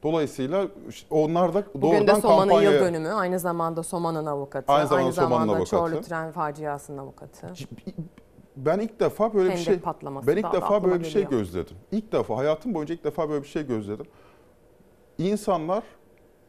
Dolayısıyla 0.04 0.68
onlar 1.10 1.54
da 1.54 1.64
Bugün 1.76 1.92
de 1.92 1.98
doğrudan 1.98 2.20
Soma'nın 2.20 2.52
yıl 2.52 2.60
kampanyaya... 2.60 2.82
dönümü. 2.82 3.10
Aynı 3.10 3.40
zamanda 3.40 3.84
Soma'nın 3.84 4.26
avukatı. 4.26 4.72
Aynı 4.74 4.88
zamanda 4.88 5.12
Soma'nın 5.12 5.48
avukatı. 5.48 5.70
Çorlu 5.70 6.02
tren 6.02 6.32
faciasının 6.32 6.98
avukatı. 6.98 7.54
Ben 8.56 8.80
ilk 8.80 9.00
defa 9.00 9.34
böyle 9.34 9.46
bir 9.46 9.52
Hendek 9.52 9.66
şey 9.66 9.80
patlaması 9.80 10.28
ben 10.28 10.38
ilk 10.38 10.54
defa 10.54 10.84
böyle 10.84 11.00
bir 11.00 11.06
şey 11.06 11.24
geliyor. 11.24 11.42
gözledim. 11.42 11.78
İlk 11.92 12.12
defa 12.12 12.38
hayatım 12.38 12.74
boyunca 12.74 12.96
ilk 12.96 13.04
defa 13.04 13.30
böyle 13.30 13.44
bir 13.44 13.48
şey 13.48 13.68
gözledim. 13.68 14.06
İnsanlar 15.18 15.84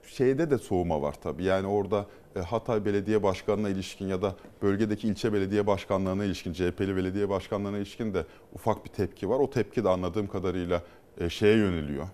şeyde 0.07 0.51
de 0.51 0.59
soğuma 0.59 1.03
var 1.03 1.15
tabii. 1.23 1.45
Yani 1.45 1.67
orada 1.67 2.07
e, 2.37 2.41
Hatay 2.41 2.85
Belediye 2.85 3.23
Başkanı'na 3.23 3.69
ilişkin 3.69 4.09
ya 4.09 4.23
da 4.23 4.35
bölgedeki 4.63 5.09
ilçe 5.09 5.33
belediye 5.33 5.67
başkanlarına 5.67 6.25
ilişkin, 6.25 6.53
CHP'li 6.53 6.97
belediye 6.97 7.29
başkanlarına 7.29 7.79
ilişkin 7.79 8.15
de 8.15 8.25
ufak 8.55 8.85
bir 8.85 8.91
tepki 8.91 9.29
var. 9.29 9.39
O 9.39 9.51
tepki 9.51 9.85
de 9.85 9.89
anladığım 9.89 10.27
kadarıyla 10.27 10.83
e, 11.21 11.31
şeye 11.31 11.57
yöneliyor. 11.57 12.07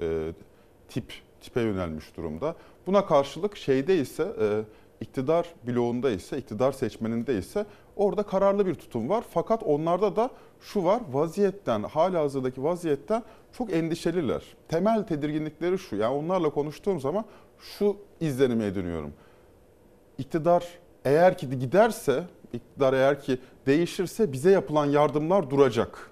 E, 0.00 0.32
tip 0.88 1.12
tipe 1.40 1.60
yönelmiş 1.60 2.16
durumda. 2.16 2.56
Buna 2.86 3.06
karşılık 3.06 3.56
şeyde 3.56 3.98
ise 3.98 4.32
iktidar 5.00 5.46
bloğunda 5.66 6.10
ise, 6.10 6.38
iktidar 6.38 6.72
seçmeninde 6.72 7.38
ise 7.38 7.66
orada 7.96 8.22
kararlı 8.22 8.66
bir 8.66 8.74
tutum 8.74 9.08
var. 9.08 9.24
Fakat 9.30 9.62
onlarda 9.62 10.16
da 10.16 10.30
şu 10.60 10.84
var, 10.84 11.02
vaziyetten, 11.12 11.82
hala 11.82 12.20
hazırdaki 12.20 12.64
vaziyetten 12.64 13.22
çok 13.52 13.72
endişeliler. 13.72 14.42
Temel 14.68 15.02
tedirginlikleri 15.02 15.78
şu, 15.78 15.96
yani 15.96 16.14
onlarla 16.14 16.50
konuştuğum 16.50 17.00
zaman 17.00 17.24
şu 17.58 17.96
izlenime 18.20 18.66
ediniyorum. 18.66 19.12
İktidar 20.18 20.68
eğer 21.04 21.38
ki 21.38 21.58
giderse, 21.58 22.24
iktidar 22.52 22.92
eğer 22.92 23.22
ki 23.22 23.38
değişirse 23.66 24.32
bize 24.32 24.50
yapılan 24.50 24.86
yardımlar 24.86 25.50
duracak. 25.50 26.10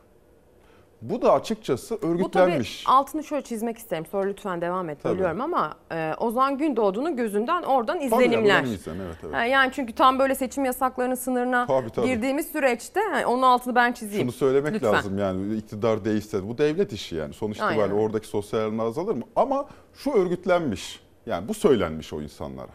Bu 1.03 1.23
da 1.23 1.33
açıkçası 1.33 1.95
Bu 1.95 2.01
tabii 2.01 2.13
örgütlenmiş. 2.13 2.85
altını 2.87 3.25
şöyle 3.25 3.43
çizmek 3.43 3.79
isterim. 3.79 4.07
Sonra 4.07 4.27
lütfen 4.27 4.61
devam 4.61 4.89
et. 4.91 4.99
Tabii. 5.03 5.13
Bölüyorum 5.15 5.41
ama 5.41 5.75
e, 5.93 6.15
Ozan 6.19 6.59
Gündoğdu'nun 6.59 7.17
gözünden 7.17 7.63
oradan 7.63 7.95
Tabii, 7.97 8.05
izlenimler. 8.07 8.61
buradan 8.63 8.75
izlenim, 8.75 9.01
evet, 9.01 9.17
evet. 9.25 9.35
Ha, 9.35 9.45
Yani 9.45 9.73
çünkü 9.75 9.93
tam 9.93 10.19
böyle 10.19 10.35
seçim 10.35 10.65
yasaklarının 10.65 11.15
sınırına 11.15 11.67
Tabii, 11.67 11.91
tabii. 11.91 12.07
girdiğimiz 12.07 12.47
süreçte 12.47 13.01
hani 13.13 13.27
onun 13.27 13.43
altını 13.43 13.75
ben 13.75 13.93
çizeyim. 13.93 14.23
Şunu 14.25 14.33
söylemek 14.33 14.75
Lütfen. 14.75 14.93
lazım 14.93 15.19
yani 15.19 15.57
iktidar 15.57 16.05
değişse 16.05 16.49
bu 16.49 16.59
devlet 16.59 16.93
işi 16.93 17.17
yani 17.17 17.35
sonuç 17.35 17.57
itibariyle 17.57 17.95
oradaki 17.95 18.27
sosyal 18.27 18.79
azalır 18.79 19.15
mı? 19.15 19.23
Ama 19.37 19.67
şu 19.95 20.11
örgütlenmiş 20.13 21.01
yani 21.27 21.49
bu 21.49 21.55
söylenmiş 21.55 22.13
o 22.13 22.23
insanlara. 22.23 22.69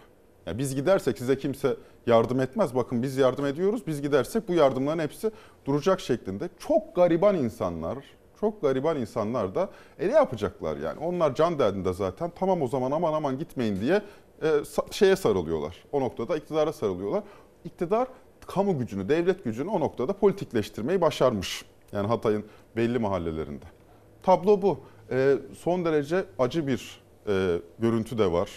Yani 0.45 0.57
biz 0.57 0.75
gidersek 0.75 1.17
size 1.17 1.37
kimse 1.37 1.75
yardım 2.07 2.39
etmez. 2.39 2.75
Bakın 2.75 3.03
biz 3.03 3.17
yardım 3.17 3.45
ediyoruz. 3.45 3.87
Biz 3.87 4.01
gidersek 4.01 4.47
bu 4.47 4.53
yardımların 4.53 4.99
hepsi 4.99 5.31
duracak 5.65 5.99
şeklinde. 5.99 6.49
Çok 6.59 6.95
gariban 6.95 7.35
insanlar, 7.35 7.97
çok 8.39 8.61
gariban 8.61 8.97
insanlar 8.97 9.55
da 9.55 9.69
e 9.99 10.07
ne 10.07 10.11
yapacaklar 10.11 10.77
yani? 10.77 10.99
Onlar 10.99 11.35
can 11.35 11.59
derdinde 11.59 11.93
zaten. 11.93 12.31
Tamam 12.35 12.61
o 12.61 12.67
zaman 12.67 12.91
aman 12.91 13.13
aman 13.13 13.37
gitmeyin 13.39 13.81
diye 13.81 14.01
e, 14.43 14.47
şeye 14.91 15.15
sarılıyorlar. 15.15 15.83
O 15.91 16.01
noktada 16.01 16.37
iktidara 16.37 16.73
sarılıyorlar. 16.73 17.23
İktidar 17.65 18.07
kamu 18.47 18.79
gücünü, 18.79 19.09
devlet 19.09 19.43
gücünü 19.43 19.69
o 19.69 19.79
noktada 19.79 20.13
politikleştirmeyi 20.13 21.01
başarmış. 21.01 21.65
Yani 21.91 22.07
Hatay'ın 22.07 22.45
belli 22.75 22.99
mahallelerinde. 22.99 23.65
Tablo 24.23 24.61
bu. 24.61 24.79
E, 25.11 25.35
son 25.57 25.85
derece 25.85 26.25
acı 26.39 26.67
bir 26.67 27.01
e, 27.27 27.59
görüntü 27.79 28.17
de 28.17 28.31
var. 28.31 28.49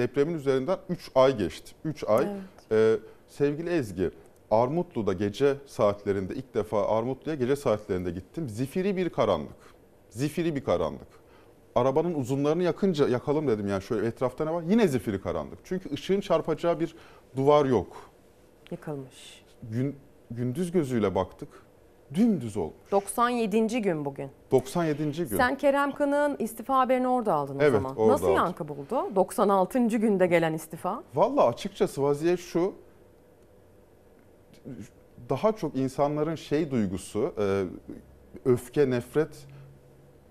Depremin 0.00 0.34
üzerinden 0.34 0.78
3 0.88 1.10
ay 1.14 1.38
geçti. 1.38 1.72
3 1.84 2.04
ay. 2.04 2.28
E, 2.72 2.96
sevgili 3.28 3.70
Ezgi, 3.70 4.10
Armutlu'da 4.50 5.12
gece 5.12 5.56
saatlerinde 5.66 6.34
ilk 6.34 6.54
defa 6.54 6.88
Armutlu'ya 6.88 7.36
gece 7.36 7.56
saatlerinde 7.56 8.10
gittim. 8.10 8.48
Zifiri 8.48 8.96
bir 8.96 9.08
karanlık. 9.08 9.56
Zifiri 10.10 10.56
bir 10.56 10.64
karanlık. 10.64 11.08
Arabanın 11.74 12.14
uzunlarını 12.14 12.62
yakınca 12.62 13.08
yakalım 13.08 13.48
dedim 13.48 13.68
yani 13.68 13.82
şöyle 13.82 14.06
etrafta 14.06 14.44
ne 14.44 14.52
var? 14.52 14.62
Yine 14.68 14.88
zifiri 14.88 15.20
karanlık. 15.20 15.58
Çünkü 15.64 15.92
ışığın 15.92 16.20
çarpacağı 16.20 16.80
bir 16.80 16.94
duvar 17.36 17.64
yok. 17.64 18.10
Yıkılmış. 18.70 19.44
Gün, 19.62 19.96
gündüz 20.30 20.72
gözüyle 20.72 21.14
baktık. 21.14 21.48
Dümdüz 22.14 22.56
olmuş. 22.56 22.74
97. 22.90 23.82
gün 23.82 24.04
bugün. 24.04 24.30
97. 24.50 25.12
gün. 25.12 25.24
Sen 25.36 25.56
Kerem 25.58 25.92
Kınık'ın 25.92 26.36
istifa 26.44 26.78
haberini 26.78 27.08
orada 27.08 27.34
aldın 27.34 27.58
o 27.58 27.62
Evet, 27.62 27.72
zaman. 27.72 27.96
orada 27.96 28.12
Nasıl 28.12 28.24
aldım. 28.24 28.36
yankı 28.36 28.68
buldu? 28.68 29.14
96. 29.16 29.78
günde 29.86 30.26
gelen 30.26 30.52
istifa. 30.52 31.02
Valla 31.14 31.46
açıkçası 31.46 32.02
vaziyet 32.02 32.40
şu. 32.40 32.74
Daha 35.28 35.52
çok 35.52 35.76
insanların 35.76 36.34
şey 36.34 36.70
duygusu, 36.70 37.34
e, 37.38 37.64
öfke, 38.44 38.90
nefret 38.90 39.46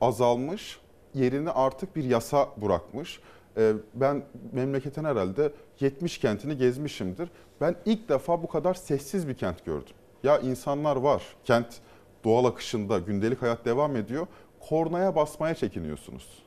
azalmış. 0.01 0.80
Yerini 1.14 1.51
artık 1.51 1.95
bir 1.95 2.03
yasa 2.03 2.49
bırakmış. 2.57 3.19
E, 3.57 3.73
Ben 3.93 4.23
memleketin 4.51 5.03
herhalde 5.03 5.51
70 5.80 6.18
kentini 6.18 6.57
gezmişimdir. 6.57 7.30
Ben 7.61 7.76
ilk 7.85 8.10
defa 8.10 8.43
bu 8.43 8.47
kadar 8.47 8.73
sessiz 8.73 9.27
bir 9.27 9.34
kent 9.34 9.65
gördüm. 9.65 9.93
Ya 10.24 10.40
insanlar 10.40 10.96
var. 10.96 11.24
Kent 11.44 11.82
doğal 12.24 12.46
akışında 12.46 13.00
gündelik 13.00 13.41
hayat 13.41 13.66
devam 13.66 13.96
ediyor. 13.96 14.28
Kornaya 14.60 15.16
basmaya 15.16 15.56
çekiniyorsunuz. 15.56 16.44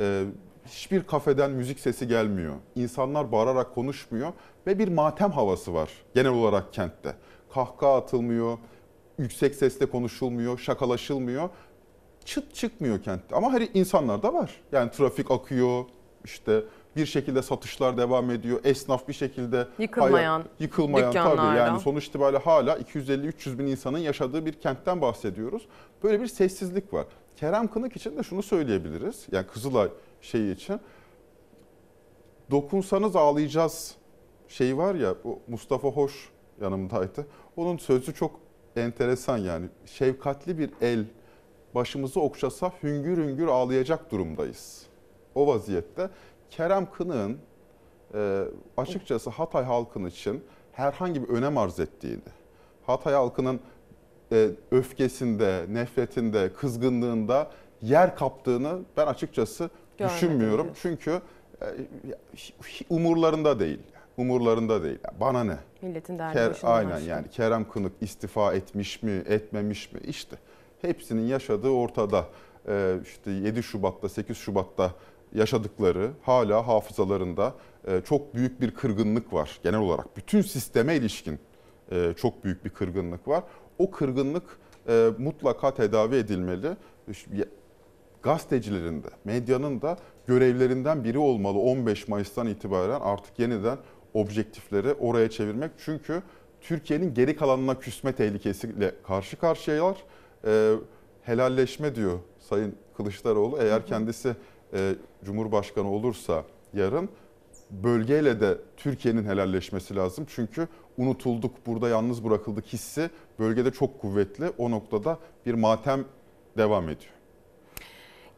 Ee, 0.00 0.24
hiçbir 0.66 1.02
kafeden 1.02 1.50
müzik 1.50 1.80
sesi 1.80 2.08
gelmiyor. 2.08 2.54
İnsanlar 2.74 3.32
bağırarak 3.32 3.74
konuşmuyor 3.74 4.32
ve 4.66 4.78
bir 4.78 4.88
matem 4.88 5.30
havası 5.30 5.74
var 5.74 5.90
genel 6.14 6.32
olarak 6.32 6.72
kentte. 6.72 7.14
Kahkaha 7.54 7.96
atılmıyor, 7.96 8.58
yüksek 9.18 9.54
sesle 9.54 9.86
konuşulmuyor, 9.86 10.58
şakalaşılmıyor. 10.58 11.48
Çıt 12.24 12.54
çıkmıyor 12.54 13.02
kentte 13.02 13.36
ama 13.36 13.52
her 13.52 13.68
insanlar 13.74 14.22
da 14.22 14.34
var. 14.34 14.60
Yani 14.72 14.90
trafik 14.90 15.30
akıyor, 15.30 15.84
işte 16.24 16.62
bir 16.96 17.06
şekilde 17.06 17.42
satışlar 17.42 17.96
devam 17.96 18.30
ediyor. 18.30 18.60
Esnaf 18.64 19.08
bir 19.08 19.12
şekilde 19.12 19.66
Yıkılmayan 19.78 20.44
yıkılmayan 20.58 21.12
tabii 21.12 21.58
yani 21.58 21.80
sonuç 21.80 22.06
itibariyle 22.06 22.38
hala 22.38 22.78
250-300 22.78 23.58
bin 23.58 23.66
insanın 23.66 23.98
yaşadığı 23.98 24.46
bir 24.46 24.52
kentten 24.52 25.00
bahsediyoruz. 25.00 25.66
Böyle 26.02 26.20
bir 26.20 26.26
sessizlik 26.26 26.94
var. 26.94 27.06
Kerem 27.36 27.68
Kınık 27.68 27.96
için 27.96 28.18
de 28.18 28.22
şunu 28.22 28.42
söyleyebiliriz. 28.42 29.26
Yani 29.32 29.46
Kızılay 29.46 29.88
şeyi 30.20 30.54
için. 30.54 30.80
Dokunsanız 32.50 33.16
ağlayacağız 33.16 33.94
şeyi 34.48 34.76
var 34.76 34.94
ya 34.94 35.14
bu 35.24 35.38
Mustafa 35.48 35.88
Hoş 35.88 36.28
yanımdaydı. 36.60 37.26
Onun 37.56 37.76
sözü 37.76 38.14
çok 38.14 38.40
enteresan 38.76 39.38
yani. 39.38 39.66
Şefkatli 39.86 40.58
bir 40.58 40.70
el 40.80 41.04
başımızı 41.74 42.20
okşasa 42.20 42.72
hüngür 42.82 43.16
hüngür 43.18 43.48
ağlayacak 43.48 44.12
durumdayız. 44.12 44.86
O 45.34 45.46
vaziyette 45.46 46.10
Kerem 46.50 46.90
Kınık'ın 46.90 47.38
e, 48.14 48.44
açıkçası 48.76 49.30
Hatay 49.30 49.64
halkının 49.64 50.08
için 50.08 50.44
herhangi 50.72 51.22
bir 51.22 51.28
önem 51.28 51.58
arz 51.58 51.80
ettiğini, 51.80 52.20
Hatay 52.86 53.14
halkının 53.14 53.60
e, 54.32 54.48
öfkesinde, 54.70 55.64
nefretinde, 55.68 56.52
kızgınlığında 56.52 57.50
yer 57.82 58.16
kaptığını 58.16 58.78
ben 58.96 59.06
açıkçası 59.06 59.70
Görmedim 59.98 60.16
düşünmüyorum. 60.16 60.64
diyorsun. 60.64 60.82
Çünkü 60.82 61.20
e, 61.62 61.66
umurlarında 62.90 63.60
değil. 63.60 63.78
Umurlarında 64.16 64.82
değil. 64.82 64.98
Bana 65.20 65.44
ne? 65.44 65.56
Milletin 65.82 66.18
derdi 66.18 66.34
Ker, 66.34 66.58
aynen 66.62 66.90
aşkın. 66.90 67.08
yani 67.08 67.28
Kerem 67.30 67.68
Kınık 67.70 67.92
istifa 68.00 68.54
etmiş 68.54 69.02
mi, 69.02 69.22
etmemiş 69.28 69.92
mi? 69.92 70.00
İşte 70.04 70.36
hepsinin 70.82 71.26
yaşadığı 71.26 71.68
ortada. 71.70 72.24
Ee, 72.68 72.96
işte 73.04 73.30
7 73.30 73.62
Şubat'ta, 73.62 74.08
8 74.08 74.36
Şubat'ta 74.36 74.90
yaşadıkları 75.34 76.10
hala 76.22 76.66
hafızalarında 76.68 77.54
e, 77.86 78.00
çok 78.04 78.34
büyük 78.34 78.60
bir 78.60 78.70
kırgınlık 78.70 79.32
var 79.32 79.60
genel 79.62 79.80
olarak. 79.80 80.16
Bütün 80.16 80.42
sisteme 80.42 80.96
ilişkin 80.96 81.38
e, 81.92 82.12
çok 82.16 82.44
büyük 82.44 82.64
bir 82.64 82.70
kırgınlık 82.70 83.28
var. 83.28 83.44
O 83.78 83.90
kırgınlık 83.90 84.58
e, 84.88 85.10
mutlaka 85.18 85.74
tedavi 85.74 86.16
edilmeli. 86.16 86.76
Gazetecilerin 88.22 89.02
de, 89.02 89.08
medyanın 89.24 89.82
da 89.82 89.96
görevlerinden 90.26 91.04
biri 91.04 91.18
olmalı 91.18 91.58
15 91.58 92.08
Mayıs'tan 92.08 92.46
itibaren 92.46 93.00
artık 93.00 93.38
yeniden 93.38 93.78
objektifleri 94.14 94.92
oraya 94.92 95.30
çevirmek. 95.30 95.70
Çünkü 95.84 96.22
Türkiye'nin 96.60 97.14
geri 97.14 97.36
kalanına 97.36 97.78
küsme 97.78 98.12
tehlikesiyle 98.12 98.94
karşı 99.06 99.36
karşıyalar. 99.36 99.96
Helalleşme 101.22 101.94
diyor 101.94 102.18
Sayın 102.38 102.74
Kılıçdaroğlu. 102.96 103.58
Eğer 103.60 103.86
kendisi 103.86 104.36
e, 104.74 104.94
Cumhurbaşkanı 105.24 105.90
olursa 105.90 106.44
yarın 106.74 107.08
bölgeyle 107.70 108.40
de 108.40 108.58
Türkiye'nin 108.76 109.24
helalleşmesi 109.24 109.96
lazım. 109.96 110.26
Çünkü 110.28 110.68
unutulduk, 110.98 111.66
burada 111.66 111.88
yalnız 111.88 112.24
bırakıldık 112.24 112.66
hissi 112.66 113.10
bölgede 113.38 113.70
çok 113.70 114.00
kuvvetli. 114.00 114.44
O 114.58 114.70
noktada 114.70 115.18
bir 115.46 115.54
matem 115.54 116.04
devam 116.56 116.84
ediyor. 116.84 117.12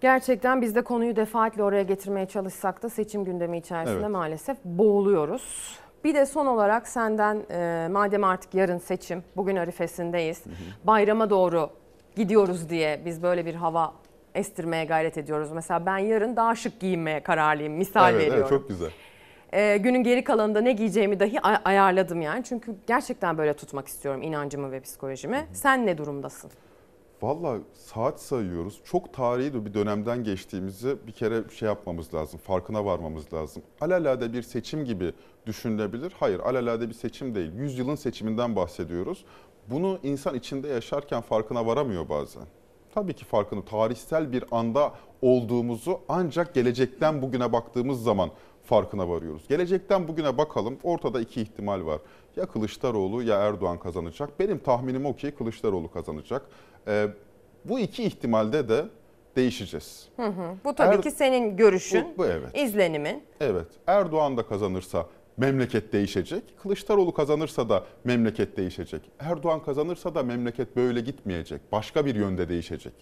Gerçekten 0.00 0.62
biz 0.62 0.74
de 0.74 0.82
konuyu 0.82 1.16
defaatle 1.16 1.62
oraya 1.62 1.82
getirmeye 1.82 2.26
çalışsak 2.26 2.82
da 2.82 2.88
seçim 2.88 3.24
gündemi 3.24 3.58
içerisinde 3.58 3.98
Evet. 3.98 4.10
maalesef 4.10 4.56
boğuluyoruz. 4.64 5.76
Bir 6.04 6.14
de 6.14 6.26
son 6.26 6.46
olarak 6.46 6.88
senden 6.88 7.42
e, 7.50 7.88
madem 7.90 8.24
artık 8.24 8.54
yarın 8.54 8.78
seçim, 8.78 9.24
bugün 9.36 9.56
arifesindeyiz. 9.56 10.42
Bayrama 10.84 11.30
doğru 11.30 11.70
gidiyoruz 12.16 12.68
diye 12.68 13.02
biz 13.04 13.22
böyle 13.22 13.46
bir 13.46 13.54
hava 13.54 13.92
estirmeye 14.34 14.84
gayret 14.84 15.18
ediyoruz. 15.18 15.52
Mesela 15.52 15.86
ben 15.86 15.98
yarın 15.98 16.36
daha 16.36 16.54
şık 16.54 16.80
giyinmeye 16.80 17.22
kararlıyım. 17.22 17.72
Misal 17.72 18.10
evet, 18.12 18.20
veriyorum. 18.20 18.40
evet 18.40 18.50
çok 18.60 18.68
güzel. 18.68 18.90
Ee, 19.54 19.76
günün 19.76 20.02
geri 20.02 20.24
kalanında 20.24 20.60
ne 20.60 20.72
giyeceğimi 20.72 21.20
dahi 21.20 21.40
ay- 21.40 21.60
ayarladım 21.64 22.22
yani. 22.22 22.44
Çünkü 22.44 22.74
gerçekten 22.86 23.38
böyle 23.38 23.54
tutmak 23.54 23.88
istiyorum 23.88 24.22
inancımı 24.22 24.72
ve 24.72 24.80
psikolojimi. 24.80 25.46
Sen 25.52 25.86
ne 25.86 25.98
durumdasın? 25.98 26.50
Valla 27.22 27.58
saat 27.72 28.20
sayıyoruz. 28.20 28.80
Çok 28.84 29.14
tarihi 29.14 29.66
bir 29.66 29.74
dönemden 29.74 30.24
geçtiğimizi 30.24 30.96
bir 31.06 31.12
kere 31.12 31.42
şey 31.50 31.66
yapmamız 31.68 32.14
lazım. 32.14 32.40
Farkına 32.40 32.84
varmamız 32.84 33.32
lazım. 33.32 33.62
Alelade 33.80 34.32
bir 34.32 34.42
seçim 34.42 34.84
gibi 34.84 35.12
düşünülebilir. 35.46 36.12
Hayır 36.20 36.40
alelade 36.40 36.88
bir 36.88 36.94
seçim 36.94 37.34
değil. 37.34 37.52
Yüzyılın 37.52 37.94
seçiminden 37.94 38.56
bahsediyoruz. 38.56 39.24
Bunu 39.70 39.98
insan 40.02 40.34
içinde 40.34 40.68
yaşarken 40.68 41.20
farkına 41.20 41.66
varamıyor 41.66 42.08
bazen. 42.08 42.42
Tabii 42.94 43.12
ki 43.12 43.24
farkını 43.24 43.64
tarihsel 43.64 44.32
bir 44.32 44.44
anda 44.50 44.92
olduğumuzu 45.22 46.00
ancak 46.08 46.54
gelecekten 46.54 47.22
bugüne 47.22 47.52
baktığımız 47.52 48.02
zaman 48.02 48.30
farkına 48.64 49.08
varıyoruz. 49.08 49.48
Gelecekten 49.48 50.08
bugüne 50.08 50.38
bakalım. 50.38 50.78
Ortada 50.82 51.20
iki 51.20 51.40
ihtimal 51.40 51.86
var. 51.86 52.00
Ya 52.36 52.46
Kılıçdaroğlu 52.46 53.22
ya 53.22 53.36
Erdoğan 53.38 53.78
kazanacak. 53.78 54.40
Benim 54.40 54.58
tahminim 54.58 55.06
o 55.06 55.16
ki 55.16 55.30
Kılıçdaroğlu 55.30 55.90
kazanacak. 55.90 56.42
Ee, 56.88 57.06
bu 57.64 57.78
iki 57.78 58.04
ihtimalde 58.04 58.68
de 58.68 58.84
değişeceğiz. 59.36 60.08
Hı 60.16 60.26
hı. 60.26 60.54
Bu 60.64 60.74
tabii 60.74 60.94
Er- 60.94 61.02
ki 61.02 61.10
senin 61.10 61.56
görüşün, 61.56 62.04
Bu- 62.14 62.18
bu 62.18 62.26
evet. 62.26 62.56
izlenimin. 62.58 63.22
Evet. 63.40 63.66
Erdoğan 63.86 64.36
da 64.36 64.42
kazanırsa 64.46 65.06
memleket 65.36 65.92
değişecek. 65.92 66.42
Kılıçdaroğlu 66.62 67.14
kazanırsa 67.14 67.68
da 67.68 67.84
memleket 68.04 68.56
değişecek. 68.56 69.02
Erdoğan 69.18 69.62
kazanırsa 69.62 70.14
da 70.14 70.22
memleket 70.22 70.76
böyle 70.76 71.00
gitmeyecek. 71.00 71.60
Başka 71.72 72.06
bir 72.06 72.14
yönde 72.14 72.48
değişecek. 72.48 72.92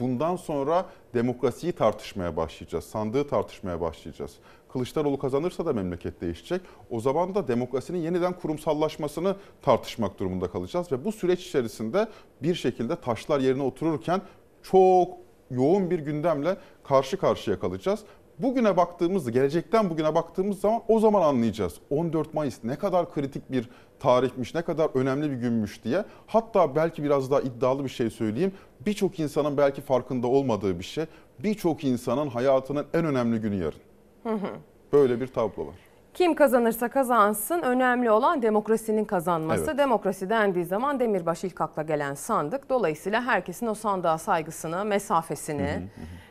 Bundan 0.00 0.36
sonra 0.36 0.86
demokrasiyi 1.14 1.72
tartışmaya 1.72 2.36
başlayacağız. 2.36 2.84
Sandığı 2.84 3.26
tartışmaya 3.26 3.80
başlayacağız. 3.80 4.34
Kılıçdaroğlu 4.72 5.18
kazanırsa 5.18 5.66
da 5.66 5.72
memleket 5.72 6.20
değişecek. 6.20 6.60
O 6.90 7.00
zaman 7.00 7.34
da 7.34 7.48
demokrasinin 7.48 7.98
yeniden 7.98 8.32
kurumsallaşmasını 8.32 9.36
tartışmak 9.62 10.18
durumunda 10.18 10.50
kalacağız. 10.50 10.92
Ve 10.92 11.04
bu 11.04 11.12
süreç 11.12 11.46
içerisinde 11.46 12.08
bir 12.42 12.54
şekilde 12.54 12.96
taşlar 12.96 13.40
yerine 13.40 13.62
otururken 13.62 14.20
çok 14.62 15.18
yoğun 15.50 15.90
bir 15.90 15.98
gündemle 15.98 16.56
karşı 16.84 17.16
karşıya 17.16 17.60
kalacağız. 17.60 18.00
Bugüne 18.38 18.76
baktığımızda, 18.76 19.30
gelecekten 19.30 19.90
bugüne 19.90 20.14
baktığımız 20.14 20.60
zaman 20.60 20.80
o 20.88 21.00
zaman 21.00 21.22
anlayacağız. 21.22 21.74
14 21.90 22.34
Mayıs 22.34 22.64
ne 22.64 22.76
kadar 22.76 23.12
kritik 23.12 23.52
bir 23.52 23.70
tarihmiş, 24.00 24.54
ne 24.54 24.62
kadar 24.62 24.90
önemli 24.94 25.30
bir 25.30 25.36
günmüş 25.36 25.84
diye. 25.84 26.04
Hatta 26.26 26.76
belki 26.76 27.02
biraz 27.02 27.30
daha 27.30 27.40
iddialı 27.40 27.84
bir 27.84 27.88
şey 27.88 28.10
söyleyeyim. 28.10 28.52
Birçok 28.86 29.20
insanın 29.20 29.56
belki 29.56 29.80
farkında 29.80 30.26
olmadığı 30.26 30.78
bir 30.78 30.84
şey. 30.84 31.04
Birçok 31.38 31.84
insanın 31.84 32.28
hayatının 32.28 32.86
en 32.94 33.04
önemli 33.04 33.40
günü 33.40 33.54
yarın. 33.54 33.80
Hı 34.22 34.32
hı. 34.32 34.48
Böyle 34.92 35.20
bir 35.20 35.26
tablo 35.26 35.66
var. 35.66 35.74
Kim 36.14 36.34
kazanırsa 36.34 36.88
kazansın 36.88 37.62
önemli 37.62 38.10
olan 38.10 38.42
demokrasinin 38.42 39.04
kazanması. 39.04 39.64
Evet. 39.64 39.78
Demokrasi 39.78 40.30
dendiği 40.30 40.64
zaman 40.64 41.00
Demirbaş 41.00 41.44
ilk 41.44 41.60
akla 41.60 41.82
gelen 41.82 42.14
sandık. 42.14 42.70
Dolayısıyla 42.70 43.22
herkesin 43.22 43.66
o 43.66 43.74
sandığa 43.74 44.18
saygısını, 44.18 44.84
mesafesini, 44.84 45.82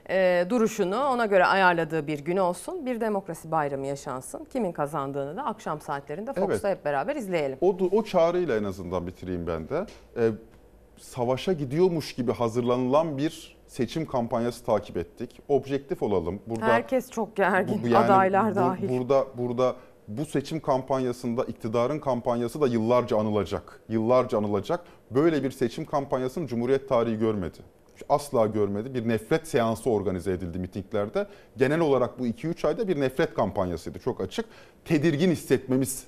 e, 0.09 0.45
duruşunu 0.49 1.03
ona 1.05 1.25
göre 1.25 1.45
ayarladığı 1.45 2.07
bir 2.07 2.19
gün 2.19 2.37
olsun. 2.37 2.85
Bir 2.85 3.01
demokrasi 3.01 3.51
bayramı 3.51 3.87
yaşansın. 3.87 4.45
Kimin 4.45 4.71
kazandığını 4.71 5.37
da 5.37 5.45
akşam 5.45 5.81
saatlerinde 5.81 6.33
Fox'ta 6.33 6.69
hep 6.69 6.85
beraber 6.85 7.15
izleyelim. 7.15 7.57
O, 7.61 7.77
o 7.91 8.03
çağrıyla 8.03 8.57
en 8.57 8.63
azından 8.63 9.07
bitireyim 9.07 9.47
ben 9.47 9.69
de. 9.69 9.85
Ee, 10.17 10.29
savaşa 10.97 11.53
gidiyormuş 11.53 12.15
gibi 12.15 12.31
hazırlanılan 12.33 13.17
bir 13.17 13.57
seçim 13.67 14.05
kampanyası 14.05 14.65
takip 14.65 14.97
ettik. 14.97 15.41
Objektif 15.47 16.03
olalım. 16.03 16.39
Burada 16.47 16.65
Herkes 16.65 17.11
çok 17.11 17.35
gergin, 17.35 17.83
bu- 17.83 17.87
yani 17.87 18.05
adaylar 18.05 18.51
bu- 18.51 18.55
dahil. 18.55 18.89
Burada 18.99 19.25
burada 19.37 19.75
bu 20.07 20.25
seçim 20.25 20.59
kampanyasında 20.59 21.43
iktidarın 21.43 21.99
kampanyası 21.99 22.61
da 22.61 22.67
yıllarca 22.67 23.17
anılacak. 23.17 23.81
Yıllarca 23.89 24.37
anılacak. 24.37 24.83
Böyle 25.11 25.43
bir 25.43 25.51
seçim 25.51 25.85
kampanyasını 25.85 26.47
Cumhuriyet 26.47 26.89
tarihi 26.89 27.19
görmedi. 27.19 27.57
Asla 28.09 28.45
görmedi. 28.45 28.93
Bir 28.93 29.07
nefret 29.07 29.47
seansı 29.47 29.89
organize 29.89 30.31
edildi 30.31 30.59
mitinglerde. 30.59 31.27
Genel 31.57 31.79
olarak 31.79 32.19
bu 32.19 32.27
2-3 32.27 32.67
ayda 32.67 32.87
bir 32.87 32.99
nefret 32.99 33.33
kampanyasıydı 33.33 33.99
çok 33.99 34.21
açık. 34.21 34.45
Tedirgin 34.85 35.31
hissetmemiz, 35.31 36.03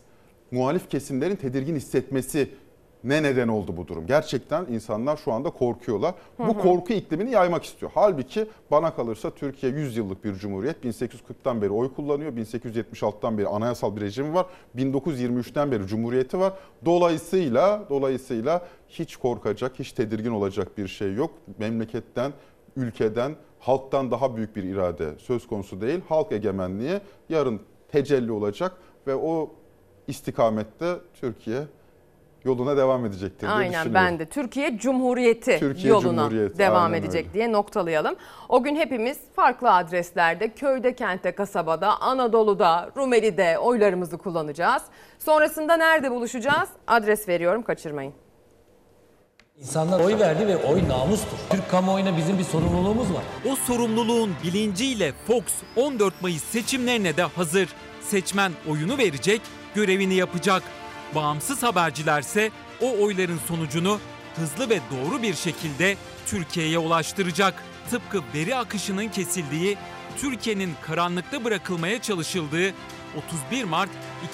muhalif 0.52 0.90
kesimlerin 0.90 1.36
tedirgin 1.36 1.76
hissetmesi 1.76 2.50
ne 3.04 3.24
neden 3.24 3.48
oldu 3.48 3.78
bu 3.78 3.88
durum? 3.88 4.08
Gerçekten 4.08 4.66
insanlar 4.66 5.18
şu 5.18 5.34
anda 5.34 5.50
korkuyorlar. 5.50 6.14
Hı 6.38 6.48
Bu 6.48 6.58
korku 6.58 6.94
iklimini 6.94 7.32
yaymak 7.32 7.64
istiyor. 7.64 7.92
Halbuki 7.96 8.48
bana 8.72 8.96
kalırsa 8.96 9.30
Türkiye 9.30 9.72
100 9.72 9.98
yıllık 9.98 10.24
bir 10.24 10.34
cumhuriyet. 10.34 10.86
1840'tan 10.86 11.62
beri 11.62 11.70
oy 11.70 11.94
kullanıyor. 11.94 12.34
1876'tan 12.34 13.38
beri 13.38 13.48
anayasal 13.48 13.96
bir 13.96 14.02
rejimi 14.02 14.34
var. 14.34 14.46
1923'ten 14.78 15.72
beri 15.72 15.88
cumhuriyeti 15.88 16.40
var. 16.40 16.54
Dolayısıyla 16.86 17.84
dolayısıyla 17.90 18.66
hiç 18.90 19.16
korkacak, 19.16 19.80
hiç 19.80 19.92
tedirgin 19.92 20.32
olacak 20.32 20.78
bir 20.78 20.88
şey 20.88 21.14
yok. 21.14 21.32
Memleketten, 21.58 22.34
ülkeden, 22.76 23.36
halktan 23.60 24.12
daha 24.12 24.36
büyük 24.36 24.56
bir 24.56 24.64
irade 24.64 25.10
söz 25.18 25.48
konusu 25.48 25.82
değil. 25.82 26.00
Halk 26.10 26.32
egemenliği 26.32 27.00
yarın 27.30 27.62
tecelli 27.92 28.32
olacak 28.32 28.72
ve 29.08 29.16
o 29.16 29.52
istikamette 30.08 30.96
Türkiye 31.14 31.62
yoluna 32.46 32.78
devam 32.78 33.06
edecektir 33.06 33.42
diye 33.48 33.52
Aynen 33.52 33.94
ben 33.94 34.20
de 34.20 34.26
Türkiye 34.26 34.78
Cumhuriyeti 34.78 35.60
Türkiye 35.60 35.90
yoluna 35.90 36.22
Cumhuriyeti, 36.22 36.58
devam 36.58 36.86
aynen 36.86 36.98
edecek 37.04 37.26
öyle. 37.26 37.34
diye 37.34 37.52
noktalayalım. 37.52 38.16
O 38.50 38.64
gün 38.64 38.76
hepimiz 38.76 39.18
farklı 39.36 39.74
adreslerde, 39.74 40.54
köyde, 40.54 40.96
kentte, 40.96 41.32
kasabada, 41.32 42.02
Anadolu'da, 42.02 42.90
Rumeli'de 42.98 43.58
oylarımızı 43.60 44.18
kullanacağız. 44.18 44.84
Sonrasında 45.20 45.78
nerede 45.78 46.12
buluşacağız? 46.12 46.70
Adres 46.88 47.28
veriyorum, 47.28 47.64
kaçırmayın. 47.64 48.14
İnsanlar 49.60 50.00
oy 50.00 50.20
verdi 50.20 50.48
ve 50.48 50.58
oy 50.58 50.90
namustur. 50.90 51.38
Türk 51.50 51.72
kamuoyuna 51.72 52.18
bizim 52.18 52.38
bir 52.38 52.44
sorumluluğumuz 52.44 53.14
var. 53.14 53.24
O 53.52 53.56
sorumluluğun 53.56 54.32
bilinciyle 54.44 55.12
Fox 55.28 55.44
14 55.76 56.22
Mayıs 56.22 56.44
seçimlerine 56.44 57.18
de 57.18 57.24
hazır. 57.24 57.70
Seçmen 58.02 58.52
oyunu 58.70 58.98
verecek, 58.98 59.42
görevini 59.76 60.14
yapacak. 60.14 60.64
Bağımsız 61.16 61.64
habercilerse 61.64 62.52
o 62.82 63.04
oyların 63.04 63.40
sonucunu 63.48 64.00
hızlı 64.36 64.70
ve 64.70 64.80
doğru 64.92 65.22
bir 65.22 65.34
şekilde 65.34 65.96
Türkiye'ye 66.26 66.78
ulaştıracak. 66.80 67.64
Tıpkı 67.90 68.22
veri 68.36 68.56
akışının 68.56 69.08
kesildiği, 69.08 69.78
Türkiye'nin 70.18 70.74
karanlıkta 70.82 71.44
bırakılmaya 71.44 72.02
çalışıldığı 72.02 72.74
31 73.50 73.64
Mart 73.64 73.90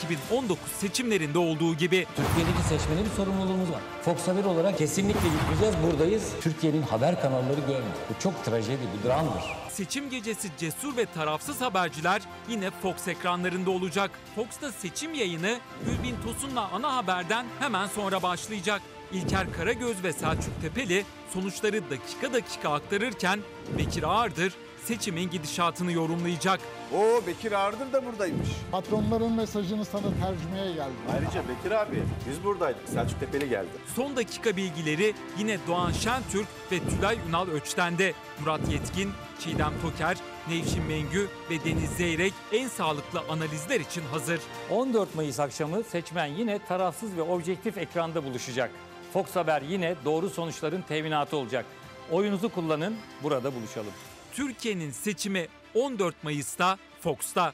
2019 0.05 0.71
seçimlerinde 0.71 1.39
olduğu 1.39 1.75
gibi. 1.75 2.05
Türkiye'deki 2.15 2.67
seçmenin 2.69 3.05
bir 3.05 3.09
sorumluluğumuz 3.09 3.71
var. 3.71 3.81
Fox 4.01 4.27
Haber 4.27 4.43
olarak 4.43 4.77
kesinlikle 4.77 5.29
gitmeyeceğiz. 5.29 5.75
Buradayız. 5.83 6.31
Türkiye'nin 6.41 6.81
haber 6.81 7.21
kanalları 7.21 7.59
görmüyor. 7.59 7.95
Bu 8.09 8.23
çok 8.23 8.45
trajedi, 8.45 8.81
bir 8.97 9.09
dramdır. 9.09 9.43
Seçim 9.75 10.09
gecesi 10.09 10.49
cesur 10.57 10.97
ve 10.97 11.05
tarafsız 11.05 11.61
haberciler 11.61 12.21
yine 12.49 12.71
Fox 12.71 13.07
ekranlarında 13.07 13.71
olacak. 13.71 14.11
Fox'ta 14.35 14.71
seçim 14.71 15.13
yayını 15.13 15.59
Gülbin 15.85 16.15
Tosun'la 16.23 16.69
ana 16.71 16.95
haberden 16.95 17.45
hemen 17.59 17.87
sonra 17.87 18.23
başlayacak. 18.23 18.81
İlker 19.13 19.53
Karagöz 19.53 20.03
ve 20.03 20.13
Selçuk 20.13 20.61
Tepeli 20.61 21.05
sonuçları 21.33 21.89
dakika 21.89 22.33
dakika 22.33 22.73
aktarırken 22.73 23.39
Bekir 23.77 24.03
Ağırdır 24.03 24.53
seçimin 24.85 25.29
gidişatını 25.29 25.91
yorumlayacak. 25.91 26.59
O 26.93 27.27
Bekir 27.27 27.51
Ağırdır 27.51 27.93
da 27.93 28.05
buradaymış. 28.05 28.47
Patronların 28.71 29.31
mesajını 29.31 29.85
sana 29.85 30.01
tercümeye 30.01 30.73
geldi. 30.73 30.93
Ayrıca 31.13 31.43
Bekir 31.49 31.71
abi 31.71 32.03
biz 32.29 32.43
buradaydık. 32.43 32.89
Selçuk 32.89 33.19
Tepeli 33.19 33.49
geldi. 33.49 33.67
Son 33.95 34.15
dakika 34.15 34.57
bilgileri 34.57 35.13
yine 35.39 35.57
Doğan 35.67 35.91
Şentürk 35.91 36.47
ve 36.71 36.79
Tülay 36.79 37.17
Ünal 37.29 37.47
Öçten'de. 37.47 38.13
Murat 38.39 38.71
Yetkin, 38.71 39.11
Çiğdem 39.39 39.73
Toker, 39.81 40.17
Nevşin 40.49 40.83
Mengü 40.83 41.27
ve 41.49 41.63
Deniz 41.65 41.89
Zeyrek 41.89 42.33
en 42.51 42.67
sağlıklı 42.67 43.21
analizler 43.29 43.79
için 43.79 44.03
hazır. 44.11 44.39
14 44.71 45.15
Mayıs 45.15 45.39
akşamı 45.39 45.83
seçmen 45.83 46.25
yine 46.25 46.65
tarafsız 46.65 47.17
ve 47.17 47.21
objektif 47.21 47.77
ekranda 47.77 48.23
buluşacak. 48.23 48.71
Fox 49.13 49.35
Haber 49.35 49.61
yine 49.61 49.95
doğru 50.05 50.29
sonuçların 50.29 50.81
teminatı 50.81 51.37
olacak. 51.37 51.65
Oyunuzu 52.11 52.49
kullanın, 52.49 52.95
burada 53.23 53.55
buluşalım. 53.55 53.93
Türkiye'nin 54.35 54.91
seçimi 54.91 55.47
14 55.75 56.23
Mayıs'ta 56.23 56.77
Fox'ta. 56.99 57.53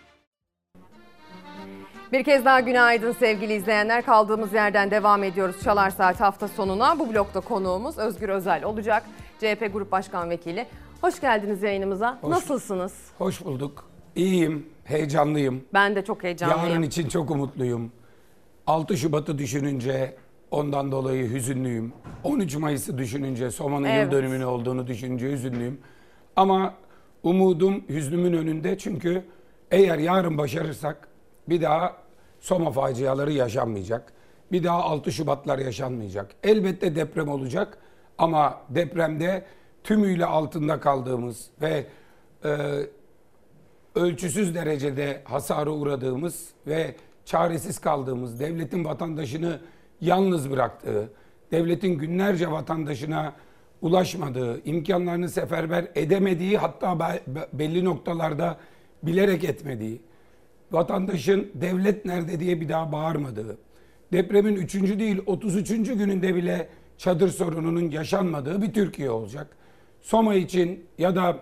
Bir 2.11 2.23
kez 2.23 2.45
daha 2.45 2.59
günaydın 2.59 3.11
sevgili 3.11 3.53
izleyenler. 3.53 4.05
Kaldığımız 4.05 4.53
yerden 4.53 4.91
devam 4.91 5.23
ediyoruz 5.23 5.55
Çalar 5.63 5.89
Saat 5.89 6.19
hafta 6.19 6.47
sonuna. 6.47 6.99
Bu 6.99 7.13
blokta 7.13 7.39
konuğumuz 7.39 7.97
Özgür 7.97 8.29
Özel 8.29 8.63
olacak. 8.63 9.03
CHP 9.39 9.69
Grup 9.73 9.91
Başkan 9.91 10.29
Vekili. 10.29 10.67
Hoş 11.01 11.21
geldiniz 11.21 11.63
yayınımıza. 11.63 12.17
Hoş- 12.21 12.31
Nasılsınız? 12.31 12.93
Hoş 13.17 13.45
bulduk. 13.45 13.89
İyiyim, 14.15 14.65
heyecanlıyım. 14.83 15.63
Ben 15.73 15.95
de 15.95 16.05
çok 16.05 16.23
heyecanlıyım. 16.23 16.69
Yarın 16.69 16.81
için 16.81 17.09
çok 17.09 17.31
umutluyum. 17.31 17.91
6 18.67 18.97
Şubat'ı 18.97 19.37
düşününce 19.37 20.17
ondan 20.51 20.91
dolayı 20.91 21.29
hüzünlüyüm. 21.33 21.93
13 22.23 22.55
Mayıs'ı 22.55 22.97
düşününce 22.97 23.51
Soma'nın 23.51 23.85
Evet. 23.87 24.03
yıl 24.05 24.11
dönümünü 24.11 24.45
olduğunu 24.45 24.87
düşününce 24.87 25.31
hüzünlüyüm. 25.31 25.81
Ama 26.35 26.73
umudum 27.23 27.83
hüznümün 27.89 28.33
önünde 28.33 28.77
çünkü 28.77 29.23
eğer 29.71 29.97
yarın 29.97 30.37
başarırsak 30.37 31.07
bir 31.49 31.61
daha 31.61 31.95
Soma 32.39 32.71
faciaları 32.71 33.31
yaşanmayacak. 33.31 34.13
Bir 34.51 34.63
daha 34.63 34.83
6 34.83 35.11
Şubatlar 35.11 35.59
yaşanmayacak. 35.59 36.31
Elbette 36.43 36.95
deprem 36.95 37.29
olacak 37.29 37.77
ama 38.17 38.61
depremde 38.69 39.45
tümüyle 39.83 40.25
altında 40.25 40.79
kaldığımız 40.79 41.49
ve 41.61 41.85
e, 42.45 42.57
ölçüsüz 43.95 44.55
derecede 44.55 45.21
hasara 45.23 45.69
uğradığımız 45.69 46.49
ve 46.67 46.95
çaresiz 47.25 47.79
kaldığımız, 47.79 48.39
devletin 48.39 48.85
vatandaşını 48.85 49.59
yalnız 50.01 50.51
bıraktığı, 50.51 51.09
devletin 51.51 51.97
günlerce 51.97 52.51
vatandaşına 52.51 53.33
ulaşmadığı, 53.81 54.61
imkanlarını 54.65 55.29
seferber 55.29 55.87
edemediği 55.95 56.57
hatta 56.57 56.99
be- 56.99 57.21
be- 57.27 57.47
belli 57.53 57.85
noktalarda 57.85 58.57
bilerek 59.03 59.43
etmediği, 59.43 60.01
vatandaşın 60.71 61.51
devlet 61.53 62.05
nerede 62.05 62.39
diye 62.39 62.61
bir 62.61 62.69
daha 62.69 62.91
bağırmadığı, 62.91 63.57
depremin 64.13 64.55
3. 64.55 64.73
değil 64.99 65.21
33. 65.25 65.69
gününde 65.69 66.35
bile 66.35 66.69
çadır 66.97 67.29
sorununun 67.29 67.89
yaşanmadığı 67.89 68.61
bir 68.61 68.73
Türkiye 68.73 69.09
olacak. 69.09 69.47
Soma 70.01 70.35
için 70.35 70.85
ya 70.97 71.15
da 71.15 71.39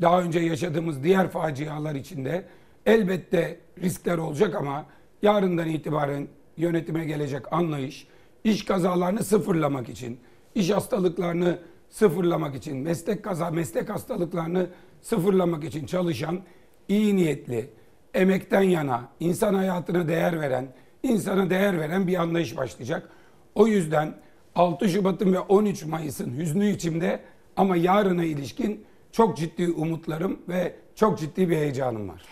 daha 0.00 0.22
önce 0.22 0.40
yaşadığımız 0.40 1.04
diğer 1.04 1.30
facialar 1.30 1.94
içinde 1.94 2.44
elbette 2.86 3.60
riskler 3.82 4.18
olacak 4.18 4.54
ama 4.54 4.86
yarından 5.22 5.68
itibaren 5.68 6.28
yönetime 6.56 7.04
gelecek 7.04 7.52
anlayış 7.52 8.06
iş 8.44 8.64
kazalarını 8.64 9.24
sıfırlamak 9.24 9.88
için, 9.88 10.18
iş 10.56 10.70
hastalıklarını 10.70 11.58
sıfırlamak 11.90 12.54
için, 12.54 12.76
meslek 12.76 13.24
kaza, 13.24 13.50
meslek 13.50 13.90
hastalıklarını 13.90 14.66
sıfırlamak 15.02 15.64
için 15.64 15.86
çalışan 15.86 16.40
iyi 16.88 17.16
niyetli, 17.16 17.70
emekten 18.14 18.62
yana, 18.62 19.08
insan 19.20 19.54
hayatına 19.54 20.08
değer 20.08 20.40
veren, 20.40 20.68
insana 21.02 21.50
değer 21.50 21.80
veren 21.80 22.06
bir 22.06 22.16
anlayış 22.16 22.56
başlayacak. 22.56 23.08
O 23.54 23.66
yüzden 23.66 24.14
6 24.54 24.88
Şubat'ın 24.88 25.32
ve 25.32 25.40
13 25.40 25.84
Mayıs'ın 25.84 26.38
hüznü 26.38 26.70
içimde 26.70 27.20
ama 27.56 27.76
yarına 27.76 28.24
ilişkin 28.24 28.84
çok 29.12 29.36
ciddi 29.36 29.68
umutlarım 29.68 30.40
ve 30.48 30.74
çok 30.94 31.18
ciddi 31.18 31.50
bir 31.50 31.56
heyecanım 31.56 32.08
var. 32.08 32.22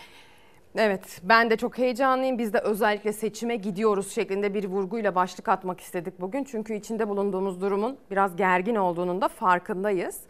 Evet 0.77 1.21
ben 1.23 1.49
de 1.49 1.57
çok 1.57 1.77
heyecanlıyım. 1.77 2.37
Biz 2.37 2.53
de 2.53 2.59
özellikle 2.59 3.13
seçime 3.13 3.55
gidiyoruz 3.55 4.11
şeklinde 4.11 4.53
bir 4.53 4.65
vurguyla 4.65 5.15
başlık 5.15 5.49
atmak 5.49 5.79
istedik 5.79 6.21
bugün. 6.21 6.43
Çünkü 6.43 6.73
içinde 6.73 7.09
bulunduğumuz 7.09 7.61
durumun 7.61 7.97
biraz 8.11 8.35
gergin 8.35 8.75
olduğunun 8.75 9.21
da 9.21 9.27
farkındayız. 9.27 10.21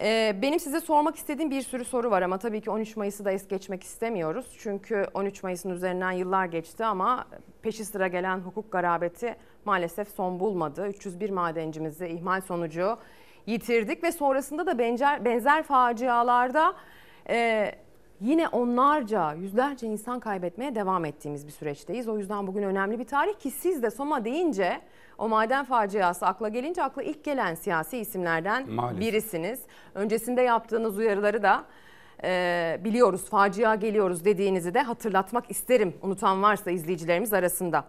Ee, 0.00 0.36
benim 0.42 0.60
size 0.60 0.80
sormak 0.80 1.16
istediğim 1.16 1.50
bir 1.50 1.62
sürü 1.62 1.84
soru 1.84 2.10
var 2.10 2.22
ama 2.22 2.38
tabii 2.38 2.60
ki 2.60 2.70
13 2.70 2.96
Mayıs'ı 2.96 3.24
da 3.24 3.30
es 3.30 3.48
geçmek 3.48 3.82
istemiyoruz. 3.82 4.46
Çünkü 4.58 5.06
13 5.14 5.42
Mayıs'ın 5.42 5.70
üzerinden 5.70 6.12
yıllar 6.12 6.46
geçti 6.46 6.84
ama 6.84 7.26
peşi 7.62 7.84
sıra 7.84 8.08
gelen 8.08 8.38
hukuk 8.38 8.72
garabeti 8.72 9.36
maalesef 9.64 10.08
son 10.08 10.40
bulmadı. 10.40 10.88
301 10.88 11.30
madencimizi 11.30 12.06
ihmal 12.06 12.40
sonucu 12.40 12.96
yitirdik 13.46 14.04
ve 14.04 14.12
sonrasında 14.12 14.66
da 14.66 14.78
benzer, 14.78 15.24
benzer 15.24 15.62
facialarda 15.62 16.74
e, 17.28 17.72
yine 18.20 18.48
onlarca, 18.48 19.32
yüzlerce 19.32 19.86
insan 19.86 20.20
kaybetmeye 20.20 20.74
devam 20.74 21.04
ettiğimiz 21.04 21.46
bir 21.46 21.52
süreçteyiz. 21.52 22.08
O 22.08 22.18
yüzden 22.18 22.46
bugün 22.46 22.62
önemli 22.62 22.98
bir 22.98 23.04
tarih 23.04 23.34
ki 23.38 23.50
siz 23.50 23.82
de 23.82 23.90
Soma 23.90 24.24
deyince 24.24 24.80
o 25.18 25.28
maden 25.28 25.64
faciası 25.64 26.26
akla 26.26 26.48
gelince 26.48 26.82
akla 26.82 27.02
ilk 27.02 27.24
gelen 27.24 27.54
siyasi 27.54 27.98
isimlerden 27.98 28.70
Maalesef. 28.70 29.00
birisiniz. 29.00 29.60
Öncesinde 29.94 30.42
yaptığınız 30.42 30.98
uyarıları 30.98 31.42
da 31.42 31.64
e, 32.24 32.80
biliyoruz, 32.84 33.30
facia 33.30 33.74
geliyoruz 33.74 34.24
dediğinizi 34.24 34.74
de 34.74 34.82
hatırlatmak 34.82 35.50
isterim 35.50 35.94
unutan 36.02 36.42
varsa 36.42 36.70
izleyicilerimiz 36.70 37.32
arasında. 37.32 37.84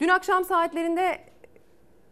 Dün 0.00 0.08
akşam 0.08 0.44
saatlerinde 0.44 1.18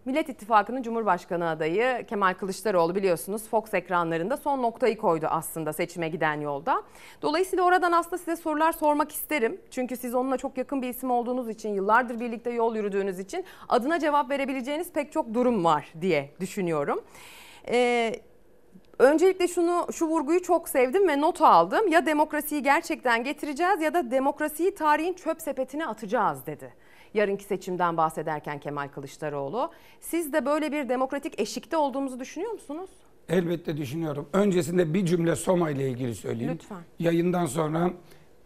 Millet 0.05 0.29
İttifakı'nın 0.29 0.83
Cumhurbaşkanı 0.83 1.49
adayı 1.49 2.07
Kemal 2.07 2.35
Kılıçdaroğlu 2.35 2.95
biliyorsunuz 2.95 3.49
Fox 3.49 3.75
ekranlarında 3.75 4.37
son 4.37 4.63
noktayı 4.63 4.99
koydu 4.99 5.27
aslında 5.31 5.73
seçime 5.73 6.09
giden 6.09 6.41
yolda. 6.41 6.83
Dolayısıyla 7.23 7.65
oradan 7.65 7.93
aslında 7.93 8.19
size 8.19 8.37
sorular 8.37 8.73
sormak 8.73 9.13
isterim. 9.13 9.61
Çünkü 9.71 9.97
siz 9.97 10.15
onunla 10.15 10.37
çok 10.37 10.59
yakın 10.59 10.83
bir 10.83 10.89
isim 10.89 11.11
olduğunuz 11.11 11.49
için, 11.49 11.69
yıllardır 11.75 12.21
birlikte 12.21 12.51
yol 12.51 12.77
yürüdüğünüz 12.77 13.19
için 13.19 13.45
adına 13.69 13.99
cevap 13.99 14.31
verebileceğiniz 14.31 14.93
pek 14.93 15.13
çok 15.13 15.35
durum 15.35 15.65
var 15.65 15.93
diye 16.01 16.31
düşünüyorum. 16.41 17.05
Ee, 17.69 18.15
Öncelikle 18.99 19.49
şunu 19.49 19.87
şu 19.93 20.07
vurguyu 20.07 20.43
çok 20.43 20.69
sevdim 20.69 21.09
ve 21.09 21.21
not 21.21 21.43
aldım. 21.43 21.89
Ya 21.89 22.07
demokrasiyi 22.07 22.63
gerçekten 22.63 23.25
getireceğiz 23.25 23.81
ya 23.81 23.95
da 23.95 24.11
demokrasiyi 24.11 24.75
tarihin 24.75 25.13
çöp 25.13 25.43
sepetine 25.43 25.87
atacağız 25.87 26.47
dedi. 26.47 26.73
Yarınki 27.15 27.45
seçimden 27.45 27.97
bahsederken 27.97 28.61
Kemal 28.61 28.89
Kılıçdaroğlu. 28.89 29.71
Siz 30.01 30.33
de 30.33 30.47
böyle 30.47 30.73
bir 30.73 30.89
demokratik 30.89 31.41
eşikte 31.41 31.77
olduğumuzu 31.77 32.21
düşünüyor 32.21 32.53
musunuz? 32.53 32.91
Elbette 33.29 33.77
düşünüyorum. 33.77 34.29
Öncesinde 34.33 34.95
bir 34.95 35.07
cümle 35.07 35.37
Soma 35.37 35.71
ile 35.71 35.91
ilgili 35.91 36.15
söyleyeyim. 36.15 36.53
Lütfen. 36.55 36.83
Yayından 36.99 37.47
sonra 37.47 37.91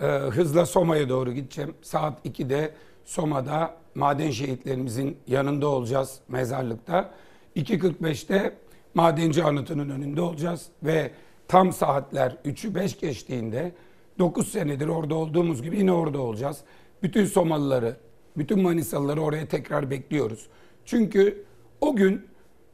e, 0.01 0.07
hızla 0.07 0.67
Soma'ya 0.67 1.09
doğru 1.09 1.33
gideceğim. 1.33 1.75
Saat 1.83 2.27
2'de 2.27 2.75
Soma'da 3.05 3.77
maden 3.95 4.31
şehitlerimizin 4.31 5.19
yanında 5.27 5.69
olacağız 5.69 6.21
mezarlıkta. 6.29 7.11
2.45'te 7.57 8.57
madenci 8.95 9.45
anıtının 9.45 9.91
önünde 9.91 10.21
olacağız 10.21 10.69
ve 10.83 11.11
tam 11.49 11.73
saatler 11.73 12.37
3'ü 12.45 12.75
5 12.75 12.99
geçtiğinde 12.99 13.73
9 14.19 14.49
senedir 14.49 14.89
orada 14.89 15.15
olduğumuz 15.15 15.63
gibi 15.63 15.79
yine 15.79 15.93
orada 15.93 16.19
olacağız. 16.21 16.61
Bütün 17.03 17.25
Somalıları, 17.25 17.97
bütün 18.39 18.63
Manisalıları 18.63 19.21
oraya 19.21 19.49
tekrar 19.49 19.91
bekliyoruz. 19.91 20.47
Çünkü 20.85 21.45
o 21.81 21.97
gün 21.97 22.27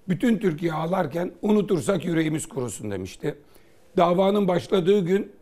bütün 0.08 0.38
Türkiye 0.38 0.72
ağlarken 0.72 1.32
unutursak 1.42 2.04
yüreğimiz 2.04 2.46
kurusun 2.46 2.90
demişti. 2.90 3.34
Davanın 3.96 4.48
başladığı 4.48 5.00
gün 5.00 5.32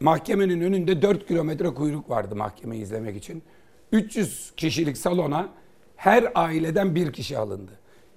mahkemenin 0.00 0.60
önünde 0.60 1.02
4 1.02 1.26
kilometre 1.28 1.68
kuyruk 1.74 2.10
vardı 2.10 2.36
mahkemeyi 2.36 2.82
izlemek 2.82 3.16
için. 3.16 3.42
300 3.92 4.52
kişilik 4.56 4.96
salona 4.98 5.48
her 5.96 6.32
aileden 6.34 6.94
bir 6.94 7.12
kişi 7.12 7.38
alındı. 7.38 7.72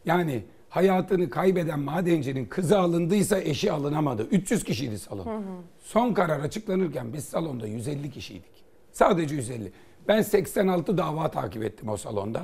Yani 0.06 0.44
hayatını 0.70 1.30
kaybeden 1.30 1.80
madencinin 1.80 2.46
kızı 2.46 2.80
alındıysa 2.80 3.40
eşi 3.40 3.72
alınamadı. 3.72 4.28
300 4.32 4.64
kişiydi 4.64 5.00
salon. 5.00 5.44
Son 5.80 6.14
karar 6.14 6.40
açıklanırken 6.40 7.14
biz 7.14 7.24
salonda 7.24 7.68
150 7.68 8.12
kişiydik. 8.12 8.64
Sadece 8.92 9.36
150. 9.36 9.72
Ben 10.08 10.22
86 10.22 10.98
dava 10.98 11.32
takip 11.32 11.64
ettim 11.64 11.90
o 11.90 11.98
salonda. 11.98 12.42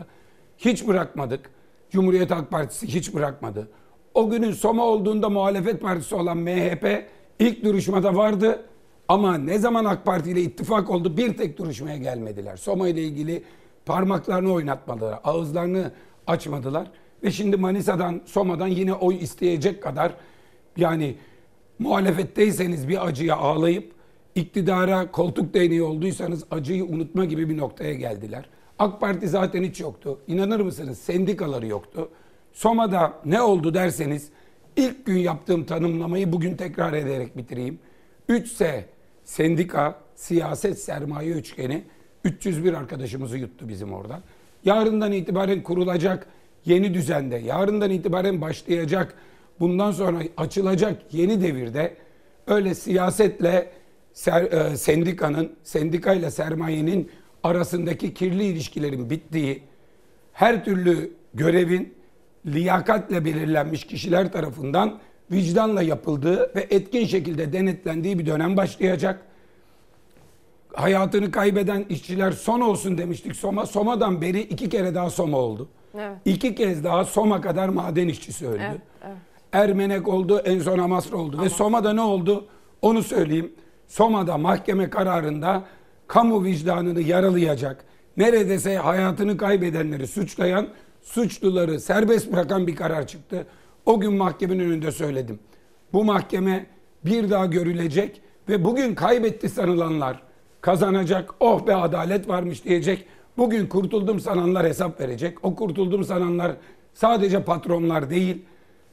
Hiç 0.58 0.88
bırakmadık. 0.88 1.50
Cumhuriyet 1.90 2.32
Halk 2.32 2.52
Partisi 2.52 2.88
hiç 2.88 3.14
bırakmadı. 3.14 3.70
O 4.14 4.30
günün 4.30 4.52
Soma 4.52 4.84
olduğunda 4.86 5.30
muhalefet 5.30 5.82
partisi 5.82 6.16
olan 6.16 6.38
MHP 6.38 7.06
ilk 7.40 7.64
duruşmada 7.64 8.16
vardı. 8.16 8.66
Ama 9.08 9.38
ne 9.38 9.60
zaman 9.60 9.86
AK 9.86 10.06
Parti 10.06 10.32
ile 10.32 10.42
ittifak 10.42 10.90
oldu 10.90 11.18
bir 11.18 11.38
tek 11.38 11.58
duruşmaya 11.58 11.98
gelmediler. 11.98 12.58
Soma 12.58 12.88
ile 12.88 13.04
ilgili 13.04 13.44
parmaklarını 13.86 14.54
oynatmadılar. 14.54 15.20
Ağızlarını 15.24 15.92
açmadılar. 16.28 16.92
Ve 17.24 17.32
şimdi 17.32 17.58
Manisa'dan, 17.58 18.22
Soma'dan 18.26 18.68
yine 18.68 18.94
oy 18.94 19.16
isteyecek 19.22 19.84
kadar 19.84 20.14
yani 20.78 21.16
muhalefetteyseniz 21.80 22.88
bir 22.88 23.08
acıya 23.08 23.36
ağlayıp 23.36 23.99
iktidara 24.40 25.12
koltuk 25.12 25.54
değneği 25.54 25.84
olduysanız 25.84 26.44
acıyı 26.52 26.86
unutma 26.86 27.26
gibi 27.26 27.50
bir 27.50 27.58
noktaya 27.58 27.94
geldiler. 27.94 28.50
AK 28.80 29.02
Parti 29.02 29.28
zaten 29.28 29.64
hiç 29.64 29.80
yoktu. 29.80 30.20
İnanır 30.28 30.60
mısınız? 30.60 30.98
Sendikaları 30.98 31.68
yoktu. 31.68 32.10
Soma'da 32.54 33.14
ne 33.26 33.42
oldu 33.42 33.74
derseniz 33.74 34.30
ilk 34.76 35.06
gün 35.06 35.18
yaptığım 35.18 35.64
tanımlamayı 35.64 36.32
bugün 36.32 36.56
tekrar 36.56 36.94
ederek 36.94 37.38
bitireyim. 37.38 37.80
3S 38.30 38.84
sendika, 39.24 39.96
siyaset, 40.16 40.80
sermaye 40.80 41.30
üçgeni 41.30 41.84
301 42.24 42.74
arkadaşımızı 42.74 43.38
yuttu 43.38 43.70
bizim 43.70 43.94
orada. 43.94 44.22
Yarından 44.66 45.12
itibaren 45.12 45.64
kurulacak 45.64 46.28
yeni 46.66 46.94
düzende, 46.94 47.36
yarından 47.36 47.92
itibaren 47.92 48.42
başlayacak, 48.42 49.16
bundan 49.60 49.92
sonra 49.92 50.20
açılacak 50.38 51.02
yeni 51.12 51.42
devirde 51.42 51.96
öyle 52.48 52.76
siyasetle 52.76 53.72
ser, 54.20 54.42
e, 54.44 54.78
sendikanın, 54.78 55.52
sendikayla 55.64 56.32
sermayenin 56.32 57.12
arasındaki 57.44 58.14
kirli 58.14 58.44
ilişkilerin 58.44 59.10
bittiği, 59.10 59.64
her 60.34 60.66
türlü 60.66 61.12
görevin 61.34 61.94
liyakatle 62.46 63.26
belirlenmiş 63.26 63.88
kişiler 63.88 64.32
tarafından 64.32 65.00
vicdanla 65.32 65.82
yapıldığı 65.82 66.56
ve 66.56 66.68
etkin 66.70 67.06
şekilde 67.06 67.54
denetlendiği 67.54 68.20
bir 68.20 68.26
dönem 68.26 68.58
başlayacak. 68.58 69.22
Hayatını 70.74 71.32
kaybeden 71.32 71.86
işçiler 71.90 72.32
son 72.32 72.62
olsun 72.62 72.98
demiştik 72.98 73.36
Soma. 73.36 73.66
Soma'dan 73.66 74.22
beri 74.22 74.42
iki 74.42 74.70
kere 74.70 74.96
daha 74.96 75.10
Soma 75.10 75.38
oldu. 75.38 75.70
Evet. 75.96 76.18
İki 76.26 76.56
kez 76.56 76.84
daha 76.84 77.06
Soma 77.06 77.42
kadar 77.42 77.70
maden 77.70 78.08
işçisi 78.08 78.48
öldü. 78.48 78.62
Evet, 78.70 78.82
evet. 79.04 79.18
Ermenek 79.52 80.08
oldu, 80.08 80.40
en 80.46 80.60
son 80.60 80.80
Amasra 80.80 81.18
oldu. 81.18 81.42
Ve 81.42 81.50
Soma'da 81.50 81.94
ne 81.94 82.02
oldu? 82.02 82.48
Onu 82.82 83.04
söyleyeyim. 83.04 83.52
Soma'da 83.90 84.38
mahkeme 84.38 84.90
kararında 84.90 85.64
kamu 86.08 86.44
vicdanını 86.44 87.02
yaralayacak, 87.02 87.86
neredeyse 88.18 88.78
hayatını 88.78 89.38
kaybedenleri 89.38 90.08
suçlayan, 90.08 90.68
suçluları 91.02 91.80
serbest 91.80 92.32
bırakan 92.32 92.68
bir 92.68 92.76
karar 92.76 93.08
çıktı. 93.08 93.48
O 93.86 94.00
gün 94.00 94.14
mahkemenin 94.14 94.60
önünde 94.60 94.92
söyledim. 94.92 95.40
Bu 95.94 96.04
mahkeme 96.04 96.66
bir 97.06 97.30
daha 97.30 97.46
görülecek 97.46 98.22
ve 98.50 98.66
bugün 98.66 98.96
kaybetti 98.96 99.50
sanılanlar 99.50 100.24
kazanacak, 100.62 101.34
oh 101.40 101.68
be 101.68 101.76
adalet 101.76 102.28
varmış 102.28 102.66
diyecek. 102.66 103.06
Bugün 103.38 103.68
kurtuldum 103.68 104.20
sananlar 104.20 104.68
hesap 104.68 105.02
verecek. 105.02 105.46
O 105.46 105.56
kurtuldum 105.56 106.04
sananlar 106.04 106.52
sadece 106.94 107.44
patronlar 107.44 108.10
değil, 108.10 108.46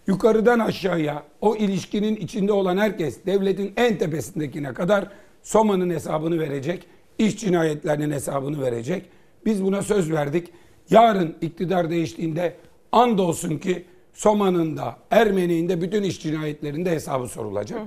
yukarıdan 0.06 0.58
aşağıya 0.58 1.22
o 1.40 1.56
ilişkinin 1.56 2.16
içinde 2.16 2.52
olan 2.52 2.76
herkes 2.76 3.26
devletin 3.26 3.72
en 3.76 3.98
tepesindekine 3.98 4.74
kadar 4.74 5.08
Soma'nın 5.42 5.90
hesabını 5.90 6.38
verecek, 6.38 6.86
iş 7.18 7.36
cinayetlerinin 7.36 8.10
hesabını 8.10 8.62
verecek. 8.62 9.06
Biz 9.44 9.64
buna 9.64 9.82
söz 9.82 10.12
verdik. 10.12 10.48
Yarın 10.90 11.36
iktidar 11.40 11.90
değiştiğinde 11.90 12.56
andolsun 12.92 13.58
ki 13.58 13.84
Soma'nın 14.12 14.76
da 14.76 14.96
Ermeni'nin 15.10 15.68
de 15.68 15.80
bütün 15.80 16.02
iş 16.02 16.22
cinayetlerinde 16.22 16.90
hesabı 16.90 17.28
sorulacak. 17.28 17.80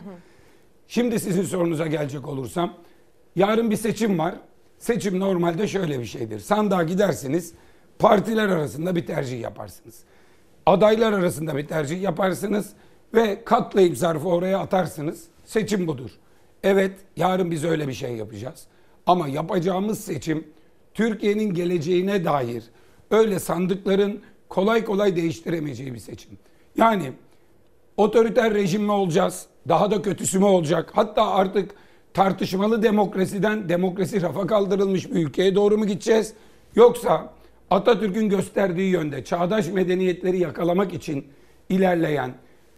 Şimdi 0.87 1.19
sizin 1.19 1.43
sorunuza 1.43 1.87
gelecek 1.87 2.27
olursam 2.27 2.73
yarın 3.35 3.71
bir 3.71 3.75
seçim 3.75 4.19
var. 4.19 4.35
Seçim 4.77 5.19
normalde 5.19 5.67
şöyle 5.67 5.99
bir 5.99 6.05
şeydir. 6.05 6.39
Sandığa 6.39 6.83
gidersiniz, 6.83 7.53
partiler 7.99 8.49
arasında 8.49 8.95
bir 8.95 9.05
tercih 9.05 9.41
yaparsınız. 9.41 10.03
Adaylar 10.69 11.13
arasında 11.13 11.57
bir 11.57 11.67
tercih 11.67 12.01
yaparsınız 12.01 12.69
ve 13.13 13.43
katlayıp 13.45 13.97
zarfı 13.97 14.27
oraya 14.27 14.59
atarsınız. 14.59 15.23
Seçim 15.45 15.87
budur. 15.87 16.11
Evet, 16.63 16.99
yarın 17.15 17.51
biz 17.51 17.63
öyle 17.63 17.87
bir 17.87 17.93
şey 17.93 18.15
yapacağız. 18.15 18.67
Ama 19.05 19.27
yapacağımız 19.27 19.99
seçim 19.99 20.47
Türkiye'nin 20.93 21.53
geleceğine 21.53 22.25
dair 22.25 22.63
öyle 23.11 23.39
sandıkların 23.39 24.21
kolay 24.49 24.85
kolay 24.85 25.15
değiştiremeyeceği 25.15 25.93
bir 25.93 25.99
seçim. 25.99 26.31
Yani 26.77 27.11
otoriter 27.97 28.53
rejim 28.53 28.83
mi 28.83 28.91
olacağız? 28.91 29.45
Daha 29.67 29.91
da 29.91 30.01
kötüsü 30.01 30.39
mü 30.39 30.45
olacak? 30.45 30.91
Hatta 30.93 31.27
artık 31.27 31.71
tartışmalı 32.13 32.83
demokrasiden 32.83 33.69
demokrasi 33.69 34.21
rafa 34.21 34.47
kaldırılmış 34.47 35.11
bir 35.11 35.25
ülkeye 35.25 35.55
doğru 35.55 35.77
mu 35.77 35.87
gideceğiz? 35.87 36.33
Yoksa 36.75 37.38
Atatürk'ün 37.69 38.29
gösterdiği 38.29 38.91
yönde 38.91 39.23
çağdaş 39.23 39.67
medeniyetleri 39.67 40.39
yakalamak 40.39 40.93
için 40.93 41.27
ilerleyen, 41.69 42.33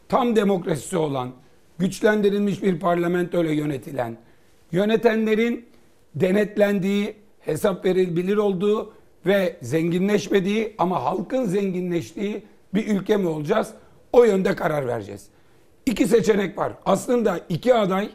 tam 0.10 0.36
demokrasisi 0.36 0.98
olan, 0.98 1.32
güçlendirilmiş 1.80 2.64
bir 2.64 2.80
parlamentoyla 2.80 3.52
yönetilen, 3.52 4.18
yönetenlerin 4.72 5.66
denetlendiği, 6.16 7.16
hesap 7.40 7.86
verilebilir 7.86 8.38
olduğu 8.38 8.94
ve 9.26 9.58
zenginleşmediği 9.62 10.76
ama 10.78 11.04
halkın 11.04 11.46
zenginleştiği 11.46 12.44
bir 12.74 12.88
ülke 12.88 13.18
mi 13.18 13.28
olacağız? 13.28 13.74
O 14.14 14.24
yönde 14.24 14.56
karar 14.56 14.88
vereceğiz. 14.88 15.28
İki 15.86 16.08
seçenek 16.08 16.58
var. 16.58 16.74
Aslında 16.86 17.40
iki 17.50 17.76
aday 17.76 18.10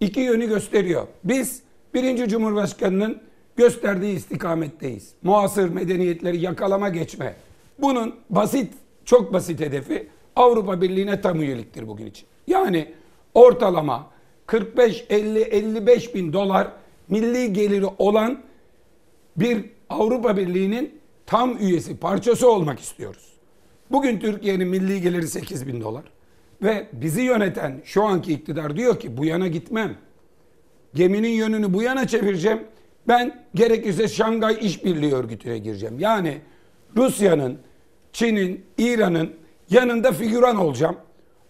iki 0.00 0.20
yönü 0.20 0.48
gösteriyor. 0.48 1.06
Biz 1.24 1.62
birinci 1.94 2.28
Cumhurbaşkanı'nın 2.28 3.20
gösterdiği 3.60 4.16
istikametteyiz. 4.16 5.12
Muasır 5.22 5.68
medeniyetleri 5.68 6.40
yakalama 6.40 6.88
geçme. 6.88 7.34
Bunun 7.78 8.14
basit, 8.30 8.72
çok 9.04 9.32
basit 9.32 9.60
hedefi 9.60 10.08
Avrupa 10.36 10.80
Birliği'ne 10.80 11.20
tam 11.20 11.40
üyeliktir 11.40 11.88
bugün 11.88 12.06
için. 12.06 12.26
Yani 12.46 12.92
ortalama 13.34 14.10
45, 14.46 15.04
50, 15.10 15.40
55 15.40 16.14
bin 16.14 16.32
dolar 16.32 16.68
milli 17.08 17.52
geliri 17.52 17.86
olan 17.98 18.42
bir 19.36 19.64
Avrupa 19.90 20.36
Birliği'nin 20.36 21.00
tam 21.26 21.58
üyesi, 21.58 21.96
parçası 21.96 22.50
olmak 22.50 22.80
istiyoruz. 22.80 23.32
Bugün 23.90 24.18
Türkiye'nin 24.18 24.68
milli 24.68 25.00
geliri 25.00 25.28
8 25.28 25.66
bin 25.66 25.80
dolar. 25.80 26.04
Ve 26.62 26.86
bizi 26.92 27.22
yöneten 27.22 27.80
şu 27.84 28.04
anki 28.04 28.32
iktidar 28.32 28.76
diyor 28.76 29.00
ki 29.00 29.16
bu 29.16 29.24
yana 29.24 29.48
gitmem. 29.48 29.96
Geminin 30.94 31.28
yönünü 31.28 31.74
bu 31.74 31.82
yana 31.82 32.06
çevireceğim. 32.06 32.60
Ben 33.10 33.44
gerekirse 33.54 34.08
Şangay 34.08 34.58
İşbirliği 34.60 35.14
Örgütü'ne 35.14 35.58
gireceğim. 35.58 35.98
Yani 35.98 36.38
Rusya'nın, 36.96 37.58
Çin'in, 38.12 38.64
İran'ın 38.78 39.30
yanında 39.70 40.12
figüran 40.12 40.56
olacağım. 40.56 40.96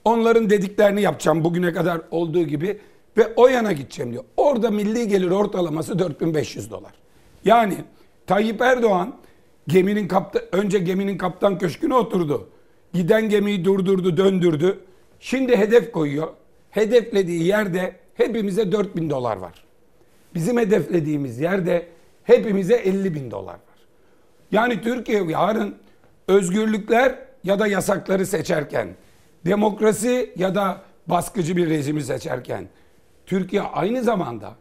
Onların 0.04 0.50
dediklerini 0.50 1.02
yapacağım 1.02 1.44
bugüne 1.44 1.72
kadar 1.72 2.00
olduğu 2.10 2.42
gibi 2.42 2.80
ve 3.16 3.32
o 3.36 3.48
yana 3.48 3.72
gideceğim 3.72 4.12
diyor. 4.12 4.24
Orada 4.36 4.70
milli 4.70 5.08
gelir 5.08 5.30
ortalaması 5.30 5.98
4500 5.98 6.70
dolar. 6.70 6.92
Yani 7.44 7.74
Tayyip 8.26 8.60
Erdoğan 8.60 9.16
geminin 9.68 10.08
kapta 10.08 10.40
önce 10.52 10.78
geminin 10.78 11.18
kaptan 11.18 11.58
köşküne 11.58 11.94
oturdu. 11.94 12.48
Giden 12.94 13.28
gemiyi 13.28 13.64
durdurdu, 13.64 14.16
döndürdü. 14.16 14.80
Şimdi 15.20 15.56
hedef 15.56 15.92
koyuyor. 15.92 16.28
Hedeflediği 16.70 17.42
yerde 17.42 17.96
hepimize 18.14 18.72
4000 18.72 19.10
dolar 19.10 19.36
var. 19.36 19.69
Bizim 20.34 20.58
hedeflediğimiz 20.58 21.40
yerde 21.40 21.86
hepimize 22.24 22.74
50 22.74 23.14
bin 23.14 23.30
dolar 23.30 23.52
var. 23.52 23.60
Yani 24.52 24.82
Türkiye 24.82 25.24
yarın 25.24 25.74
özgürlükler 26.28 27.18
ya 27.44 27.58
da 27.58 27.66
yasakları 27.66 28.26
seçerken, 28.26 28.88
demokrasi 29.46 30.32
ya 30.36 30.54
da 30.54 30.80
baskıcı 31.06 31.56
bir 31.56 31.70
rejimi 31.70 32.02
seçerken, 32.02 32.68
Türkiye 33.26 33.62
aynı 33.62 34.02
zamanda 34.02 34.54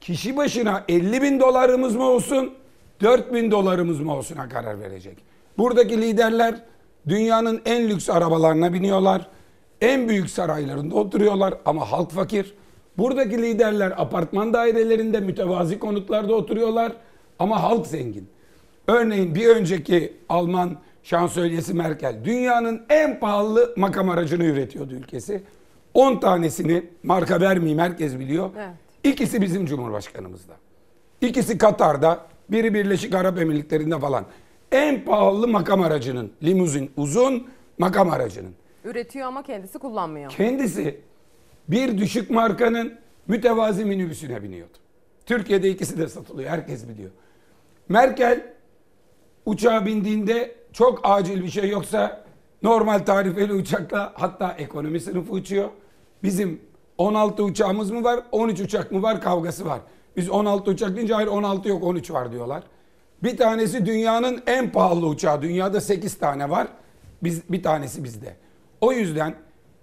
kişi 0.00 0.36
başına 0.36 0.84
50 0.88 1.22
bin 1.22 1.40
dolarımız 1.40 1.96
mı 1.96 2.04
olsun, 2.04 2.54
4 3.00 3.34
bin 3.34 3.50
dolarımız 3.50 4.00
mı 4.00 4.14
olsuna 4.16 4.48
karar 4.48 4.80
verecek. 4.80 5.18
Buradaki 5.58 6.02
liderler 6.02 6.54
dünyanın 7.08 7.62
en 7.64 7.88
lüks 7.88 8.10
arabalarına 8.10 8.72
biniyorlar. 8.72 9.26
En 9.80 10.08
büyük 10.08 10.30
saraylarında 10.30 10.94
oturuyorlar 10.94 11.54
ama 11.64 11.92
halk 11.92 12.10
fakir. 12.10 12.54
Buradaki 12.98 13.42
liderler 13.42 13.92
apartman 13.96 14.52
dairelerinde 14.52 15.20
mütevazi 15.20 15.78
konutlarda 15.78 16.34
oturuyorlar 16.34 16.92
ama 17.38 17.62
halk 17.62 17.86
zengin. 17.86 18.28
Örneğin 18.86 19.34
bir 19.34 19.48
önceki 19.48 20.12
Alman 20.28 20.76
şansölyesi 21.02 21.74
Merkel 21.74 22.16
dünyanın 22.24 22.82
en 22.88 23.20
pahalı 23.20 23.74
makam 23.76 24.10
aracını 24.10 24.44
üretiyordu 24.44 24.94
ülkesi. 24.94 25.42
10 25.94 26.20
tanesini 26.20 26.84
marka 27.02 27.40
vermeyeyim 27.40 27.78
herkes 27.78 28.18
biliyor. 28.18 28.50
Evet. 28.56 28.68
İkisi 29.04 29.42
bizim 29.42 29.66
cumhurbaşkanımızda. 29.66 30.52
İkisi 31.20 31.58
Katar'da, 31.58 32.20
biri 32.50 32.74
Birleşik 32.74 33.14
Arap 33.14 33.38
Emirlikleri'nde 33.38 33.98
falan. 33.98 34.24
En 34.72 35.04
pahalı 35.04 35.48
makam 35.48 35.82
aracının, 35.82 36.32
limuzin 36.42 36.90
uzun 36.96 37.48
makam 37.78 38.10
aracının. 38.10 38.54
Üretiyor 38.84 39.26
ama 39.26 39.42
kendisi 39.42 39.78
kullanmıyor. 39.78 40.30
Kendisi 40.30 41.00
bir 41.68 41.98
düşük 41.98 42.30
markanın 42.30 42.94
mütevazi 43.28 43.84
minibüsüne 43.84 44.42
biniyordu. 44.42 44.78
Türkiye'de 45.26 45.70
ikisi 45.70 45.98
de 45.98 46.08
satılıyor. 46.08 46.50
Herkes 46.50 46.88
biliyor. 46.88 47.10
Merkel 47.88 48.52
uçağa 49.46 49.86
bindiğinde 49.86 50.54
çok 50.72 51.00
acil 51.02 51.42
bir 51.42 51.48
şey 51.48 51.70
yoksa 51.70 52.24
normal 52.62 52.98
tarifeli 52.98 53.52
uçakla 53.52 54.12
hatta 54.16 54.52
ekonomi 54.58 55.00
sınıfı 55.00 55.32
uçuyor. 55.32 55.68
Bizim 56.22 56.60
16 56.98 57.42
uçağımız 57.42 57.90
mı 57.90 58.04
var 58.04 58.20
13 58.32 58.60
uçak 58.60 58.92
mı 58.92 59.02
var 59.02 59.20
kavgası 59.20 59.66
var. 59.66 59.80
Biz 60.16 60.30
16 60.30 60.70
uçak 60.70 60.96
deyince 60.96 61.14
hayır 61.14 61.28
16 61.28 61.68
yok 61.68 61.84
13 61.84 62.10
var 62.10 62.32
diyorlar. 62.32 62.62
Bir 63.22 63.36
tanesi 63.36 63.86
dünyanın 63.86 64.42
en 64.46 64.72
pahalı 64.72 65.06
uçağı. 65.06 65.42
Dünyada 65.42 65.80
8 65.80 66.18
tane 66.18 66.50
var. 66.50 66.68
Biz, 67.22 67.52
bir 67.52 67.62
tanesi 67.62 68.04
bizde. 68.04 68.36
O 68.80 68.92
yüzden 68.92 69.34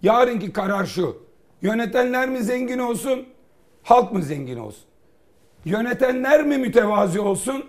yarınki 0.02 0.54
karar 0.54 0.86
şu. 0.86 1.25
Yönetenler 1.66 2.30
mi 2.30 2.44
zengin 2.44 2.80
olsun, 2.80 3.26
halk 3.84 4.12
mı 4.12 4.22
zengin 4.22 4.58
olsun? 4.58 4.84
Yönetenler 5.66 6.46
mi 6.46 6.58
mütevazi 6.58 7.20
olsun, 7.20 7.66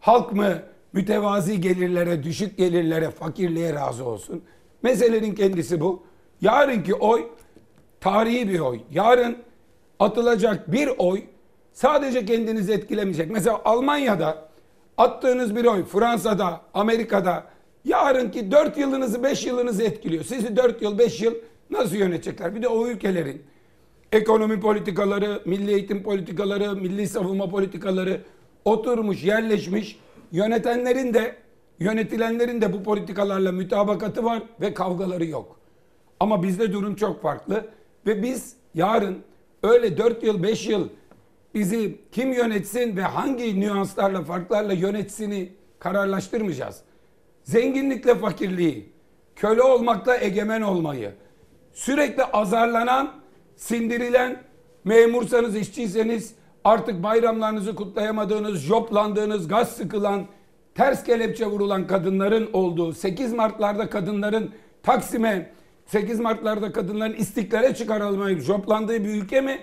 halk 0.00 0.32
mı 0.32 0.62
mütevazi 0.92 1.60
gelirlere, 1.60 2.22
düşük 2.22 2.58
gelirlere, 2.58 3.10
fakirliğe 3.10 3.74
razı 3.74 4.04
olsun? 4.04 4.44
Meselenin 4.82 5.34
kendisi 5.34 5.80
bu. 5.80 6.02
Yarınki 6.40 6.94
oy 6.94 7.26
tarihi 8.00 8.48
bir 8.48 8.60
oy. 8.60 8.80
Yarın 8.90 9.36
atılacak 9.98 10.72
bir 10.72 10.90
oy 10.98 11.22
sadece 11.72 12.24
kendinizi 12.24 12.72
etkilemeyecek. 12.72 13.30
Mesela 13.30 13.60
Almanya'da 13.64 14.48
attığınız 14.96 15.56
bir 15.56 15.64
oy 15.64 15.84
Fransa'da, 15.84 16.60
Amerika'da 16.74 17.44
yarınki 17.84 18.50
4 18.50 18.78
yılınızı 18.78 19.22
5 19.22 19.46
yılınızı 19.46 19.82
etkiliyor. 19.82 20.24
Sizi 20.24 20.56
4 20.56 20.82
yıl 20.82 20.98
5 20.98 21.20
yıl 21.22 21.34
nasıl 21.74 21.96
yönetecekler? 21.96 22.54
Bir 22.54 22.62
de 22.62 22.68
o 22.68 22.88
ülkelerin 22.88 23.42
ekonomi 24.12 24.60
politikaları, 24.60 25.42
milli 25.44 25.72
eğitim 25.72 26.02
politikaları, 26.02 26.76
milli 26.76 27.08
savunma 27.08 27.48
politikaları 27.48 28.20
oturmuş, 28.64 29.24
yerleşmiş. 29.24 29.98
Yönetenlerin 30.32 31.14
de 31.14 31.36
yönetilenlerin 31.78 32.60
de 32.60 32.72
bu 32.72 32.82
politikalarla 32.82 33.52
mütabakatı 33.52 34.24
var 34.24 34.42
ve 34.60 34.74
kavgaları 34.74 35.24
yok. 35.24 35.56
Ama 36.20 36.42
bizde 36.42 36.72
durum 36.72 36.94
çok 36.94 37.22
farklı 37.22 37.66
ve 38.06 38.22
biz 38.22 38.56
yarın 38.74 39.18
öyle 39.62 39.98
4 39.98 40.22
yıl 40.22 40.42
5 40.42 40.68
yıl 40.68 40.88
bizi 41.54 41.98
kim 42.12 42.32
yönetsin 42.32 42.96
ve 42.96 43.02
hangi 43.02 43.60
nüanslarla 43.60 44.22
farklarla 44.22 44.72
yönetsini 44.72 45.52
kararlaştırmayacağız. 45.78 46.80
Zenginlikle 47.44 48.14
fakirliği, 48.14 48.92
köle 49.36 49.62
olmakla 49.62 50.16
egemen 50.16 50.62
olmayı, 50.62 51.12
sürekli 51.74 52.24
azarlanan, 52.24 53.12
sindirilen, 53.56 54.42
memursanız, 54.84 55.56
işçiyseniz 55.56 56.34
artık 56.64 57.02
bayramlarınızı 57.02 57.74
kutlayamadığınız, 57.74 58.60
joplandığınız, 58.60 59.48
gaz 59.48 59.76
sıkılan, 59.76 60.26
ters 60.74 61.04
kelepçe 61.04 61.46
vurulan 61.46 61.86
kadınların 61.86 62.50
olduğu, 62.52 62.92
8 62.92 63.32
Mart'larda 63.32 63.90
kadınların 63.90 64.50
Taksim'e, 64.82 65.50
8 65.86 66.20
Mart'larda 66.20 66.72
kadınların 66.72 67.14
istiklale 67.14 67.74
çıkarılmayıp 67.74 68.40
joplandığı 68.40 69.04
bir 69.04 69.08
ülke 69.08 69.40
mi? 69.40 69.58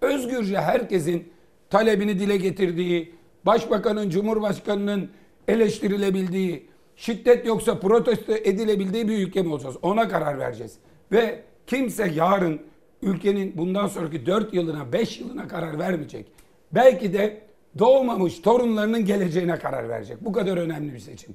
Özgürce 0.00 0.60
herkesin 0.60 1.32
talebini 1.70 2.18
dile 2.18 2.36
getirdiği, 2.36 3.14
başbakanın, 3.46 4.10
cumhurbaşkanının 4.10 5.10
eleştirilebildiği, 5.48 6.66
şiddet 6.96 7.46
yoksa 7.46 7.78
protesto 7.78 8.32
edilebildiği 8.32 9.08
bir 9.08 9.26
ülke 9.26 9.42
mi 9.42 9.52
olacağız? 9.52 9.76
Ona 9.82 10.08
karar 10.08 10.38
vereceğiz. 10.38 10.78
Ve 11.12 11.42
kimse 11.66 12.12
yarın 12.14 12.60
ülkenin 13.02 13.56
bundan 13.56 13.86
sonraki 13.86 14.26
4 14.26 14.54
yılına, 14.54 14.92
5 14.92 15.20
yılına 15.20 15.48
karar 15.48 15.78
vermeyecek. 15.78 16.26
Belki 16.72 17.12
de 17.12 17.40
doğmamış 17.78 18.40
torunlarının 18.40 19.04
geleceğine 19.04 19.58
karar 19.58 19.88
verecek. 19.88 20.16
Bu 20.20 20.32
kadar 20.32 20.56
önemli 20.56 20.94
bir 20.94 20.98
seçim. 20.98 21.34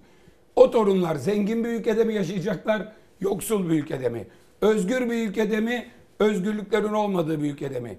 O 0.56 0.72
torunlar 0.72 1.16
zengin 1.16 1.64
bir 1.64 1.70
ülkede 1.70 2.04
mi 2.04 2.14
yaşayacaklar, 2.14 2.92
yoksul 3.22 3.70
bir 3.70 3.84
ülkede 3.84 4.10
mi? 4.10 4.28
Özgür 4.62 5.10
bir 5.10 5.28
ülkede 5.28 5.60
mi, 5.60 5.88
özgürlüklerin 6.20 6.94
olmadığı 6.94 7.44
bir 7.44 7.52
ülkede 7.52 7.80
mi? 7.80 7.98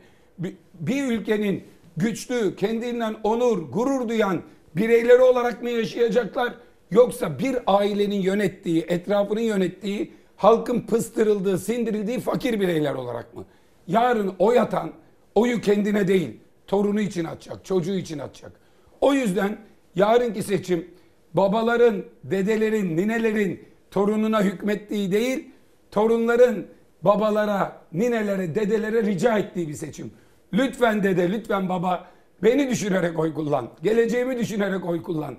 Bir, 0.81 1.05
ülkenin 1.05 1.65
güçlü, 1.97 2.57
kendinden 2.57 3.17
onur, 3.23 3.59
gurur 3.59 4.09
duyan 4.09 4.43
bireyleri 4.77 5.23
olarak 5.23 5.63
mı 5.63 5.71
yaşayacaklar? 5.71 6.55
Yoksa 6.91 7.39
bir 7.39 7.57
ailenin 7.67 8.21
yönettiği, 8.21 8.85
etrafının 8.89 9.41
yönettiği, 9.41 10.13
halkın 10.37 10.81
pıstırıldığı, 10.81 11.59
sindirildiği 11.59 12.21
fakir 12.21 12.61
bireyler 12.61 12.95
olarak 12.95 13.35
mı? 13.35 13.45
yarın 13.87 14.35
oy 14.39 14.61
atan 14.61 14.93
oyu 15.35 15.61
kendine 15.61 16.09
değil 16.09 16.41
torunu 16.67 17.01
için 17.01 17.25
atacak, 17.25 17.65
çocuğu 17.65 17.95
için 17.95 18.19
atacak. 18.19 18.53
O 19.01 19.15
yüzden 19.15 19.59
yarınki 19.97 20.43
seçim 20.43 20.89
babaların, 21.35 22.05
dedelerin, 22.25 22.97
ninelerin 22.97 23.65
torununa 23.91 24.43
hükmettiği 24.43 25.13
değil, 25.13 25.51
torunların 25.91 26.67
babalara, 27.03 27.83
ninelere, 27.93 28.55
dedelere 28.55 29.03
rica 29.03 29.39
ettiği 29.39 29.69
bir 29.69 29.75
seçim. 29.75 30.13
Lütfen 30.53 31.03
dede, 31.03 31.33
lütfen 31.33 31.69
baba 31.69 32.07
beni 32.43 32.71
düşünerek 32.71 33.19
oy 33.19 33.35
kullan. 33.35 33.69
Geleceğimi 33.83 34.39
düşünerek 34.39 34.85
oy 34.85 35.03
kullan. 35.03 35.37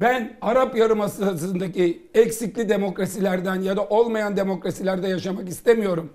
Ben 0.00 0.36
Arap 0.40 0.76
Yarımadası'ndaki 0.76 2.02
eksikli 2.14 2.68
demokrasilerden 2.68 3.60
ya 3.60 3.76
da 3.76 3.84
olmayan 3.86 4.36
demokrasilerde 4.36 5.08
yaşamak 5.08 5.48
istemiyorum. 5.48 6.12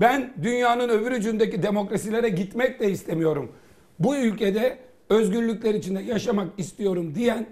Ben 0.00 0.34
dünyanın 0.42 0.88
öbür 0.88 1.12
ucundaki 1.12 1.62
demokrasilere 1.62 2.28
gitmek 2.28 2.80
de 2.80 2.90
istemiyorum. 2.90 3.52
Bu 3.98 4.16
ülkede 4.16 4.78
özgürlükler 5.10 5.74
içinde 5.74 6.02
yaşamak 6.02 6.48
istiyorum 6.58 7.14
diyen 7.14 7.46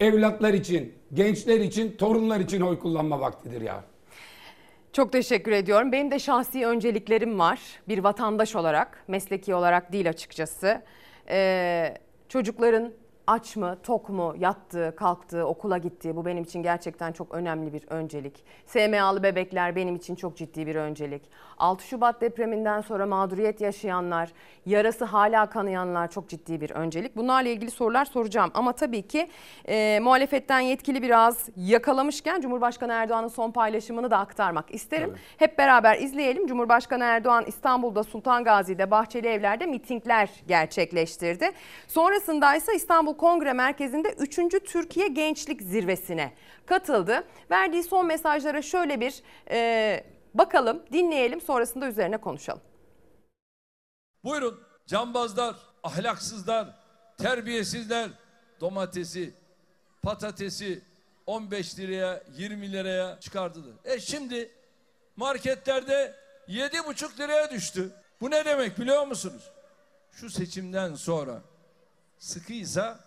evlatlar 0.00 0.54
için, 0.54 0.92
gençler 1.14 1.60
için, 1.60 1.96
torunlar 1.96 2.40
için 2.40 2.60
oy 2.60 2.78
kullanma 2.78 3.20
vaktidir 3.20 3.60
ya. 3.60 3.84
Çok 4.92 5.12
teşekkür 5.12 5.52
ediyorum. 5.52 5.92
Benim 5.92 6.10
de 6.10 6.18
şahsi 6.18 6.66
önceliklerim 6.66 7.38
var. 7.38 7.60
Bir 7.88 7.98
vatandaş 7.98 8.56
olarak, 8.56 9.04
mesleki 9.08 9.54
olarak 9.54 9.92
değil 9.92 10.08
açıkçası. 10.08 10.82
Ee, 11.28 11.94
çocukların 12.28 12.92
aç 13.26 13.56
mı, 13.56 13.76
tok 13.82 14.08
mu, 14.08 14.34
yattığı, 14.38 14.94
kalktığı, 14.96 15.46
okula 15.46 15.78
gittiği 15.78 16.16
bu 16.16 16.26
benim 16.26 16.42
için 16.42 16.62
gerçekten 16.62 17.12
çok 17.12 17.34
önemli 17.34 17.72
bir 17.72 17.84
öncelik. 17.88 18.44
SMA'lı 18.66 19.22
bebekler 19.22 19.76
benim 19.76 19.96
için 19.96 20.14
çok 20.14 20.36
ciddi 20.36 20.66
bir 20.66 20.74
öncelik. 20.74 21.22
6 21.58 21.86
Şubat 21.86 22.20
depreminden 22.20 22.80
sonra 22.80 23.06
mağduriyet 23.06 23.60
yaşayanlar, 23.60 24.32
yarası 24.66 25.04
hala 25.04 25.50
kanayanlar 25.50 26.10
çok 26.10 26.28
ciddi 26.28 26.60
bir 26.60 26.70
öncelik. 26.70 27.16
Bunlarla 27.16 27.48
ilgili 27.48 27.70
sorular 27.70 28.04
soracağım 28.04 28.50
ama 28.54 28.72
tabii 28.72 29.02
ki 29.02 29.28
e, 29.68 30.00
muhalefetten 30.02 30.60
yetkili 30.60 31.02
biraz 31.02 31.48
yakalamışken 31.56 32.40
Cumhurbaşkanı 32.40 32.92
Erdoğan'ın 32.92 33.28
son 33.28 33.50
paylaşımını 33.50 34.10
da 34.10 34.18
aktarmak 34.18 34.74
isterim. 34.74 35.10
Evet. 35.10 35.20
Hep 35.38 35.58
beraber 35.58 35.98
izleyelim. 35.98 36.46
Cumhurbaşkanı 36.46 37.04
Erdoğan 37.04 37.44
İstanbul'da 37.46 38.04
Sultan 38.04 38.44
Gazi'de 38.44 38.90
Bahçeli 38.90 39.28
Evler'de 39.28 39.66
mitingler 39.66 40.30
gerçekleştirdi. 40.48 41.50
Sonrasında 41.88 42.56
ise 42.56 42.74
İstanbul 42.74 43.13
Kongre 43.16 43.52
Merkezi'nde 43.52 44.08
3. 44.08 44.38
Türkiye 44.64 45.08
Gençlik 45.08 45.62
Zirvesi'ne 45.62 46.32
katıldı. 46.66 47.24
Verdiği 47.50 47.82
son 47.82 48.06
mesajlara 48.06 48.62
şöyle 48.62 49.00
bir 49.00 49.22
e, 49.50 50.04
bakalım, 50.34 50.82
dinleyelim 50.92 51.40
sonrasında 51.40 51.88
üzerine 51.88 52.16
konuşalım. 52.16 52.62
Buyurun 54.24 54.60
cambazlar, 54.86 55.56
ahlaksızlar, 55.82 56.76
terbiyesizler 57.18 58.10
domatesi, 58.60 59.34
patatesi 60.02 60.82
15 61.26 61.78
liraya 61.78 62.22
20 62.36 62.72
liraya 62.72 63.20
çıkardılar. 63.20 63.74
E 63.84 64.00
şimdi 64.00 64.50
marketlerde 65.16 66.14
7,5 66.48 67.18
liraya 67.18 67.50
düştü. 67.50 67.90
Bu 68.20 68.30
ne 68.30 68.44
demek 68.44 68.78
biliyor 68.78 69.06
musunuz? 69.06 69.50
Şu 70.12 70.30
seçimden 70.30 70.94
sonra 70.94 71.42
sıkıysa 72.24 72.98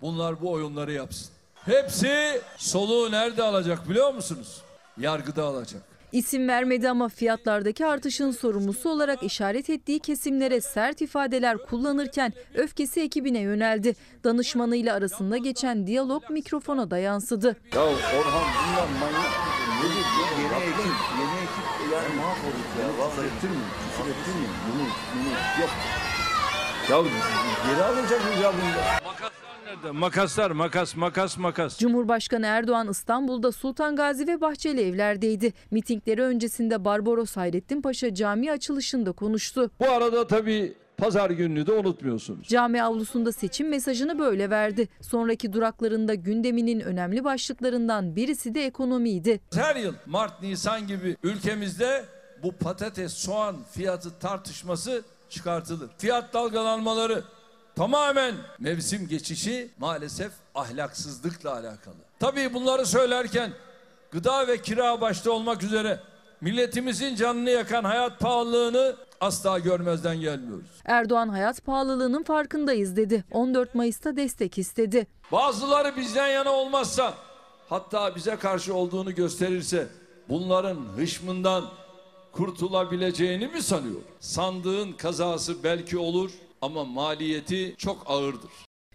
bunlar 0.00 0.40
bu 0.40 0.50
oyunları 0.52 0.92
yapsın. 0.92 1.28
Hepsi 1.54 2.40
soluğu 2.56 3.12
nerede 3.12 3.42
alacak 3.42 3.88
biliyor 3.88 4.14
musunuz? 4.14 4.62
Yargıda 4.98 5.44
alacak. 5.44 5.82
İsim 6.12 6.48
vermedi 6.48 6.88
ama 6.88 7.08
fiyatlardaki 7.08 7.86
artışın 7.86 8.30
sorumlusu 8.30 8.90
olarak 8.90 9.22
işaret 9.22 9.70
ettiği 9.70 9.98
kesimlere 10.00 10.60
sert 10.60 11.00
ifadeler 11.00 11.58
kullanırken 11.58 12.32
öfkesi 12.54 13.00
ekibine 13.00 13.40
yöneldi. 13.40 13.94
Danışmanıyla 14.24 14.94
arasında 14.94 15.36
geçen 15.36 15.86
diyalog 15.86 16.30
mikrofona 16.30 16.90
da 16.90 16.98
yansıdı. 16.98 17.56
Ya 17.74 17.82
Orhan 17.82 18.46
bunlar 18.66 18.88
manyak. 19.00 19.32
Nedir? 19.82 20.06
Yeni 20.20 20.62
ekip, 20.62 20.78
yeni 21.18 21.36
ekip 21.44 21.92
yani 21.92 22.16
mahvolduk 22.16 22.70
ya. 22.80 22.98
Vallahi 22.98 23.26
ettin 23.26 23.50
mi? 23.50 23.64
Küfür 23.80 24.10
ettin 24.10 24.40
mi? 24.40 24.48
Bunu, 24.66 24.86
bunu 25.14 25.30
yok. 25.60 25.70
Ya 26.90 27.02
geri 27.66 27.82
alacak 27.82 28.20
ya 28.42 28.52
bunda. 28.52 29.14
Nerede? 29.66 29.90
Makaslar, 29.90 30.50
makas, 30.50 30.96
makas, 30.96 31.38
makas. 31.38 31.78
Cumhurbaşkanı 31.78 32.46
Erdoğan 32.46 32.88
İstanbul'da 32.88 33.52
Sultan 33.52 33.96
Gazi 33.96 34.26
ve 34.26 34.40
Bahçeli 34.40 34.80
evlerdeydi. 34.80 35.52
Mitingleri 35.70 36.22
öncesinde 36.22 36.84
Barbaros 36.84 37.36
Hayrettin 37.36 37.82
Paşa 37.82 38.14
Camii 38.14 38.52
açılışında 38.52 39.12
konuştu. 39.12 39.70
Bu 39.80 39.90
arada 39.90 40.26
tabii 40.26 40.74
pazar 40.96 41.30
gününü 41.30 41.66
de 41.66 41.72
unutmuyorsunuz. 41.72 42.48
Cami 42.48 42.82
avlusunda 42.82 43.32
seçim 43.32 43.68
mesajını 43.68 44.18
böyle 44.18 44.50
verdi. 44.50 44.88
Sonraki 45.00 45.52
duraklarında 45.52 46.14
gündeminin 46.14 46.80
önemli 46.80 47.24
başlıklarından 47.24 48.16
birisi 48.16 48.54
de 48.54 48.66
ekonomiydi. 48.66 49.40
Her 49.54 49.76
yıl 49.76 49.94
Mart, 50.06 50.42
Nisan 50.42 50.86
gibi 50.86 51.16
ülkemizde 51.22 52.04
bu 52.42 52.52
patates, 52.52 53.12
soğan 53.12 53.56
fiyatı 53.72 54.18
tartışması 54.18 55.02
çıkartılır. 55.34 55.90
Fiyat 55.98 56.34
dalgalanmaları 56.34 57.24
tamamen 57.76 58.34
mevsim 58.58 59.08
geçişi 59.08 59.70
maalesef 59.78 60.32
ahlaksızlıkla 60.54 61.52
alakalı. 61.52 61.94
Tabii 62.20 62.54
bunları 62.54 62.86
söylerken 62.86 63.50
gıda 64.12 64.46
ve 64.46 64.62
kira 64.62 65.00
başta 65.00 65.30
olmak 65.30 65.62
üzere 65.62 66.00
milletimizin 66.40 67.16
canını 67.16 67.50
yakan 67.50 67.84
hayat 67.84 68.20
pahalılığını 68.20 68.96
asla 69.20 69.58
görmezden 69.58 70.20
gelmiyoruz. 70.20 70.66
Erdoğan 70.84 71.28
hayat 71.28 71.64
pahalılığının 71.64 72.22
farkındayız 72.22 72.96
dedi. 72.96 73.24
14 73.30 73.74
Mayıs'ta 73.74 74.16
destek 74.16 74.58
istedi. 74.58 75.06
Bazıları 75.32 75.96
bizden 75.96 76.28
yana 76.28 76.50
olmazsa 76.50 77.14
hatta 77.68 78.16
bize 78.16 78.36
karşı 78.36 78.74
olduğunu 78.74 79.14
gösterirse 79.14 79.86
bunların 80.28 80.76
hışmından 80.96 81.64
kurtulabileceğini 82.34 83.46
mi 83.46 83.62
sanıyor? 83.62 84.00
Sandığın 84.20 84.92
kazası 84.92 85.64
belki 85.64 85.98
olur 85.98 86.30
ama 86.62 86.84
maliyeti 86.84 87.74
çok 87.78 88.02
ağırdır. 88.06 88.50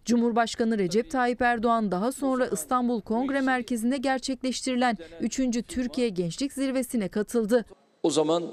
Cumhurbaşkanı 0.05 0.77
Recep 0.77 1.11
Tayyip 1.11 1.41
Erdoğan 1.41 1.91
daha 1.91 2.11
sonra 2.11 2.47
İstanbul 2.47 3.01
Kongre 3.01 3.41
Merkezi'nde 3.41 3.97
gerçekleştirilen 3.97 4.97
3. 5.21 5.39
Türkiye 5.67 6.09
Gençlik 6.09 6.53
Zirvesi'ne 6.53 7.07
katıldı. 7.07 7.65
O 8.03 8.09
zaman 8.09 8.43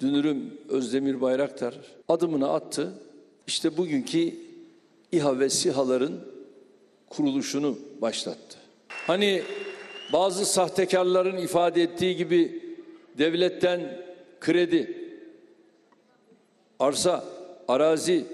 Dünürüm 0.00 0.58
Özdemir 0.68 1.20
Bayraktar 1.20 1.74
adımını 2.08 2.50
attı. 2.52 2.94
İşte 3.46 3.76
bugünkü 3.76 4.34
İHA 5.12 5.38
ve 5.38 5.50
SİHA'ların 5.50 6.20
kuruluşunu 7.10 7.78
başlattı. 8.02 8.58
Hani 8.88 9.42
bazı 10.12 10.46
sahtekarların 10.46 11.36
ifade 11.36 11.82
ettiği 11.82 12.16
gibi 12.16 12.62
devletten 13.18 14.04
kredi, 14.44 15.10
arsa, 16.78 17.24
arazi 17.68 18.24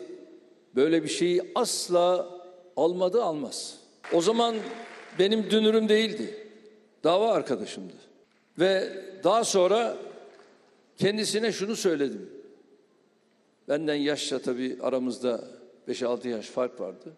böyle 0.77 1.03
bir 1.03 1.09
şeyi 1.09 1.43
asla 1.55 2.29
almadı 2.77 3.23
almaz. 3.23 3.79
O 4.13 4.21
zaman 4.21 4.57
benim 5.19 5.51
dünürüm 5.51 5.89
değildi. 5.89 6.49
Dava 7.05 7.33
arkadaşımdı. 7.33 7.93
Ve 8.59 8.93
daha 9.25 9.45
sonra 9.45 9.97
kendisine 10.97 11.53
şunu 11.53 11.77
söyledim. 11.77 12.31
Benden 13.69 13.95
yaşça 13.95 14.39
tabii 14.39 14.79
aramızda 14.83 15.45
5-6 15.89 16.29
yaş 16.29 16.47
fark 16.47 16.81
vardı. 16.81 17.13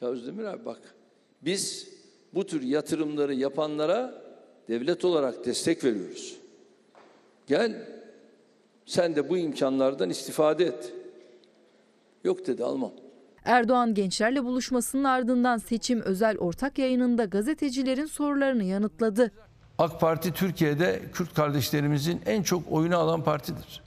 Ya 0.00 0.08
Özdemir 0.08 0.44
abi 0.44 0.64
bak 0.64 0.80
biz 1.42 1.88
bu 2.34 2.46
tür 2.46 2.62
yatırımları 2.62 3.34
yapanlara 3.34 4.22
devlet 4.68 5.04
olarak 5.04 5.44
destek 5.46 5.84
veriyoruz. 5.84 6.45
Gel 7.46 7.86
sen 8.86 9.16
de 9.16 9.28
bu 9.28 9.38
imkanlardan 9.38 10.10
istifade 10.10 10.64
et. 10.64 10.92
Yok 12.24 12.46
dedi 12.46 12.64
almam. 12.64 12.92
Erdoğan 13.44 13.94
gençlerle 13.94 14.44
buluşmasının 14.44 15.04
ardından 15.04 15.58
seçim 15.58 16.00
özel 16.00 16.38
ortak 16.38 16.78
yayınında 16.78 17.24
gazetecilerin 17.24 18.06
sorularını 18.06 18.64
yanıtladı. 18.64 19.32
AK 19.78 20.00
Parti 20.00 20.32
Türkiye'de 20.32 21.00
Kürt 21.12 21.34
kardeşlerimizin 21.34 22.20
en 22.26 22.42
çok 22.42 22.72
oyunu 22.72 22.96
alan 22.96 23.24
partidir. 23.24 23.82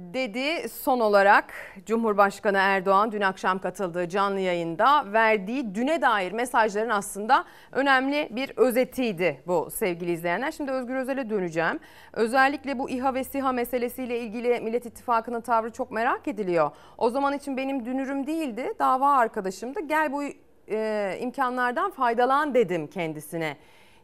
Dedi 0.00 0.68
son 0.68 1.00
olarak 1.00 1.54
Cumhurbaşkanı 1.86 2.56
Erdoğan 2.58 3.12
dün 3.12 3.20
akşam 3.20 3.58
katıldığı 3.58 4.08
canlı 4.08 4.40
yayında 4.40 5.12
verdiği 5.12 5.74
düne 5.74 6.02
dair 6.02 6.32
mesajların 6.32 6.88
aslında 6.88 7.44
önemli 7.72 8.28
bir 8.30 8.52
özetiydi 8.56 9.42
bu 9.46 9.70
sevgili 9.70 10.12
izleyenler. 10.12 10.50
Şimdi 10.50 10.70
Özgür 10.70 10.94
Özel'e 10.94 11.30
döneceğim. 11.30 11.80
Özellikle 12.12 12.78
bu 12.78 12.90
İHA 12.90 13.14
ve 13.14 13.24
SİHA 13.24 13.52
meselesiyle 13.52 14.20
ilgili 14.20 14.60
Millet 14.60 14.86
İttifakı'nın 14.86 15.40
tavrı 15.40 15.72
çok 15.72 15.90
merak 15.90 16.28
ediliyor. 16.28 16.70
O 16.98 17.10
zaman 17.10 17.32
için 17.34 17.56
benim 17.56 17.84
dünürüm 17.84 18.26
değildi 18.26 18.72
dava 18.78 19.10
arkadaşımdı 19.10 19.80
gel 19.80 20.12
bu 20.12 20.22
e, 20.70 21.18
imkanlardan 21.20 21.90
faydalan 21.90 22.54
dedim 22.54 22.86
kendisine 22.86 23.56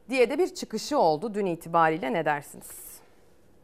diye 0.08 0.30
de 0.30 0.38
bir 0.38 0.54
çıkışı 0.54 0.98
oldu 0.98 1.34
dün 1.34 1.46
itibariyle 1.46 2.12
ne 2.12 2.24
dersiniz? 2.24 3.00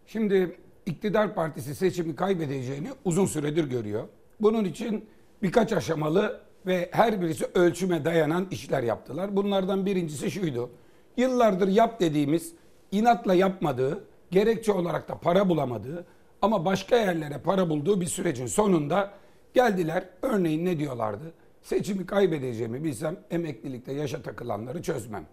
Şimdi 0.07 0.57
iktidar 0.87 1.35
partisi 1.35 1.75
seçimi 1.75 2.17
kaybedeceğini 2.17 2.89
uzun 3.05 3.27
süredir 3.27 3.65
görüyor. 3.65 4.09
Bunun 4.41 4.65
için 4.65 5.05
birkaç 5.43 5.73
aşamalı 5.73 6.41
ve 6.67 6.89
her 6.93 7.21
birisi 7.21 7.47
ölçüme 7.55 8.05
dayanan 8.05 8.49
işler 8.51 8.83
yaptılar. 8.83 9.37
Bunlardan 9.37 9.87
birincisi 9.87 10.31
şuydu. 10.31 10.71
Yıllardır 11.17 11.69
yap 11.69 12.01
dediğimiz 12.01 12.53
inatla 12.93 13.35
yapmadığı, 13.35 14.05
gerekçe 14.31 14.73
olarak 14.73 15.09
da 15.09 15.15
para 15.19 15.49
bulamadığı 15.49 16.07
ama 16.43 16.65
başka 16.65 16.97
yerlere 16.97 17.39
para 17.39 17.71
bulduğu 17.71 18.01
bir 18.01 18.07
sürecin 18.07 18.47
sonunda 18.47 19.11
geldiler. 19.55 20.05
Örneğin 20.23 20.65
ne 20.65 20.79
diyorlardı? 20.79 21.33
Seçimi 21.63 22.07
kaybedeceğimi 22.07 22.85
bilsem 22.85 23.17
emeklilikte 23.31 23.93
yaşa 23.93 24.23
takılanları 24.23 24.83
çözmem. 24.83 25.27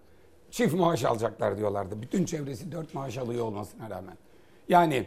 Çift 0.51 0.73
maaş 0.73 1.05
alacaklar 1.05 1.57
diyorlardı. 1.57 2.01
Bütün 2.01 2.25
çevresi 2.25 2.71
dört 2.71 2.93
maaş 2.93 3.17
alıyor 3.17 3.45
olmasına 3.45 3.89
rağmen. 3.89 4.17
Yani 4.69 5.05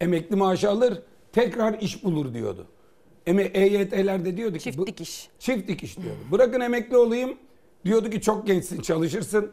emekli 0.00 0.36
maaşı 0.36 0.70
alır 0.70 1.02
tekrar 1.32 1.78
iş 1.78 2.04
bulur 2.04 2.34
diyordu. 2.34 2.66
Eme 3.26 3.42
EYT'lerde 3.42 4.36
diyordu 4.36 4.58
ki 4.58 4.64
Çift 4.64 4.86
dikiş. 4.86 5.28
Çift 5.38 5.68
dikiş 5.68 5.96
diyordu. 5.96 6.18
Bırakın 6.32 6.60
emekli 6.60 6.96
olayım 6.96 7.38
diyordu 7.84 8.10
ki 8.10 8.20
çok 8.20 8.46
gençsin 8.46 8.80
çalışırsın. 8.80 9.52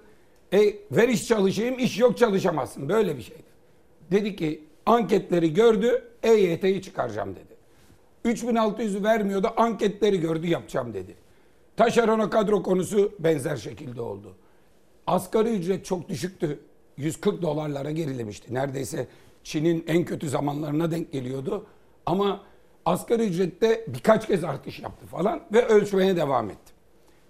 E, 0.54 0.60
ver 0.92 1.10
iş 1.10 1.28
çalışayım 1.28 1.80
iş 1.80 2.00
yok 2.00 2.18
çalışamazsın. 2.18 2.90
Böyle 2.90 3.18
bir 3.18 3.22
şeydi. 3.22 3.44
Dedi 4.12 4.36
ki 4.36 4.64
anketleri 4.86 5.54
gördü 5.54 6.04
EYT'yi 6.24 6.82
çıkaracağım 6.82 7.36
dedi. 7.36 7.52
3600'ü 8.26 9.04
vermiyordu 9.04 9.54
anketleri 9.58 10.20
gördü 10.20 10.48
yapacağım 10.48 10.94
dedi. 10.94 11.16
Taşerona 11.78 12.30
kadro 12.30 12.64
konusu 12.64 13.12
benzer 13.20 13.58
şekilde 13.58 14.02
oldu. 14.02 14.36
Asgari 15.08 15.50
ücret 15.50 15.86
çok 15.86 16.10
düşüktü. 16.10 16.60
140 16.98 17.42
dolarlara 17.42 17.92
gerilemişti. 17.92 18.54
Neredeyse 18.54 19.08
Çin'in 19.44 19.84
en 19.88 20.06
kötü 20.06 20.30
zamanlarına 20.30 20.92
denk 20.92 21.12
geliyordu. 21.12 21.66
Ama 22.06 22.42
asgari 22.86 23.24
ücrette 23.24 23.86
birkaç 23.88 24.28
kez 24.28 24.44
artış 24.44 24.80
yaptı 24.80 25.06
falan 25.06 25.42
ve 25.54 25.66
ölçmeye 25.66 26.16
devam 26.16 26.50
etti. 26.50 26.74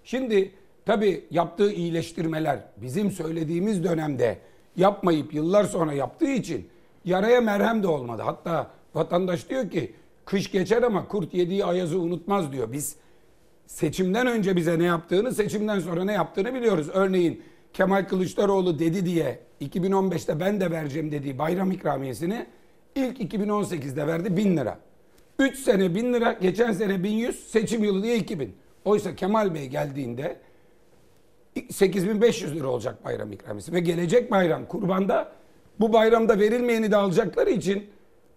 Şimdi 0.04 0.52
tabii 0.86 1.24
yaptığı 1.30 1.72
iyileştirmeler 1.72 2.58
bizim 2.76 3.10
söylediğimiz 3.10 3.84
dönemde 3.84 4.38
yapmayıp 4.76 5.34
yıllar 5.34 5.64
sonra 5.64 5.92
yaptığı 5.92 6.30
için 6.30 6.68
yaraya 7.04 7.40
merhem 7.40 7.82
de 7.82 7.86
olmadı. 7.86 8.22
Hatta 8.22 8.70
vatandaş 8.94 9.48
diyor 9.48 9.70
ki 9.70 9.94
kış 10.24 10.50
geçer 10.50 10.82
ama 10.82 11.08
kurt 11.08 11.34
yediği 11.34 11.64
ayazı 11.64 12.00
unutmaz 12.00 12.52
diyor. 12.52 12.72
Biz 12.72 12.96
seçimden 13.66 14.26
önce 14.26 14.56
bize 14.56 14.78
ne 14.78 14.84
yaptığını, 14.84 15.34
seçimden 15.34 15.80
sonra 15.80 16.04
ne 16.04 16.12
yaptığını 16.12 16.54
biliyoruz. 16.54 16.88
Örneğin 16.92 17.42
Kemal 17.72 18.04
Kılıçdaroğlu 18.04 18.78
dedi 18.78 19.06
diye 19.06 19.38
2015'te 19.60 20.40
ben 20.40 20.60
de 20.60 20.70
vereceğim 20.70 21.12
dediği 21.12 21.38
bayram 21.38 21.70
ikramiyesini 21.70 22.46
ilk 22.94 23.20
2018'de 23.34 24.06
verdi 24.06 24.36
1000 24.36 24.56
lira. 24.56 24.78
3 25.38 25.58
sene 25.58 25.94
1000 25.94 26.12
lira, 26.12 26.32
geçen 26.32 26.72
sene 26.72 27.02
1100, 27.02 27.48
seçim 27.48 27.84
yılı 27.84 28.02
diye 28.02 28.16
2000. 28.16 28.54
Oysa 28.84 29.14
Kemal 29.14 29.54
Bey 29.54 29.66
geldiğinde 29.66 30.36
8500 31.70 32.54
lira 32.54 32.66
olacak 32.66 33.04
bayram 33.04 33.32
ikramiyesi 33.32 33.72
ve 33.72 33.80
gelecek 33.80 34.30
bayram 34.30 34.66
kurbanda 34.66 35.32
bu 35.80 35.92
bayramda 35.92 36.38
verilmeyeni 36.38 36.90
de 36.90 36.96
alacakları 36.96 37.50
için 37.50 37.86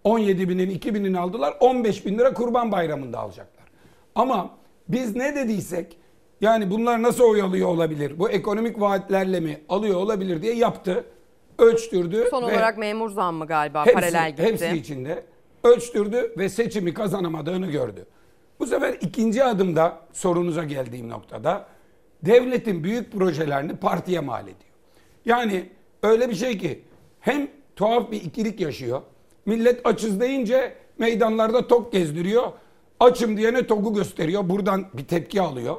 17 0.04 0.48
binin 0.48 0.70
2 0.70 0.94
binini 0.94 1.18
aldılar 1.18 1.54
15 1.60 2.06
bin 2.06 2.18
lira 2.18 2.34
kurban 2.34 2.72
bayramında 2.72 3.18
alacaklar. 3.18 3.66
Ama 4.14 4.50
biz 4.88 5.16
ne 5.16 5.36
dediysek 5.36 5.96
yani 6.40 6.70
bunlar 6.70 7.02
nasıl 7.02 7.24
oy 7.24 7.42
alıyor 7.42 7.68
olabilir? 7.68 8.18
Bu 8.18 8.30
ekonomik 8.30 8.80
vaatlerle 8.80 9.40
mi 9.40 9.60
alıyor 9.68 9.94
olabilir 9.94 10.42
diye 10.42 10.54
yaptı. 10.54 11.04
Ölçtürdü. 11.58 12.26
Son 12.30 12.42
olarak 12.42 12.78
memur 12.78 13.10
zammı 13.10 13.46
galiba 13.46 13.86
hepsi, 13.86 13.94
paralel 13.94 14.30
gitti. 14.30 14.42
Hepsi 14.42 14.68
içinde. 14.76 15.24
Ölçtürdü 15.64 16.34
ve 16.38 16.48
seçimi 16.48 16.94
kazanamadığını 16.94 17.66
gördü. 17.66 18.06
Bu 18.60 18.66
sefer 18.66 18.96
ikinci 19.00 19.44
adımda 19.44 19.98
sorunuza 20.12 20.64
geldiğim 20.64 21.08
noktada 21.08 21.66
devletin 22.22 22.84
büyük 22.84 23.12
projelerini 23.12 23.76
partiye 23.76 24.20
mal 24.20 24.42
ediyor. 24.42 24.56
Yani 25.24 25.68
öyle 26.02 26.30
bir 26.30 26.34
şey 26.34 26.58
ki 26.58 26.82
hem 27.20 27.48
tuhaf 27.76 28.10
bir 28.10 28.22
ikilik 28.22 28.60
yaşıyor. 28.60 29.02
Millet 29.46 29.86
açız 29.86 30.20
deyince 30.20 30.74
meydanlarda 30.98 31.66
tok 31.66 31.92
gezdiriyor. 31.92 32.52
Açım 33.00 33.36
diyene 33.36 33.66
togu 33.66 33.94
gösteriyor. 33.94 34.48
Buradan 34.48 34.86
bir 34.94 35.04
tepki 35.04 35.40
alıyor. 35.42 35.76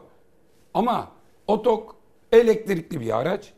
Ama 0.77 1.11
o 1.47 1.61
tok 1.61 1.95
elektrikli 2.31 3.01
bir 3.01 3.19
araç. 3.19 3.53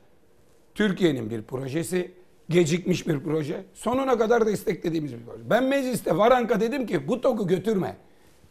Türkiye'nin 0.75 1.29
bir 1.29 1.41
projesi. 1.41 2.11
Gecikmiş 2.49 3.07
bir 3.07 3.23
proje. 3.23 3.63
Sonuna 3.73 4.17
kadar 4.17 4.45
desteklediğimiz 4.45 5.13
bir 5.13 5.25
proje. 5.25 5.49
Ben 5.49 5.63
mecliste 5.63 6.17
Varanka 6.17 6.59
dedim 6.59 6.85
ki 6.85 7.07
bu 7.07 7.21
TOG'u 7.21 7.47
götürme. 7.47 7.95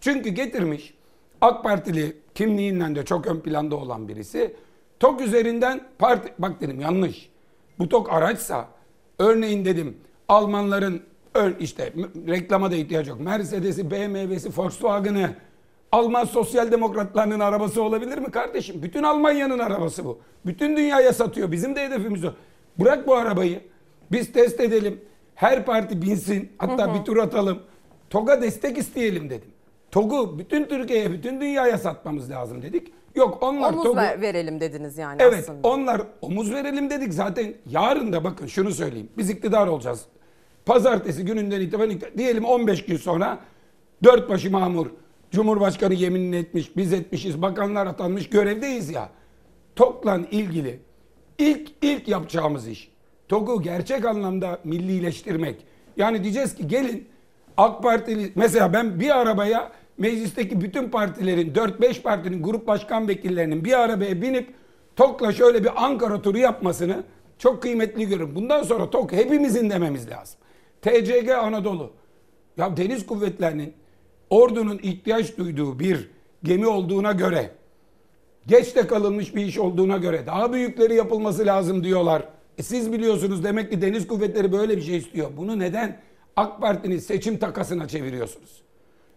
Çünkü 0.01 0.31
getirmiş 0.31 0.95
AK 1.41 1.65
Partili 1.65 2.17
kimliğinden 2.35 2.97
de 2.97 3.05
çok 3.05 3.27
ön 3.27 3.41
planda 3.41 3.77
olan 3.77 4.09
birisi. 4.09 4.57
TOG 5.01 5.21
üzerinden 5.21 5.89
parti... 5.99 6.33
Bak 6.39 6.61
dedim 6.61 6.81
yanlış. 6.81 7.31
Bu 7.79 7.89
TOG 7.89 8.09
araçsa 8.11 8.69
örneğin 9.19 9.65
dedim 9.65 9.97
Almanların 10.29 11.03
işte 11.61 11.93
reklama 12.27 12.71
da 12.71 12.77
ihtiyaç 12.77 13.09
yok. 13.09 13.21
Mercedes'i, 13.21 13.91
BMW'si, 13.91 14.49
Volkswagen'ı 14.57 15.31
Alman 15.93 16.25
sosyal 16.25 16.73
demokratlarının 16.73 17.41
arabası 17.41 17.83
olabilir 17.83 18.19
mi 18.19 18.31
kardeşim? 18.31 18.83
Bütün 18.83 19.03
Almanya'nın 19.03 19.59
arabası 19.59 20.05
bu. 20.05 20.19
Bütün 20.47 20.77
dünyaya 20.77 21.13
satıyor. 21.13 21.53
Bizim 21.53 21.77
de 21.77 21.87
hedefimiz 21.87 22.25
o. 22.25 22.31
Bırak 22.79 23.07
bu 23.07 23.15
arabayı. 23.15 23.61
Biz 24.13 24.33
test 24.33 24.61
edelim. 24.61 25.01
Her 25.35 25.65
parti 25.67 26.03
binsin. 26.03 26.53
Hatta 26.59 26.87
Hı 26.87 26.91
hı. 26.91 26.95
bir 27.01 27.05
tur 27.05 27.17
atalım. 27.17 27.59
TOG'a 28.11 28.43
destek 28.43 28.79
isteyelim 28.79 29.31
dedim. 29.31 29.49
TOG'u 29.91 30.39
bütün 30.39 30.65
Türkiye'ye, 30.65 31.13
bütün 31.13 31.41
dünyaya 31.41 31.79
satmamız 31.79 32.31
lazım 32.31 32.63
dedik. 32.63 32.93
Yok 33.15 33.39
onlar 33.41 33.73
Omuz 33.73 33.85
TOG'u... 33.85 33.97
ver- 33.97 34.21
verelim 34.21 34.61
dediniz 34.61 34.99
yani 34.99 35.17
Evet 35.23 35.39
aslında. 35.39 35.69
onlar 35.69 36.03
omuz 36.23 36.53
verelim 36.53 36.91
dedik 36.91 37.13
zaten 37.15 37.55
yarın 37.71 38.13
da 38.13 38.25
bakın 38.25 38.47
şunu 38.47 38.71
söyleyeyim. 38.71 39.09
Biz 39.19 39.31
iktidar 39.31 39.67
olacağız. 39.67 40.05
Pazartesi 40.67 41.25
gününden 41.25 41.61
itibaren 41.61 41.91
iktidar- 41.91 42.19
diyelim 42.19 42.45
15 42.45 42.85
gün 42.85 42.97
sonra 42.97 43.39
dört 44.05 44.29
başı 44.31 44.51
mamur 44.51 44.87
Cumhurbaşkanı 45.31 45.95
yeminini 45.95 46.37
etmiş, 46.37 46.77
biz 46.77 46.93
etmişiz, 46.93 47.43
bakanlar 47.43 47.87
atanmış 47.87 48.29
görevdeyiz 48.29 48.91
ya. 48.91 49.09
TOK'la 49.77 50.21
ilgili 50.31 50.81
ilk 51.39 51.71
ilk 51.83 52.09
yapacağımız 52.09 52.69
iş 52.69 52.91
TOK'u 53.29 53.63
gerçek 53.63 54.05
anlamda 54.05 54.59
millileştirmek. 54.65 55.57
Yani 55.97 56.23
diyeceğiz 56.23 56.55
ki 56.55 56.69
gelin 56.69 57.09
AK 57.57 57.83
Partili 57.83 58.33
mesela 58.35 58.73
ben 58.73 59.01
bir 59.01 59.19
arabaya 59.19 59.73
meclisteki 59.99 60.61
bütün 60.61 60.89
partilerin 60.89 61.55
4-5 61.55 62.03
partinin 62.03 62.43
grup 62.43 62.67
başkan 62.67 63.09
vekillerinin 63.09 63.65
bir 63.65 63.73
arabaya 63.73 64.23
binip 64.23 64.55
TOK'la 64.97 65.33
şöyle 65.33 65.65
bir 65.65 65.85
Ankara 65.85 66.23
turu 66.23 66.39
yapmasını 66.39 67.05
çok 67.39 67.63
kıymetli 67.63 68.09
görüyorum. 68.09 68.35
Bundan 68.35 68.63
sonra 68.63 68.91
TOK 68.91 69.13
hepimizin 69.13 69.71
dememiz 69.71 70.11
lazım. 70.11 70.41
TCG 70.83 71.29
Anadolu. 71.29 71.93
Ya 72.57 72.77
deniz 72.77 73.07
kuvvetlerinin 73.07 73.75
ordunun 74.31 74.81
ihtiyaç 74.83 75.39
duyduğu 75.39 75.79
bir 75.79 76.11
gemi 76.43 76.67
olduğuna 76.67 77.13
göre 77.13 77.51
geç 78.47 78.77
de 78.77 78.87
kalınmış 78.87 79.35
bir 79.35 79.47
iş 79.47 79.59
olduğuna 79.59 79.97
göre 79.97 80.27
daha 80.27 80.53
büyükleri 80.53 80.95
yapılması 80.95 81.47
lazım 81.47 81.85
diyorlar. 81.85 82.29
E 82.59 82.63
siz 82.63 82.93
biliyorsunuz 82.93 83.45
demek 83.45 83.71
ki 83.71 83.83
deniz 83.83 84.07
kuvvetleri 84.07 84.53
böyle 84.53 84.77
bir 84.77 84.83
şey 84.83 84.97
istiyor. 84.97 85.31
Bunu 85.37 85.59
neden 85.59 86.01
AK 86.37 86.61
Parti'nin 86.61 86.99
seçim 86.99 87.39
takasına 87.39 87.89
çeviriyorsunuz? 87.89 88.63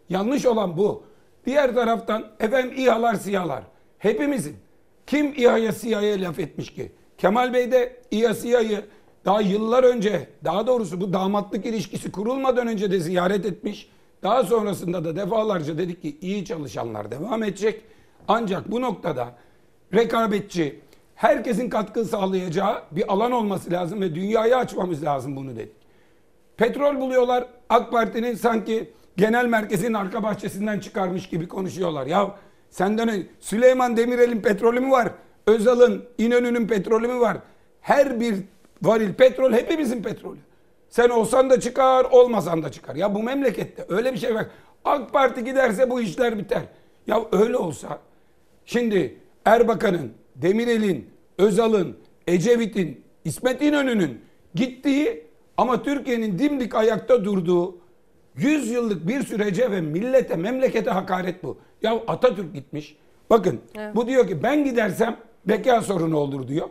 Yanlış 0.09 0.45
olan 0.45 0.77
bu. 0.77 1.03
Diğer 1.45 1.75
taraftan 1.75 2.27
efendim 2.39 2.73
İHA'lar 2.77 3.15
SİHA'lar. 3.15 3.63
Hepimizin. 3.97 4.55
Kim 5.07 5.33
İHA'ya 5.37 5.71
SİHA'ya 5.71 6.21
laf 6.21 6.39
etmiş 6.39 6.73
ki? 6.73 6.91
Kemal 7.17 7.53
Bey 7.53 7.71
de 7.71 8.01
İHA 8.11 8.33
SİHA'yı 8.33 8.85
daha 9.25 9.41
yıllar 9.41 9.83
önce 9.83 10.29
daha 10.43 10.67
doğrusu 10.67 11.01
bu 11.01 11.13
damatlık 11.13 11.65
ilişkisi 11.65 12.11
kurulmadan 12.11 12.67
önce 12.67 12.91
de 12.91 12.99
ziyaret 12.99 13.45
etmiş. 13.45 13.89
Daha 14.23 14.43
sonrasında 14.43 15.05
da 15.05 15.15
defalarca 15.15 15.77
dedik 15.77 16.01
ki 16.01 16.17
iyi 16.21 16.45
çalışanlar 16.45 17.11
devam 17.11 17.43
edecek. 17.43 17.81
Ancak 18.27 18.71
bu 18.71 18.81
noktada 18.81 19.35
rekabetçi, 19.93 20.79
herkesin 21.15 21.69
katkı 21.69 22.05
sağlayacağı 22.05 22.83
bir 22.91 23.13
alan 23.13 23.31
olması 23.31 23.71
lazım 23.71 24.01
ve 24.01 24.15
dünyaya 24.15 24.57
açmamız 24.57 25.03
lazım 25.03 25.35
bunu 25.35 25.55
dedik. 25.55 25.75
Petrol 26.57 26.99
buluyorlar. 26.99 27.45
AK 27.69 27.91
Parti'nin 27.91 28.35
sanki 28.35 28.89
genel 29.17 29.45
merkezin 29.45 29.93
arka 29.93 30.23
bahçesinden 30.23 30.79
çıkarmış 30.79 31.29
gibi 31.29 31.47
konuşuyorlar. 31.47 32.05
Ya 32.05 32.35
senden 32.69 33.23
Süleyman 33.39 33.97
Demirel'in 33.97 34.41
petrolü 34.41 34.79
mü 34.79 34.91
var? 34.91 35.11
Özal'ın, 35.47 36.05
İnönü'nün 36.17 36.67
petrolü 36.67 37.07
mü 37.07 37.19
var? 37.19 37.37
Her 37.81 38.19
bir 38.19 38.35
varil 38.81 39.13
petrol 39.13 39.53
hepimizin 39.53 40.03
petrolü. 40.03 40.37
Sen 40.91 41.09
olsan 41.09 41.49
da 41.49 41.59
çıkar, 41.59 42.05
olmasan 42.11 42.63
da 42.63 42.71
çıkar. 42.71 42.95
Ya 42.95 43.15
bu 43.15 43.23
memlekette 43.23 43.85
öyle 43.89 44.13
bir 44.13 44.17
şey 44.17 44.35
var. 44.35 44.45
AK 44.85 45.13
Parti 45.13 45.43
giderse 45.43 45.89
bu 45.89 46.01
işler 46.01 46.37
biter. 46.37 46.61
Ya 47.07 47.21
öyle 47.31 47.57
olsa 47.57 47.99
şimdi 48.65 49.17
Erbakan'ın, 49.45 50.11
Demirel'in, 50.35 51.09
Özal'ın, 51.37 51.97
Ecevit'in, 52.27 53.03
İsmet 53.25 53.61
İnönü'nün 53.61 54.21
gittiği 54.55 55.31
Ama 55.57 55.83
Türkiye'nin 55.83 56.39
dimdik 56.39 56.75
ayakta 56.75 57.25
durduğu 57.25 57.75
100 58.35 58.71
yıllık 58.71 59.07
bir 59.07 59.23
sürece 59.23 59.71
ve 59.71 59.81
millete, 59.81 60.35
memlekete 60.35 60.89
hakaret 60.89 61.43
bu. 61.43 61.57
Ya 61.81 61.93
Atatürk 62.07 62.53
gitmiş. 62.53 62.97
Bakın 63.29 63.59
Evet. 63.75 63.95
bu 63.95 64.07
diyor 64.07 64.27
ki 64.27 64.43
ben 64.43 64.63
gidersem 64.63 65.17
beka 65.45 65.81
sorunu 65.81 66.17
olur 66.17 66.47
diyor. 66.47 66.69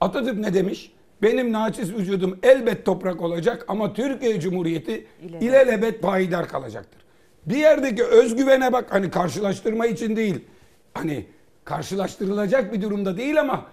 Atatürk 0.00 0.38
ne 0.38 0.54
demiş? 0.54 0.92
Benim 1.22 1.52
naçiz 1.52 1.94
vücudum 1.94 2.38
elbet 2.42 2.84
toprak 2.84 3.20
olacak 3.22 3.64
ama 3.68 3.92
Türkiye 3.92 4.40
Cumhuriyeti 4.40 5.06
İlelebet. 5.22 5.42
ilelebet 5.42 6.02
payidar 6.02 6.48
kalacaktır. 6.48 7.02
Bir 7.46 7.56
yerdeki 7.56 8.04
özgüvene 8.04 8.72
bak 8.72 8.86
hani 8.90 9.10
karşılaştırma 9.10 9.86
için 9.86 10.16
değil. 10.16 10.40
Hani 10.94 11.26
karşılaştırılacak 11.64 12.72
bir 12.72 12.82
durumda 12.82 13.16
değil 13.16 13.40
ama 13.40 13.66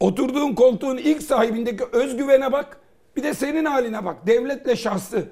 oturduğun 0.00 0.54
koltuğun 0.54 0.96
ilk 0.96 1.22
sahibindeki 1.22 1.84
özgüvene 1.92 2.52
bak. 2.52 2.76
Bir 3.16 3.22
de 3.22 3.34
senin 3.34 3.64
haline 3.64 4.04
bak. 4.04 4.26
Devletle 4.26 4.76
şahsı. 4.76 5.24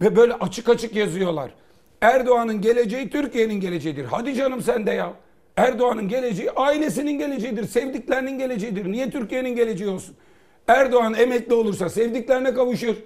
Ve 0.00 0.16
böyle 0.16 0.34
açık 0.34 0.68
açık 0.68 0.96
yazıyorlar. 0.96 1.54
Erdoğan'ın 2.00 2.60
geleceği 2.60 3.10
Türkiye'nin 3.10 3.60
geleceğidir. 3.60 4.04
Hadi 4.04 4.34
canım 4.34 4.62
sen 4.62 4.86
de 4.86 4.90
ya. 4.90 5.12
Erdoğan'ın 5.56 6.08
geleceği 6.08 6.50
ailesinin 6.50 7.18
geleceğidir. 7.18 7.64
Sevdiklerinin 7.64 8.38
geleceğidir. 8.38 8.92
Niye 8.92 9.10
Türkiye'nin 9.10 9.56
geleceği 9.56 9.88
olsun? 9.90 10.16
Erdoğan 10.70 11.14
emekli 11.14 11.54
olursa 11.54 11.88
sevdiklerine 11.88 12.54
kavuşur. 12.54 12.96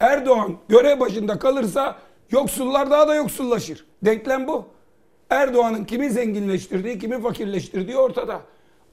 Erdoğan 0.00 0.56
görev 0.68 1.00
başında 1.00 1.38
kalırsa 1.38 1.98
yoksullar 2.30 2.90
daha 2.90 3.08
da 3.08 3.14
yoksullaşır. 3.14 3.86
Denklem 4.02 4.46
bu. 4.46 4.64
Erdoğan'ın 5.30 5.84
kimi 5.84 6.10
zenginleştirdiği, 6.10 6.98
kimi 6.98 7.22
fakirleştirdiği 7.22 7.96
ortada. 7.96 8.40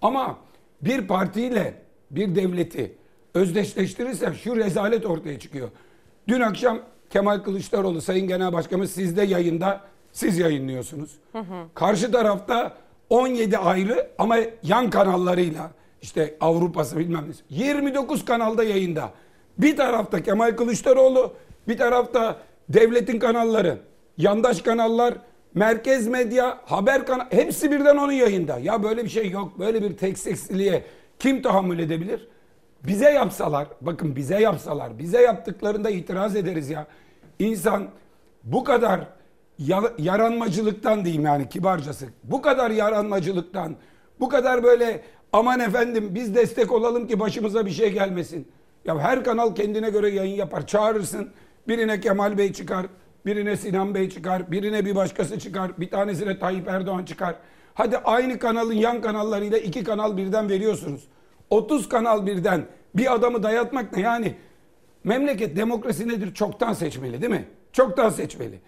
Ama 0.01 0.37
bir 0.81 1.07
partiyle 1.07 1.73
bir 2.11 2.35
devleti 2.35 2.95
özdeşleştirirsem 3.33 4.35
şu 4.35 4.55
rezalet 4.55 5.05
ortaya 5.05 5.39
çıkıyor. 5.39 5.69
Dün 6.27 6.41
akşam 6.41 6.79
Kemal 7.09 7.39
Kılıçdaroğlu 7.39 8.01
Sayın 8.01 8.27
Genel 8.27 8.53
Başkanımız 8.53 8.91
sizde 8.91 9.23
yayında 9.23 9.81
siz 10.11 10.37
yayınlıyorsunuz. 10.37 11.11
Karşı 11.73 12.11
tarafta 12.11 12.77
17 13.09 13.57
ayrı 13.57 14.09
ama 14.17 14.37
yan 14.63 14.89
kanallarıyla 14.89 15.71
işte 16.01 16.37
Avrupa'sı 16.41 16.97
bilmem 16.97 17.25
ne. 17.29 17.33
29 17.49 18.25
kanalda 18.25 18.63
yayında. 18.63 19.11
Bir 19.57 19.77
tarafta 19.77 20.23
Kemal 20.23 20.55
Kılıçdaroğlu, 20.55 21.33
bir 21.67 21.77
tarafta 21.77 22.39
devletin 22.69 23.19
kanalları, 23.19 23.77
yandaş 24.17 24.61
kanallar, 24.61 25.13
merkez 25.53 26.07
medya, 26.07 26.57
haber 26.65 27.05
kanal 27.05 27.25
hepsi 27.29 27.71
birden 27.71 27.97
onun 27.97 28.11
yayında. 28.11 28.57
Ya 28.59 28.83
böyle 28.83 29.03
bir 29.03 29.09
şey 29.09 29.29
yok. 29.29 29.59
Böyle 29.59 29.81
bir 29.83 29.97
tek 29.97 30.17
kim 31.19 31.41
tahammül 31.41 31.79
edebilir? 31.79 32.27
Bize 32.83 33.09
yapsalar, 33.11 33.67
bakın 33.81 34.15
bize 34.15 34.39
yapsalar, 34.41 34.99
bize 34.99 35.21
yaptıklarında 35.21 35.89
itiraz 35.89 36.35
ederiz 36.35 36.69
ya. 36.69 36.87
İnsan 37.39 37.87
bu 38.43 38.63
kadar 38.63 38.99
ya- 39.59 39.93
yaranmacılıktan 39.97 41.05
diyeyim 41.05 41.25
yani 41.25 41.49
kibarcası. 41.49 42.05
Bu 42.23 42.41
kadar 42.41 42.71
yaranmacılıktan, 42.71 43.75
bu 44.19 44.29
kadar 44.29 44.63
böyle 44.63 45.01
aman 45.33 45.59
efendim 45.59 46.09
biz 46.15 46.35
destek 46.35 46.71
olalım 46.71 47.07
ki 47.07 47.19
başımıza 47.19 47.65
bir 47.65 47.71
şey 47.71 47.91
gelmesin. 47.91 48.47
Ya 48.85 48.99
her 48.99 49.23
kanal 49.23 49.55
kendine 49.55 49.89
göre 49.89 50.09
yayın 50.09 50.35
yapar. 50.35 50.67
Çağırırsın. 50.67 51.29
Birine 51.67 51.99
Kemal 51.99 52.37
Bey 52.37 52.53
çıkar, 52.53 52.85
birine 53.25 53.57
Sinan 53.57 53.95
Bey 53.95 54.09
çıkar, 54.09 54.51
birine 54.51 54.85
bir 54.85 54.95
başkası 54.95 55.39
çıkar, 55.39 55.71
bir 55.77 55.89
tanesine 55.89 56.39
Tayyip 56.39 56.67
Erdoğan 56.67 57.05
çıkar. 57.05 57.35
Hadi 57.73 57.97
aynı 57.97 58.39
kanalın 58.39 58.73
yan 58.73 59.01
kanallarıyla 59.01 59.57
iki 59.57 59.83
kanal 59.83 60.17
birden 60.17 60.49
veriyorsunuz. 60.49 61.07
30 61.49 61.89
kanal 61.89 62.25
birden 62.25 62.65
bir 62.95 63.13
adamı 63.13 63.43
dayatmak 63.43 63.95
ne 63.95 64.01
yani? 64.01 64.35
Memleket 65.03 65.55
demokrasi 65.55 66.07
nedir? 66.07 66.33
Çoktan 66.33 66.73
seçmeli 66.73 67.21
değil 67.21 67.31
mi? 67.31 67.45
Çoktan 67.73 68.09
seçmeli. 68.09 68.59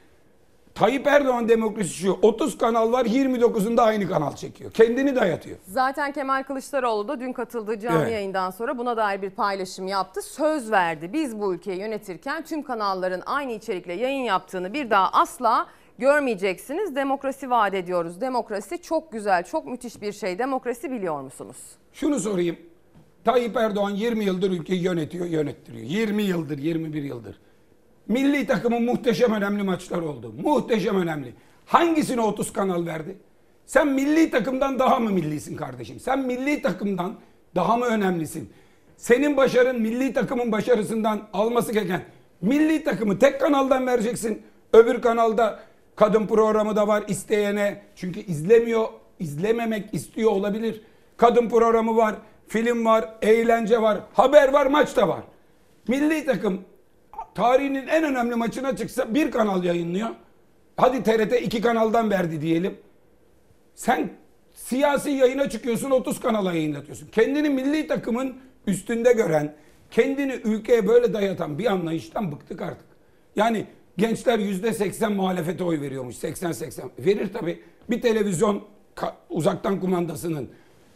Tayyip 0.76 1.08
Erdoğan 1.08 1.50
demokrasi 1.50 1.90
şu. 1.94 2.20
30 2.22 2.58
kanal 2.58 2.92
var 2.92 3.06
29'unda 3.06 3.82
aynı 3.82 4.08
kanal 4.10 4.36
çekiyor. 4.36 4.72
Kendini 4.72 5.16
dayatıyor. 5.16 5.58
Zaten 5.68 6.12
Kemal 6.12 6.44
Kılıçdaroğlu 6.44 7.08
da 7.08 7.20
dün 7.20 7.34
katıldığı 7.34 7.80
canlı 7.80 8.00
Evet. 8.00 8.12
yayından 8.12 8.52
sonra 8.52 8.78
buna 8.78 8.98
dair 8.98 9.22
bir 9.22 9.30
paylaşım 9.30 9.88
yaptı. 9.88 10.22
Söz 10.22 10.72
verdi. 10.72 11.14
Biz 11.14 11.40
bu 11.40 11.54
ülkeyi 11.54 11.80
yönetirken 11.80 12.44
tüm 12.44 12.64
kanalların 12.64 13.22
aynı 13.26 13.52
içerikle 13.52 13.94
yayın 13.94 14.24
yaptığını 14.24 14.74
bir 14.74 14.90
daha 14.90 15.10
asla 15.12 15.68
görmeyeceksiniz. 15.98 16.96
Demokrasi 16.96 17.50
vaat 17.50 17.74
ediyoruz. 17.74 18.22
Demokrasi 18.22 18.82
çok 18.82 19.12
güzel, 19.12 19.44
çok 19.44 19.66
müthiş 19.66 20.02
bir 20.02 20.12
şey. 20.14 20.40
Demokrasi 20.40 20.92
biliyor 20.92 21.22
musunuz? 21.22 21.58
Şunu 21.94 22.20
sorayım. 22.20 22.58
Tayyip 23.26 23.58
Erdoğan 23.58 23.90
20 23.92 24.26
yıldır 24.26 24.52
ülkeyi 24.52 24.82
yönetiyor, 24.84 25.26
yönettiriyor. 25.26 25.84
20 25.86 26.24
yıldır, 26.24 26.58
21 26.58 27.04
yıldır. 27.04 27.40
Milli 28.10 28.48
takımın 28.48 28.84
muhteşem 28.84 29.34
önemli 29.34 29.64
maçlar 29.64 29.98
oldu. 29.98 30.34
Muhteşem 30.44 31.02
önemli. 31.02 31.34
Hangisine 31.66 32.22
30 32.22 32.54
kanal 32.54 32.86
verdi? 32.86 33.18
Sen 33.66 33.88
milli 33.88 34.32
takımdan 34.32 34.80
daha 34.80 35.00
mı 35.00 35.10
millisin 35.10 35.56
kardeşim? 35.56 36.00
Sen 36.00 36.20
milli 36.20 36.62
takımdan 36.62 37.16
daha 37.56 37.78
mı 37.78 37.86
önemlisin? 37.86 38.50
Senin 38.98 39.38
başarın 39.38 39.82
milli 39.82 40.14
takımın 40.14 40.52
başarısından 40.52 41.22
alması 41.34 41.74
gereken 41.74 42.02
milli 42.42 42.84
takımı 42.84 43.20
tek 43.20 43.42
kanaldan 43.42 43.88
vereceksin. 43.88 44.42
Öbür 44.74 45.02
kanalda 45.02 45.60
kadın 45.96 46.28
programı 46.28 46.76
da 46.76 46.88
var 46.88 47.04
isteyene. 47.08 47.82
Çünkü 47.96 48.20
izlemiyor, 48.20 48.88
izlememek 49.20 49.94
istiyor 49.94 50.32
olabilir. 50.32 50.82
Kadın 51.18 51.50
programı 51.50 51.98
var, 51.98 52.16
film 52.48 52.86
var, 52.86 53.10
eğlence 53.22 53.82
var, 53.82 54.00
haber 54.14 54.54
var, 54.54 54.66
maç 54.66 54.96
da 54.98 55.08
var. 55.08 55.22
Milli 55.88 56.26
takım 56.26 56.62
tarihinin 57.40 57.88
en 57.88 58.04
önemli 58.04 58.36
maçına 58.36 58.76
çıksa 58.76 59.14
bir 59.14 59.32
kanal 59.32 59.64
yayınlıyor. 59.64 60.10
Hadi 60.78 61.04
TRT 61.04 61.42
iki 61.42 61.62
kanaldan 61.62 62.10
verdi 62.10 62.42
diyelim. 62.42 62.78
Sen 63.76 64.10
siyasi 64.54 65.10
yayına 65.10 65.50
çıkıyorsun 65.50 65.92
30 65.92 66.20
kanala 66.20 66.54
yayınlatıyorsun. 66.54 67.08
Kendini 67.12 67.50
milli 67.50 67.88
takımın 67.88 68.36
üstünde 68.68 69.14
gören, 69.14 69.56
kendini 69.92 70.34
ülkeye 70.34 70.88
böyle 70.88 71.14
dayatan 71.14 71.60
bir 71.60 71.66
anlayıştan 71.66 72.32
bıktık 72.32 72.62
artık. 72.62 72.88
Yani 73.36 73.66
gençler 73.98 74.40
yüzde 74.40 74.74
80 74.74 75.14
muhalefete 75.14 75.64
oy 75.64 75.82
veriyormuş. 75.82 76.16
80-80. 76.16 76.82
Verir 77.00 77.34
tabii. 77.34 77.64
Bir 77.90 78.02
televizyon 78.02 78.64
uzaktan 79.30 79.80
kumandasının 79.80 80.50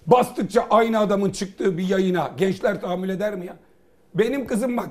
bastıkça 0.08 0.68
aynı 0.70 1.00
adamın 1.00 1.30
çıktığı 1.30 1.78
bir 1.78 1.88
yayına 1.88 2.32
gençler 2.38 2.82
tahammül 2.82 3.10
eder 3.10 3.36
mi 3.36 3.46
ya? 3.46 3.56
Benim 4.16 4.48
kızım 4.48 4.78
bak 4.78 4.90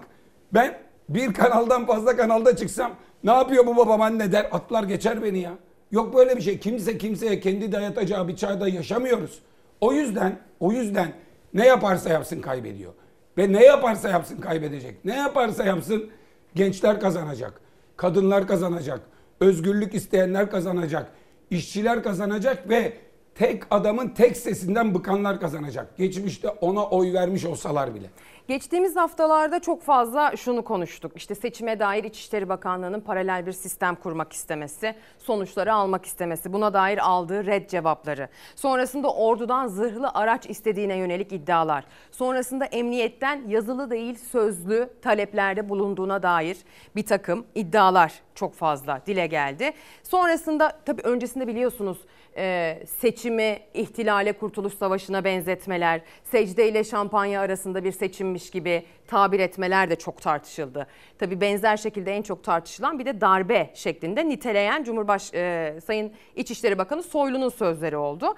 ben 0.55 0.92
bir 1.15 1.35
kanaldan 1.35 1.87
fazla 1.87 2.17
kanalda 2.17 2.57
çıksam 2.57 2.93
ne 3.25 3.33
yapıyor 3.33 3.67
bu 3.67 3.77
babam 3.77 4.01
anne 4.01 4.33
der 4.33 4.49
atlar 4.53 4.85
geçer 4.85 5.23
beni 5.23 5.39
ya. 5.39 5.53
Yok 5.91 6.15
böyle 6.15 6.37
bir 6.37 6.43
şey. 6.43 6.59
Kimse 6.59 6.99
kimseye 6.99 7.41
kendi 7.41 7.73
dayatacağı 7.73 8.29
bir 8.29 8.37
çağda 8.37 8.69
yaşamıyoruz. 8.69 9.43
O 9.81 9.93
yüzden 9.93 10.39
o 10.61 10.73
yüzden 10.73 11.13
ne 11.55 11.67
yaparsa 11.67 12.11
yapsın 12.11 12.41
kaybediyor. 12.41 12.93
Ve 13.39 13.53
ne 13.53 13.65
yaparsa 13.65 14.09
yapsın 14.09 14.41
kaybedecek. 14.41 15.05
Ne 15.05 15.17
yaparsa 15.17 15.65
yapsın 15.65 16.11
gençler 16.55 17.01
kazanacak. 17.01 17.61
Kadınlar 17.97 18.47
kazanacak. 18.47 19.01
Özgürlük 19.41 19.95
isteyenler 19.95 20.51
kazanacak. 20.51 21.13
işçiler 21.51 22.03
kazanacak 22.03 22.69
ve 22.69 22.93
tek 23.35 23.63
adamın 23.71 24.09
tek 24.09 24.37
sesinden 24.37 24.95
bıkanlar 24.95 25.41
kazanacak. 25.41 25.97
Geçmişte 25.97 26.49
ona 26.49 26.87
oy 26.87 27.13
vermiş 27.13 27.45
olsalar 27.45 27.95
bile. 27.95 28.11
Geçtiğimiz 28.49 28.97
haftalarda 28.97 29.61
çok 29.61 29.83
fazla 29.83 30.37
şunu 30.37 30.65
konuştuk. 30.65 31.13
İşte 31.17 31.35
seçime 31.35 31.79
dair 31.79 32.05
İçişleri 32.05 32.49
Bakanlığı'nın 32.49 33.01
paralel 33.01 33.47
bir 33.47 33.53
sistem 33.53 33.95
kurmak 33.95 34.33
istemesi, 34.33 34.95
sonuçları 35.19 35.75
almak 35.75 36.07
istemesi, 36.07 36.53
buna 36.53 36.75
dair 36.75 36.99
aldığı 36.99 37.47
red 37.47 37.71
cevapları. 37.71 38.29
Sonrasında 38.57 39.15
ordudan 39.15 39.67
zırhlı 39.67 40.11
araç 40.15 40.47
istediğine 40.47 40.97
yönelik 40.97 41.33
iddialar. 41.33 41.85
Sonrasında 42.11 42.65
emniyetten 42.65 43.49
yazılı 43.49 43.91
değil 43.91 44.19
sözlü 44.31 44.91
taleplerde 45.03 45.69
bulunduğuna 45.69 46.23
dair 46.23 46.57
bir 46.97 47.07
takım 47.07 47.47
iddialar 47.55 48.13
çok 48.35 48.55
fazla 48.55 49.01
dile 49.07 49.27
geldi. 49.27 49.73
Sonrasında 50.03 50.73
tabii 50.87 51.03
öncesinde 51.03 51.47
biliyorsunuz 51.47 51.99
e, 52.37 52.79
seçimi 53.01 53.59
ihtilale 53.75 54.33
kurtuluş 54.33 54.75
savaşına 54.75 55.25
benzetmeler, 55.25 56.01
secde 56.25 56.69
ile 56.69 56.85
şampanya 56.85 57.41
arasında 57.41 57.85
bir 57.85 57.93
seçimmiş 57.93 58.51
gibi 58.51 58.83
tabir 59.07 59.41
etmeler 59.41 59.91
de 59.91 59.97
çok 59.97 60.23
tartışıldı. 60.23 60.87
Tabii 61.19 61.41
benzer 61.41 61.77
şekilde 61.77 62.13
en 62.13 62.23
çok 62.23 62.45
tartışılan 62.45 62.99
bir 62.99 63.07
de 63.07 63.21
darbe 63.21 63.71
şeklinde 63.75 64.29
niteleyen 64.29 64.85
Cumhurbaş 64.85 65.35
e, 65.35 65.79
Sayın 65.87 66.13
İçişleri 66.37 66.79
Bakanı 66.79 67.03
Soylu'nun 67.03 67.49
sözleri 67.49 67.97
oldu. 67.97 68.35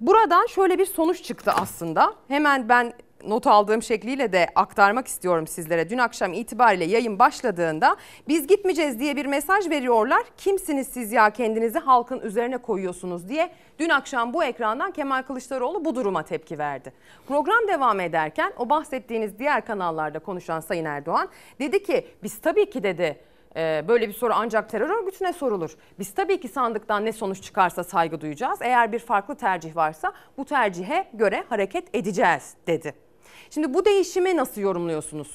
Buradan 0.00 0.46
şöyle 0.46 0.78
bir 0.78 0.86
sonuç 0.86 1.22
çıktı 1.22 1.52
aslında. 1.54 2.14
Hemen 2.28 2.68
ben 2.68 2.92
not 3.28 3.46
aldığım 3.46 3.82
şekliyle 3.82 4.32
de 4.32 4.46
aktarmak 4.54 5.06
istiyorum 5.06 5.46
sizlere. 5.46 5.90
Dün 5.90 5.98
akşam 5.98 6.32
itibariyle 6.32 6.84
yayın 6.84 7.18
başladığında 7.18 7.96
biz 8.28 8.46
gitmeyeceğiz 8.46 9.00
diye 9.00 9.16
bir 9.16 9.26
mesaj 9.26 9.70
veriyorlar. 9.70 10.22
Kimsiniz 10.36 10.88
siz 10.88 11.12
ya 11.12 11.30
kendinizi 11.30 11.78
halkın 11.78 12.20
üzerine 12.20 12.58
koyuyorsunuz 12.58 13.28
diye. 13.28 13.50
Dün 13.78 13.88
akşam 13.88 14.34
bu 14.34 14.44
ekrandan 14.44 14.90
Kemal 14.90 15.22
Kılıçdaroğlu 15.22 15.84
bu 15.84 15.94
duruma 15.94 16.22
tepki 16.22 16.58
verdi. 16.58 16.92
Program 17.28 17.68
devam 17.68 18.00
ederken 18.00 18.52
o 18.58 18.70
bahsettiğiniz 18.70 19.38
diğer 19.38 19.64
kanallarda 19.64 20.18
konuşan 20.18 20.60
Sayın 20.60 20.84
Erdoğan 20.84 21.28
dedi 21.60 21.82
ki 21.82 22.06
biz 22.22 22.40
tabii 22.40 22.70
ki 22.70 22.82
dedi 22.82 23.20
ee, 23.56 23.84
böyle 23.88 24.08
bir 24.08 24.12
soru 24.12 24.32
ancak 24.36 24.68
terör 24.70 24.90
örgütüne 24.90 25.32
sorulur. 25.32 25.76
Biz 25.98 26.14
tabii 26.14 26.40
ki 26.40 26.48
sandıktan 26.48 27.04
ne 27.04 27.12
sonuç 27.12 27.42
çıkarsa 27.42 27.84
saygı 27.84 28.20
duyacağız. 28.20 28.58
Eğer 28.62 28.92
bir 28.92 28.98
farklı 28.98 29.34
tercih 29.34 29.76
varsa 29.76 30.12
bu 30.36 30.44
tercihe 30.44 31.08
göre 31.14 31.44
hareket 31.48 31.94
edeceğiz 31.94 32.54
dedi. 32.66 33.07
Şimdi 33.50 33.74
bu 33.74 33.84
değişimi 33.84 34.36
nasıl 34.36 34.60
yorumluyorsunuz? 34.60 35.28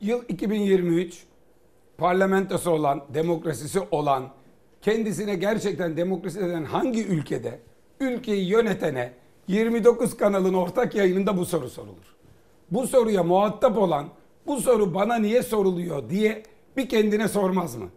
Yıl 0.00 0.22
2023 0.28 1.22
parlamentosu 1.98 2.70
olan, 2.70 3.04
demokrasisi 3.14 3.80
olan, 3.90 4.28
kendisine 4.82 5.34
gerçekten 5.34 5.96
demokrasi 5.96 6.40
denen 6.40 6.64
hangi 6.64 7.06
ülkede 7.06 7.58
ülkeyi 8.00 8.48
yönetene 8.48 9.12
29 9.48 10.16
kanalın 10.16 10.54
ortak 10.54 10.94
yayınında 10.94 11.36
bu 11.36 11.46
soru 11.46 11.70
sorulur. 11.70 12.14
Bu 12.70 12.86
soruya 12.86 13.22
muhatap 13.22 13.78
olan 13.78 14.08
bu 14.46 14.60
soru 14.60 14.94
bana 14.94 15.16
niye 15.16 15.42
soruluyor 15.42 16.10
diye 16.10 16.42
bir 16.76 16.88
kendine 16.88 17.28
sormaz 17.28 17.76
mı? 17.76 17.88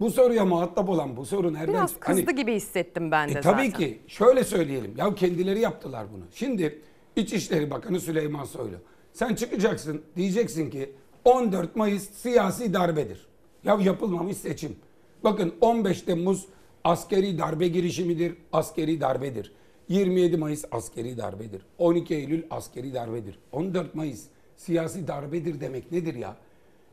Bu 0.00 0.10
soruya 0.10 0.44
muhatap 0.44 0.88
olan 0.88 1.16
bu 1.16 1.26
soru 1.26 1.52
nereden? 1.52 1.74
Biraz 1.74 2.00
kızdı 2.00 2.22
Hani- 2.26 2.36
gibi 2.36 2.54
hissettim 2.54 3.10
ben 3.10 3.28
de 3.28 3.38
e, 3.38 3.40
tabii 3.40 3.66
zaten. 3.66 3.70
ki 3.70 3.98
şöyle 4.06 4.44
söyleyelim. 4.44 4.94
Ya 4.96 5.14
kendileri 5.14 5.60
yaptılar 5.60 6.06
bunu. 6.14 6.22
Şimdi 6.34 6.78
İçişleri 7.16 7.70
Bakanı 7.70 8.00
Süleyman 8.00 8.44
Soylu. 8.44 8.76
Sen 9.12 9.34
çıkacaksın 9.34 10.02
diyeceksin 10.16 10.70
ki 10.70 10.92
14 11.24 11.76
Mayıs 11.76 12.10
siyasi 12.10 12.74
darbedir. 12.74 13.26
Ya 13.64 13.78
yapılmamış 13.82 14.36
seçim. 14.36 14.76
Bakın 15.24 15.54
15 15.60 16.02
Temmuz 16.02 16.46
askeri 16.84 17.38
darbe 17.38 17.68
girişimidir, 17.68 18.34
askeri 18.52 19.00
darbedir. 19.00 19.52
27 19.88 20.36
Mayıs 20.36 20.64
askeri 20.72 21.18
darbedir. 21.18 21.62
12 21.78 22.14
Eylül 22.14 22.42
askeri 22.50 22.94
darbedir. 22.94 23.38
14 23.52 23.94
Mayıs 23.94 24.24
siyasi 24.56 25.08
darbedir 25.08 25.60
demek 25.60 25.92
nedir 25.92 26.14
ya? 26.14 26.36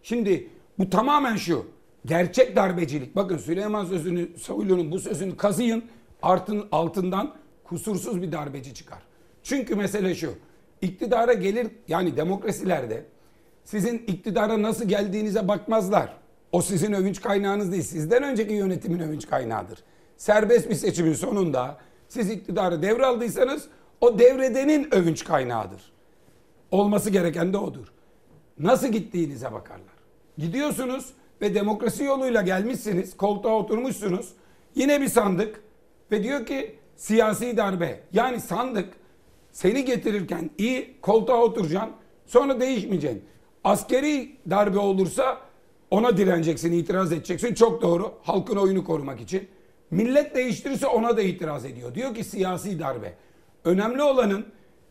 Şimdi 0.04 0.48
bu 0.80 0.90
tamamen 0.90 1.36
şu. 1.36 1.66
Gerçek 2.06 2.56
darbecilik. 2.56 3.16
Bakın 3.16 3.38
Süleyman 3.38 3.86
sözünü, 3.86 4.30
Soylu'nun 4.38 4.92
bu 4.92 5.00
sözünü 5.00 5.38
kazıyın. 5.38 5.84
Artın, 6.22 6.68
altından 6.72 7.36
kusursuz 7.64 8.22
bir 8.22 8.32
darbeci 8.32 8.74
çıkar. 8.74 9.00
Çünkü 9.44 9.76
mesele 9.76 10.16
şu. 10.16 10.34
İktidara 10.82 11.34
gelir 11.34 11.68
yani 11.88 12.18
demokrasilerde 12.18 13.06
sizin 13.64 13.98
iktidara 13.98 14.62
nasıl 14.62 14.86
geldiğinize 14.86 15.48
bakmazlar. 15.48 16.18
O 16.52 16.62
sizin 16.62 16.94
övünç 16.94 17.22
kaynağınız 17.22 17.72
değil. 17.72 17.84
Sizden 17.84 18.24
önceki 18.24 18.54
yönetimin 18.54 19.00
övünç 19.00 19.28
kaynağıdır. 19.28 19.84
Serbest 20.18 20.70
bir 20.70 20.76
seçimin 20.76 21.14
sonunda 21.14 21.78
siz 22.08 22.30
iktidarı 22.30 22.82
devraldıysanız 22.82 23.68
o 24.02 24.20
devredenin 24.20 24.96
övünç 24.96 25.24
kaynağıdır. 25.24 25.92
Olması 26.72 27.10
gereken 27.10 27.54
de 27.54 27.58
odur. 27.58 27.88
Nasıl 28.60 28.88
gittiğinize 28.88 29.52
bakarlar. 29.52 30.00
Gidiyorsunuz 30.38 31.14
ve 31.42 31.56
demokrasi 31.56 32.04
yoluyla 32.04 32.42
gelmişsiniz, 32.42 33.18
koltuğa 33.18 33.54
oturmuşsunuz. 33.54 34.34
Yine 34.76 35.02
bir 35.02 35.08
sandık 35.08 35.62
ve 36.12 36.24
diyor 36.24 36.46
ki 36.46 36.76
siyasi 36.96 37.58
darbe. 37.58 38.00
Yani 38.14 38.42
sandık 38.42 38.94
seni 39.52 39.86
getirirken 39.86 40.50
iyi 40.58 41.02
koltuğa 41.02 41.44
oturacaksın, 41.44 41.92
sonra 42.26 42.60
değişmeyeceksin. 42.60 43.24
Askeri 43.64 44.36
darbe 44.50 44.80
olursa 44.80 45.38
ona 45.92 46.18
direneceksin, 46.18 46.72
itiraz 46.72 47.12
edeceksin. 47.12 47.54
Çok 47.54 47.82
doğru. 47.82 48.14
Halkın 48.24 48.56
oyunu 48.56 48.84
korumak 48.86 49.22
için. 49.22 49.48
Millet 49.92 50.36
değiştirirse 50.36 50.88
ona 50.88 51.18
da 51.18 51.22
itiraz 51.22 51.66
ediyor. 51.66 51.96
Diyor 51.96 52.16
ki 52.16 52.24
siyasi 52.24 52.80
darbe. 52.80 53.14
Önemli 53.66 54.04
olanın 54.04 54.46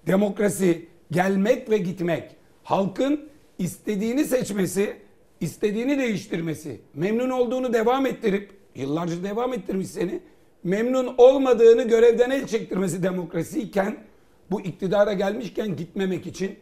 demokrasi, 0.07 0.89
gelmek 1.11 1.71
ve 1.71 1.79
gitmek. 1.79 2.37
Halkın 2.63 3.29
istediğini 3.59 4.25
seçmesi, 4.25 4.97
istediğini 5.41 5.99
değiştirmesi, 5.99 6.81
memnun 6.95 7.31
olduğunu 7.31 7.73
devam 7.73 8.07
ettirip, 8.07 8.51
yıllarca 8.75 9.23
devam 9.23 9.53
ettirmiş 9.53 9.89
seni, 9.89 10.21
memnun 10.65 11.15
olmadığını 11.19 11.83
görevden 11.83 12.31
el 12.31 12.47
çektirmesi 12.47 13.03
demokrasiyken, 13.03 13.97
bu 14.51 14.61
iktidara 14.61 15.13
gelmişken 15.13 15.77
gitmemek 15.77 16.27
için 16.27 16.59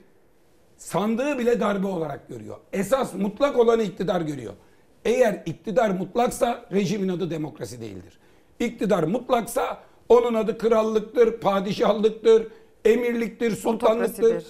sandığı 0.77 1.39
bile 1.39 1.61
darbe 1.61 1.87
olarak 1.87 2.29
görüyor. 2.29 2.57
Esas 2.73 3.15
mutlak 3.15 3.59
olanı 3.59 3.83
iktidar 3.83 4.21
görüyor. 4.21 4.53
Eğer 5.05 5.43
iktidar 5.47 5.91
mutlaksa 5.91 6.65
rejimin 6.73 7.09
adı 7.09 7.31
demokrasi 7.31 7.81
değildir. 7.81 8.19
İktidar 8.61 9.03
mutlaksa 9.03 9.81
onun 10.09 10.35
adı 10.35 10.59
krallıktır, 10.59 11.41
padişahlıktır, 11.41 12.47
emirliktir, 12.85 13.57
sultanlıktır. 13.57 14.45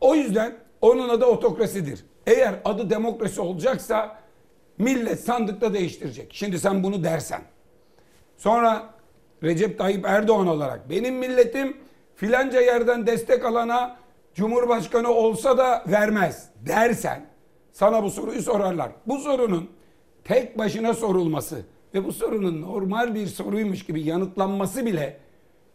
O 0.00 0.14
yüzden 0.14 0.56
onun 0.80 1.08
adı 1.08 1.24
otokrasidir. 1.24 2.04
Eğer 2.26 2.54
adı 2.64 2.90
demokrasi 2.90 3.40
olacaksa 3.40 4.18
millet 4.78 5.20
sandıkta 5.20 5.74
değiştirecek. 5.74 6.28
Şimdi 6.32 6.58
sen 6.58 6.82
bunu 6.82 7.04
dersen. 7.04 7.42
Sonra 8.36 8.94
Recep 9.42 9.78
Tayyip 9.78 10.06
Erdoğan 10.06 10.46
olarak 10.46 10.90
benim 10.90 11.14
milletim 11.14 11.76
filanca 12.16 12.60
yerden 12.60 13.06
destek 13.06 13.44
alana 13.44 13.96
Cumhurbaşkanı 14.34 15.08
olsa 15.08 15.58
da 15.58 15.84
vermez 15.86 16.48
dersen 16.66 17.26
sana 17.72 18.02
bu 18.02 18.10
soruyu 18.10 18.42
sorarlar. 18.42 18.92
Bu 19.06 19.18
sorunun 19.18 19.70
tek 20.24 20.58
başına 20.58 20.94
sorulması 20.94 21.62
ve 21.94 22.04
bu 22.04 22.12
sorunun 22.12 22.62
normal 22.62 23.14
bir 23.14 23.26
soruymuş 23.26 23.86
gibi 23.86 24.02
yanıtlanması 24.02 24.86
bile 24.86 25.16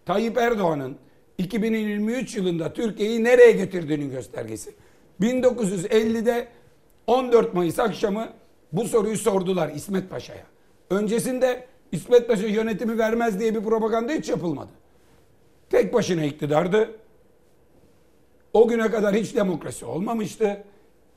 Tayyip 0.06 0.38
Erdoğan'ın 0.38 0.98
2023 1.38 2.36
yılında 2.36 2.74
Türkiye'yi 2.74 3.24
nereye 3.24 3.52
getirdiğinin 3.52 4.10
göstergesi. 4.10 4.74
1950'de 5.22 6.48
14 7.08 7.54
Mayıs 7.54 7.80
akşamı 7.80 8.30
bu 8.72 8.84
soruyu 8.88 9.18
sordular 9.18 9.70
İsmet 9.70 10.10
Paşa'ya. 10.10 10.44
Öncesinde 10.90 11.68
İsmet 11.92 12.28
Paşa 12.28 12.48
yönetimi 12.48 12.98
vermez 12.98 13.40
diye 13.40 13.56
bir 13.56 13.64
propaganda 13.64 14.12
hiç 14.14 14.30
yapılmadı. 14.30 14.70
Tek 15.70 15.94
başına 15.94 16.24
iktidardı. 16.24 16.92
O 18.54 18.68
güne 18.68 18.92
kadar 18.92 19.16
hiç 19.16 19.36
demokrasi 19.36 19.86
olmamıştı. 19.86 20.64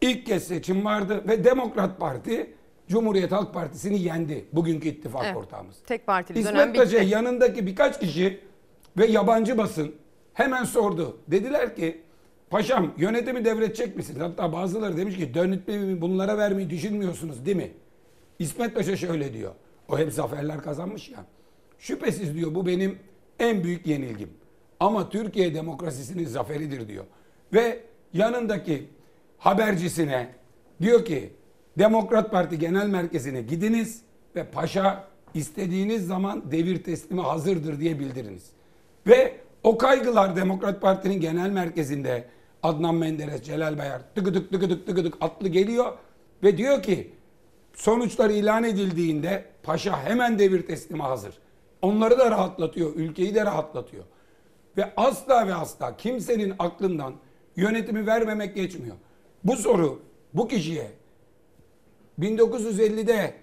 İlk 0.01 0.27
kez 0.27 0.45
seçim 0.49 0.85
vardı 0.85 1.25
ve 1.29 1.45
Demokrat 1.45 2.01
Parti 2.01 2.55
Cumhuriyet 2.89 3.33
Halk 3.33 3.55
Partisi'ni 3.55 4.03
yendi. 4.03 4.45
Bugünkü 4.53 4.89
ittifak 4.89 5.25
Evet. 5.25 5.37
ortağımız. 5.37 5.77
Tek 5.87 6.07
partili 6.07 6.45
dönem 6.45 6.55
İsmet 6.57 6.77
Paşa 6.77 7.01
bitti. 7.01 7.13
yanındaki 7.13 7.67
birkaç 7.67 8.01
kişi 8.01 8.41
ve 8.99 9.07
yabancı 9.07 9.59
basın 9.59 9.95
hemen 10.35 10.65
sordu. 10.65 11.17
Dediler 11.29 11.77
ki 11.77 12.01
paşam 12.51 12.95
yönetimi 12.99 13.45
devredecek 13.45 13.97
misiniz? 13.97 14.21
Hatta 14.21 14.53
bazıları 14.53 14.97
demiş 14.97 15.17
ki 15.17 15.33
yönetimi 15.35 16.01
bunlara 16.01 16.39
vermeyi 16.39 16.71
düşünmüyorsunuz 16.71 17.47
değil 17.47 17.57
mi? 17.57 17.71
İsmet 18.39 18.75
Paşa 18.75 18.97
şöyle 18.97 19.33
diyor. 19.33 19.53
O 19.89 19.99
hep 19.99 20.13
zaferler 20.13 20.63
kazanmış 20.63 21.09
ya. 21.09 21.25
Şüphesiz 21.79 22.35
diyor 22.35 22.55
bu 22.55 22.67
benim 22.67 22.99
en 23.39 23.65
büyük 23.65 23.87
yenilgim. 23.87 24.31
Ama 24.81 25.11
Türkiye 25.11 25.55
demokrasisinin 25.55 26.25
zaferidir 26.25 26.89
diyor. 26.89 27.05
Ve 27.53 27.81
yanındaki 28.13 28.89
habercisine 29.39 30.29
diyor 30.83 31.05
ki 31.05 31.33
Demokrat 31.79 32.31
Parti 32.31 32.59
Genel 32.59 32.87
Merkezi'ne 32.87 33.43
gidiniz 33.43 34.03
ve 34.37 34.45
paşa 34.45 35.05
istediğiniz 35.35 36.07
zaman 36.07 36.51
devir 36.51 36.85
teslimi 36.85 37.21
hazırdır 37.21 37.81
diye 37.81 37.99
bildiriniz. 37.99 38.51
Ve 39.07 39.37
o 39.63 39.79
kaygılar 39.79 40.37
Demokrat 40.37 40.81
Parti'nin 40.81 41.21
genel 41.21 41.51
merkezinde 41.51 42.25
Adnan 42.63 42.95
Menderes, 42.95 43.43
Celal 43.43 43.79
Bayar 43.79 44.03
tıkıdık 44.15 44.51
tıkıdık 44.53 44.87
tıkıdık 44.87 45.15
atlı 45.21 45.49
geliyor 45.49 45.93
ve 46.43 46.57
diyor 46.57 46.83
ki 46.83 47.11
sonuçlar 47.75 48.31
ilan 48.31 48.65
edildiğinde 48.65 49.45
paşa 49.63 50.05
hemen 50.05 50.39
devir 50.39 50.67
teslime 50.67 51.05
hazır. 51.05 51.35
Onları 51.83 52.19
da 52.19 52.31
rahatlatıyor, 52.31 52.95
ülkeyi 52.95 53.35
de 53.35 53.45
rahatlatıyor. 53.47 54.05
Ve 54.81 54.93
asla 54.97 55.47
ve 55.47 55.55
asla 55.55 55.97
kimsenin 55.97 56.55
aklından 56.59 57.15
yönetimi 57.57 58.07
vermemek 58.07 58.55
geçmiyor. 58.55 58.97
Bu 59.45 59.57
soru 59.57 60.03
bu 60.35 60.49
kişiye 60.49 60.91
1950'de 62.21 63.35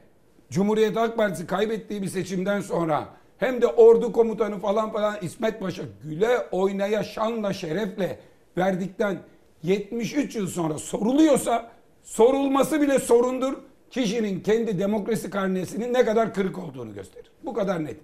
Cumhuriyet 0.49 0.95
Halk 0.95 1.18
Partisi 1.18 1.47
kaybettiği 1.47 2.01
bir 2.01 2.07
seçimden 2.07 2.61
sonra 2.61 3.07
hem 3.38 3.61
de 3.61 3.68
ordu 3.68 4.11
komutanı 4.11 4.59
falan 4.59 4.91
falan 4.91 5.18
İsmet 5.22 5.59
Paşa 5.59 5.84
güle 6.03 6.39
oynaya 6.51 7.03
şanla 7.03 7.53
şerefle 7.53 8.19
verdikten 8.57 9.19
73 9.64 10.35
yıl 10.35 10.47
sonra 10.47 10.77
soruluyorsa 10.77 11.72
sorulması 12.03 12.81
bile 12.81 12.99
sorundur. 12.99 13.53
Kişinin 13.91 14.39
kendi 14.39 14.80
demokrasi 14.80 15.30
karnesinin 15.30 15.93
ne 15.93 16.05
kadar 16.05 16.34
kırık 16.34 16.57
olduğunu 16.57 16.93
gösterir. 16.93 17.31
Bu 17.43 17.53
kadar 17.53 17.85
net. 17.85 17.97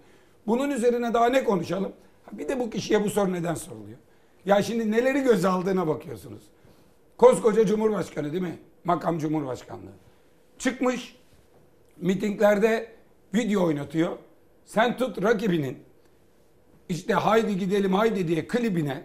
Bunun 0.47 0.69
üzerine 0.69 1.13
daha 1.13 1.29
ne 1.29 1.43
konuşalım? 1.43 1.93
Bir 2.31 2.47
de 2.47 2.59
bu 2.59 2.69
kişiye 2.69 3.03
bu 3.03 3.09
soru 3.09 3.33
neden 3.33 3.55
soruluyor? 3.55 3.97
Ya 4.45 4.61
şimdi 4.63 4.91
neleri 4.91 5.21
göze 5.23 5.47
aldığına 5.47 5.87
bakıyorsunuz. 5.87 6.41
Koskoca 7.17 7.65
Cumhurbaşkanı 7.65 8.31
değil 8.31 8.43
mi? 8.43 8.57
Makam 8.83 9.17
Cumhurbaşkanlığı. 9.19 9.91
Çıkmış 10.59 11.15
mitinglerde 11.97 12.91
video 13.33 13.63
oynatıyor. 13.65 14.11
Sen 14.65 14.97
tut 14.97 15.23
rakibinin 15.23 15.77
işte 16.89 17.13
haydi 17.13 17.57
gidelim 17.57 17.93
haydi 17.93 18.27
diye 18.27 18.47
klibine 18.47 19.03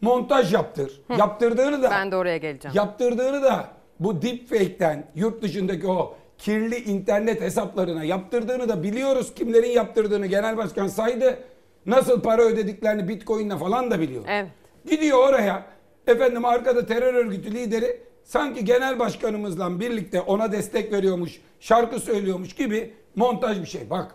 montaj 0.00 0.52
yaptır. 0.54 1.00
Hı. 1.08 1.12
Yaptırdığını 1.18 1.82
da 1.82 1.90
Ben 1.90 2.12
de 2.12 2.16
oraya 2.16 2.36
geleceğim. 2.36 2.76
yaptırdığını 2.76 3.42
da 3.42 3.68
bu 4.00 4.22
deepfake'ten 4.22 5.10
yurt 5.14 5.42
dışındaki 5.42 5.86
o 5.86 6.16
kirli 6.38 6.76
internet 6.76 7.40
hesaplarına 7.40 8.04
yaptırdığını 8.04 8.68
da 8.68 8.82
biliyoruz 8.82 9.34
kimlerin 9.34 9.70
yaptırdığını 9.70 10.26
genel 10.26 10.56
başkan 10.56 10.86
saydı. 10.86 11.38
Nasıl 11.86 12.20
para 12.20 12.42
ödediklerini 12.42 13.08
bitcoin'le 13.08 13.58
falan 13.58 13.90
da 13.90 14.00
biliyor. 14.00 14.24
Evet. 14.28 14.48
Gidiyor 14.90 15.18
oraya 15.28 15.66
efendim 16.06 16.44
arkada 16.44 16.86
terör 16.86 17.14
örgütü 17.14 17.54
lideri 17.54 18.00
sanki 18.24 18.64
genel 18.64 18.98
başkanımızla 18.98 19.80
birlikte 19.80 20.20
ona 20.20 20.52
destek 20.52 20.92
veriyormuş, 20.92 21.40
şarkı 21.60 22.00
söylüyormuş 22.00 22.54
gibi 22.54 22.94
montaj 23.16 23.60
bir 23.60 23.66
şey. 23.66 23.90
Bak 23.90 24.14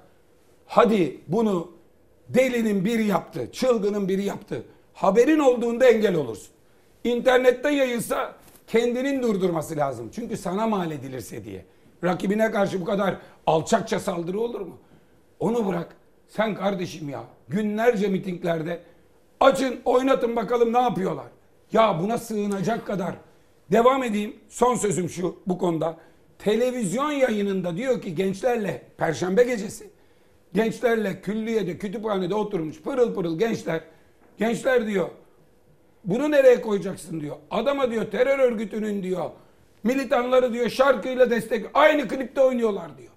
hadi 0.65 1.19
bunu 1.27 1.71
delinin 2.29 2.85
biri 2.85 3.05
yaptı, 3.05 3.51
çılgının 3.51 4.07
biri 4.07 4.23
yaptı. 4.23 4.63
Haberin 4.93 5.39
olduğunda 5.39 5.85
engel 5.85 6.15
olursun. 6.15 6.49
İnternette 7.03 7.69
yayılsa 7.69 8.35
kendinin 8.67 9.21
durdurması 9.23 9.77
lazım. 9.77 10.09
Çünkü 10.15 10.37
sana 10.37 10.67
mal 10.67 10.91
edilirse 10.91 11.43
diye. 11.45 11.65
Rakibine 12.03 12.51
karşı 12.51 12.81
bu 12.81 12.85
kadar 12.85 13.15
alçakça 13.47 13.99
saldırı 13.99 14.39
olur 14.39 14.61
mu? 14.61 14.77
Onu 15.39 15.67
bırak. 15.67 15.95
Sen 16.31 16.55
kardeşim 16.55 17.09
ya 17.09 17.23
günlerce 17.49 18.07
mitinglerde 18.07 18.79
açın 19.39 19.79
oynatın 19.85 20.35
bakalım 20.35 20.73
ne 20.73 20.81
yapıyorlar. 20.81 21.25
Ya 21.71 21.99
buna 22.03 22.17
sığınacak 22.17 22.87
kadar. 22.87 23.15
Devam 23.71 24.03
edeyim. 24.03 24.35
Son 24.49 24.75
sözüm 24.75 25.09
şu 25.09 25.39
bu 25.47 25.57
konuda. 25.57 25.97
Televizyon 26.39 27.11
yayınında 27.11 27.77
diyor 27.77 28.01
ki 28.01 28.15
gençlerle 28.15 28.81
perşembe 28.97 29.43
gecesi 29.43 29.89
gençlerle 30.53 31.21
külliyede 31.21 31.77
kütüphanede 31.77 32.35
oturmuş 32.35 32.81
pırıl 32.81 33.15
pırıl 33.15 33.39
gençler. 33.39 33.81
Gençler 34.37 34.87
diyor 34.87 35.09
bunu 36.05 36.31
nereye 36.31 36.61
koyacaksın 36.61 37.21
diyor. 37.21 37.35
Adama 37.51 37.91
diyor 37.91 38.11
terör 38.11 38.39
örgütünün 38.39 39.03
diyor 39.03 39.29
militanları 39.83 40.53
diyor 40.53 40.69
şarkıyla 40.69 41.29
destek 41.29 41.65
aynı 41.73 42.07
klipte 42.07 42.41
oynuyorlar 42.41 42.97
diyor. 42.97 43.10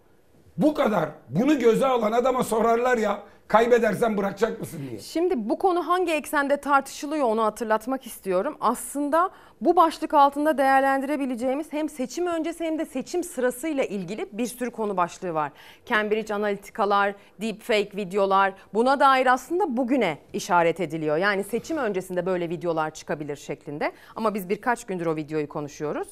Bu 0.56 0.74
kadar. 0.74 1.08
Bunu 1.28 1.58
göze 1.58 1.86
alan 1.86 2.12
adama 2.12 2.44
sorarlar 2.44 2.98
ya 2.98 3.22
kaybedersen 3.48 4.16
bırakacak 4.16 4.60
mısın 4.60 4.80
diye. 4.90 5.00
Şimdi 5.00 5.48
bu 5.48 5.58
konu 5.58 5.88
hangi 5.88 6.12
eksende 6.12 6.56
tartışılıyor 6.56 7.26
onu 7.26 7.44
hatırlatmak 7.44 8.06
istiyorum. 8.06 8.56
Aslında 8.60 9.30
bu 9.60 9.76
başlık 9.76 10.14
altında 10.14 10.58
değerlendirebileceğimiz 10.58 11.72
hem 11.72 11.88
seçim 11.88 12.26
öncesi 12.26 12.64
hem 12.64 12.78
de 12.78 12.84
seçim 12.84 13.24
sırasıyla 13.24 13.84
ilgili 13.84 14.26
bir 14.32 14.46
sürü 14.46 14.70
konu 14.70 14.96
başlığı 14.96 15.34
var. 15.34 15.52
Cambridge 15.86 16.34
analitikalar, 16.34 17.14
deepfake 17.40 17.96
videolar 17.96 18.52
buna 18.74 19.00
dair 19.00 19.26
aslında 19.26 19.76
bugüne 19.76 20.18
işaret 20.32 20.80
ediliyor. 20.80 21.16
Yani 21.16 21.44
seçim 21.44 21.76
öncesinde 21.76 22.26
böyle 22.26 22.48
videolar 22.48 22.90
çıkabilir 22.94 23.36
şeklinde. 23.36 23.92
Ama 24.16 24.34
biz 24.34 24.48
birkaç 24.48 24.84
gündür 24.84 25.06
o 25.06 25.16
videoyu 25.16 25.48
konuşuyoruz. 25.48 26.08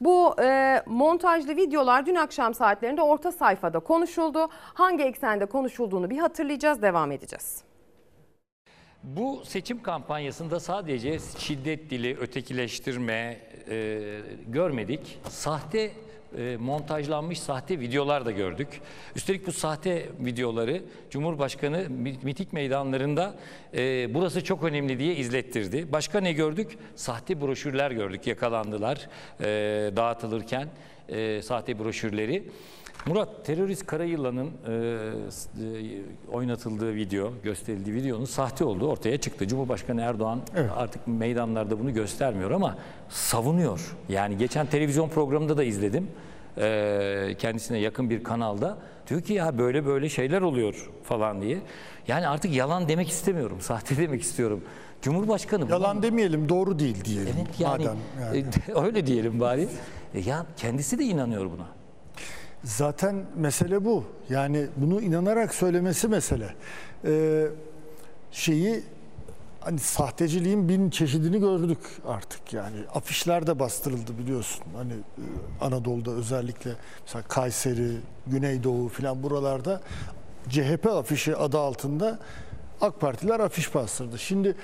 Bu 0.00 0.42
e, 0.42 0.82
montajlı 0.86 1.56
videolar 1.56 2.06
dün 2.06 2.14
akşam 2.14 2.54
saatlerinde 2.54 3.02
orta 3.02 3.32
sayfada 3.32 3.78
konuşuldu. 3.78 4.48
Hangi 4.52 5.02
eksende 5.04 5.46
konuşulduğunu 5.46 6.10
bir 6.10 6.18
hatırlayacağız, 6.18 6.82
devam 6.82 7.12
edeceğiz. 7.12 7.62
Bu 9.02 9.42
seçim 9.44 9.82
kampanyasında 9.82 10.60
sadece 10.60 11.18
şiddet 11.38 11.90
dili, 11.90 12.16
ötekileştirme 12.20 13.40
e, 13.70 14.00
görmedik. 14.46 15.18
Sahte 15.28 15.90
e, 16.38 16.56
montajlanmış 16.56 17.40
sahte 17.40 17.80
videolar 17.80 18.26
da 18.26 18.30
gördük. 18.30 18.80
Üstelik 19.16 19.46
bu 19.46 19.52
sahte 19.52 20.08
videoları 20.20 20.82
Cumhurbaşkanı 21.10 21.86
mitik 22.22 22.52
meydanlarında 22.52 23.34
e, 23.74 24.14
burası 24.14 24.44
çok 24.44 24.64
önemli 24.64 24.98
diye 24.98 25.16
izlettirdi. 25.16 25.92
Başka 25.92 26.20
ne 26.20 26.32
gördük? 26.32 26.78
Sahte 26.96 27.40
broşürler 27.40 27.90
gördük, 27.90 28.26
yakalandılar 28.26 29.08
e, 29.40 29.46
dağıtılırken 29.96 30.68
e, 31.08 31.42
sahte 31.42 31.78
broşürleri. 31.78 32.44
Murat, 33.06 33.44
terörist 33.44 33.86
Karayılan'ın 33.86 34.46
e, 34.46 34.72
e, 34.72 36.32
oynatıldığı 36.32 36.94
video, 36.94 37.32
gösterildiği 37.42 37.96
videonun 37.96 38.24
sahte 38.24 38.64
olduğu 38.64 38.88
ortaya 38.88 39.18
çıktı. 39.18 39.48
Cumhurbaşkanı 39.48 40.00
Erdoğan 40.00 40.40
Evet. 40.56 40.70
artık 40.76 41.06
meydanlarda 41.06 41.80
bunu 41.80 41.94
göstermiyor 41.94 42.50
ama 42.50 42.78
savunuyor. 43.08 43.96
Yani 44.08 44.38
geçen 44.38 44.66
televizyon 44.66 45.08
programında 45.08 45.56
da 45.56 45.64
izledim. 45.64 46.08
E, 46.58 47.34
kendisine 47.38 47.78
yakın 47.78 48.10
bir 48.10 48.24
kanalda. 48.24 48.78
Diyor 49.08 49.20
ki 49.20 49.32
ya 49.32 49.58
böyle 49.58 49.86
böyle 49.86 50.08
şeyler 50.08 50.42
oluyor 50.42 50.90
falan 51.02 51.42
diye. 51.42 51.58
Yani 52.08 52.28
artık 52.28 52.54
yalan 52.54 52.88
demek 52.88 53.08
istemiyorum, 53.08 53.60
sahte 53.60 53.96
demek 54.02 54.22
istiyorum. 54.22 54.62
Cumhurbaşkanı 55.02 55.70
Yalan 55.70 56.02
demeyelim, 56.02 56.48
doğru 56.48 56.78
değil 56.78 57.04
diyelim. 57.04 57.34
Evet 57.36 57.60
yani, 57.60 57.84
Madem 57.84 57.98
yani. 58.20 58.38
e, 58.68 58.80
öyle 58.80 59.06
diyelim 59.06 59.40
bari. 59.40 59.68
E, 60.14 60.20
ya 60.20 60.46
kendisi 60.56 60.98
de 60.98 61.04
inanıyor 61.04 61.44
buna. 61.44 61.66
Zaten 62.64 63.24
mesele 63.36 63.84
bu. 63.84 64.04
Yani 64.30 64.66
bunu 64.76 65.02
inanarak 65.02 65.54
söylemesi 65.54 66.08
mesele. 66.08 66.54
Ee, 67.04 67.46
şeyi 68.30 68.82
hani 69.66 69.78
sahteciliğin 69.78 70.68
bin 70.68 70.90
çeşidini 70.90 71.40
gördük 71.40 71.78
artık 72.06 72.52
yani. 72.52 72.76
Afişler 72.94 73.46
de 73.46 73.58
bastırıldı 73.58 74.18
biliyorsun. 74.18 74.64
Hani 74.76 74.92
e, 74.92 75.24
Anadolu'da 75.64 76.10
özellikle 76.10 76.70
mesela 77.02 77.22
Kayseri, 77.28 77.96
Güneydoğu 78.26 78.88
filan 78.88 79.22
buralarda 79.22 79.80
CHP 80.48 80.86
afişi 80.86 81.36
adı 81.36 81.58
altında 81.58 82.18
AK 82.80 83.00
Partiler 83.00 83.40
afiş 83.40 83.74
bastırdı. 83.74 84.18
Şimdi 84.18 84.54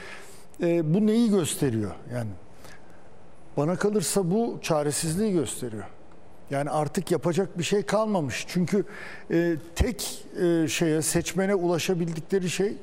e, 0.63 0.95
bu 0.95 1.07
neyi 1.07 1.31
gösteriyor? 1.31 1.91
Yani 2.15 2.31
bana 3.57 3.77
kalırsa 3.77 4.31
bu 4.31 4.59
çaresizliği 4.63 5.33
gösteriyor. 5.33 5.85
Yani 6.51 6.71
artık 6.71 7.11
yapacak 7.11 7.59
bir 7.59 7.65
şey 7.65 7.83
kalmamış. 7.83 8.45
Çünkü 8.49 8.85
e, 9.31 9.57
tek 9.75 10.25
e, 10.43 10.69
şeye 10.69 11.03
seçmene 11.03 11.55
ulaşabildikleri 11.55 12.51
şey 12.51 12.77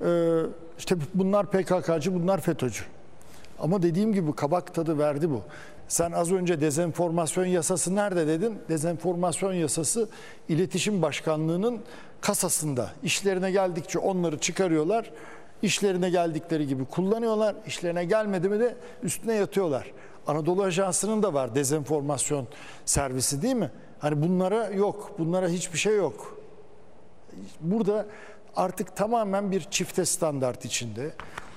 e, 0.00 0.40
işte 0.78 0.96
bunlar 1.14 1.50
PKK'cı, 1.50 2.14
bunlar 2.14 2.40
FETÖ'cü. 2.40 2.84
Ama 3.58 3.82
dediğim 3.82 4.12
gibi 4.12 4.32
kabak 4.32 4.74
tadı 4.74 4.98
verdi 4.98 5.30
bu. 5.30 5.42
Sen 5.88 6.12
az 6.12 6.32
önce 6.32 6.60
dezenformasyon 6.60 7.44
yasası 7.44 7.94
nerede 7.94 8.26
dedin? 8.26 8.58
Dezenformasyon 8.68 9.52
yasası 9.52 10.08
İletişim 10.48 11.02
Başkanlığı'nın 11.02 11.80
kasasında. 12.20 12.90
İşlerine 13.02 13.50
geldikçe 13.50 13.98
onları 13.98 14.38
çıkarıyorlar. 14.38 15.10
İşlerine 15.62 16.10
geldikleri 16.10 16.66
gibi 16.66 16.84
kullanıyorlar. 16.84 17.54
İşlerine 17.66 18.04
gelmedi 18.04 18.48
mi 18.48 18.60
de 18.60 18.76
üstüne 19.02 19.34
yatıyorlar. 19.34 19.92
Anadolu 20.26 20.62
Ajansı'nın 20.62 21.22
da 21.22 21.34
var 21.34 21.54
dezenformasyon 21.54 22.46
servisi 22.84 23.42
değil 23.42 23.54
mi? 23.56 23.70
Hani 23.98 24.22
bunlara 24.22 24.68
yok. 24.68 25.12
Bunlara 25.18 25.48
hiçbir 25.48 25.78
şey 25.78 25.96
yok. 25.96 26.38
Burada 27.60 28.06
artık 28.56 28.96
tamamen 28.96 29.52
bir 29.52 29.60
çifte 29.60 30.04
standart 30.04 30.64
içinde. 30.64 31.10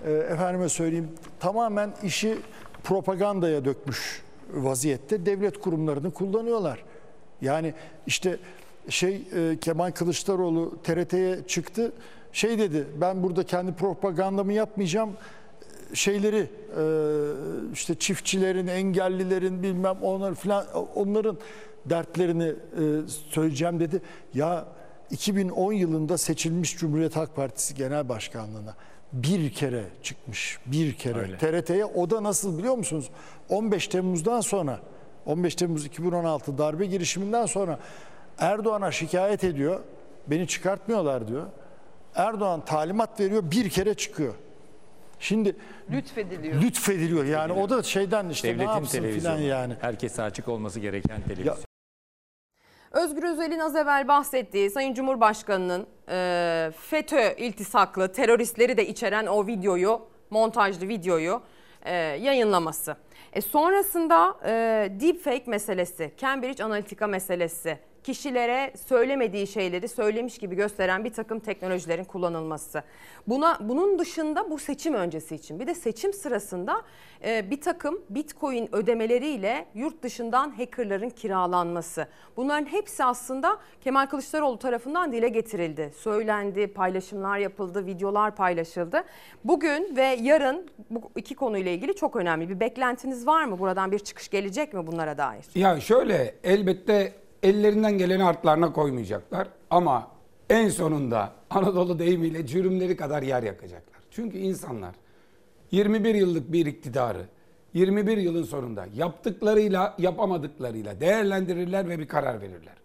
E, 0.05 0.11
efendime 0.11 0.69
söyleyeyim 0.69 1.09
tamamen 1.39 1.93
işi 2.03 2.37
propagandaya 2.83 3.65
dökmüş 3.65 4.21
vaziyette 4.53 5.25
devlet 5.25 5.59
kurumlarını 5.59 6.11
kullanıyorlar. 6.11 6.83
Yani 7.41 7.73
işte 8.07 8.39
şey 8.89 9.21
e, 9.35 9.57
Kemal 9.61 9.91
Kılıçdaroğlu 9.91 10.77
TRT'ye 10.83 11.47
çıktı. 11.47 11.91
Şey 12.31 12.59
dedi 12.59 12.87
ben 13.01 13.23
burada 13.23 13.43
kendi 13.43 13.73
propagandamı 13.73 14.53
yapmayacağım 14.53 15.09
şeyleri 15.93 16.37
e, 16.37 16.83
işte 17.73 17.95
çiftçilerin, 17.95 18.67
engellilerin 18.67 19.63
bilmem 19.63 19.97
onlar 20.01 20.35
filan 20.35 20.65
onların 20.95 21.37
dertlerini 21.85 22.43
e, 22.43 22.83
söyleyeceğim 23.29 23.79
dedi. 23.79 24.01
Ya 24.33 24.65
2010 25.11 25.73
yılında 25.73 26.17
seçilmiş 26.17 26.77
Cumhuriyet 26.77 27.15
Halk 27.15 27.35
Partisi 27.35 27.75
Genel 27.75 28.09
Başkanlığı'na 28.09 28.73
bir 29.13 29.49
kere 29.53 29.83
çıkmış. 30.03 30.59
Bir 30.65 30.93
kere. 30.93 31.19
Öyle. 31.19 31.37
TRT'ye 31.37 31.85
o 31.85 32.09
da 32.09 32.23
nasıl 32.23 32.57
biliyor 32.57 32.75
musunuz? 32.75 33.09
15 33.49 33.87
Temmuz'dan 33.87 34.41
sonra 34.41 34.79
15 35.25 35.55
Temmuz 35.55 35.85
2016 35.85 36.57
darbe 36.57 36.85
girişiminden 36.85 37.45
sonra 37.45 37.79
Erdoğan'a 38.39 38.91
şikayet 38.91 39.43
ediyor. 39.43 39.79
Beni 40.27 40.47
çıkartmıyorlar 40.47 41.27
diyor. 41.27 41.43
Erdoğan 42.15 42.65
talimat 42.65 43.19
veriyor 43.19 43.43
bir 43.51 43.69
kere 43.69 43.93
çıkıyor. 43.93 44.33
Şimdi 45.19 45.55
Lütfediliyor. 45.91 46.61
lütfediliyor 46.61 47.25
yani 47.25 47.53
o 47.53 47.69
da 47.69 47.83
şeyden 47.83 48.29
işte 48.29 48.47
ne 48.47 48.51
Devletin 48.53 48.71
yapsın 48.71 48.91
filan 48.97 49.03
televizyonu. 49.09 49.41
yani. 49.41 49.73
Herkese 49.81 50.23
açık 50.23 50.47
olması 50.47 50.79
gereken 50.79 51.21
televizyon. 51.21 51.57
Özgür 52.91 53.23
Özel'in 53.23 53.59
az 53.59 53.75
evvel 53.75 54.07
bahsettiği 54.07 54.69
Sayın 54.69 54.93
Cumhurbaşkanı'nın 54.93 55.87
e, 56.09 56.71
FETÖ 56.79 57.33
iltisaklı 57.37 58.11
teröristleri 58.11 58.77
de 58.77 58.87
içeren 58.87 59.25
o 59.25 59.47
videoyu, 59.47 60.01
montajlı 60.29 60.87
videoyu 60.87 61.41
e, 61.85 61.93
yayınlaması. 61.95 62.97
E 63.33 63.41
sonrasında 63.41 64.37
e, 64.45 64.51
deepfake 64.99 65.43
meselesi, 65.47 66.11
Cambridge 66.17 66.63
Analytica 66.63 67.07
meselesi, 67.07 67.79
kişilere 68.07 68.73
söylemediği 68.87 69.47
şeyleri 69.47 69.87
söylemiş 69.87 70.37
gibi 70.37 70.55
gösteren 70.55 71.03
bir 71.03 71.13
takım 71.13 71.39
teknolojilerin 71.39 72.03
kullanılması. 72.03 72.83
Buna 73.27 73.57
bunun 73.61 73.99
dışında 73.99 74.49
bu 74.49 74.57
seçim 74.57 74.93
öncesi 74.93 75.35
için 75.35 75.59
bir 75.59 75.67
de 75.67 75.75
seçim 75.75 76.13
sırasında 76.13 76.81
e, 77.25 77.51
bir 77.51 77.61
takım 77.61 78.01
Bitcoin 78.09 78.75
ödemeleriyle 78.75 79.65
yurt 79.75 80.03
dışından 80.03 80.49
hackerların 80.49 81.09
kiralanması. 81.09 82.07
Bunların 82.37 82.65
hepsi 82.65 83.03
aslında 83.03 83.57
Kemal 83.81 84.05
Kılıçdaroğlu 84.05 84.59
tarafından 84.59 85.11
dile 85.11 85.29
getirildi. 85.29 85.93
Söylendi, 85.97 86.67
paylaşımlar 86.67 87.37
yapıldı, 87.37 87.85
videolar 87.85 88.35
paylaşıldı. 88.35 89.03
Bugün 89.43 89.95
ve 89.95 90.17
yarın 90.21 90.69
bu 90.89 91.11
iki 91.15 91.35
konuyla 91.35 91.71
ilgili 91.71 91.95
çok 91.95 92.15
önemli. 92.15 92.49
Bir 92.49 92.59
beklentiniz 92.59 93.27
var 93.27 93.45
mı? 93.45 93.59
Buradan 93.59 93.91
bir 93.91 93.99
çıkış 93.99 94.29
gelecek 94.29 94.73
mi 94.73 94.87
bunlara 94.87 95.17
dair? 95.17 95.45
Ya 95.55 95.79
şöyle 95.79 96.35
elbette 96.43 97.26
ellerinden 97.43 97.97
geleni 97.97 98.23
artlarına 98.23 98.73
koymayacaklar 98.73 99.47
ama 99.69 100.11
en 100.49 100.69
sonunda 100.69 101.31
Anadolu 101.49 101.99
deyimiyle 101.99 102.47
cürümleri 102.47 102.97
kadar 102.97 103.23
yer 103.23 103.43
yakacaklar. 103.43 104.01
Çünkü 104.11 104.37
insanlar 104.37 104.95
21 105.71 106.15
yıllık 106.15 106.51
bir 106.51 106.65
iktidarı 106.65 107.25
21 107.73 108.17
yılın 108.17 108.43
sonunda 108.43 108.85
yaptıklarıyla 108.95 109.95
yapamadıklarıyla 109.97 110.99
değerlendirirler 110.99 111.89
ve 111.89 111.99
bir 111.99 112.07
karar 112.07 112.41
verirler. 112.41 112.75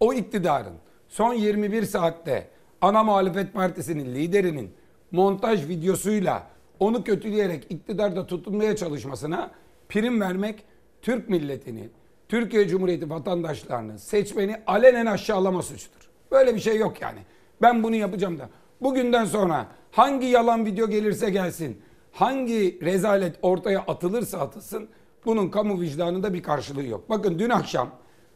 O 0.00 0.12
iktidarın 0.12 0.74
son 1.08 1.34
21 1.34 1.82
saatte 1.82 2.48
ana 2.80 3.02
muhalefet 3.02 3.54
partisinin 3.54 4.14
liderinin 4.14 4.70
montaj 5.12 5.68
videosuyla 5.68 6.46
onu 6.80 7.04
kötüleyerek 7.04 7.66
iktidarda 7.70 8.26
tutunmaya 8.26 8.76
çalışmasına 8.76 9.50
prim 9.88 10.20
vermek 10.20 10.64
Türk 11.02 11.28
milletini, 11.28 11.88
Türkiye 12.32 12.68
Cumhuriyeti 12.68 13.10
vatandaşlarını, 13.10 13.98
seçmeni 13.98 14.56
alenen 14.66 15.06
aşağılama 15.06 15.62
suçudur. 15.62 16.10
Böyle 16.30 16.54
bir 16.54 16.60
şey 16.60 16.76
yok 16.76 17.00
yani. 17.00 17.18
Ben 17.62 17.82
bunu 17.82 17.94
yapacağım 17.94 18.38
da. 18.38 18.48
Bugünden 18.80 19.24
sonra 19.24 19.66
hangi 19.90 20.26
yalan 20.26 20.66
video 20.66 20.88
gelirse 20.88 21.30
gelsin, 21.30 21.82
hangi 22.12 22.78
rezalet 22.82 23.36
ortaya 23.42 23.80
atılırsa 23.80 24.38
atılsın 24.38 24.88
bunun 25.24 25.48
kamu 25.48 25.80
vicdanında 25.80 26.34
bir 26.34 26.42
karşılığı 26.42 26.82
yok. 26.82 27.10
Bakın 27.10 27.38
dün 27.38 27.50
akşam 27.50 27.90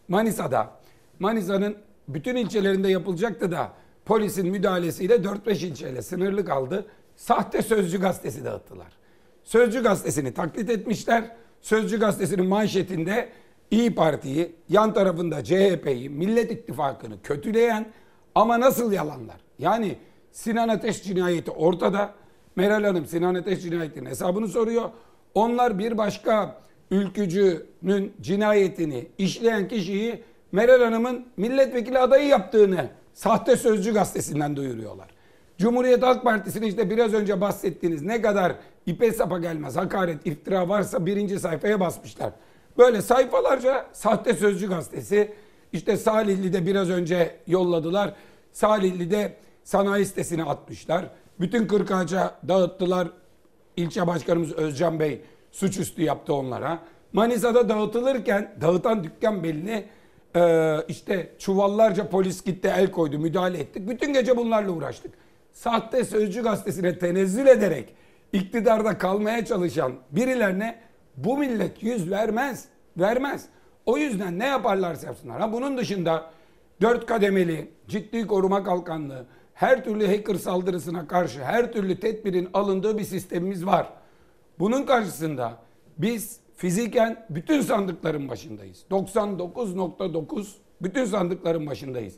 Manisa'da, 0.08 0.70
Manisa'nın 1.18 1.76
bütün 2.08 2.36
ilçelerinde 2.36 2.88
yapılacaktı 2.88 3.52
da 3.52 3.72
polisin 4.04 4.48
müdahalesiyle 4.48 5.14
4-5 5.14 5.66
ilçeyle 5.66 6.02
sınırlı 6.02 6.44
kaldı. 6.44 6.86
Sahte 7.16 7.62
Sözcü 7.62 8.00
gazetesi 8.00 8.44
dağıttılar. 8.44 8.92
Sözcü 9.44 9.82
gazetesini 9.82 10.34
taklit 10.34 10.70
etmişler. 10.70 11.36
Sözcü 11.60 12.00
gazetesinin 12.00 12.46
manşetinde 12.46 13.28
İyi 13.70 13.94
Parti'yi, 13.94 14.56
yan 14.68 14.94
tarafında 14.94 15.44
CHP'yi, 15.44 16.10
Millet 16.10 16.52
İttifakı'nı 16.52 17.22
kötüleyen 17.22 17.86
ama 18.34 18.60
nasıl 18.60 18.92
yalanlar? 18.92 19.36
Yani 19.58 19.96
Sinan 20.32 20.68
Ateş 20.68 21.02
cinayeti 21.02 21.50
ortada. 21.50 22.14
Meral 22.56 22.84
Hanım 22.84 23.06
Sinan 23.06 23.34
Ateş 23.34 23.62
cinayetinin 23.62 24.10
hesabını 24.10 24.48
soruyor. 24.48 24.90
Onlar 25.34 25.78
bir 25.78 25.98
başka 25.98 26.58
ülkücünün 26.90 28.12
cinayetini 28.20 29.08
işleyen 29.18 29.68
kişiyi 29.68 30.22
Meral 30.52 30.82
Hanım'ın 30.84 31.26
milletvekili 31.36 31.98
adayı 31.98 32.28
yaptığını 32.28 32.88
sahte 33.14 33.56
sözcü 33.56 33.94
gazetesinden 33.94 34.56
duyuruyorlar. 34.56 35.08
Cumhuriyet 35.58 36.02
Halk 36.02 36.24
Partisi'nin 36.24 36.66
işte 36.66 36.90
biraz 36.90 37.14
önce 37.14 37.40
bahsettiğiniz 37.40 38.02
ne 38.02 38.22
kadar 38.22 38.52
ipe 38.86 39.12
sapa 39.12 39.38
gelmez 39.38 39.76
hakaret, 39.76 40.26
iftira 40.26 40.68
varsa 40.68 41.06
birinci 41.06 41.40
sayfaya 41.40 41.80
basmışlar. 41.80 42.32
Böyle 42.78 43.02
sayfalarca 43.02 43.86
sahte 43.92 44.34
sözcü 44.34 44.68
gazetesi. 44.68 45.32
İşte 45.72 45.96
Salihli'de 45.96 46.66
biraz 46.66 46.90
önce 46.90 47.36
yolladılar. 47.46 48.14
Salihli'de 48.52 49.36
sanayi 49.64 50.06
sitesine 50.06 50.44
atmışlar. 50.44 51.10
Bütün 51.40 51.66
Kırkağaç'a 51.66 52.34
dağıttılar. 52.48 53.08
İlçe 53.76 54.06
başkanımız 54.06 54.52
Özcan 54.52 55.00
Bey 55.00 55.22
suçüstü 55.52 56.02
yaptı 56.02 56.34
onlara. 56.34 56.78
Manisa'da 57.12 57.68
dağıtılırken 57.68 58.54
dağıtan 58.60 59.04
dükkan 59.04 59.42
belli. 59.42 59.88
Ee, 60.36 60.76
işte 60.88 61.32
çuvallarca 61.38 62.08
polis 62.08 62.44
gitti 62.44 62.72
el 62.76 62.90
koydu 62.90 63.18
müdahale 63.18 63.58
ettik. 63.58 63.88
Bütün 63.88 64.12
gece 64.12 64.36
bunlarla 64.36 64.70
uğraştık. 64.70 65.14
Sahte 65.52 66.04
Sözcü 66.04 66.42
gazetesine 66.42 66.98
tenezzül 66.98 67.46
ederek 67.46 67.94
iktidarda 68.32 68.98
kalmaya 68.98 69.44
çalışan 69.44 69.92
birilerine 70.10 70.85
bu 71.16 71.38
millet 71.38 71.82
yüz 71.82 72.10
vermez. 72.10 72.64
Vermez. 72.96 73.44
O 73.86 73.98
yüzden 73.98 74.38
ne 74.38 74.46
yaparlarsa 74.46 75.06
yapsınlar. 75.06 75.40
Ha 75.40 75.52
bunun 75.52 75.78
dışında 75.78 76.30
dört 76.80 77.06
kademeli 77.06 77.70
ciddi 77.88 78.26
koruma 78.26 78.64
kalkanlığı 78.64 79.26
her 79.54 79.84
türlü 79.84 80.06
hacker 80.06 80.34
saldırısına 80.34 81.06
karşı 81.06 81.44
her 81.44 81.72
türlü 81.72 82.00
tedbirin 82.00 82.48
alındığı 82.54 82.98
bir 82.98 83.04
sistemimiz 83.04 83.66
var. 83.66 83.92
Bunun 84.58 84.82
karşısında 84.82 85.58
biz 85.98 86.40
fiziken 86.56 87.26
bütün 87.30 87.60
sandıkların 87.60 88.28
başındayız. 88.28 88.84
99.9 88.90 90.46
bütün 90.82 91.04
sandıkların 91.04 91.66
başındayız. 91.66 92.14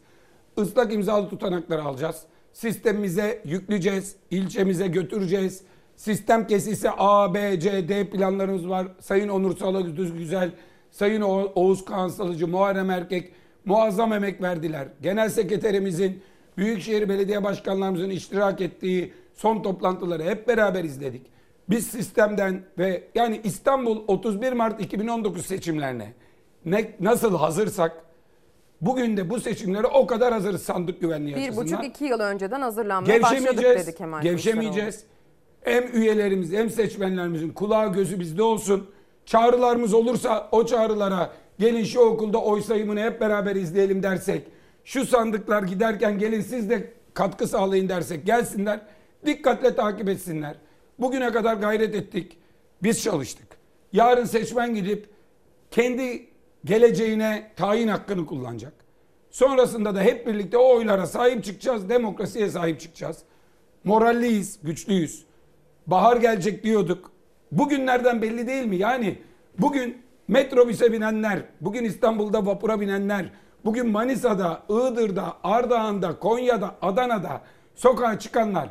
Islak 0.57 0.93
imzalı 0.93 1.29
tutanakları 1.29 1.83
alacağız. 1.83 2.23
Sistemimize 2.53 3.43
yükleyeceğiz. 3.45 4.17
ilçemize 4.31 4.87
götüreceğiz. 4.87 5.63
Sistem 5.99 6.47
kesilse 6.47 6.91
A, 6.99 7.35
B, 7.35 7.61
C, 7.61 7.89
D 7.89 8.11
planlarımız 8.11 8.69
var. 8.69 8.87
Sayın 9.01 9.29
Onur 9.29 9.57
Salı 9.57 9.91
Güzel, 10.19 10.51
Sayın 10.91 11.21
Oğuz 11.55 11.85
Kağan 11.85 12.09
Salıcı, 12.09 12.49
Muharrem 12.49 12.91
Erkek 12.91 13.33
muazzam 13.65 14.13
emek 14.13 14.43
verdiler. 14.43 14.89
Genel 15.03 15.29
sekreterimizin, 15.29 16.23
Büyükşehir 16.57 17.09
Belediye 17.09 17.45
Başkanlarımızın 17.45 18.11
iştirak 18.11 18.61
ettiği 18.61 19.13
son 19.35 19.63
toplantıları 19.63 20.23
hep 20.23 20.49
beraber 20.49 20.85
izledik. 20.85 21.27
Biz 21.71 21.87
sistemden 21.87 22.63
ve 22.79 23.05
yani 23.15 23.41
İstanbul 23.45 24.05
31 24.07 24.53
Mart 24.53 24.81
2019 24.81 25.47
seçimlerine 25.47 26.13
ne, 26.65 26.93
nasıl 27.01 27.37
hazırsak 27.37 28.05
bugün 28.81 29.17
de 29.17 29.31
bu 29.31 29.41
seçimlere 29.41 29.87
o 29.87 30.07
kadar 30.07 30.33
hazırız 30.33 30.63
sandık 30.63 31.01
güvenliği 31.01 31.37
Bir 31.37 31.41
açısından. 31.43 31.67
buçuk 31.67 31.85
iki 31.85 32.05
yıl 32.05 32.21
önceden 32.21 32.61
hazırlanmaya 32.61 33.23
başladık 33.23 33.63
dedi 33.63 33.95
Kemal 33.95 34.23
Gevşemeyeceğiz. 34.23 35.05
Hem 35.69 35.87
üyelerimiz 35.93 36.53
hem 36.53 36.71
seçmenlerimizin 36.71 37.51
kulağı 37.51 37.93
gözü 37.93 38.21
bizde 38.21 38.43
olsun. 38.43 38.91
Çağrılarımız 39.27 39.95
olursa 39.95 40.49
o 40.53 40.67
çağrılara 40.67 41.33
gelin 41.59 41.85
şu 41.85 42.01
okulda 42.01 42.39
oy 42.43 42.63
sayımını 42.63 43.01
hep 43.01 43.21
beraber 43.21 43.57
izleyelim 43.57 44.03
dersek. 44.03 44.43
Şu 44.85 45.07
sandıklar 45.07 45.63
giderken 45.63 46.19
gelin 46.19 46.41
siz 46.41 46.71
de 46.71 46.93
katkı 47.15 47.47
sağlayın 47.47 47.89
dersek 47.89 48.27
gelsinler. 48.27 48.81
Dikkatle 49.27 49.75
takip 49.75 50.09
etsinler. 50.09 50.55
Bugüne 50.99 51.33
kadar 51.33 51.55
gayret 51.55 51.95
ettik. 51.95 52.39
Biz 52.83 53.03
çalıştık. 53.03 53.47
Yarın 53.93 54.25
seçmen 54.25 54.75
gidip 54.75 55.07
kendi 55.71 56.29
geleceğine 56.65 57.53
tayin 57.57 57.89
hakkını 57.89 58.27
kullanacak. 58.27 58.73
Sonrasında 59.31 59.95
da 59.95 60.01
hep 60.01 60.27
birlikte 60.27 60.59
o 60.59 60.77
oylara 60.77 61.07
sahip 61.07 61.45
çıkacağız. 61.45 61.89
Demokrasiye 61.89 62.49
sahip 62.49 62.81
çıkacağız. 62.81 63.19
Moralliyiz, 63.85 64.59
güçlüyüz. 64.63 65.28
Bahar 65.89 66.17
gelecek 66.17 66.65
diyorduk. 66.65 67.11
Bugünlerden 67.53 68.23
belli 68.23 68.47
değil 68.47 68.65
mi? 68.67 68.77
Yani 68.77 69.19
bugün 69.59 70.03
metrobüse 70.29 70.93
binenler, 70.93 71.43
bugün 71.61 71.85
İstanbul'da 71.85 72.47
vapura 72.47 72.81
binenler, 72.81 73.31
bugün 73.65 73.87
Manisa'da, 73.87 74.63
Iğdır'da, 74.69 75.37
Ardahan'da, 75.45 76.19
Konya'da, 76.19 76.77
Adana'da 76.83 77.41
sokağa 77.75 78.19
çıkanlar 78.19 78.69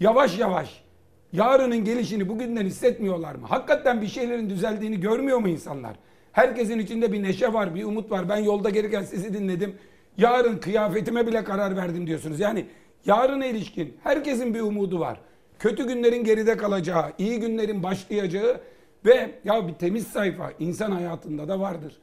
yavaş 0.00 0.38
yavaş 0.38 0.84
yarının 1.32 1.84
gelişini 1.84 2.28
bugünden 2.28 2.64
hissetmiyorlar 2.64 3.34
mı? 3.34 3.46
Hakikaten 3.46 4.02
bir 4.02 4.06
şeylerin 4.06 4.50
düzeldiğini 4.50 5.00
görmüyor 5.00 5.38
mu 5.38 5.48
insanlar? 5.48 5.96
Herkesin 6.32 6.78
içinde 6.78 7.12
bir 7.12 7.22
neşe 7.22 7.52
var, 7.52 7.74
bir 7.74 7.84
umut 7.84 8.10
var. 8.10 8.28
Ben 8.28 8.36
yolda 8.36 8.70
gelirken 8.70 9.02
sizi 9.02 9.34
dinledim. 9.34 9.74
Yarın 10.16 10.58
kıyafetime 10.58 11.26
bile 11.26 11.44
karar 11.44 11.76
verdim 11.76 12.06
diyorsunuz. 12.06 12.40
Yani 12.40 12.66
yarına 13.06 13.46
ilişkin 13.46 13.96
herkesin 14.02 14.54
bir 14.54 14.60
umudu 14.60 15.00
var. 15.00 15.20
Kötü 15.58 15.86
günlerin 15.86 16.24
geride 16.24 16.56
kalacağı, 16.56 17.12
iyi 17.18 17.40
günlerin 17.40 17.82
başlayacağı 17.82 18.60
ve 19.06 19.30
ya 19.44 19.68
bir 19.68 19.74
temiz 19.74 20.06
sayfa 20.06 20.52
insan 20.58 20.90
hayatında 20.90 21.48
da 21.48 21.60
vardır. 21.60 21.96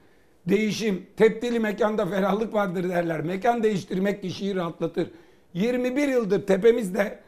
Değişim, 0.49 1.05
tepdili 1.17 1.59
mekanda 1.59 2.05
ferahlık 2.05 2.53
vardır 2.53 2.89
derler. 2.89 3.21
Mekan 3.21 3.63
değiştirmek 3.63 4.21
kişiyi 4.21 4.55
rahatlatır. 4.55 5.11
21 5.53 6.07
yıldır 6.07 6.47
tepemizde 6.47 7.19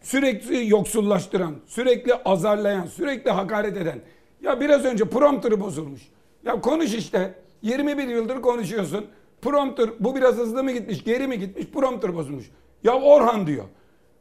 sürekli 0.00 0.68
yoksullaştıran, 0.68 1.54
sürekli 1.66 2.14
azarlayan, 2.14 2.86
sürekli 2.86 3.30
hakaret 3.30 3.76
eden. 3.76 4.00
Ya 4.42 4.60
biraz 4.60 4.84
önce 4.84 5.04
prompter'ı 5.04 5.60
bozulmuş. 5.60 6.02
Ya 6.44 6.60
konuş 6.60 6.94
işte. 6.94 7.34
21 7.62 8.08
yıldır 8.08 8.42
konuşuyorsun. 8.42 9.06
Prompter 9.42 9.90
bu 10.00 10.16
biraz 10.16 10.36
hızlı 10.36 10.64
mı 10.64 10.72
gitmiş, 10.72 11.04
geri 11.04 11.26
mi 11.26 11.38
gitmiş? 11.38 11.66
Prompter 11.66 12.14
bozulmuş. 12.14 12.50
Ya 12.84 12.94
Orhan 13.00 13.46
diyor. 13.46 13.64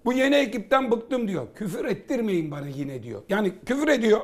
Bu 0.07 0.13
yeni 0.13 0.35
ekipten 0.35 0.91
bıktım 0.91 1.27
diyor. 1.27 1.47
Küfür 1.55 1.85
ettirmeyin 1.85 2.51
bana 2.51 2.67
yine 2.67 3.03
diyor. 3.03 3.21
Yani 3.29 3.53
küfür 3.65 3.87
ediyor. 3.87 4.21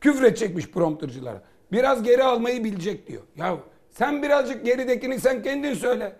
Küfredecekmiş 0.00 0.70
promptercılara. 0.70 1.42
Biraz 1.72 2.02
geri 2.02 2.22
almayı 2.22 2.64
bilecek 2.64 3.06
diyor. 3.08 3.22
Ya 3.36 3.56
sen 3.90 4.22
birazcık 4.22 4.64
geridekini 4.64 5.20
sen 5.20 5.42
kendin 5.42 5.74
söyle. 5.74 6.16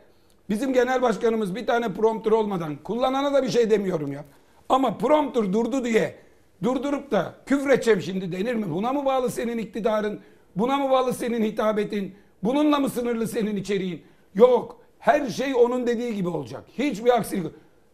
Bizim 0.51 0.73
genel 0.73 1.03
başkanımız 1.03 1.55
bir 1.55 1.67
tane 1.67 1.95
prompter 1.95 2.31
olmadan 2.31 2.77
kullanana 2.77 3.33
da 3.33 3.43
bir 3.43 3.49
şey 3.49 3.71
demiyorum 3.71 4.13
ya. 4.13 4.25
Ama 4.69 4.99
prompter 4.99 5.53
durdu 5.53 5.85
diye 5.85 6.15
durdurup 6.63 7.11
da 7.11 7.35
küfredeceğim 7.47 8.01
şimdi 8.01 8.33
denir 8.33 8.55
mi? 8.55 8.71
Buna 8.71 8.93
mı 8.93 9.05
bağlı 9.05 9.31
senin 9.31 9.59
iktidarın? 9.59 10.21
Buna 10.57 10.77
mı 10.77 10.91
bağlı 10.91 11.15
senin 11.15 11.45
hitabetin? 11.45 12.15
Bununla 12.45 12.79
mı 12.79 12.91
sınırlı 12.91 13.29
senin 13.29 13.57
içeriğin? 13.57 14.03
Yok. 14.35 14.81
Her 14.99 15.27
şey 15.27 15.55
onun 15.55 15.87
dediği 15.87 16.15
gibi 16.15 16.29
olacak. 16.29 16.65
Hiçbir 16.79 17.17
aksilik. 17.17 17.53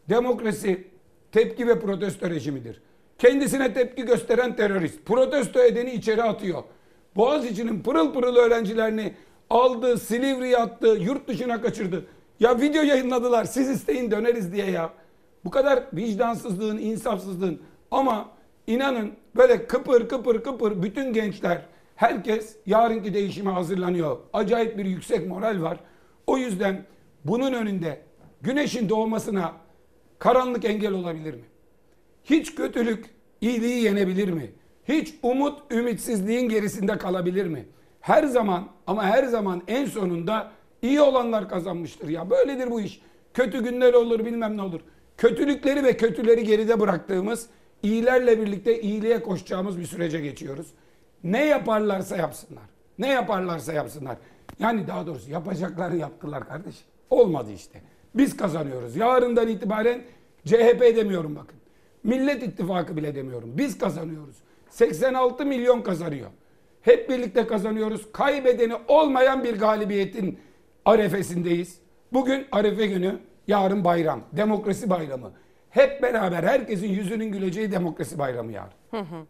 Demokrasi 0.08 0.91
tepki 1.32 1.68
ve 1.68 1.80
protesto 1.80 2.30
rejimidir. 2.30 2.82
Kendisine 3.18 3.74
tepki 3.74 4.04
gösteren 4.04 4.56
terörist. 4.56 5.06
Protesto 5.06 5.60
edeni 5.60 5.92
içeri 5.92 6.22
atıyor. 6.22 6.62
Boğaziçi'nin 7.16 7.82
pırıl 7.82 8.12
pırıl 8.12 8.36
öğrencilerini 8.36 9.14
aldı, 9.50 9.98
Silivri'ye 9.98 10.56
attı, 10.56 10.86
yurt 11.00 11.28
dışına 11.28 11.60
kaçırdı. 11.60 12.06
Ya 12.40 12.60
video 12.60 12.82
yayınladılar 12.82 13.44
siz 13.44 13.70
isteyin 13.70 14.10
döneriz 14.10 14.52
diye 14.52 14.70
ya. 14.70 14.90
Bu 15.44 15.50
kadar 15.50 15.82
vicdansızlığın, 15.92 16.78
insafsızlığın 16.78 17.60
ama 17.90 18.28
inanın 18.66 19.12
böyle 19.36 19.66
kıpır 19.66 20.08
kıpır 20.08 20.42
kıpır 20.42 20.82
bütün 20.82 21.12
gençler 21.12 21.62
herkes 21.96 22.56
yarınki 22.66 23.14
değişime 23.14 23.50
hazırlanıyor. 23.50 24.18
Acayip 24.32 24.78
bir 24.78 24.84
yüksek 24.84 25.26
moral 25.26 25.62
var. 25.62 25.78
O 26.26 26.38
yüzden 26.38 26.84
bunun 27.24 27.52
önünde 27.52 28.00
güneşin 28.42 28.88
doğmasına 28.88 29.52
karanlık 30.22 30.64
engel 30.64 30.92
olabilir 30.92 31.34
mi? 31.34 31.44
Hiç 32.24 32.54
kötülük 32.54 33.04
iyiliği 33.40 33.84
yenebilir 33.84 34.28
mi? 34.28 34.50
Hiç 34.88 35.14
umut 35.22 35.72
ümitsizliğin 35.72 36.48
gerisinde 36.48 36.98
kalabilir 36.98 37.46
mi? 37.46 37.66
Her 38.00 38.24
zaman 38.24 38.68
ama 38.86 39.04
her 39.04 39.24
zaman 39.24 39.62
en 39.68 39.84
sonunda 39.84 40.52
iyi 40.82 41.00
olanlar 41.00 41.48
kazanmıştır 41.48 42.08
ya. 42.08 42.30
Böyledir 42.30 42.70
bu 42.70 42.80
iş. 42.80 43.00
Kötü 43.34 43.64
günler 43.64 43.94
olur 43.94 44.24
bilmem 44.24 44.56
ne 44.56 44.62
olur. 44.62 44.80
Kötülükleri 45.16 45.84
ve 45.84 45.96
kötüleri 45.96 46.44
geride 46.44 46.80
bıraktığımız 46.80 47.46
iyilerle 47.82 48.40
birlikte 48.40 48.80
iyiliğe 48.80 49.22
koşacağımız 49.22 49.78
bir 49.78 49.86
sürece 49.86 50.20
geçiyoruz. 50.20 50.66
Ne 51.24 51.44
yaparlarsa 51.44 52.16
yapsınlar. 52.16 52.64
Ne 52.98 53.08
yaparlarsa 53.08 53.72
yapsınlar. 53.72 54.16
Yani 54.58 54.86
daha 54.86 55.06
doğrusu 55.06 55.30
yapacakları 55.30 55.96
yaptılar 55.96 56.48
kardeşim. 56.48 56.86
Olmadı 57.10 57.52
işte. 57.52 57.82
Biz 58.14 58.36
kazanıyoruz. 58.36 58.96
Yarından 58.96 59.48
itibaren 59.48 60.02
CHP 60.44 60.80
demiyorum 60.96 61.36
bakın. 61.36 61.58
Millet 62.04 62.42
İttifakı 62.42 62.96
bile 62.96 63.14
demiyorum. 63.14 63.52
Biz 63.58 63.78
kazanıyoruz. 63.78 64.36
86 64.70 65.46
milyon 65.46 65.82
kazanıyor. 65.82 66.30
Hep 66.82 67.10
birlikte 67.10 67.46
kazanıyoruz. 67.46 68.12
Kaybedeni 68.12 68.74
olmayan 68.88 69.44
bir 69.44 69.58
galibiyetin 69.58 70.38
arefesindeyiz. 70.84 71.78
Bugün 72.12 72.46
arefe 72.52 72.86
günü, 72.86 73.18
yarın 73.46 73.84
bayram. 73.84 74.20
Demokrasi 74.32 74.90
bayramı. 74.90 75.32
Hep 75.72 76.02
beraber 76.02 76.42
herkesin 76.42 76.88
yüzünün 76.88 77.32
güleceği 77.32 77.72
demokrasi 77.72 78.18
bayramı 78.18 78.52
yarın. 78.52 78.72
Hı 78.90 79.00
hı. 79.00 79.26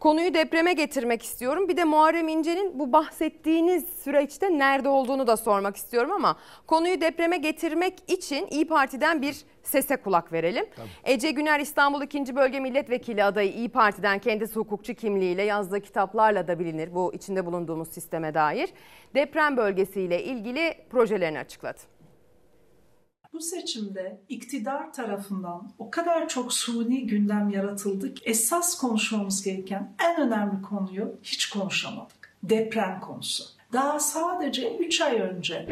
Konuyu 0.00 0.34
depreme 0.34 0.72
getirmek 0.72 1.22
istiyorum. 1.22 1.68
Bir 1.68 1.76
de 1.76 1.84
Muharrem 1.84 2.28
İnce'nin 2.28 2.78
bu 2.78 2.92
bahsettiğiniz 2.92 3.84
süreçte 4.04 4.58
nerede 4.58 4.88
olduğunu 4.88 5.26
da 5.26 5.36
sormak 5.36 5.76
istiyorum 5.76 6.12
ama 6.12 6.36
konuyu 6.66 7.00
depreme 7.00 7.36
getirmek 7.36 7.94
için 8.10 8.46
İyi 8.50 8.68
Parti'den 8.68 9.22
bir 9.22 9.36
sese 9.62 9.96
kulak 9.96 10.32
verelim. 10.32 10.66
Ece 11.04 11.30
Güner 11.30 11.60
İstanbul 11.60 12.02
2. 12.02 12.36
Bölge 12.36 12.60
Milletvekili 12.60 13.24
adayı 13.24 13.52
İyi 13.52 13.68
Parti'den 13.68 14.18
kendisi 14.18 14.54
hukukçu 14.56 14.94
kimliğiyle 14.94 15.42
yazdığı 15.42 15.80
kitaplarla 15.80 16.48
da 16.48 16.58
bilinir 16.58 16.94
bu 16.94 17.14
içinde 17.14 17.46
bulunduğumuz 17.46 17.88
sisteme 17.88 18.34
dair. 18.34 18.68
Deprem 19.14 19.56
bölgesiyle 19.56 20.22
ilgili 20.22 20.74
projelerini 20.90 21.38
açıkladı. 21.38 21.95
Bu 23.36 23.40
seçimde 23.40 24.20
iktidar 24.28 24.92
tarafından 24.92 25.72
o 25.78 25.90
kadar 25.90 26.28
çok 26.28 26.52
suni 26.52 27.06
gündem 27.06 27.50
yaratıldı 27.50 28.14
ki 28.14 28.22
esas 28.24 28.78
konuşmamız 28.78 29.42
gereken 29.42 29.94
en 30.04 30.20
önemli 30.20 30.62
konuyu 30.62 31.14
hiç 31.22 31.48
konuşamadık. 31.48 32.36
Deprem 32.42 33.00
konusu. 33.00 33.44
Daha 33.72 34.00
sadece 34.00 34.76
3 34.76 35.00
ay 35.00 35.20
önce 35.20 35.68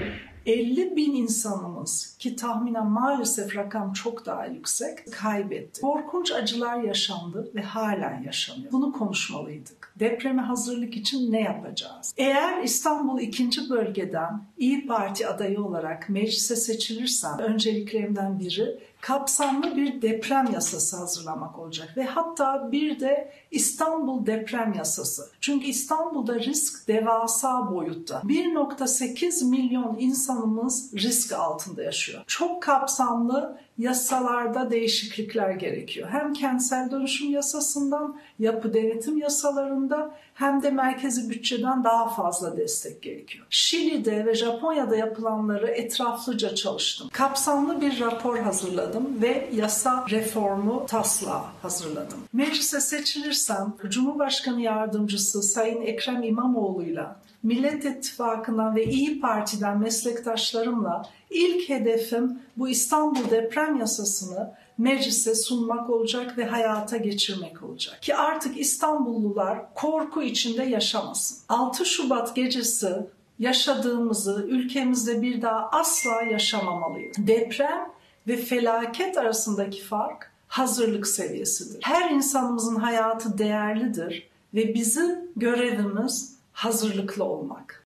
50 0.47 0.97
bin 0.97 1.15
insanımız 1.15 2.17
ki 2.18 2.36
tahminen 2.36 2.86
maalesef 2.86 3.57
rakam 3.57 3.93
çok 3.93 4.26
daha 4.26 4.47
yüksek 4.47 5.12
kaybetti. 5.12 5.81
Korkunç 5.81 6.33
acılar 6.33 6.83
yaşandı 6.83 7.51
ve 7.55 7.62
halen 7.62 8.23
yaşanıyor. 8.23 8.73
Bunu 8.73 8.93
konuşmalıydık. 8.93 9.84
Depreme 9.98 10.42
hazırlık 10.42 10.97
için 10.97 11.32
ne 11.32 11.40
yapacağız? 11.40 12.14
Eğer 12.16 12.62
İstanbul 12.62 13.20
2. 13.20 13.50
bölgeden 13.70 14.44
İyi 14.58 14.86
Parti 14.86 15.26
adayı 15.26 15.60
olarak 15.60 16.08
meclise 16.08 16.56
seçilirsem 16.56 17.39
önceliklerimden 17.39 18.39
biri 18.39 18.78
kapsamlı 19.05 19.76
bir 19.76 20.02
deprem 20.02 20.47
yasası 20.52 20.97
hazırlamak 20.97 21.58
olacak 21.58 21.97
ve 21.97 22.05
hatta 22.05 22.73
bir 22.73 23.00
de 23.00 23.33
İstanbul 23.50 24.26
deprem 24.26 24.74
yasası. 24.78 25.31
Çünkü 25.41 25.66
İstanbul'da 25.66 26.41
risk 26.41 26.89
devasa 26.89 27.70
boyutta. 27.70 28.23
1.8 28.24 29.50
milyon 29.50 29.97
insanımız 29.99 30.94
risk 30.94 31.33
altında 31.33 31.83
yaşıyor. 31.83 32.24
Çok 32.26 32.62
kapsamlı 32.62 33.58
yasalarda 33.78 34.70
değişiklikler 34.70 35.50
gerekiyor. 35.50 36.08
Hem 36.10 36.33
kentsel 36.33 36.91
dönüşüm 36.91 37.31
yasasından, 37.31 38.16
yapı 38.39 38.74
denetim 38.74 39.18
yasalarında 39.18 40.15
hem 40.35 40.63
de 40.63 40.71
merkezi 40.71 41.31
bütçeden 41.31 41.85
daha 41.85 42.09
fazla 42.09 42.57
destek 42.57 43.03
gerekiyor. 43.03 43.47
Şili'de 43.51 44.27
ve 44.27 44.35
Japonya'da 44.35 44.97
yapılanları 44.97 45.67
etraflıca 45.67 46.55
çalıştım. 46.55 47.09
Kapsamlı 47.13 47.81
bir 47.81 48.01
rapor 48.01 48.39
hazırladım 48.39 49.23
ve 49.23 49.49
yasa 49.53 50.05
reformu 50.11 50.87
taslağı 50.87 51.43
hazırladım. 51.63 52.19
Meclise 52.33 52.81
seçilirsem 52.81 53.75
Cumhurbaşkanı 53.89 54.61
Yardımcısı 54.61 55.43
Sayın 55.43 55.83
Ekrem 55.83 56.23
İmamoğlu'yla 56.23 57.17
Millet 57.44 57.84
İttifakı'ndan 57.84 58.76
ve 58.76 58.84
İyi 58.84 59.20
Parti'den 59.20 59.78
meslektaşlarımla 59.78 61.08
ilk 61.31 61.68
hedefim 61.68 62.39
bu 62.56 62.68
İstanbul 62.68 63.31
deprem 63.31 63.76
yasasını 63.76 64.55
meclise 64.78 65.34
sunmak 65.34 65.90
olacak 65.90 66.39
ve 66.39 66.44
hayata 66.44 66.97
geçirmek 66.97 67.62
olacak. 67.62 68.02
Ki 68.02 68.16
artık 68.16 68.60
İstanbullular 68.60 69.74
korku 69.74 70.23
içinde 70.23 70.62
yaşamasın. 70.62 71.39
6 71.48 71.84
Şubat 71.84 72.36
gecesi 72.36 72.97
yaşadığımızı 73.39 74.47
ülkemizde 74.48 75.23
bir 75.23 75.42
daha 75.42 75.68
asla 75.73 76.23
yaşamamalıyız. 76.23 77.16
Deprem 77.18 77.89
ve 78.28 78.36
felaket 78.36 79.18
arasındaki 79.18 79.82
fark 79.82 80.32
hazırlık 80.48 81.06
seviyesidir. 81.06 81.82
Her 81.82 82.10
insanımızın 82.10 82.76
hayatı 82.76 83.39
değerlidir 83.39 84.28
ve 84.55 84.74
bizim 84.74 85.18
görevimiz 85.36 86.34
hazırlıklı 86.55 87.24
olmak. 87.24 87.86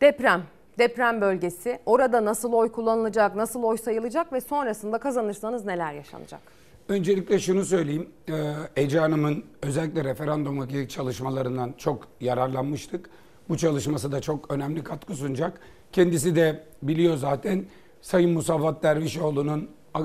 Deprem, 0.00 0.42
deprem 0.78 1.20
bölgesi. 1.20 1.78
Orada 1.86 2.24
nasıl 2.24 2.52
oy 2.52 2.72
kullanılacak, 2.72 3.36
nasıl 3.36 3.62
oy 3.62 3.76
sayılacak 3.76 4.32
ve 4.32 4.40
sonrasında 4.40 4.98
kazanırsanız 4.98 5.64
neler 5.64 5.92
yaşanacak? 5.92 6.40
Öncelikle 6.88 7.38
şunu 7.38 7.64
söyleyeyim. 7.64 8.08
Ee, 8.28 8.52
Ece 8.76 8.98
Hanım'ın 8.98 9.44
özellikle 9.62 10.04
referandumdaki 10.04 10.88
çalışmalarından 10.88 11.74
çok 11.78 12.08
yararlanmıştık. 12.20 13.10
Bu 13.48 13.56
çalışması 13.56 14.12
da 14.12 14.20
çok 14.20 14.50
önemli 14.50 14.84
katkı 14.84 15.14
sunacak. 15.14 15.60
Kendisi 15.92 16.36
de 16.36 16.64
biliyor 16.82 17.16
zaten 17.16 17.64
Sayın 18.02 18.30
Musavvat 18.30 18.82
Dervişoğlu'nun 18.82 19.68
e, 19.96 20.02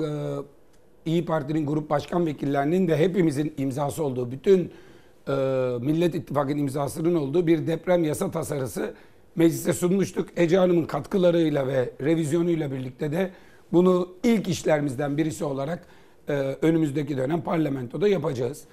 İyi 1.04 1.24
Parti'nin 1.24 1.66
grup 1.66 1.90
başkan 1.90 2.26
vekillerinin 2.26 2.88
de 2.88 2.96
hepimizin 2.96 3.54
imzası 3.56 4.04
olduğu 4.04 4.30
bütün 4.30 4.72
e, 5.30 5.84
Millet 5.84 6.14
İttifakı'nın 6.14 6.58
imzasının 6.58 7.14
olduğu 7.14 7.46
bir 7.46 7.66
deprem 7.66 8.04
yasa 8.04 8.30
tasarısı 8.30 8.94
meclise 9.36 9.72
sunmuştuk. 9.72 10.28
Ece 10.36 10.58
Hanım'ın 10.58 10.84
katkılarıyla 10.84 11.66
ve 11.66 11.90
revizyonuyla 12.00 12.72
birlikte 12.72 13.12
de 13.12 13.30
bunu 13.72 14.08
ilk 14.22 14.48
işlerimizden 14.48 15.16
birisi 15.16 15.44
olarak 15.44 15.86
e, 16.28 16.32
önümüzdeki 16.62 17.16
dönem 17.16 17.40
parlamentoda 17.40 18.08
yapacağız. 18.08 18.64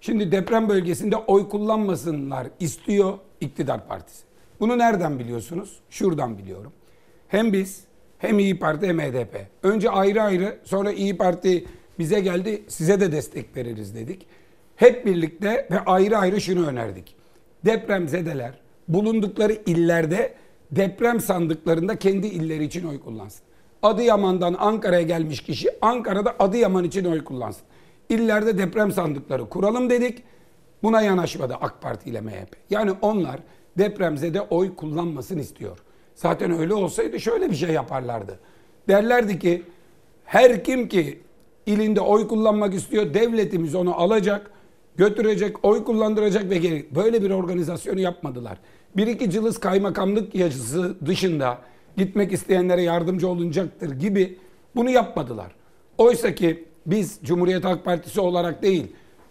Şimdi 0.00 0.32
deprem 0.32 0.68
bölgesinde 0.68 1.16
oy 1.16 1.48
kullanmasınlar 1.48 2.46
istiyor 2.60 3.18
iktidar 3.40 3.88
partisi. 3.88 4.24
Bunu 4.60 4.78
nereden 4.78 5.18
biliyorsunuz? 5.18 5.80
Şuradan 5.90 6.38
biliyorum. 6.38 6.72
Hem 7.28 7.52
biz 7.52 7.84
hem 8.18 8.38
İyi 8.38 8.58
Parti 8.58 8.86
hem 8.86 8.98
HDP. 8.98 9.46
Önce 9.62 9.90
ayrı 9.90 10.22
ayrı 10.22 10.58
sonra 10.64 10.92
İyi 10.92 11.16
Parti 11.16 11.64
bize 11.98 12.20
geldi 12.20 12.62
size 12.68 13.00
de 13.00 13.12
destek 13.12 13.56
veririz 13.56 13.94
dedik. 13.94 14.26
Hep 14.76 15.06
birlikte 15.06 15.68
ve 15.70 15.80
ayrı 15.80 16.18
ayrı 16.18 16.40
şunu 16.40 16.66
önerdik. 16.66 17.16
Depremzedeler 17.64 18.52
bulundukları 18.88 19.52
illerde 19.66 20.34
deprem 20.70 21.20
sandıklarında 21.20 21.96
kendi 21.96 22.26
illeri 22.26 22.64
için 22.64 22.88
oy 22.88 23.00
kullansın. 23.00 23.42
Adıyaman'dan 23.82 24.56
Ankara'ya 24.58 25.02
gelmiş 25.02 25.40
kişi 25.40 25.68
Ankara'da 25.82 26.36
Adıyaman 26.38 26.84
için 26.84 27.04
oy 27.04 27.24
kullansın. 27.24 27.62
İllerde 28.08 28.58
deprem 28.58 28.92
sandıkları 28.92 29.48
kuralım 29.48 29.90
dedik. 29.90 30.22
Buna 30.82 31.02
yanaşmadı 31.02 31.54
AK 31.60 31.82
Parti 31.82 32.10
ile 32.10 32.20
MHP. 32.20 32.56
Yani 32.70 32.92
onlar 33.02 33.40
depremzede 33.78 34.40
oy 34.40 34.76
kullanmasını 34.76 35.40
istiyor. 35.40 35.78
Zaten 36.14 36.58
öyle 36.58 36.74
olsaydı 36.74 37.20
şöyle 37.20 37.50
bir 37.50 37.56
şey 37.56 37.70
yaparlardı. 37.70 38.38
Derlerdi 38.88 39.38
ki 39.38 39.62
her 40.24 40.64
kim 40.64 40.88
ki 40.88 41.20
ilinde 41.66 42.00
oy 42.00 42.28
kullanmak 42.28 42.74
istiyor 42.74 43.14
devletimiz 43.14 43.74
onu 43.74 44.00
alacak, 44.00 44.50
götürecek, 44.96 45.64
oy 45.64 45.84
kullandıracak 45.84 46.50
ve 46.50 46.58
geri. 46.58 46.86
Böyle 46.94 47.22
bir 47.22 47.30
organizasyonu 47.30 48.00
yapmadılar. 48.00 48.58
Bir 48.96 49.06
iki 49.06 49.30
cılız 49.30 49.58
kaymakamlık 49.58 50.34
yazısı 50.34 51.06
dışında 51.06 51.58
gitmek 51.96 52.32
isteyenlere 52.32 52.82
yardımcı 52.82 53.28
olunacaktır 53.28 53.90
gibi 53.90 54.38
bunu 54.76 54.90
yapmadılar. 54.90 55.52
Oysa 55.98 56.34
ki 56.34 56.64
biz 56.86 57.18
Cumhuriyet 57.22 57.64
Halk 57.64 57.84
Partisi 57.84 58.20
olarak 58.20 58.62
değil, 58.62 58.86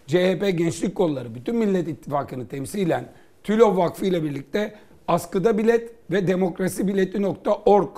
CHP 0.07 0.57
Gençlik 0.57 0.95
Kolları, 0.95 1.35
bütün 1.35 1.55
Millet 1.55 1.87
İttifakı'nı 1.87 2.47
temsilen 2.47 3.11
TÜLO 3.43 3.77
Vakfı 3.77 4.05
ile 4.05 4.23
birlikte 4.23 4.75
askıda 5.07 5.57
bilet 5.57 5.91
ve 6.11 6.27
demokrasibileti.org 6.27 7.89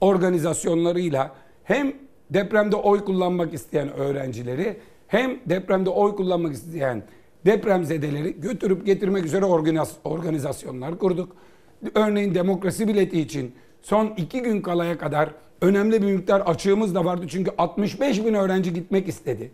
organizasyonlarıyla 0.00 1.34
hem 1.64 1.92
depremde 2.30 2.76
oy 2.76 3.04
kullanmak 3.04 3.54
isteyen 3.54 3.92
öğrencileri 3.92 4.76
hem 5.12 5.38
depremde 5.46 5.90
oy 5.90 6.16
kullanmak 6.16 6.52
isteyen 6.52 7.02
depremzedeleri 7.46 8.40
götürüp 8.40 8.86
getirmek 8.86 9.24
üzere 9.24 9.44
organizasyonlar 10.04 10.98
kurduk. 10.98 11.36
Örneğin 11.94 12.34
demokrasi 12.34 12.88
bileti 12.88 13.20
için 13.20 13.54
son 13.82 14.06
iki 14.16 14.42
gün 14.42 14.62
kalaya 14.62 14.98
kadar 14.98 15.30
önemli 15.60 16.02
bir 16.02 16.14
miktar 16.14 16.40
açığımız 16.40 16.94
da 16.94 17.04
vardı. 17.04 17.26
Çünkü 17.28 17.50
65 17.58 18.24
bin 18.24 18.34
öğrenci 18.34 18.72
gitmek 18.72 19.08
istedi. 19.08 19.50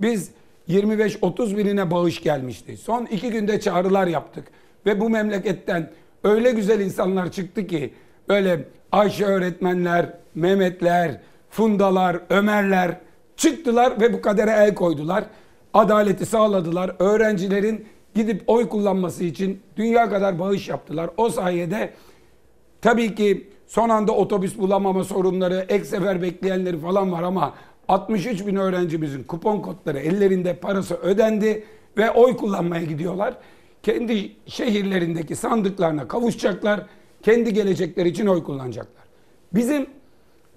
Biz 0.00 0.30
25-30 0.68 1.56
binine 1.56 1.90
bağış 1.90 2.22
gelmişti. 2.22 2.76
Son 2.76 3.06
iki 3.06 3.30
günde 3.30 3.60
çağrılar 3.60 4.06
yaptık. 4.06 4.48
Ve 4.86 5.00
bu 5.00 5.10
memleketten 5.10 5.90
öyle 6.24 6.50
güzel 6.50 6.80
insanlar 6.80 7.32
çıktı 7.32 7.66
ki 7.66 7.94
böyle 8.28 8.64
Ayşe 8.92 9.24
öğretmenler, 9.24 10.14
Mehmetler, 10.34 11.20
Fundalar, 11.50 12.20
Ömerler 12.30 12.98
çıktılar 13.42 14.00
ve 14.00 14.12
bu 14.12 14.22
kadere 14.22 14.50
el 14.50 14.74
koydular. 14.74 15.24
Adaleti 15.74 16.26
sağladılar. 16.26 16.96
Öğrencilerin 16.98 17.86
gidip 18.14 18.42
oy 18.46 18.68
kullanması 18.68 19.24
için 19.24 19.60
dünya 19.76 20.10
kadar 20.10 20.38
bağış 20.38 20.68
yaptılar. 20.68 21.10
O 21.16 21.28
sayede 21.28 21.92
tabii 22.80 23.14
ki 23.14 23.50
son 23.66 23.88
anda 23.88 24.12
otobüs 24.12 24.58
bulamama 24.58 25.04
sorunları, 25.04 25.66
ek 25.68 25.84
sefer 25.84 26.22
bekleyenleri 26.22 26.78
falan 26.78 27.12
var 27.12 27.22
ama 27.22 27.54
63 27.88 28.46
bin 28.46 28.56
öğrencimizin 28.56 29.22
kupon 29.22 29.60
kodları 29.60 29.98
ellerinde 29.98 30.54
parası 30.56 30.94
ödendi 30.94 31.64
ve 31.96 32.10
oy 32.10 32.36
kullanmaya 32.36 32.84
gidiyorlar. 32.84 33.34
Kendi 33.82 34.32
şehirlerindeki 34.46 35.36
sandıklarına 35.36 36.08
kavuşacaklar. 36.08 36.86
Kendi 37.22 37.52
gelecekleri 37.52 38.08
için 38.08 38.26
oy 38.26 38.44
kullanacaklar. 38.44 39.04
Bizim 39.54 39.86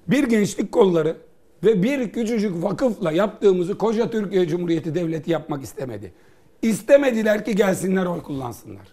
bir 0.07 0.23
gençlik 0.23 0.71
kolları 0.71 1.17
ve 1.65 1.83
bir 1.83 2.11
küçücük 2.11 2.63
vakıfla 2.63 3.11
yaptığımızı 3.11 3.77
koca 3.77 4.09
Türkiye 4.09 4.47
Cumhuriyeti 4.47 4.95
Devleti 4.95 5.31
yapmak 5.31 5.63
istemedi. 5.63 6.13
İstemediler 6.61 7.45
ki 7.45 7.55
gelsinler 7.55 8.05
oy 8.05 8.21
kullansınlar. 8.21 8.87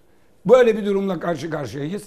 Böyle 0.46 0.76
bir 0.76 0.86
durumla 0.86 1.20
karşı 1.20 1.50
karşıyayız. 1.50 2.02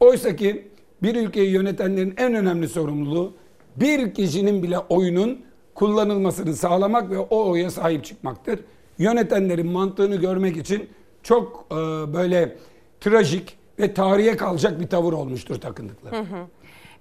Oysa 0.00 0.36
ki 0.36 0.68
bir 1.02 1.14
ülkeyi 1.14 1.50
yönetenlerin 1.50 2.14
en 2.16 2.34
önemli 2.34 2.68
sorumluluğu 2.68 3.32
bir 3.76 4.14
kişinin 4.14 4.62
bile 4.62 4.78
oyunun 4.78 5.40
kullanılmasını 5.74 6.56
sağlamak 6.56 7.10
ve 7.10 7.18
o 7.18 7.50
oya 7.50 7.70
sahip 7.70 8.04
çıkmaktır. 8.04 8.60
Yönetenlerin 8.98 9.66
mantığını 9.66 10.16
görmek 10.16 10.56
için 10.56 10.88
çok 11.22 11.66
e, 11.70 11.74
böyle 12.14 12.56
trajik 13.00 13.58
ve 13.78 13.94
tarihe 13.94 14.36
kalacak 14.36 14.80
bir 14.80 14.86
tavır 14.86 15.12
olmuştur 15.12 15.60
takındıkları. 15.60 16.16
Hı 16.16 16.20
hı. 16.20 16.46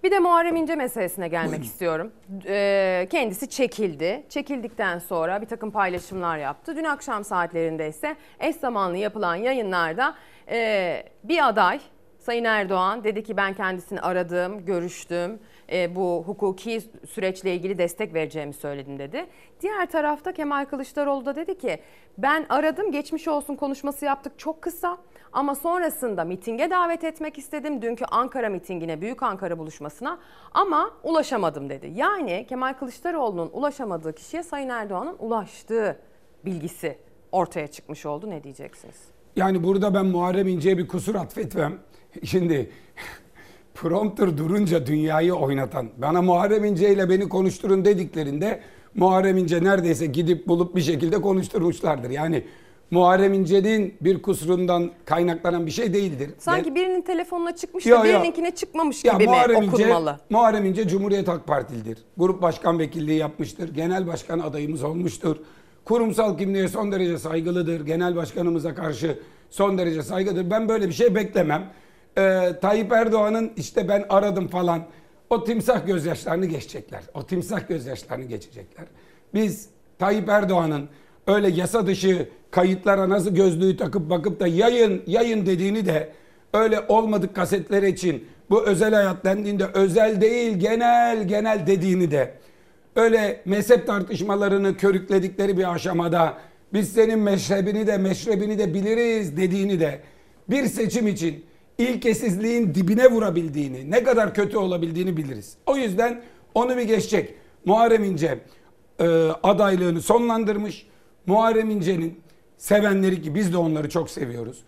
Bir 0.04 0.12
de 0.12 0.20
Muharrem 0.20 0.56
İnce 0.56 0.76
meselesine 0.76 1.28
gelmek 1.28 1.64
istiyorum. 1.64 2.12
Ee, 2.48 3.08
kendisi 3.12 3.50
çekildi. 3.50 4.24
Çekildikten 4.30 5.00
sonra 5.00 5.42
bir 5.42 5.48
takım 5.48 5.72
paylaşımlar 5.72 6.38
yaptı. 6.38 6.76
Dün 6.76 6.84
akşam 6.84 7.24
saatlerinde 7.24 7.88
ise 7.90 8.16
eş 8.40 8.56
zamanlı 8.56 8.98
yapılan 8.98 9.36
yayınlarda 9.36 10.16
e, 10.50 11.04
bir 11.24 11.48
aday 11.48 11.80
Sayın 12.20 12.44
Erdoğan 12.44 13.04
dedi 13.04 13.24
ki 13.24 13.38
ben 13.38 13.54
kendisini 13.54 14.02
aradım, 14.02 14.66
görüştüm. 14.66 15.40
E, 15.72 15.96
bu 15.96 16.24
hukuki 16.26 16.82
süreçle 17.10 17.54
ilgili 17.56 17.78
destek 17.78 18.14
vereceğimi 18.14 18.54
söyledim 18.54 19.00
dedi. 19.00 19.26
Diğer 19.62 19.86
tarafta 19.86 20.32
Kemal 20.32 20.66
Kılıçdaroğlu 20.66 21.26
da 21.26 21.36
dedi 21.36 21.58
ki 21.58 21.80
ben 22.18 22.46
aradım 22.50 22.92
geçmiş 22.92 23.28
olsun 23.28 23.56
konuşması 23.56 24.06
yaptık 24.06 24.40
çok 24.40 24.62
kısa 24.62 24.98
ama 25.34 25.56
sonrasında 25.56 26.24
mitinge 26.24 26.70
davet 26.70 27.04
etmek 27.04 27.38
istedim. 27.38 27.82
Dünkü 27.82 28.06
Ankara 28.06 28.50
mitingine 28.50 29.02
Büyük 29.02 29.24
Ankara 29.24 29.60
buluşmasına 29.60 30.20
ama 30.52 30.92
ulaşamadım 31.04 31.70
dedi. 31.70 31.92
Yani 31.96 32.46
Kemal 32.50 32.74
Kılıçdaroğlu'nun 32.74 33.50
ulaşamadığı 33.54 34.14
kişiye 34.14 34.44
Sayın 34.44 34.70
Erdoğan'ın 34.70 35.16
ulaştığı 35.20 36.00
bilgisi 36.46 36.98
ortaya 37.32 37.68
çıkmış 37.68 38.06
oldu. 38.06 38.30
Ne 38.30 38.44
diyeceksiniz? 38.44 38.96
Yani 39.36 39.64
burada 39.64 39.94
ben 39.94 40.06
Muharrem 40.06 40.48
İnce'ye 40.48 40.78
bir 40.78 40.88
kusur 40.88 41.16
atfetmem. 41.16 41.80
Şimdi 42.24 42.72
prompter 43.76 44.38
durunca 44.38 44.86
dünyayı 44.86 45.34
oynatan, 45.34 45.90
bana 45.98 46.22
Muharrem 46.22 46.66
İnce 46.66 46.94
ile 46.94 47.10
beni 47.10 47.30
konuşturun 47.30 47.86
dediklerinde 47.86 48.62
Muharrem 48.96 49.38
İnce 49.38 49.64
neredeyse 49.64 50.06
gidip 50.06 50.48
bulup 50.48 50.76
bir 50.76 50.82
şekilde 50.82 51.22
konuşturmuşlardır. 51.22 52.10
Yani 52.10 52.44
Muharrem 52.92 53.34
İnce'nin 53.34 53.94
bir 54.02 54.22
kusurundan 54.22 54.92
kaynaklanan 55.06 55.66
bir 55.66 55.72
şey 55.72 55.94
değildir. 55.94 56.30
Sanki 56.38 56.76
birinin 56.76 57.02
telefonuna 57.02 57.56
çıkmış 57.56 57.86
da 57.86 58.04
birininkine 58.04 58.52
çıkmamış 58.52 59.02
gibi 59.02 59.26
Muharrem 59.26 59.62
mi 59.62 59.68
okunmalı? 59.70 60.12
İnce, 60.12 60.24
Muharrem 60.30 60.66
İnce 60.66 60.88
Cumhuriyet 60.88 61.28
Halk 61.28 61.48
Partilidir. 61.48 61.98
Grup 62.18 62.42
başkan 62.42 62.80
vekilliği 62.80 63.20
yapmıştır. 63.20 63.74
Genel 63.74 64.08
başkan 64.08 64.40
adayımız 64.40 64.84
olmuştur. 64.84 65.38
Kurumsal 65.86 66.38
kimliğe 66.38 66.68
son 66.68 66.92
derece 66.92 67.18
saygılıdır. 67.18 67.86
Genel 67.86 68.16
başkanımıza 68.16 68.76
karşı 68.76 69.20
son 69.50 69.78
derece 69.78 70.04
saygıdır. 70.04 70.50
Ben 70.50 70.70
böyle 70.70 70.88
bir 70.88 70.94
şey 70.94 71.16
beklemem 71.16 71.70
e, 72.18 72.54
Tayyip 72.62 72.92
Erdoğan'ın 72.92 73.52
işte 73.58 73.88
ben 73.88 74.06
aradım 74.10 74.48
falan 74.48 74.82
o 75.30 75.44
timsah 75.44 75.88
gözyaşlarını 75.88 76.46
geçecekler. 76.46 77.04
O 77.14 77.26
timsah 77.26 77.68
gözyaşlarını 77.68 78.26
geçecekler. 78.26 78.86
Biz 79.34 79.70
Tayyip 80.00 80.30
Erdoğan'ın 80.30 80.90
öyle 81.28 81.48
yasa 81.48 81.88
dışı 81.88 82.30
kayıtlara 82.52 83.10
nasıl 83.10 83.36
gözlüğü 83.36 83.78
takıp 83.78 84.10
bakıp 84.10 84.40
da 84.40 84.48
yayın 84.48 85.02
yayın 85.08 85.46
dediğini 85.46 85.86
de 85.86 86.10
öyle 86.54 86.80
olmadık 86.88 87.36
kasetler 87.36 87.84
için 87.84 88.28
bu 88.50 88.66
özel 88.66 88.94
hayat 88.94 89.26
dendiğinde 89.26 89.66
özel 89.66 90.22
değil 90.22 90.60
genel 90.60 91.28
genel 91.28 91.68
dediğini 91.68 92.12
de 92.12 92.34
öyle 92.96 93.42
mezhep 93.46 93.88
tartışmalarını 93.88 94.78
körükledikleri 94.78 95.58
bir 95.58 95.74
aşamada 95.74 96.38
biz 96.74 96.94
senin 96.94 97.20
meşrebini 97.20 97.88
de 97.88 97.98
meşrebini 97.98 98.60
de 98.60 98.74
biliriz 98.74 99.38
dediğini 99.38 99.80
de 99.80 100.00
bir 100.50 100.66
seçim 100.66 101.08
için 101.08 101.46
ilkesizliğin 101.78 102.76
dibine 102.76 103.12
vurabildiğini, 103.12 103.92
ne 103.92 104.04
kadar 104.04 104.34
kötü 104.34 104.58
olabildiğini 104.58 105.18
biliriz. 105.18 105.58
O 105.66 105.78
yüzden 105.78 106.22
onu 106.54 106.78
bir 106.78 106.84
geçecek. 106.84 107.34
Muharrem 107.66 108.04
İnce 108.04 108.40
e, 109.00 109.06
adaylığını 109.44 110.02
sonlandırmış. 110.02 110.87
Muharrem 111.28 111.70
İnce'nin 111.70 112.22
sevenleri 112.58 113.22
ki 113.22 113.36
biz 113.36 113.54
de 113.54 113.58
onları 113.58 113.90
çok 113.90 114.10
seviyoruz. 114.10 114.64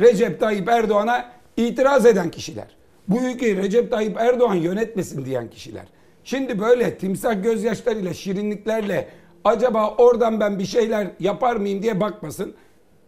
Recep 0.00 0.40
Tayyip 0.40 0.68
Erdoğan'a 0.68 1.32
itiraz 1.56 2.06
eden 2.06 2.30
kişiler. 2.30 2.76
Bu 3.08 3.20
ülkeyi 3.20 3.56
Recep 3.56 3.90
Tayyip 3.90 4.16
Erdoğan 4.20 4.54
yönetmesin 4.54 5.24
diyen 5.24 5.50
kişiler. 5.50 5.84
Şimdi 6.24 6.60
böyle 6.60 6.98
timsah 6.98 7.42
gözyaşlarıyla, 7.42 8.14
şirinliklerle 8.14 9.08
acaba 9.44 9.94
oradan 9.98 10.40
ben 10.40 10.58
bir 10.58 10.66
şeyler 10.66 11.06
yapar 11.20 11.56
mıyım 11.56 11.82
diye 11.82 12.00
bakmasın. 12.00 12.54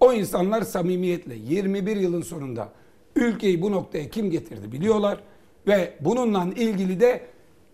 O 0.01 0.13
insanlar 0.13 0.63
samimiyetle 0.63 1.35
21 1.35 1.97
yılın 1.97 2.23
sonunda 2.23 2.69
Ülkeyi 3.17 3.63
bu 3.63 3.73
noktaya 3.73 4.11
kim 4.11 4.31
getirdi 4.31 4.73
biliyorlar 4.73 5.19
ve 5.67 5.93
bununla 6.01 6.47
ilgili 6.57 7.01
de 7.01 7.21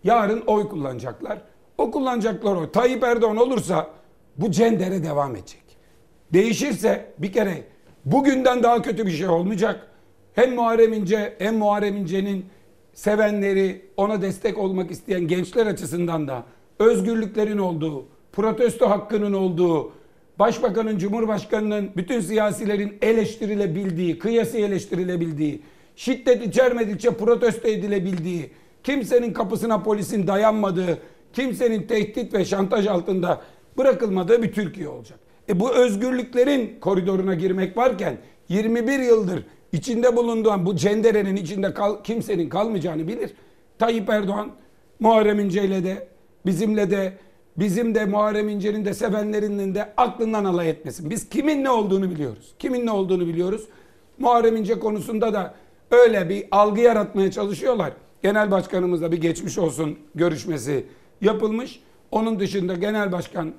yarın 0.03 0.41
oy 0.41 0.69
kullanacaklar. 0.69 1.41
O 1.77 1.91
kullanacaklar 1.91 2.55
oy. 2.55 2.71
Tayyip 2.71 3.03
Erdoğan 3.03 3.37
olursa 3.37 3.87
bu 4.37 4.51
cendere 4.51 5.03
devam 5.03 5.35
edecek. 5.35 5.63
Değişirse 6.33 7.05
bir 7.17 7.33
kere 7.33 7.63
bugünden 8.05 8.63
daha 8.63 8.81
kötü 8.81 9.05
bir 9.05 9.11
şey 9.11 9.27
olmayacak. 9.27 9.87
Hem 10.33 10.55
Muharrem 10.55 10.93
İnce 10.93 11.33
hem 11.39 11.57
Muharrem 11.57 11.97
İnce'nin 11.97 12.45
sevenleri 12.93 13.81
ona 13.97 14.21
destek 14.21 14.57
olmak 14.57 14.91
isteyen 14.91 15.27
gençler 15.27 15.65
açısından 15.67 16.27
da 16.27 16.43
özgürlüklerin 16.79 17.57
olduğu, 17.57 18.05
protesto 18.31 18.89
hakkının 18.89 19.33
olduğu, 19.33 19.91
Başbakanın, 20.39 20.97
Cumhurbaşkanının, 20.97 21.91
bütün 21.97 22.21
siyasilerin 22.21 22.97
eleştirilebildiği, 23.01 24.19
kıyası 24.19 24.57
eleştirilebildiği, 24.57 25.61
şiddet 25.95 26.47
içermedikçe 26.47 27.09
protesto 27.09 27.67
edilebildiği, 27.67 28.51
kimsenin 28.83 29.33
kapısına 29.33 29.83
polisin 29.83 30.27
dayanmadığı, 30.27 30.97
kimsenin 31.33 31.83
tehdit 31.83 32.33
ve 32.33 32.45
şantaj 32.45 32.87
altında 32.87 33.41
bırakılmadığı 33.77 34.43
bir 34.43 34.51
Türkiye 34.51 34.87
olacak. 34.87 35.19
E 35.49 35.59
bu 35.59 35.71
özgürlüklerin 35.73 36.79
koridoruna 36.79 37.33
girmek 37.33 37.77
varken 37.77 38.17
21 38.49 38.99
yıldır 38.99 39.43
içinde 39.71 40.15
bulunduğun 40.15 40.65
bu 40.65 40.75
cenderenin 40.75 41.35
içinde 41.35 41.73
kal, 41.73 42.03
kimsenin 42.03 42.49
kalmayacağını 42.49 43.07
bilir. 43.07 43.31
Tayyip 43.79 44.09
Erdoğan 44.09 44.51
Muharrem 44.99 45.39
İnce'yle 45.39 45.83
de 45.83 46.07
bizimle 46.45 46.91
de 46.91 47.13
bizim 47.57 47.95
de 47.95 48.05
Muharrem 48.05 48.49
İnce'nin 48.49 48.85
de 48.85 48.93
sevenlerinin 48.93 49.75
de 49.75 49.93
aklından 49.97 50.45
alay 50.45 50.69
etmesin. 50.69 51.09
Biz 51.09 51.29
kimin 51.29 51.63
ne 51.63 51.69
olduğunu 51.69 52.09
biliyoruz. 52.09 52.53
Kimin 52.59 52.85
ne 52.85 52.91
olduğunu 52.91 53.27
biliyoruz. 53.27 53.67
Muharrem 54.17 54.55
İnce 54.55 54.79
konusunda 54.79 55.33
da 55.33 55.55
öyle 55.91 56.29
bir 56.29 56.45
algı 56.51 56.81
yaratmaya 56.81 57.31
çalışıyorlar. 57.31 57.93
Genel 58.23 58.51
başkanımızla 58.51 59.11
bir 59.11 59.21
geçmiş 59.21 59.57
olsun 59.57 59.97
görüşmesi 60.15 60.85
yapılmış. 61.21 61.79
Onun 62.13 62.39
dışında 62.39 62.73
genel 62.73 63.11
başkan 63.11 63.53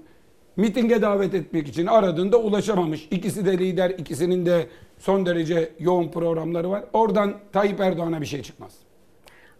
mitinge 0.56 1.02
davet 1.02 1.34
etmek 1.34 1.68
için 1.68 1.86
aradığında 1.86 2.36
ulaşamamış. 2.38 3.08
İkisi 3.10 3.46
de 3.46 3.58
lider, 3.58 3.90
ikisinin 3.90 4.46
de 4.46 4.66
son 4.98 5.26
derece 5.26 5.72
yoğun 5.78 6.08
programları 6.08 6.70
var. 6.70 6.84
Oradan 6.92 7.34
Tayyip 7.52 7.80
Erdoğan'a 7.80 8.20
bir 8.20 8.26
şey 8.26 8.42
çıkmaz. 8.42 8.72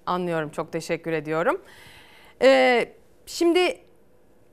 Anlıyorum 0.07 0.51
çok 0.51 0.73
teşekkür 0.73 1.13
ediyorum. 1.13 1.61
Ee, 2.43 2.89
şimdi 3.27 3.79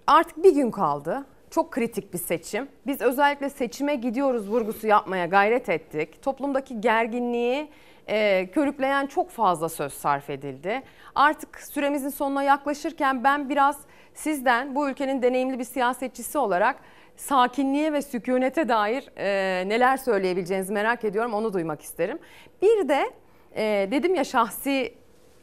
artık 0.07 0.43
bir 0.43 0.53
gün 0.55 0.71
kaldı. 0.71 1.25
Çok 1.49 1.71
kritik 1.71 2.13
bir 2.13 2.17
seçim. 2.17 2.67
Biz 2.87 3.01
özellikle 3.01 3.49
seçime 3.49 3.95
gidiyoruz 3.95 4.49
vurgusu 4.49 4.87
yapmaya 4.87 5.25
gayret 5.25 5.69
ettik. 5.69 6.21
Toplumdaki 6.21 6.81
gerginliği 6.81 7.67
e, 8.07 8.47
körükleyen 8.51 9.07
çok 9.07 9.29
fazla 9.29 9.69
söz 9.69 9.93
sarf 9.93 10.29
edildi. 10.29 10.81
Artık 11.15 11.59
süremizin 11.59 12.09
sonuna 12.09 12.43
yaklaşırken 12.43 13.23
ben 13.23 13.49
biraz 13.49 13.77
sizden 14.14 14.75
bu 14.75 14.90
ülkenin 14.90 15.22
deneyimli 15.22 15.59
bir 15.59 15.64
siyasetçisi 15.64 16.38
olarak 16.38 16.75
sakinliğe 17.15 17.93
ve 17.93 18.01
sükunete 18.01 18.69
dair 18.69 19.09
e, 19.17 19.69
neler 19.69 19.98
söyleyebileceğinizi 19.98 20.73
merak 20.73 21.03
ediyorum. 21.06 21.33
Onu 21.33 21.53
duymak 21.53 21.81
isterim. 21.81 22.19
Bir 22.61 22.90
de 22.90 23.11
e, 23.56 23.88
dedim 23.91 24.15
ya 24.15 24.23
şahsi 24.23 24.93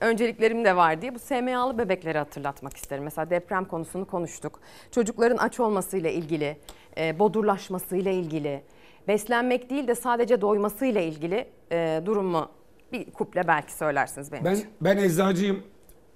önceliklerim 0.00 0.64
de 0.64 0.76
var 0.76 1.02
diye 1.02 1.14
bu 1.14 1.18
SMA'lı 1.18 1.78
bebekleri 1.78 2.18
hatırlatmak 2.18 2.76
isterim. 2.76 3.04
Mesela 3.04 3.30
deprem 3.30 3.64
konusunu 3.64 4.06
konuştuk. 4.06 4.60
Çocukların 4.90 5.36
aç 5.36 5.60
olmasıyla 5.60 6.10
ilgili, 6.10 6.56
e, 6.98 7.18
bodurlaşmasıyla 7.18 8.10
ilgili, 8.12 8.62
beslenmek 9.08 9.70
değil 9.70 9.88
de 9.88 9.94
sadece 9.94 10.40
doymasıyla 10.40 11.00
ilgili 11.00 11.46
e, 11.72 12.02
durumu 12.06 12.48
bir 12.92 13.10
kuple 13.10 13.48
belki 13.48 13.72
söylersiniz 13.72 14.32
benim 14.32 14.44
Ben 14.44 14.54
için. 14.54 14.66
ben 14.80 14.96
eczacıyım. 14.96 15.62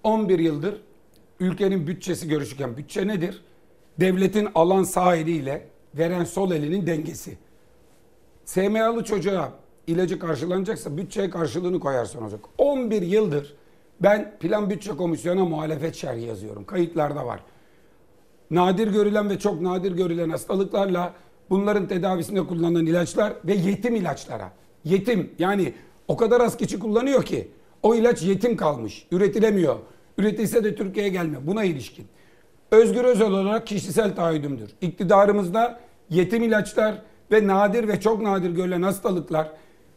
11 0.03 0.39
yıldır 0.39 0.83
ülkenin 1.43 1.87
bütçesi 1.87 2.29
görüşürken 2.29 2.77
bütçe 2.77 3.07
nedir? 3.07 3.43
Devletin 4.01 4.49
alan 4.55 4.83
sağ 4.83 5.17
eliyle 5.17 5.67
veren 5.95 6.25
sol 6.25 6.51
elinin 6.51 6.87
dengesi. 6.87 7.39
SMA'lı 8.45 9.05
çocuğa 9.05 9.53
ilacı 9.87 10.19
karşılanacaksa 10.19 10.97
bütçeye 10.97 11.31
karşılığını 11.31 11.81
koyarsan 11.81 12.23
olacak. 12.23 12.41
11 12.59 13.03
yıldır 13.03 13.55
ben 14.01 14.33
plan 14.41 14.71
bütçe 14.71 14.91
komisyona 14.91 15.45
muhalefet 15.45 15.95
şerhi 15.95 16.25
yazıyorum. 16.25 16.65
Kayıtlarda 16.65 17.27
var. 17.27 17.41
Nadir 18.51 18.89
görülen 18.89 19.31
ve 19.31 19.39
çok 19.39 19.61
nadir 19.61 19.93
görülen 19.93 20.31
hastalıklarla 20.31 21.15
bunların 21.51 21.89
tedavisinde 21.89 22.47
kullanılan 22.47 22.87
ilaçlar 22.87 23.33
ve 23.45 23.55
yetim 23.55 23.95
ilaçlara. 23.95 24.53
Yetim 24.85 25.31
yani 25.39 25.75
o 26.09 26.17
kadar 26.17 26.41
az 26.41 26.57
kişi 26.57 26.79
kullanıyor 26.79 27.23
ki 27.25 27.49
o 27.83 27.95
ilaç 27.95 28.23
yetim 28.23 28.57
kalmış. 28.57 29.07
Üretilemiyor. 29.11 29.77
Üretilse 30.19 30.65
de 30.65 30.75
Türkiye'ye 30.75 31.13
gelmiyor. 31.13 31.43
Buna 31.47 31.65
ilişkin. 31.65 32.07
Özgür 32.71 33.05
Özel 33.05 33.31
olarak 33.31 33.67
kişisel 33.67 34.17
taahhüdümdür. 34.17 34.71
İktidarımızda 34.81 35.81
yetim 36.11 36.43
ilaçlar 36.43 36.95
ve 37.33 37.47
nadir 37.47 37.89
ve 37.89 38.01
çok 38.01 38.23
nadir 38.23 38.51
görülen 38.51 38.83
hastalıklar 38.83 39.51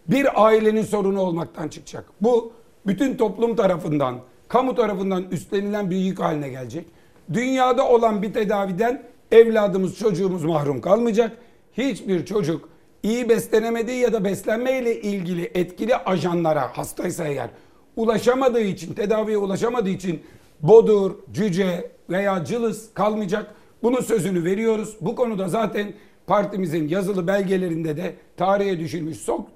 bir 0.07 0.45
ailenin 0.45 0.83
sorunu 0.83 1.21
olmaktan 1.21 1.67
çıkacak. 1.67 2.05
Bu 2.21 2.53
bütün 2.87 3.17
toplum 3.17 3.55
tarafından, 3.55 4.15
kamu 4.47 4.75
tarafından 4.75 5.23
üstlenilen 5.31 5.91
bir 5.91 5.95
yük 5.95 6.19
haline 6.19 6.49
gelecek. 6.49 6.85
Dünyada 7.33 7.89
olan 7.89 8.21
bir 8.21 8.33
tedaviden 8.33 9.03
evladımız, 9.31 9.99
çocuğumuz 9.99 10.43
mahrum 10.43 10.81
kalmayacak. 10.81 11.37
Hiçbir 11.73 12.25
çocuk 12.25 12.69
iyi 13.03 13.29
beslenemediği 13.29 13.99
ya 13.99 14.13
da 14.13 14.23
beslenmeyle 14.23 15.01
ilgili 15.01 15.51
etkili 15.53 15.95
ajanlara 15.95 16.77
hastaysa 16.77 17.27
eğer 17.27 17.49
ulaşamadığı 17.95 18.61
için, 18.61 18.93
tedaviye 18.93 19.37
ulaşamadığı 19.37 19.89
için 19.89 20.23
bodur, 20.61 21.11
cüce 21.31 21.91
veya 22.09 22.45
cılız 22.45 22.93
kalmayacak. 22.93 23.55
Bunun 23.83 24.01
sözünü 24.01 24.43
veriyoruz. 24.43 24.97
Bu 25.01 25.15
konuda 25.15 25.49
zaten 25.49 25.93
partimizin 26.27 26.87
yazılı 26.87 27.27
belgelerinde 27.27 27.97
de 27.97 28.15
tarihe 28.37 28.79
düşülmüş 28.79 29.25
çok, 29.25 29.47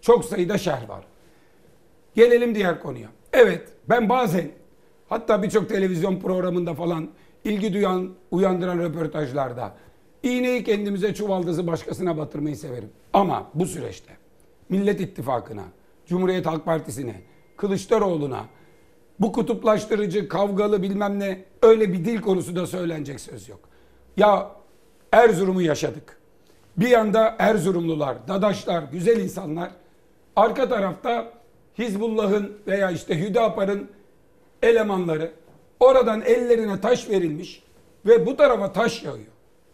çok 0.00 0.24
sayıda 0.24 0.58
şerh 0.58 0.88
var. 0.88 1.04
Gelelim 2.14 2.54
diğer 2.54 2.80
konuya. 2.80 3.08
Evet 3.32 3.68
ben 3.88 4.08
bazen 4.08 4.48
hatta 5.08 5.42
birçok 5.42 5.68
televizyon 5.68 6.20
programında 6.20 6.74
falan 6.74 7.08
ilgi 7.44 7.72
duyan, 7.74 8.10
uyandıran 8.30 8.78
röportajlarda 8.78 9.74
iğneyi 10.22 10.64
kendimize 10.64 11.14
çuvaldızı 11.14 11.66
başkasına 11.66 12.18
batırmayı 12.18 12.56
severim. 12.56 12.90
Ama 13.12 13.50
bu 13.54 13.66
süreçte 13.66 14.12
Millet 14.68 15.00
İttifakı'na, 15.00 15.64
Cumhuriyet 16.06 16.46
Halk 16.46 16.64
Partisi'ne, 16.64 17.20
Kılıçdaroğlu'na 17.56 18.44
bu 19.20 19.32
kutuplaştırıcı, 19.32 20.28
kavgalı 20.28 20.82
bilmem 20.82 21.20
ne 21.20 21.44
öyle 21.62 21.92
bir 21.92 22.04
dil 22.04 22.20
konusu 22.20 22.56
da 22.56 22.66
söylenecek 22.66 23.20
söz 23.20 23.48
yok. 23.48 23.60
Ya 24.16 24.50
Erzurum'u 25.12 25.62
yaşadık. 25.62 26.16
Bir 26.76 26.88
yanda 26.88 27.36
Erzurumlular, 27.38 28.28
Dadaşlar, 28.28 28.82
güzel 28.92 29.20
insanlar. 29.20 29.70
Arka 30.36 30.68
tarafta 30.68 31.32
Hizbullah'ın 31.78 32.52
veya 32.66 32.90
işte 32.90 33.20
Hüdapar'ın 33.20 33.88
elemanları. 34.62 35.32
Oradan 35.80 36.20
ellerine 36.20 36.80
taş 36.80 37.10
verilmiş 37.10 37.62
ve 38.06 38.26
bu 38.26 38.36
tarafa 38.36 38.72
taş 38.72 39.02
yağıyor. 39.02 39.26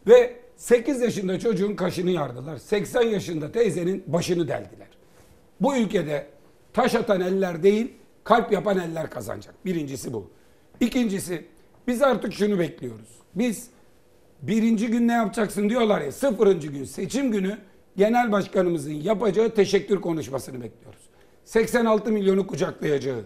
Ve 0.07 0.37
8 0.57 1.01
yaşında 1.01 1.39
çocuğun 1.39 1.75
kaşını 1.75 2.11
yardılar. 2.11 2.57
80 2.57 3.03
yaşında 3.03 3.53
teyzenin 3.53 4.05
başını 4.07 4.49
deldiler. 4.49 4.89
Bu 5.61 5.77
ülkede 5.77 6.27
taş 6.73 6.95
atan 6.95 7.21
eller 7.21 7.63
değil, 7.63 7.93
kalp 8.25 8.53
yapan 8.53 8.79
eller 8.79 9.11
kazanacak. 9.11 9.55
Birincisi 9.65 10.13
bu. 10.13 10.31
İkincisi, 10.81 11.45
biz 11.87 12.03
artık 12.03 12.33
şunu 12.33 12.59
bekliyoruz. 12.59 13.09
Biz 13.35 13.71
birinci 14.43 14.87
gün 14.87 15.09
ne 15.09 15.13
yapacaksın 15.13 15.69
diyorlar 15.69 16.01
ya, 16.01 16.13
sıfırıncı 16.13 16.69
gün, 16.69 16.85
seçim 16.85 17.33
günü 17.33 17.59
genel 17.97 18.33
başkanımızın 18.33 18.93
yapacağı 18.93 19.55
teşekkür 19.55 20.01
konuşmasını 20.01 20.63
bekliyoruz. 20.63 21.01
86 21.45 22.13
milyonu 22.13 22.47
kucaklayacağı, 22.47 23.25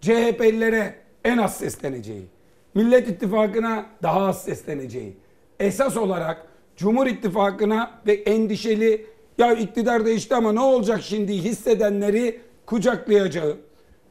CHP'lilere 0.00 0.94
en 1.24 1.38
az 1.38 1.56
sesleneceği, 1.56 2.26
Millet 2.74 3.08
İttifakı'na 3.08 3.86
daha 4.02 4.26
az 4.26 4.44
sesleneceği, 4.44 5.16
esas 5.60 5.96
olarak 5.96 6.46
Cumhur 6.76 7.06
İttifakı'na 7.06 8.00
ve 8.06 8.12
endişeli 8.12 9.06
ya 9.38 9.52
iktidar 9.52 10.06
değişti 10.06 10.34
ama 10.34 10.52
ne 10.52 10.60
olacak 10.60 11.02
şimdi 11.02 11.32
hissedenleri 11.32 12.40
kucaklayacağı, 12.66 13.56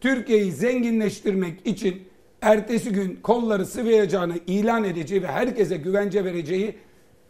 Türkiye'yi 0.01 0.51
zenginleştirmek 0.51 1.67
için 1.67 2.03
ertesi 2.41 2.91
gün 2.91 3.19
kolları 3.23 3.65
sıvayacağını 3.65 4.35
ilan 4.47 4.83
edeceği 4.83 5.23
ve 5.23 5.27
herkese 5.27 5.77
güvence 5.77 6.25
vereceği 6.25 6.75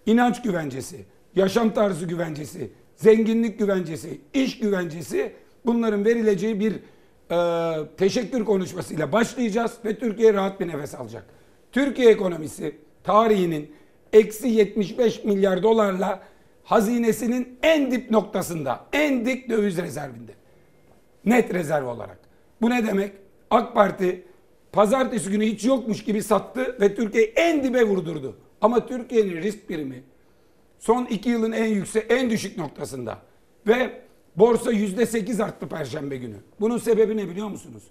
inanç 0.05 0.41
güvencesi, 0.41 1.05
yaşam 1.35 1.73
tarzı 1.73 2.05
güvencesi, 2.05 2.71
zenginlik 2.95 3.59
güvencesi, 3.59 4.21
iş 4.33 4.59
güvencesi 4.59 5.33
bunların 5.65 6.05
verileceği 6.05 6.59
bir 6.59 6.73
e, 7.31 7.97
teşekkür 7.97 8.45
konuşmasıyla 8.45 9.11
başlayacağız 9.11 9.71
ve 9.85 9.99
Türkiye 9.99 10.33
rahat 10.33 10.59
bir 10.59 10.67
nefes 10.67 10.95
alacak. 10.95 11.25
Türkiye 11.71 12.09
ekonomisi 12.09 12.75
tarihinin 13.03 13.71
eksi 14.13 14.47
75 14.47 15.23
milyar 15.23 15.63
dolarla 15.63 16.23
hazinesinin 16.63 17.59
en 17.63 17.91
dip 17.91 18.11
noktasında, 18.11 18.85
en 18.93 19.25
dik 19.25 19.49
döviz 19.49 19.77
rezervinde. 19.77 20.31
Net 21.25 21.53
rezerv 21.53 21.87
olarak. 21.87 22.19
Bu 22.61 22.69
ne 22.69 22.87
demek? 22.87 23.11
AK 23.49 23.73
Parti 23.73 24.23
pazartesi 24.71 25.29
günü 25.29 25.45
hiç 25.45 25.65
yokmuş 25.65 26.03
gibi 26.03 26.23
sattı 26.23 26.77
ve 26.81 26.95
Türkiye'yi 26.95 27.33
en 27.35 27.63
dibe 27.63 27.83
vurdurdu. 27.83 28.37
Ama 28.61 28.85
Türkiye'nin 28.85 29.41
risk 29.41 29.69
birimi 29.69 30.03
son 30.79 31.05
iki 31.05 31.29
yılın 31.29 31.51
en 31.51 31.65
yüksek, 31.65 32.05
en 32.11 32.29
düşük 32.29 32.57
noktasında. 32.57 33.17
Ve 33.67 34.01
borsa 34.35 34.71
yüzde 34.71 35.05
sekiz 35.05 35.39
arttı 35.39 35.67
perşembe 35.67 36.17
günü. 36.17 36.35
Bunun 36.59 36.77
sebebi 36.77 37.17
ne 37.17 37.29
biliyor 37.29 37.47
musunuz? 37.47 37.83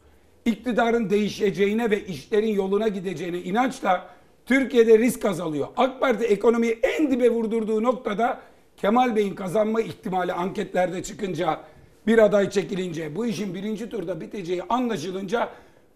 İktidarın 0.45 1.11
değişeceğine 1.11 1.91
ve 1.91 2.07
işlerin 2.07 2.55
yoluna 2.55 2.89
gideceğine 2.89 3.39
inançla 3.39 4.09
Türkiye'de 4.47 4.99
risk 4.99 5.25
azalıyor. 5.25 5.69
AK 5.77 6.01
Parti 6.01 6.25
ekonomiyi 6.25 6.79
en 6.83 7.11
dibe 7.11 7.31
vurdurduğu 7.31 7.83
noktada 7.83 8.41
Kemal 8.77 9.17
Bey'in 9.17 9.35
kazanma 9.35 9.81
ihtimali 9.81 10.33
anketlerde 10.33 11.03
çıkınca 11.03 11.61
bir 12.07 12.19
aday 12.19 12.51
çekilince 12.51 13.17
bu 13.17 13.27
işin 13.27 13.55
birinci 13.55 13.89
turda 13.89 14.21
biteceği 14.21 14.63
anlaşılınca 14.63 15.49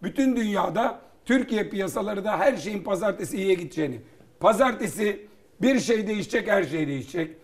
bütün 0.03 0.35
dünyada 0.35 0.99
Türkiye 1.25 1.69
piyasaları 1.69 2.25
da 2.25 2.39
her 2.39 2.57
şeyin 2.57 2.83
pazartesi 2.83 3.37
iyiye 3.37 3.53
gideceğini. 3.53 3.99
Pazartesi 4.39 5.27
Bir 5.61 5.79
şey 5.79 6.07
değişecek, 6.07 6.47
her 6.47 6.63
şey 6.63 6.87
değişecek. 6.87 7.35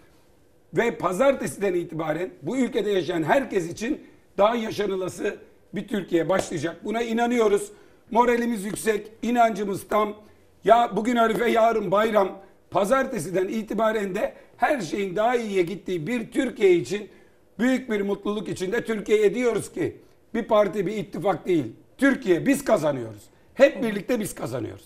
Ve 0.74 0.98
pazartesiden 0.98 1.74
itibaren 1.74 2.30
bu 2.42 2.58
ülkede 2.58 2.92
yaşayan 2.92 3.24
herkes 3.24 3.72
için 3.72 4.02
daha 4.38 4.56
yaşanılası 4.56 5.38
bir 5.76 5.88
Türkiye 5.88 6.30
başlayacak. 6.30 6.86
Buna 6.86 7.02
inanıyoruz. 7.02 7.72
Moralimiz 8.12 8.66
yüksek, 8.66 9.12
inancımız 9.22 9.88
tam. 9.88 10.14
Ya 10.64 10.92
bugün 10.96 11.16
Arife, 11.16 11.50
yarın 11.50 11.92
bayram. 11.92 12.40
Pazartesiden 12.72 13.48
itibaren 13.48 14.16
de 14.16 14.34
her 14.58 14.82
şeyin 14.82 15.16
daha 15.16 15.36
iyiye 15.36 15.64
gittiği 15.64 16.08
bir 16.08 16.32
Türkiye 16.32 16.76
için 16.76 17.10
büyük 17.60 17.92
bir 17.92 18.02
mutluluk 18.02 18.48
içinde 18.50 18.86
Türkiye'ye 18.86 19.36
diyoruz 19.36 19.72
ki 19.72 19.98
bir 20.34 20.44
parti, 20.44 20.86
bir 20.88 20.98
ittifak 20.98 21.48
değil. 21.48 21.66
Türkiye 21.98 22.46
biz 22.46 22.66
kazanıyoruz. 22.66 23.22
Hep 23.54 23.84
birlikte 23.84 24.20
biz 24.20 24.36
kazanıyoruz. 24.36 24.86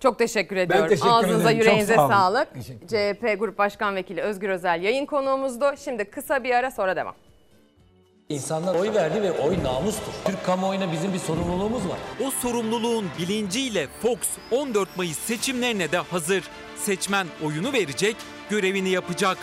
Çok 0.00 0.18
teşekkür 0.18 0.56
ediyorum. 0.56 0.88
teşekkür 0.88 1.08
Ağzınıza 1.10 1.50
ederim. 1.50 1.58
Çok 1.58 1.66
yüreğinize 1.66 1.94
sağ 1.94 2.02
olun. 2.04 2.10
sağlık. 2.10 2.48
CHP 2.88 3.38
Grup 3.38 3.58
Başkan 3.58 3.96
Vekili 3.96 4.20
Özgür 4.20 4.48
Özel 4.48 4.82
yayın 4.82 5.06
konuğumuzdu. 5.06 5.64
Şimdi 5.84 6.04
kısa 6.04 6.44
bir 6.44 6.50
ara 6.50 6.70
sonra 6.70 6.96
devam. 6.96 7.14
İnsanlar 8.28 8.74
oy 8.74 8.94
verdi 8.94 9.22
ve 9.22 9.32
oy 9.32 9.64
namustur. 9.64 10.12
Türk 10.24 10.44
kamuoyuna 10.46 10.92
bizim 10.92 11.12
bir 11.12 11.18
sorumluluğumuz 11.18 11.88
var. 11.88 11.98
O 12.26 12.30
sorumluluğun 12.30 13.06
bilinciyle 13.18 13.86
Fox 14.02 14.18
14 14.50 14.96
Mayıs 14.96 15.18
seçimlerine 15.18 15.92
de 15.92 15.98
hazır. 15.98 16.44
Seçmen 16.76 17.26
oyunu 17.44 17.72
verecek, 17.72 18.16
görevini 18.50 18.88
yapacak. 18.88 19.38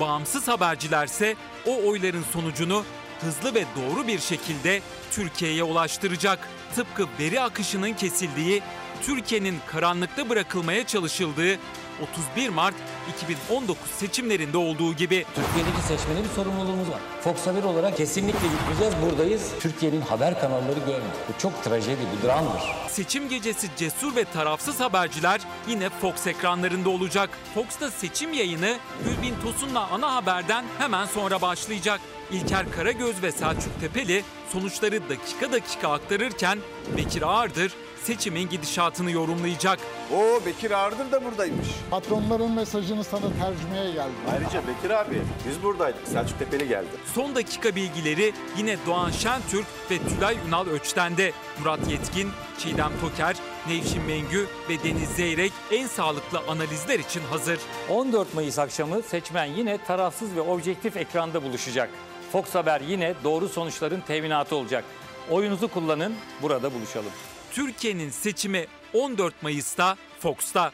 Bağımsız 0.00 0.48
habercilerse 0.48 1.36
o 1.66 1.88
oyların 1.88 2.24
sonucunu 2.32 2.84
hızlı 3.20 3.54
ve 3.54 3.64
doğru 3.76 4.06
bir 4.06 4.18
şekilde 4.18 4.80
Türkiye'ye 5.10 5.62
ulaştıracak. 5.62 6.48
Tıpkı 6.74 7.06
veri 7.20 7.40
akışının 7.40 7.92
kesildiği, 7.92 8.62
Türkiye'nin 9.02 9.58
karanlıkta 9.66 10.28
bırakılmaya 10.28 10.86
çalışıldığı 10.86 11.58
31 12.02 12.48
Mart 12.48 12.74
2019 13.14 13.90
seçimlerinde 13.90 14.58
olduğu 14.58 14.94
gibi. 14.94 15.24
Türkiye'deki 15.34 15.82
seçmenin 15.88 16.24
bir 16.24 16.28
sorumluluğumuz 16.28 16.88
var. 16.90 16.98
Fox 17.20 17.46
Haber 17.46 17.62
olarak 17.62 17.96
kesinlikle 17.96 18.48
gitmeyeceğiz. 18.48 18.94
Buradayız. 19.02 19.50
Türkiye'nin 19.60 20.00
haber 20.00 20.40
kanalları 20.40 20.78
görmüyor. 20.78 21.14
Bu 21.28 21.40
çok 21.42 21.64
trajedi, 21.64 22.00
bir 22.16 22.28
dramdır. 22.28 22.62
Seçim 22.88 23.28
gecesi 23.28 23.68
cesur 23.76 24.16
ve 24.16 24.24
tarafsız 24.24 24.80
haberciler 24.80 25.40
yine 25.68 25.90
Fox 25.90 26.26
ekranlarında 26.26 26.88
olacak. 26.90 27.30
Fox'ta 27.54 27.90
seçim 27.90 28.32
yayını 28.32 28.76
Gülbin 29.04 29.34
Tosun'la 29.42 29.88
ana 29.90 30.14
haberden 30.14 30.64
hemen 30.78 31.06
sonra 31.06 31.42
başlayacak. 31.42 32.00
İlker 32.32 32.72
Karagöz 32.76 33.22
ve 33.22 33.32
Selçuk 33.32 33.80
Tepeli 33.80 34.22
sonuçları 34.52 35.08
dakika 35.08 35.52
dakika 35.52 35.88
aktarırken 35.92 36.58
Bekir 36.96 37.22
Ağırdır 37.22 37.72
seçimin 38.04 38.48
gidişatını 38.48 39.10
yorumlayacak. 39.10 39.78
Oo 40.14 40.46
Bekir 40.46 40.70
Ardır 40.70 41.12
da 41.12 41.24
buradaymış. 41.24 41.66
Patronların 41.90 42.50
mesajını 42.50 43.04
sana 43.04 43.20
tercümeye 43.40 43.92
geldi. 43.92 44.12
Ayrıca 44.32 44.62
Bekir 44.68 44.90
abi 44.90 45.22
biz 45.48 45.62
buradaydık. 45.62 46.08
Selçuk 46.08 46.38
Tepeli 46.38 46.68
geldi. 46.68 46.86
Son 47.14 47.34
dakika 47.34 47.76
bilgileri 47.76 48.32
yine 48.58 48.76
Doğan 48.86 49.10
Şentürk 49.10 49.66
ve 49.90 49.98
Tülay 49.98 50.36
Ünal 50.48 50.66
Öçten'de. 50.66 51.32
Murat 51.58 51.90
Yetkin, 51.90 52.30
Çiğdem 52.58 52.92
Toker, 53.00 53.36
Nevşin 53.68 54.02
Mengü 54.02 54.46
ve 54.68 54.82
Deniz 54.84 55.08
Zeyrek 55.08 55.52
en 55.72 55.86
sağlıklı 55.86 56.38
analizler 56.48 56.98
için 56.98 57.22
hazır. 57.30 57.58
14 57.90 58.34
Mayıs 58.34 58.58
akşamı 58.58 59.02
seçmen 59.02 59.44
yine 59.46 59.84
tarafsız 59.84 60.36
ve 60.36 60.40
objektif 60.40 60.96
ekranda 60.96 61.42
buluşacak. 61.42 61.90
Fox 62.32 62.54
Haber 62.54 62.80
yine 62.80 63.14
doğru 63.24 63.48
sonuçların 63.48 64.00
teminatı 64.00 64.56
olacak. 64.56 64.84
Oyunuzu 65.30 65.68
kullanın, 65.68 66.14
burada 66.42 66.74
buluşalım. 66.74 67.12
Türkiye'nin 67.52 68.10
seçimi 68.10 68.66
14 68.92 69.42
Mayıs'ta 69.42 69.96
Fox'ta. 70.20 70.72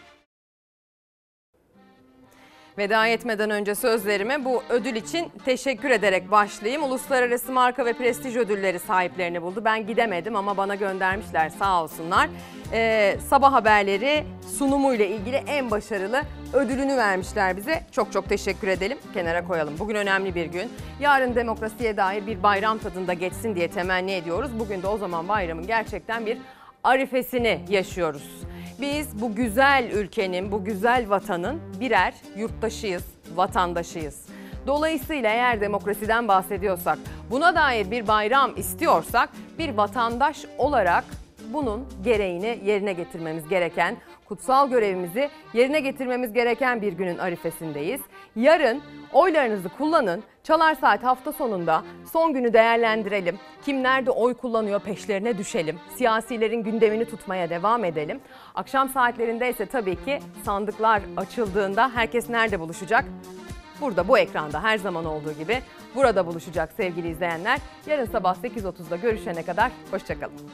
Veda 2.80 3.06
etmeden 3.06 3.50
önce 3.50 3.74
sözlerime 3.74 4.44
bu 4.44 4.62
ödül 4.68 4.96
için 4.96 5.32
teşekkür 5.44 5.90
ederek 5.90 6.30
başlayayım. 6.30 6.82
Uluslararası 6.82 7.52
marka 7.52 7.84
ve 7.84 7.92
prestij 7.92 8.36
ödülleri 8.36 8.78
sahiplerini 8.78 9.42
buldu. 9.42 9.62
Ben 9.64 9.86
gidemedim 9.86 10.36
ama 10.36 10.56
bana 10.56 10.74
göndermişler 10.74 11.48
sağ 11.48 11.82
olsunlar. 11.82 12.28
Ee, 12.72 13.16
sabah 13.28 13.52
haberleri 13.52 14.24
sunumuyla 14.58 15.04
ilgili 15.04 15.36
en 15.36 15.70
başarılı 15.70 16.22
ödülünü 16.52 16.96
vermişler 16.96 17.56
bize. 17.56 17.82
Çok 17.92 18.12
çok 18.12 18.28
teşekkür 18.28 18.68
edelim. 18.68 18.98
Kenara 19.14 19.44
koyalım. 19.44 19.74
Bugün 19.78 19.94
önemli 19.94 20.34
bir 20.34 20.46
gün. 20.46 20.72
Yarın 21.00 21.34
demokrasiye 21.34 21.96
dair 21.96 22.26
bir 22.26 22.42
bayram 22.42 22.78
tadında 22.78 23.12
geçsin 23.12 23.54
diye 23.56 23.68
temenni 23.68 24.12
ediyoruz. 24.12 24.50
Bugün 24.58 24.82
de 24.82 24.86
o 24.86 24.98
zaman 24.98 25.28
bayramın 25.28 25.66
gerçekten 25.66 26.26
bir 26.26 26.38
arifesini 26.84 27.60
yaşıyoruz. 27.68 28.42
Biz 28.80 29.20
bu 29.20 29.34
güzel 29.34 29.90
ülkenin, 29.94 30.52
bu 30.52 30.64
güzel 30.64 31.10
vatanın 31.10 31.60
birer 31.80 32.14
yurttaşıyız, 32.36 33.04
vatandaşıyız. 33.34 34.26
Dolayısıyla 34.66 35.30
eğer 35.30 35.60
demokrasiden 35.60 36.28
bahsediyorsak, 36.28 36.98
buna 37.30 37.54
dair 37.54 37.90
bir 37.90 38.08
bayram 38.08 38.50
istiyorsak 38.56 39.28
bir 39.58 39.68
vatandaş 39.68 40.44
olarak 40.58 41.04
bunun 41.52 41.88
gereğini 42.04 42.58
yerine 42.64 42.92
getirmemiz 42.92 43.48
gereken, 43.48 43.96
kutsal 44.30 44.70
görevimizi 44.70 45.30
yerine 45.54 45.80
getirmemiz 45.80 46.32
gereken 46.32 46.82
bir 46.82 46.92
günün 46.92 47.18
arifesindeyiz. 47.18 48.00
Yarın 48.36 48.82
oylarınızı 49.12 49.68
kullanın. 49.68 50.22
Çalar 50.42 50.74
Saat 50.74 51.04
hafta 51.04 51.32
sonunda 51.32 51.84
son 52.12 52.32
günü 52.32 52.52
değerlendirelim. 52.52 53.38
Kim 53.64 53.82
nerede 53.82 54.10
oy 54.10 54.34
kullanıyor 54.34 54.80
peşlerine 54.80 55.38
düşelim. 55.38 55.78
Siyasilerin 55.96 56.62
gündemini 56.62 57.04
tutmaya 57.04 57.50
devam 57.50 57.84
edelim. 57.84 58.20
Akşam 58.54 58.88
saatlerinde 58.88 59.50
ise 59.50 59.66
tabii 59.66 60.04
ki 60.04 60.18
sandıklar 60.44 61.02
açıldığında 61.16 61.90
herkes 61.94 62.30
nerede 62.30 62.60
buluşacak? 62.60 63.04
Burada 63.80 64.08
bu 64.08 64.18
ekranda 64.18 64.62
her 64.62 64.78
zaman 64.78 65.04
olduğu 65.04 65.32
gibi 65.32 65.58
burada 65.94 66.26
buluşacak 66.26 66.72
sevgili 66.72 67.08
izleyenler. 67.08 67.58
Yarın 67.86 68.06
sabah 68.06 68.36
8.30'da 68.36 68.96
görüşene 68.96 69.42
kadar 69.42 69.72
hoşçakalın. 69.90 70.50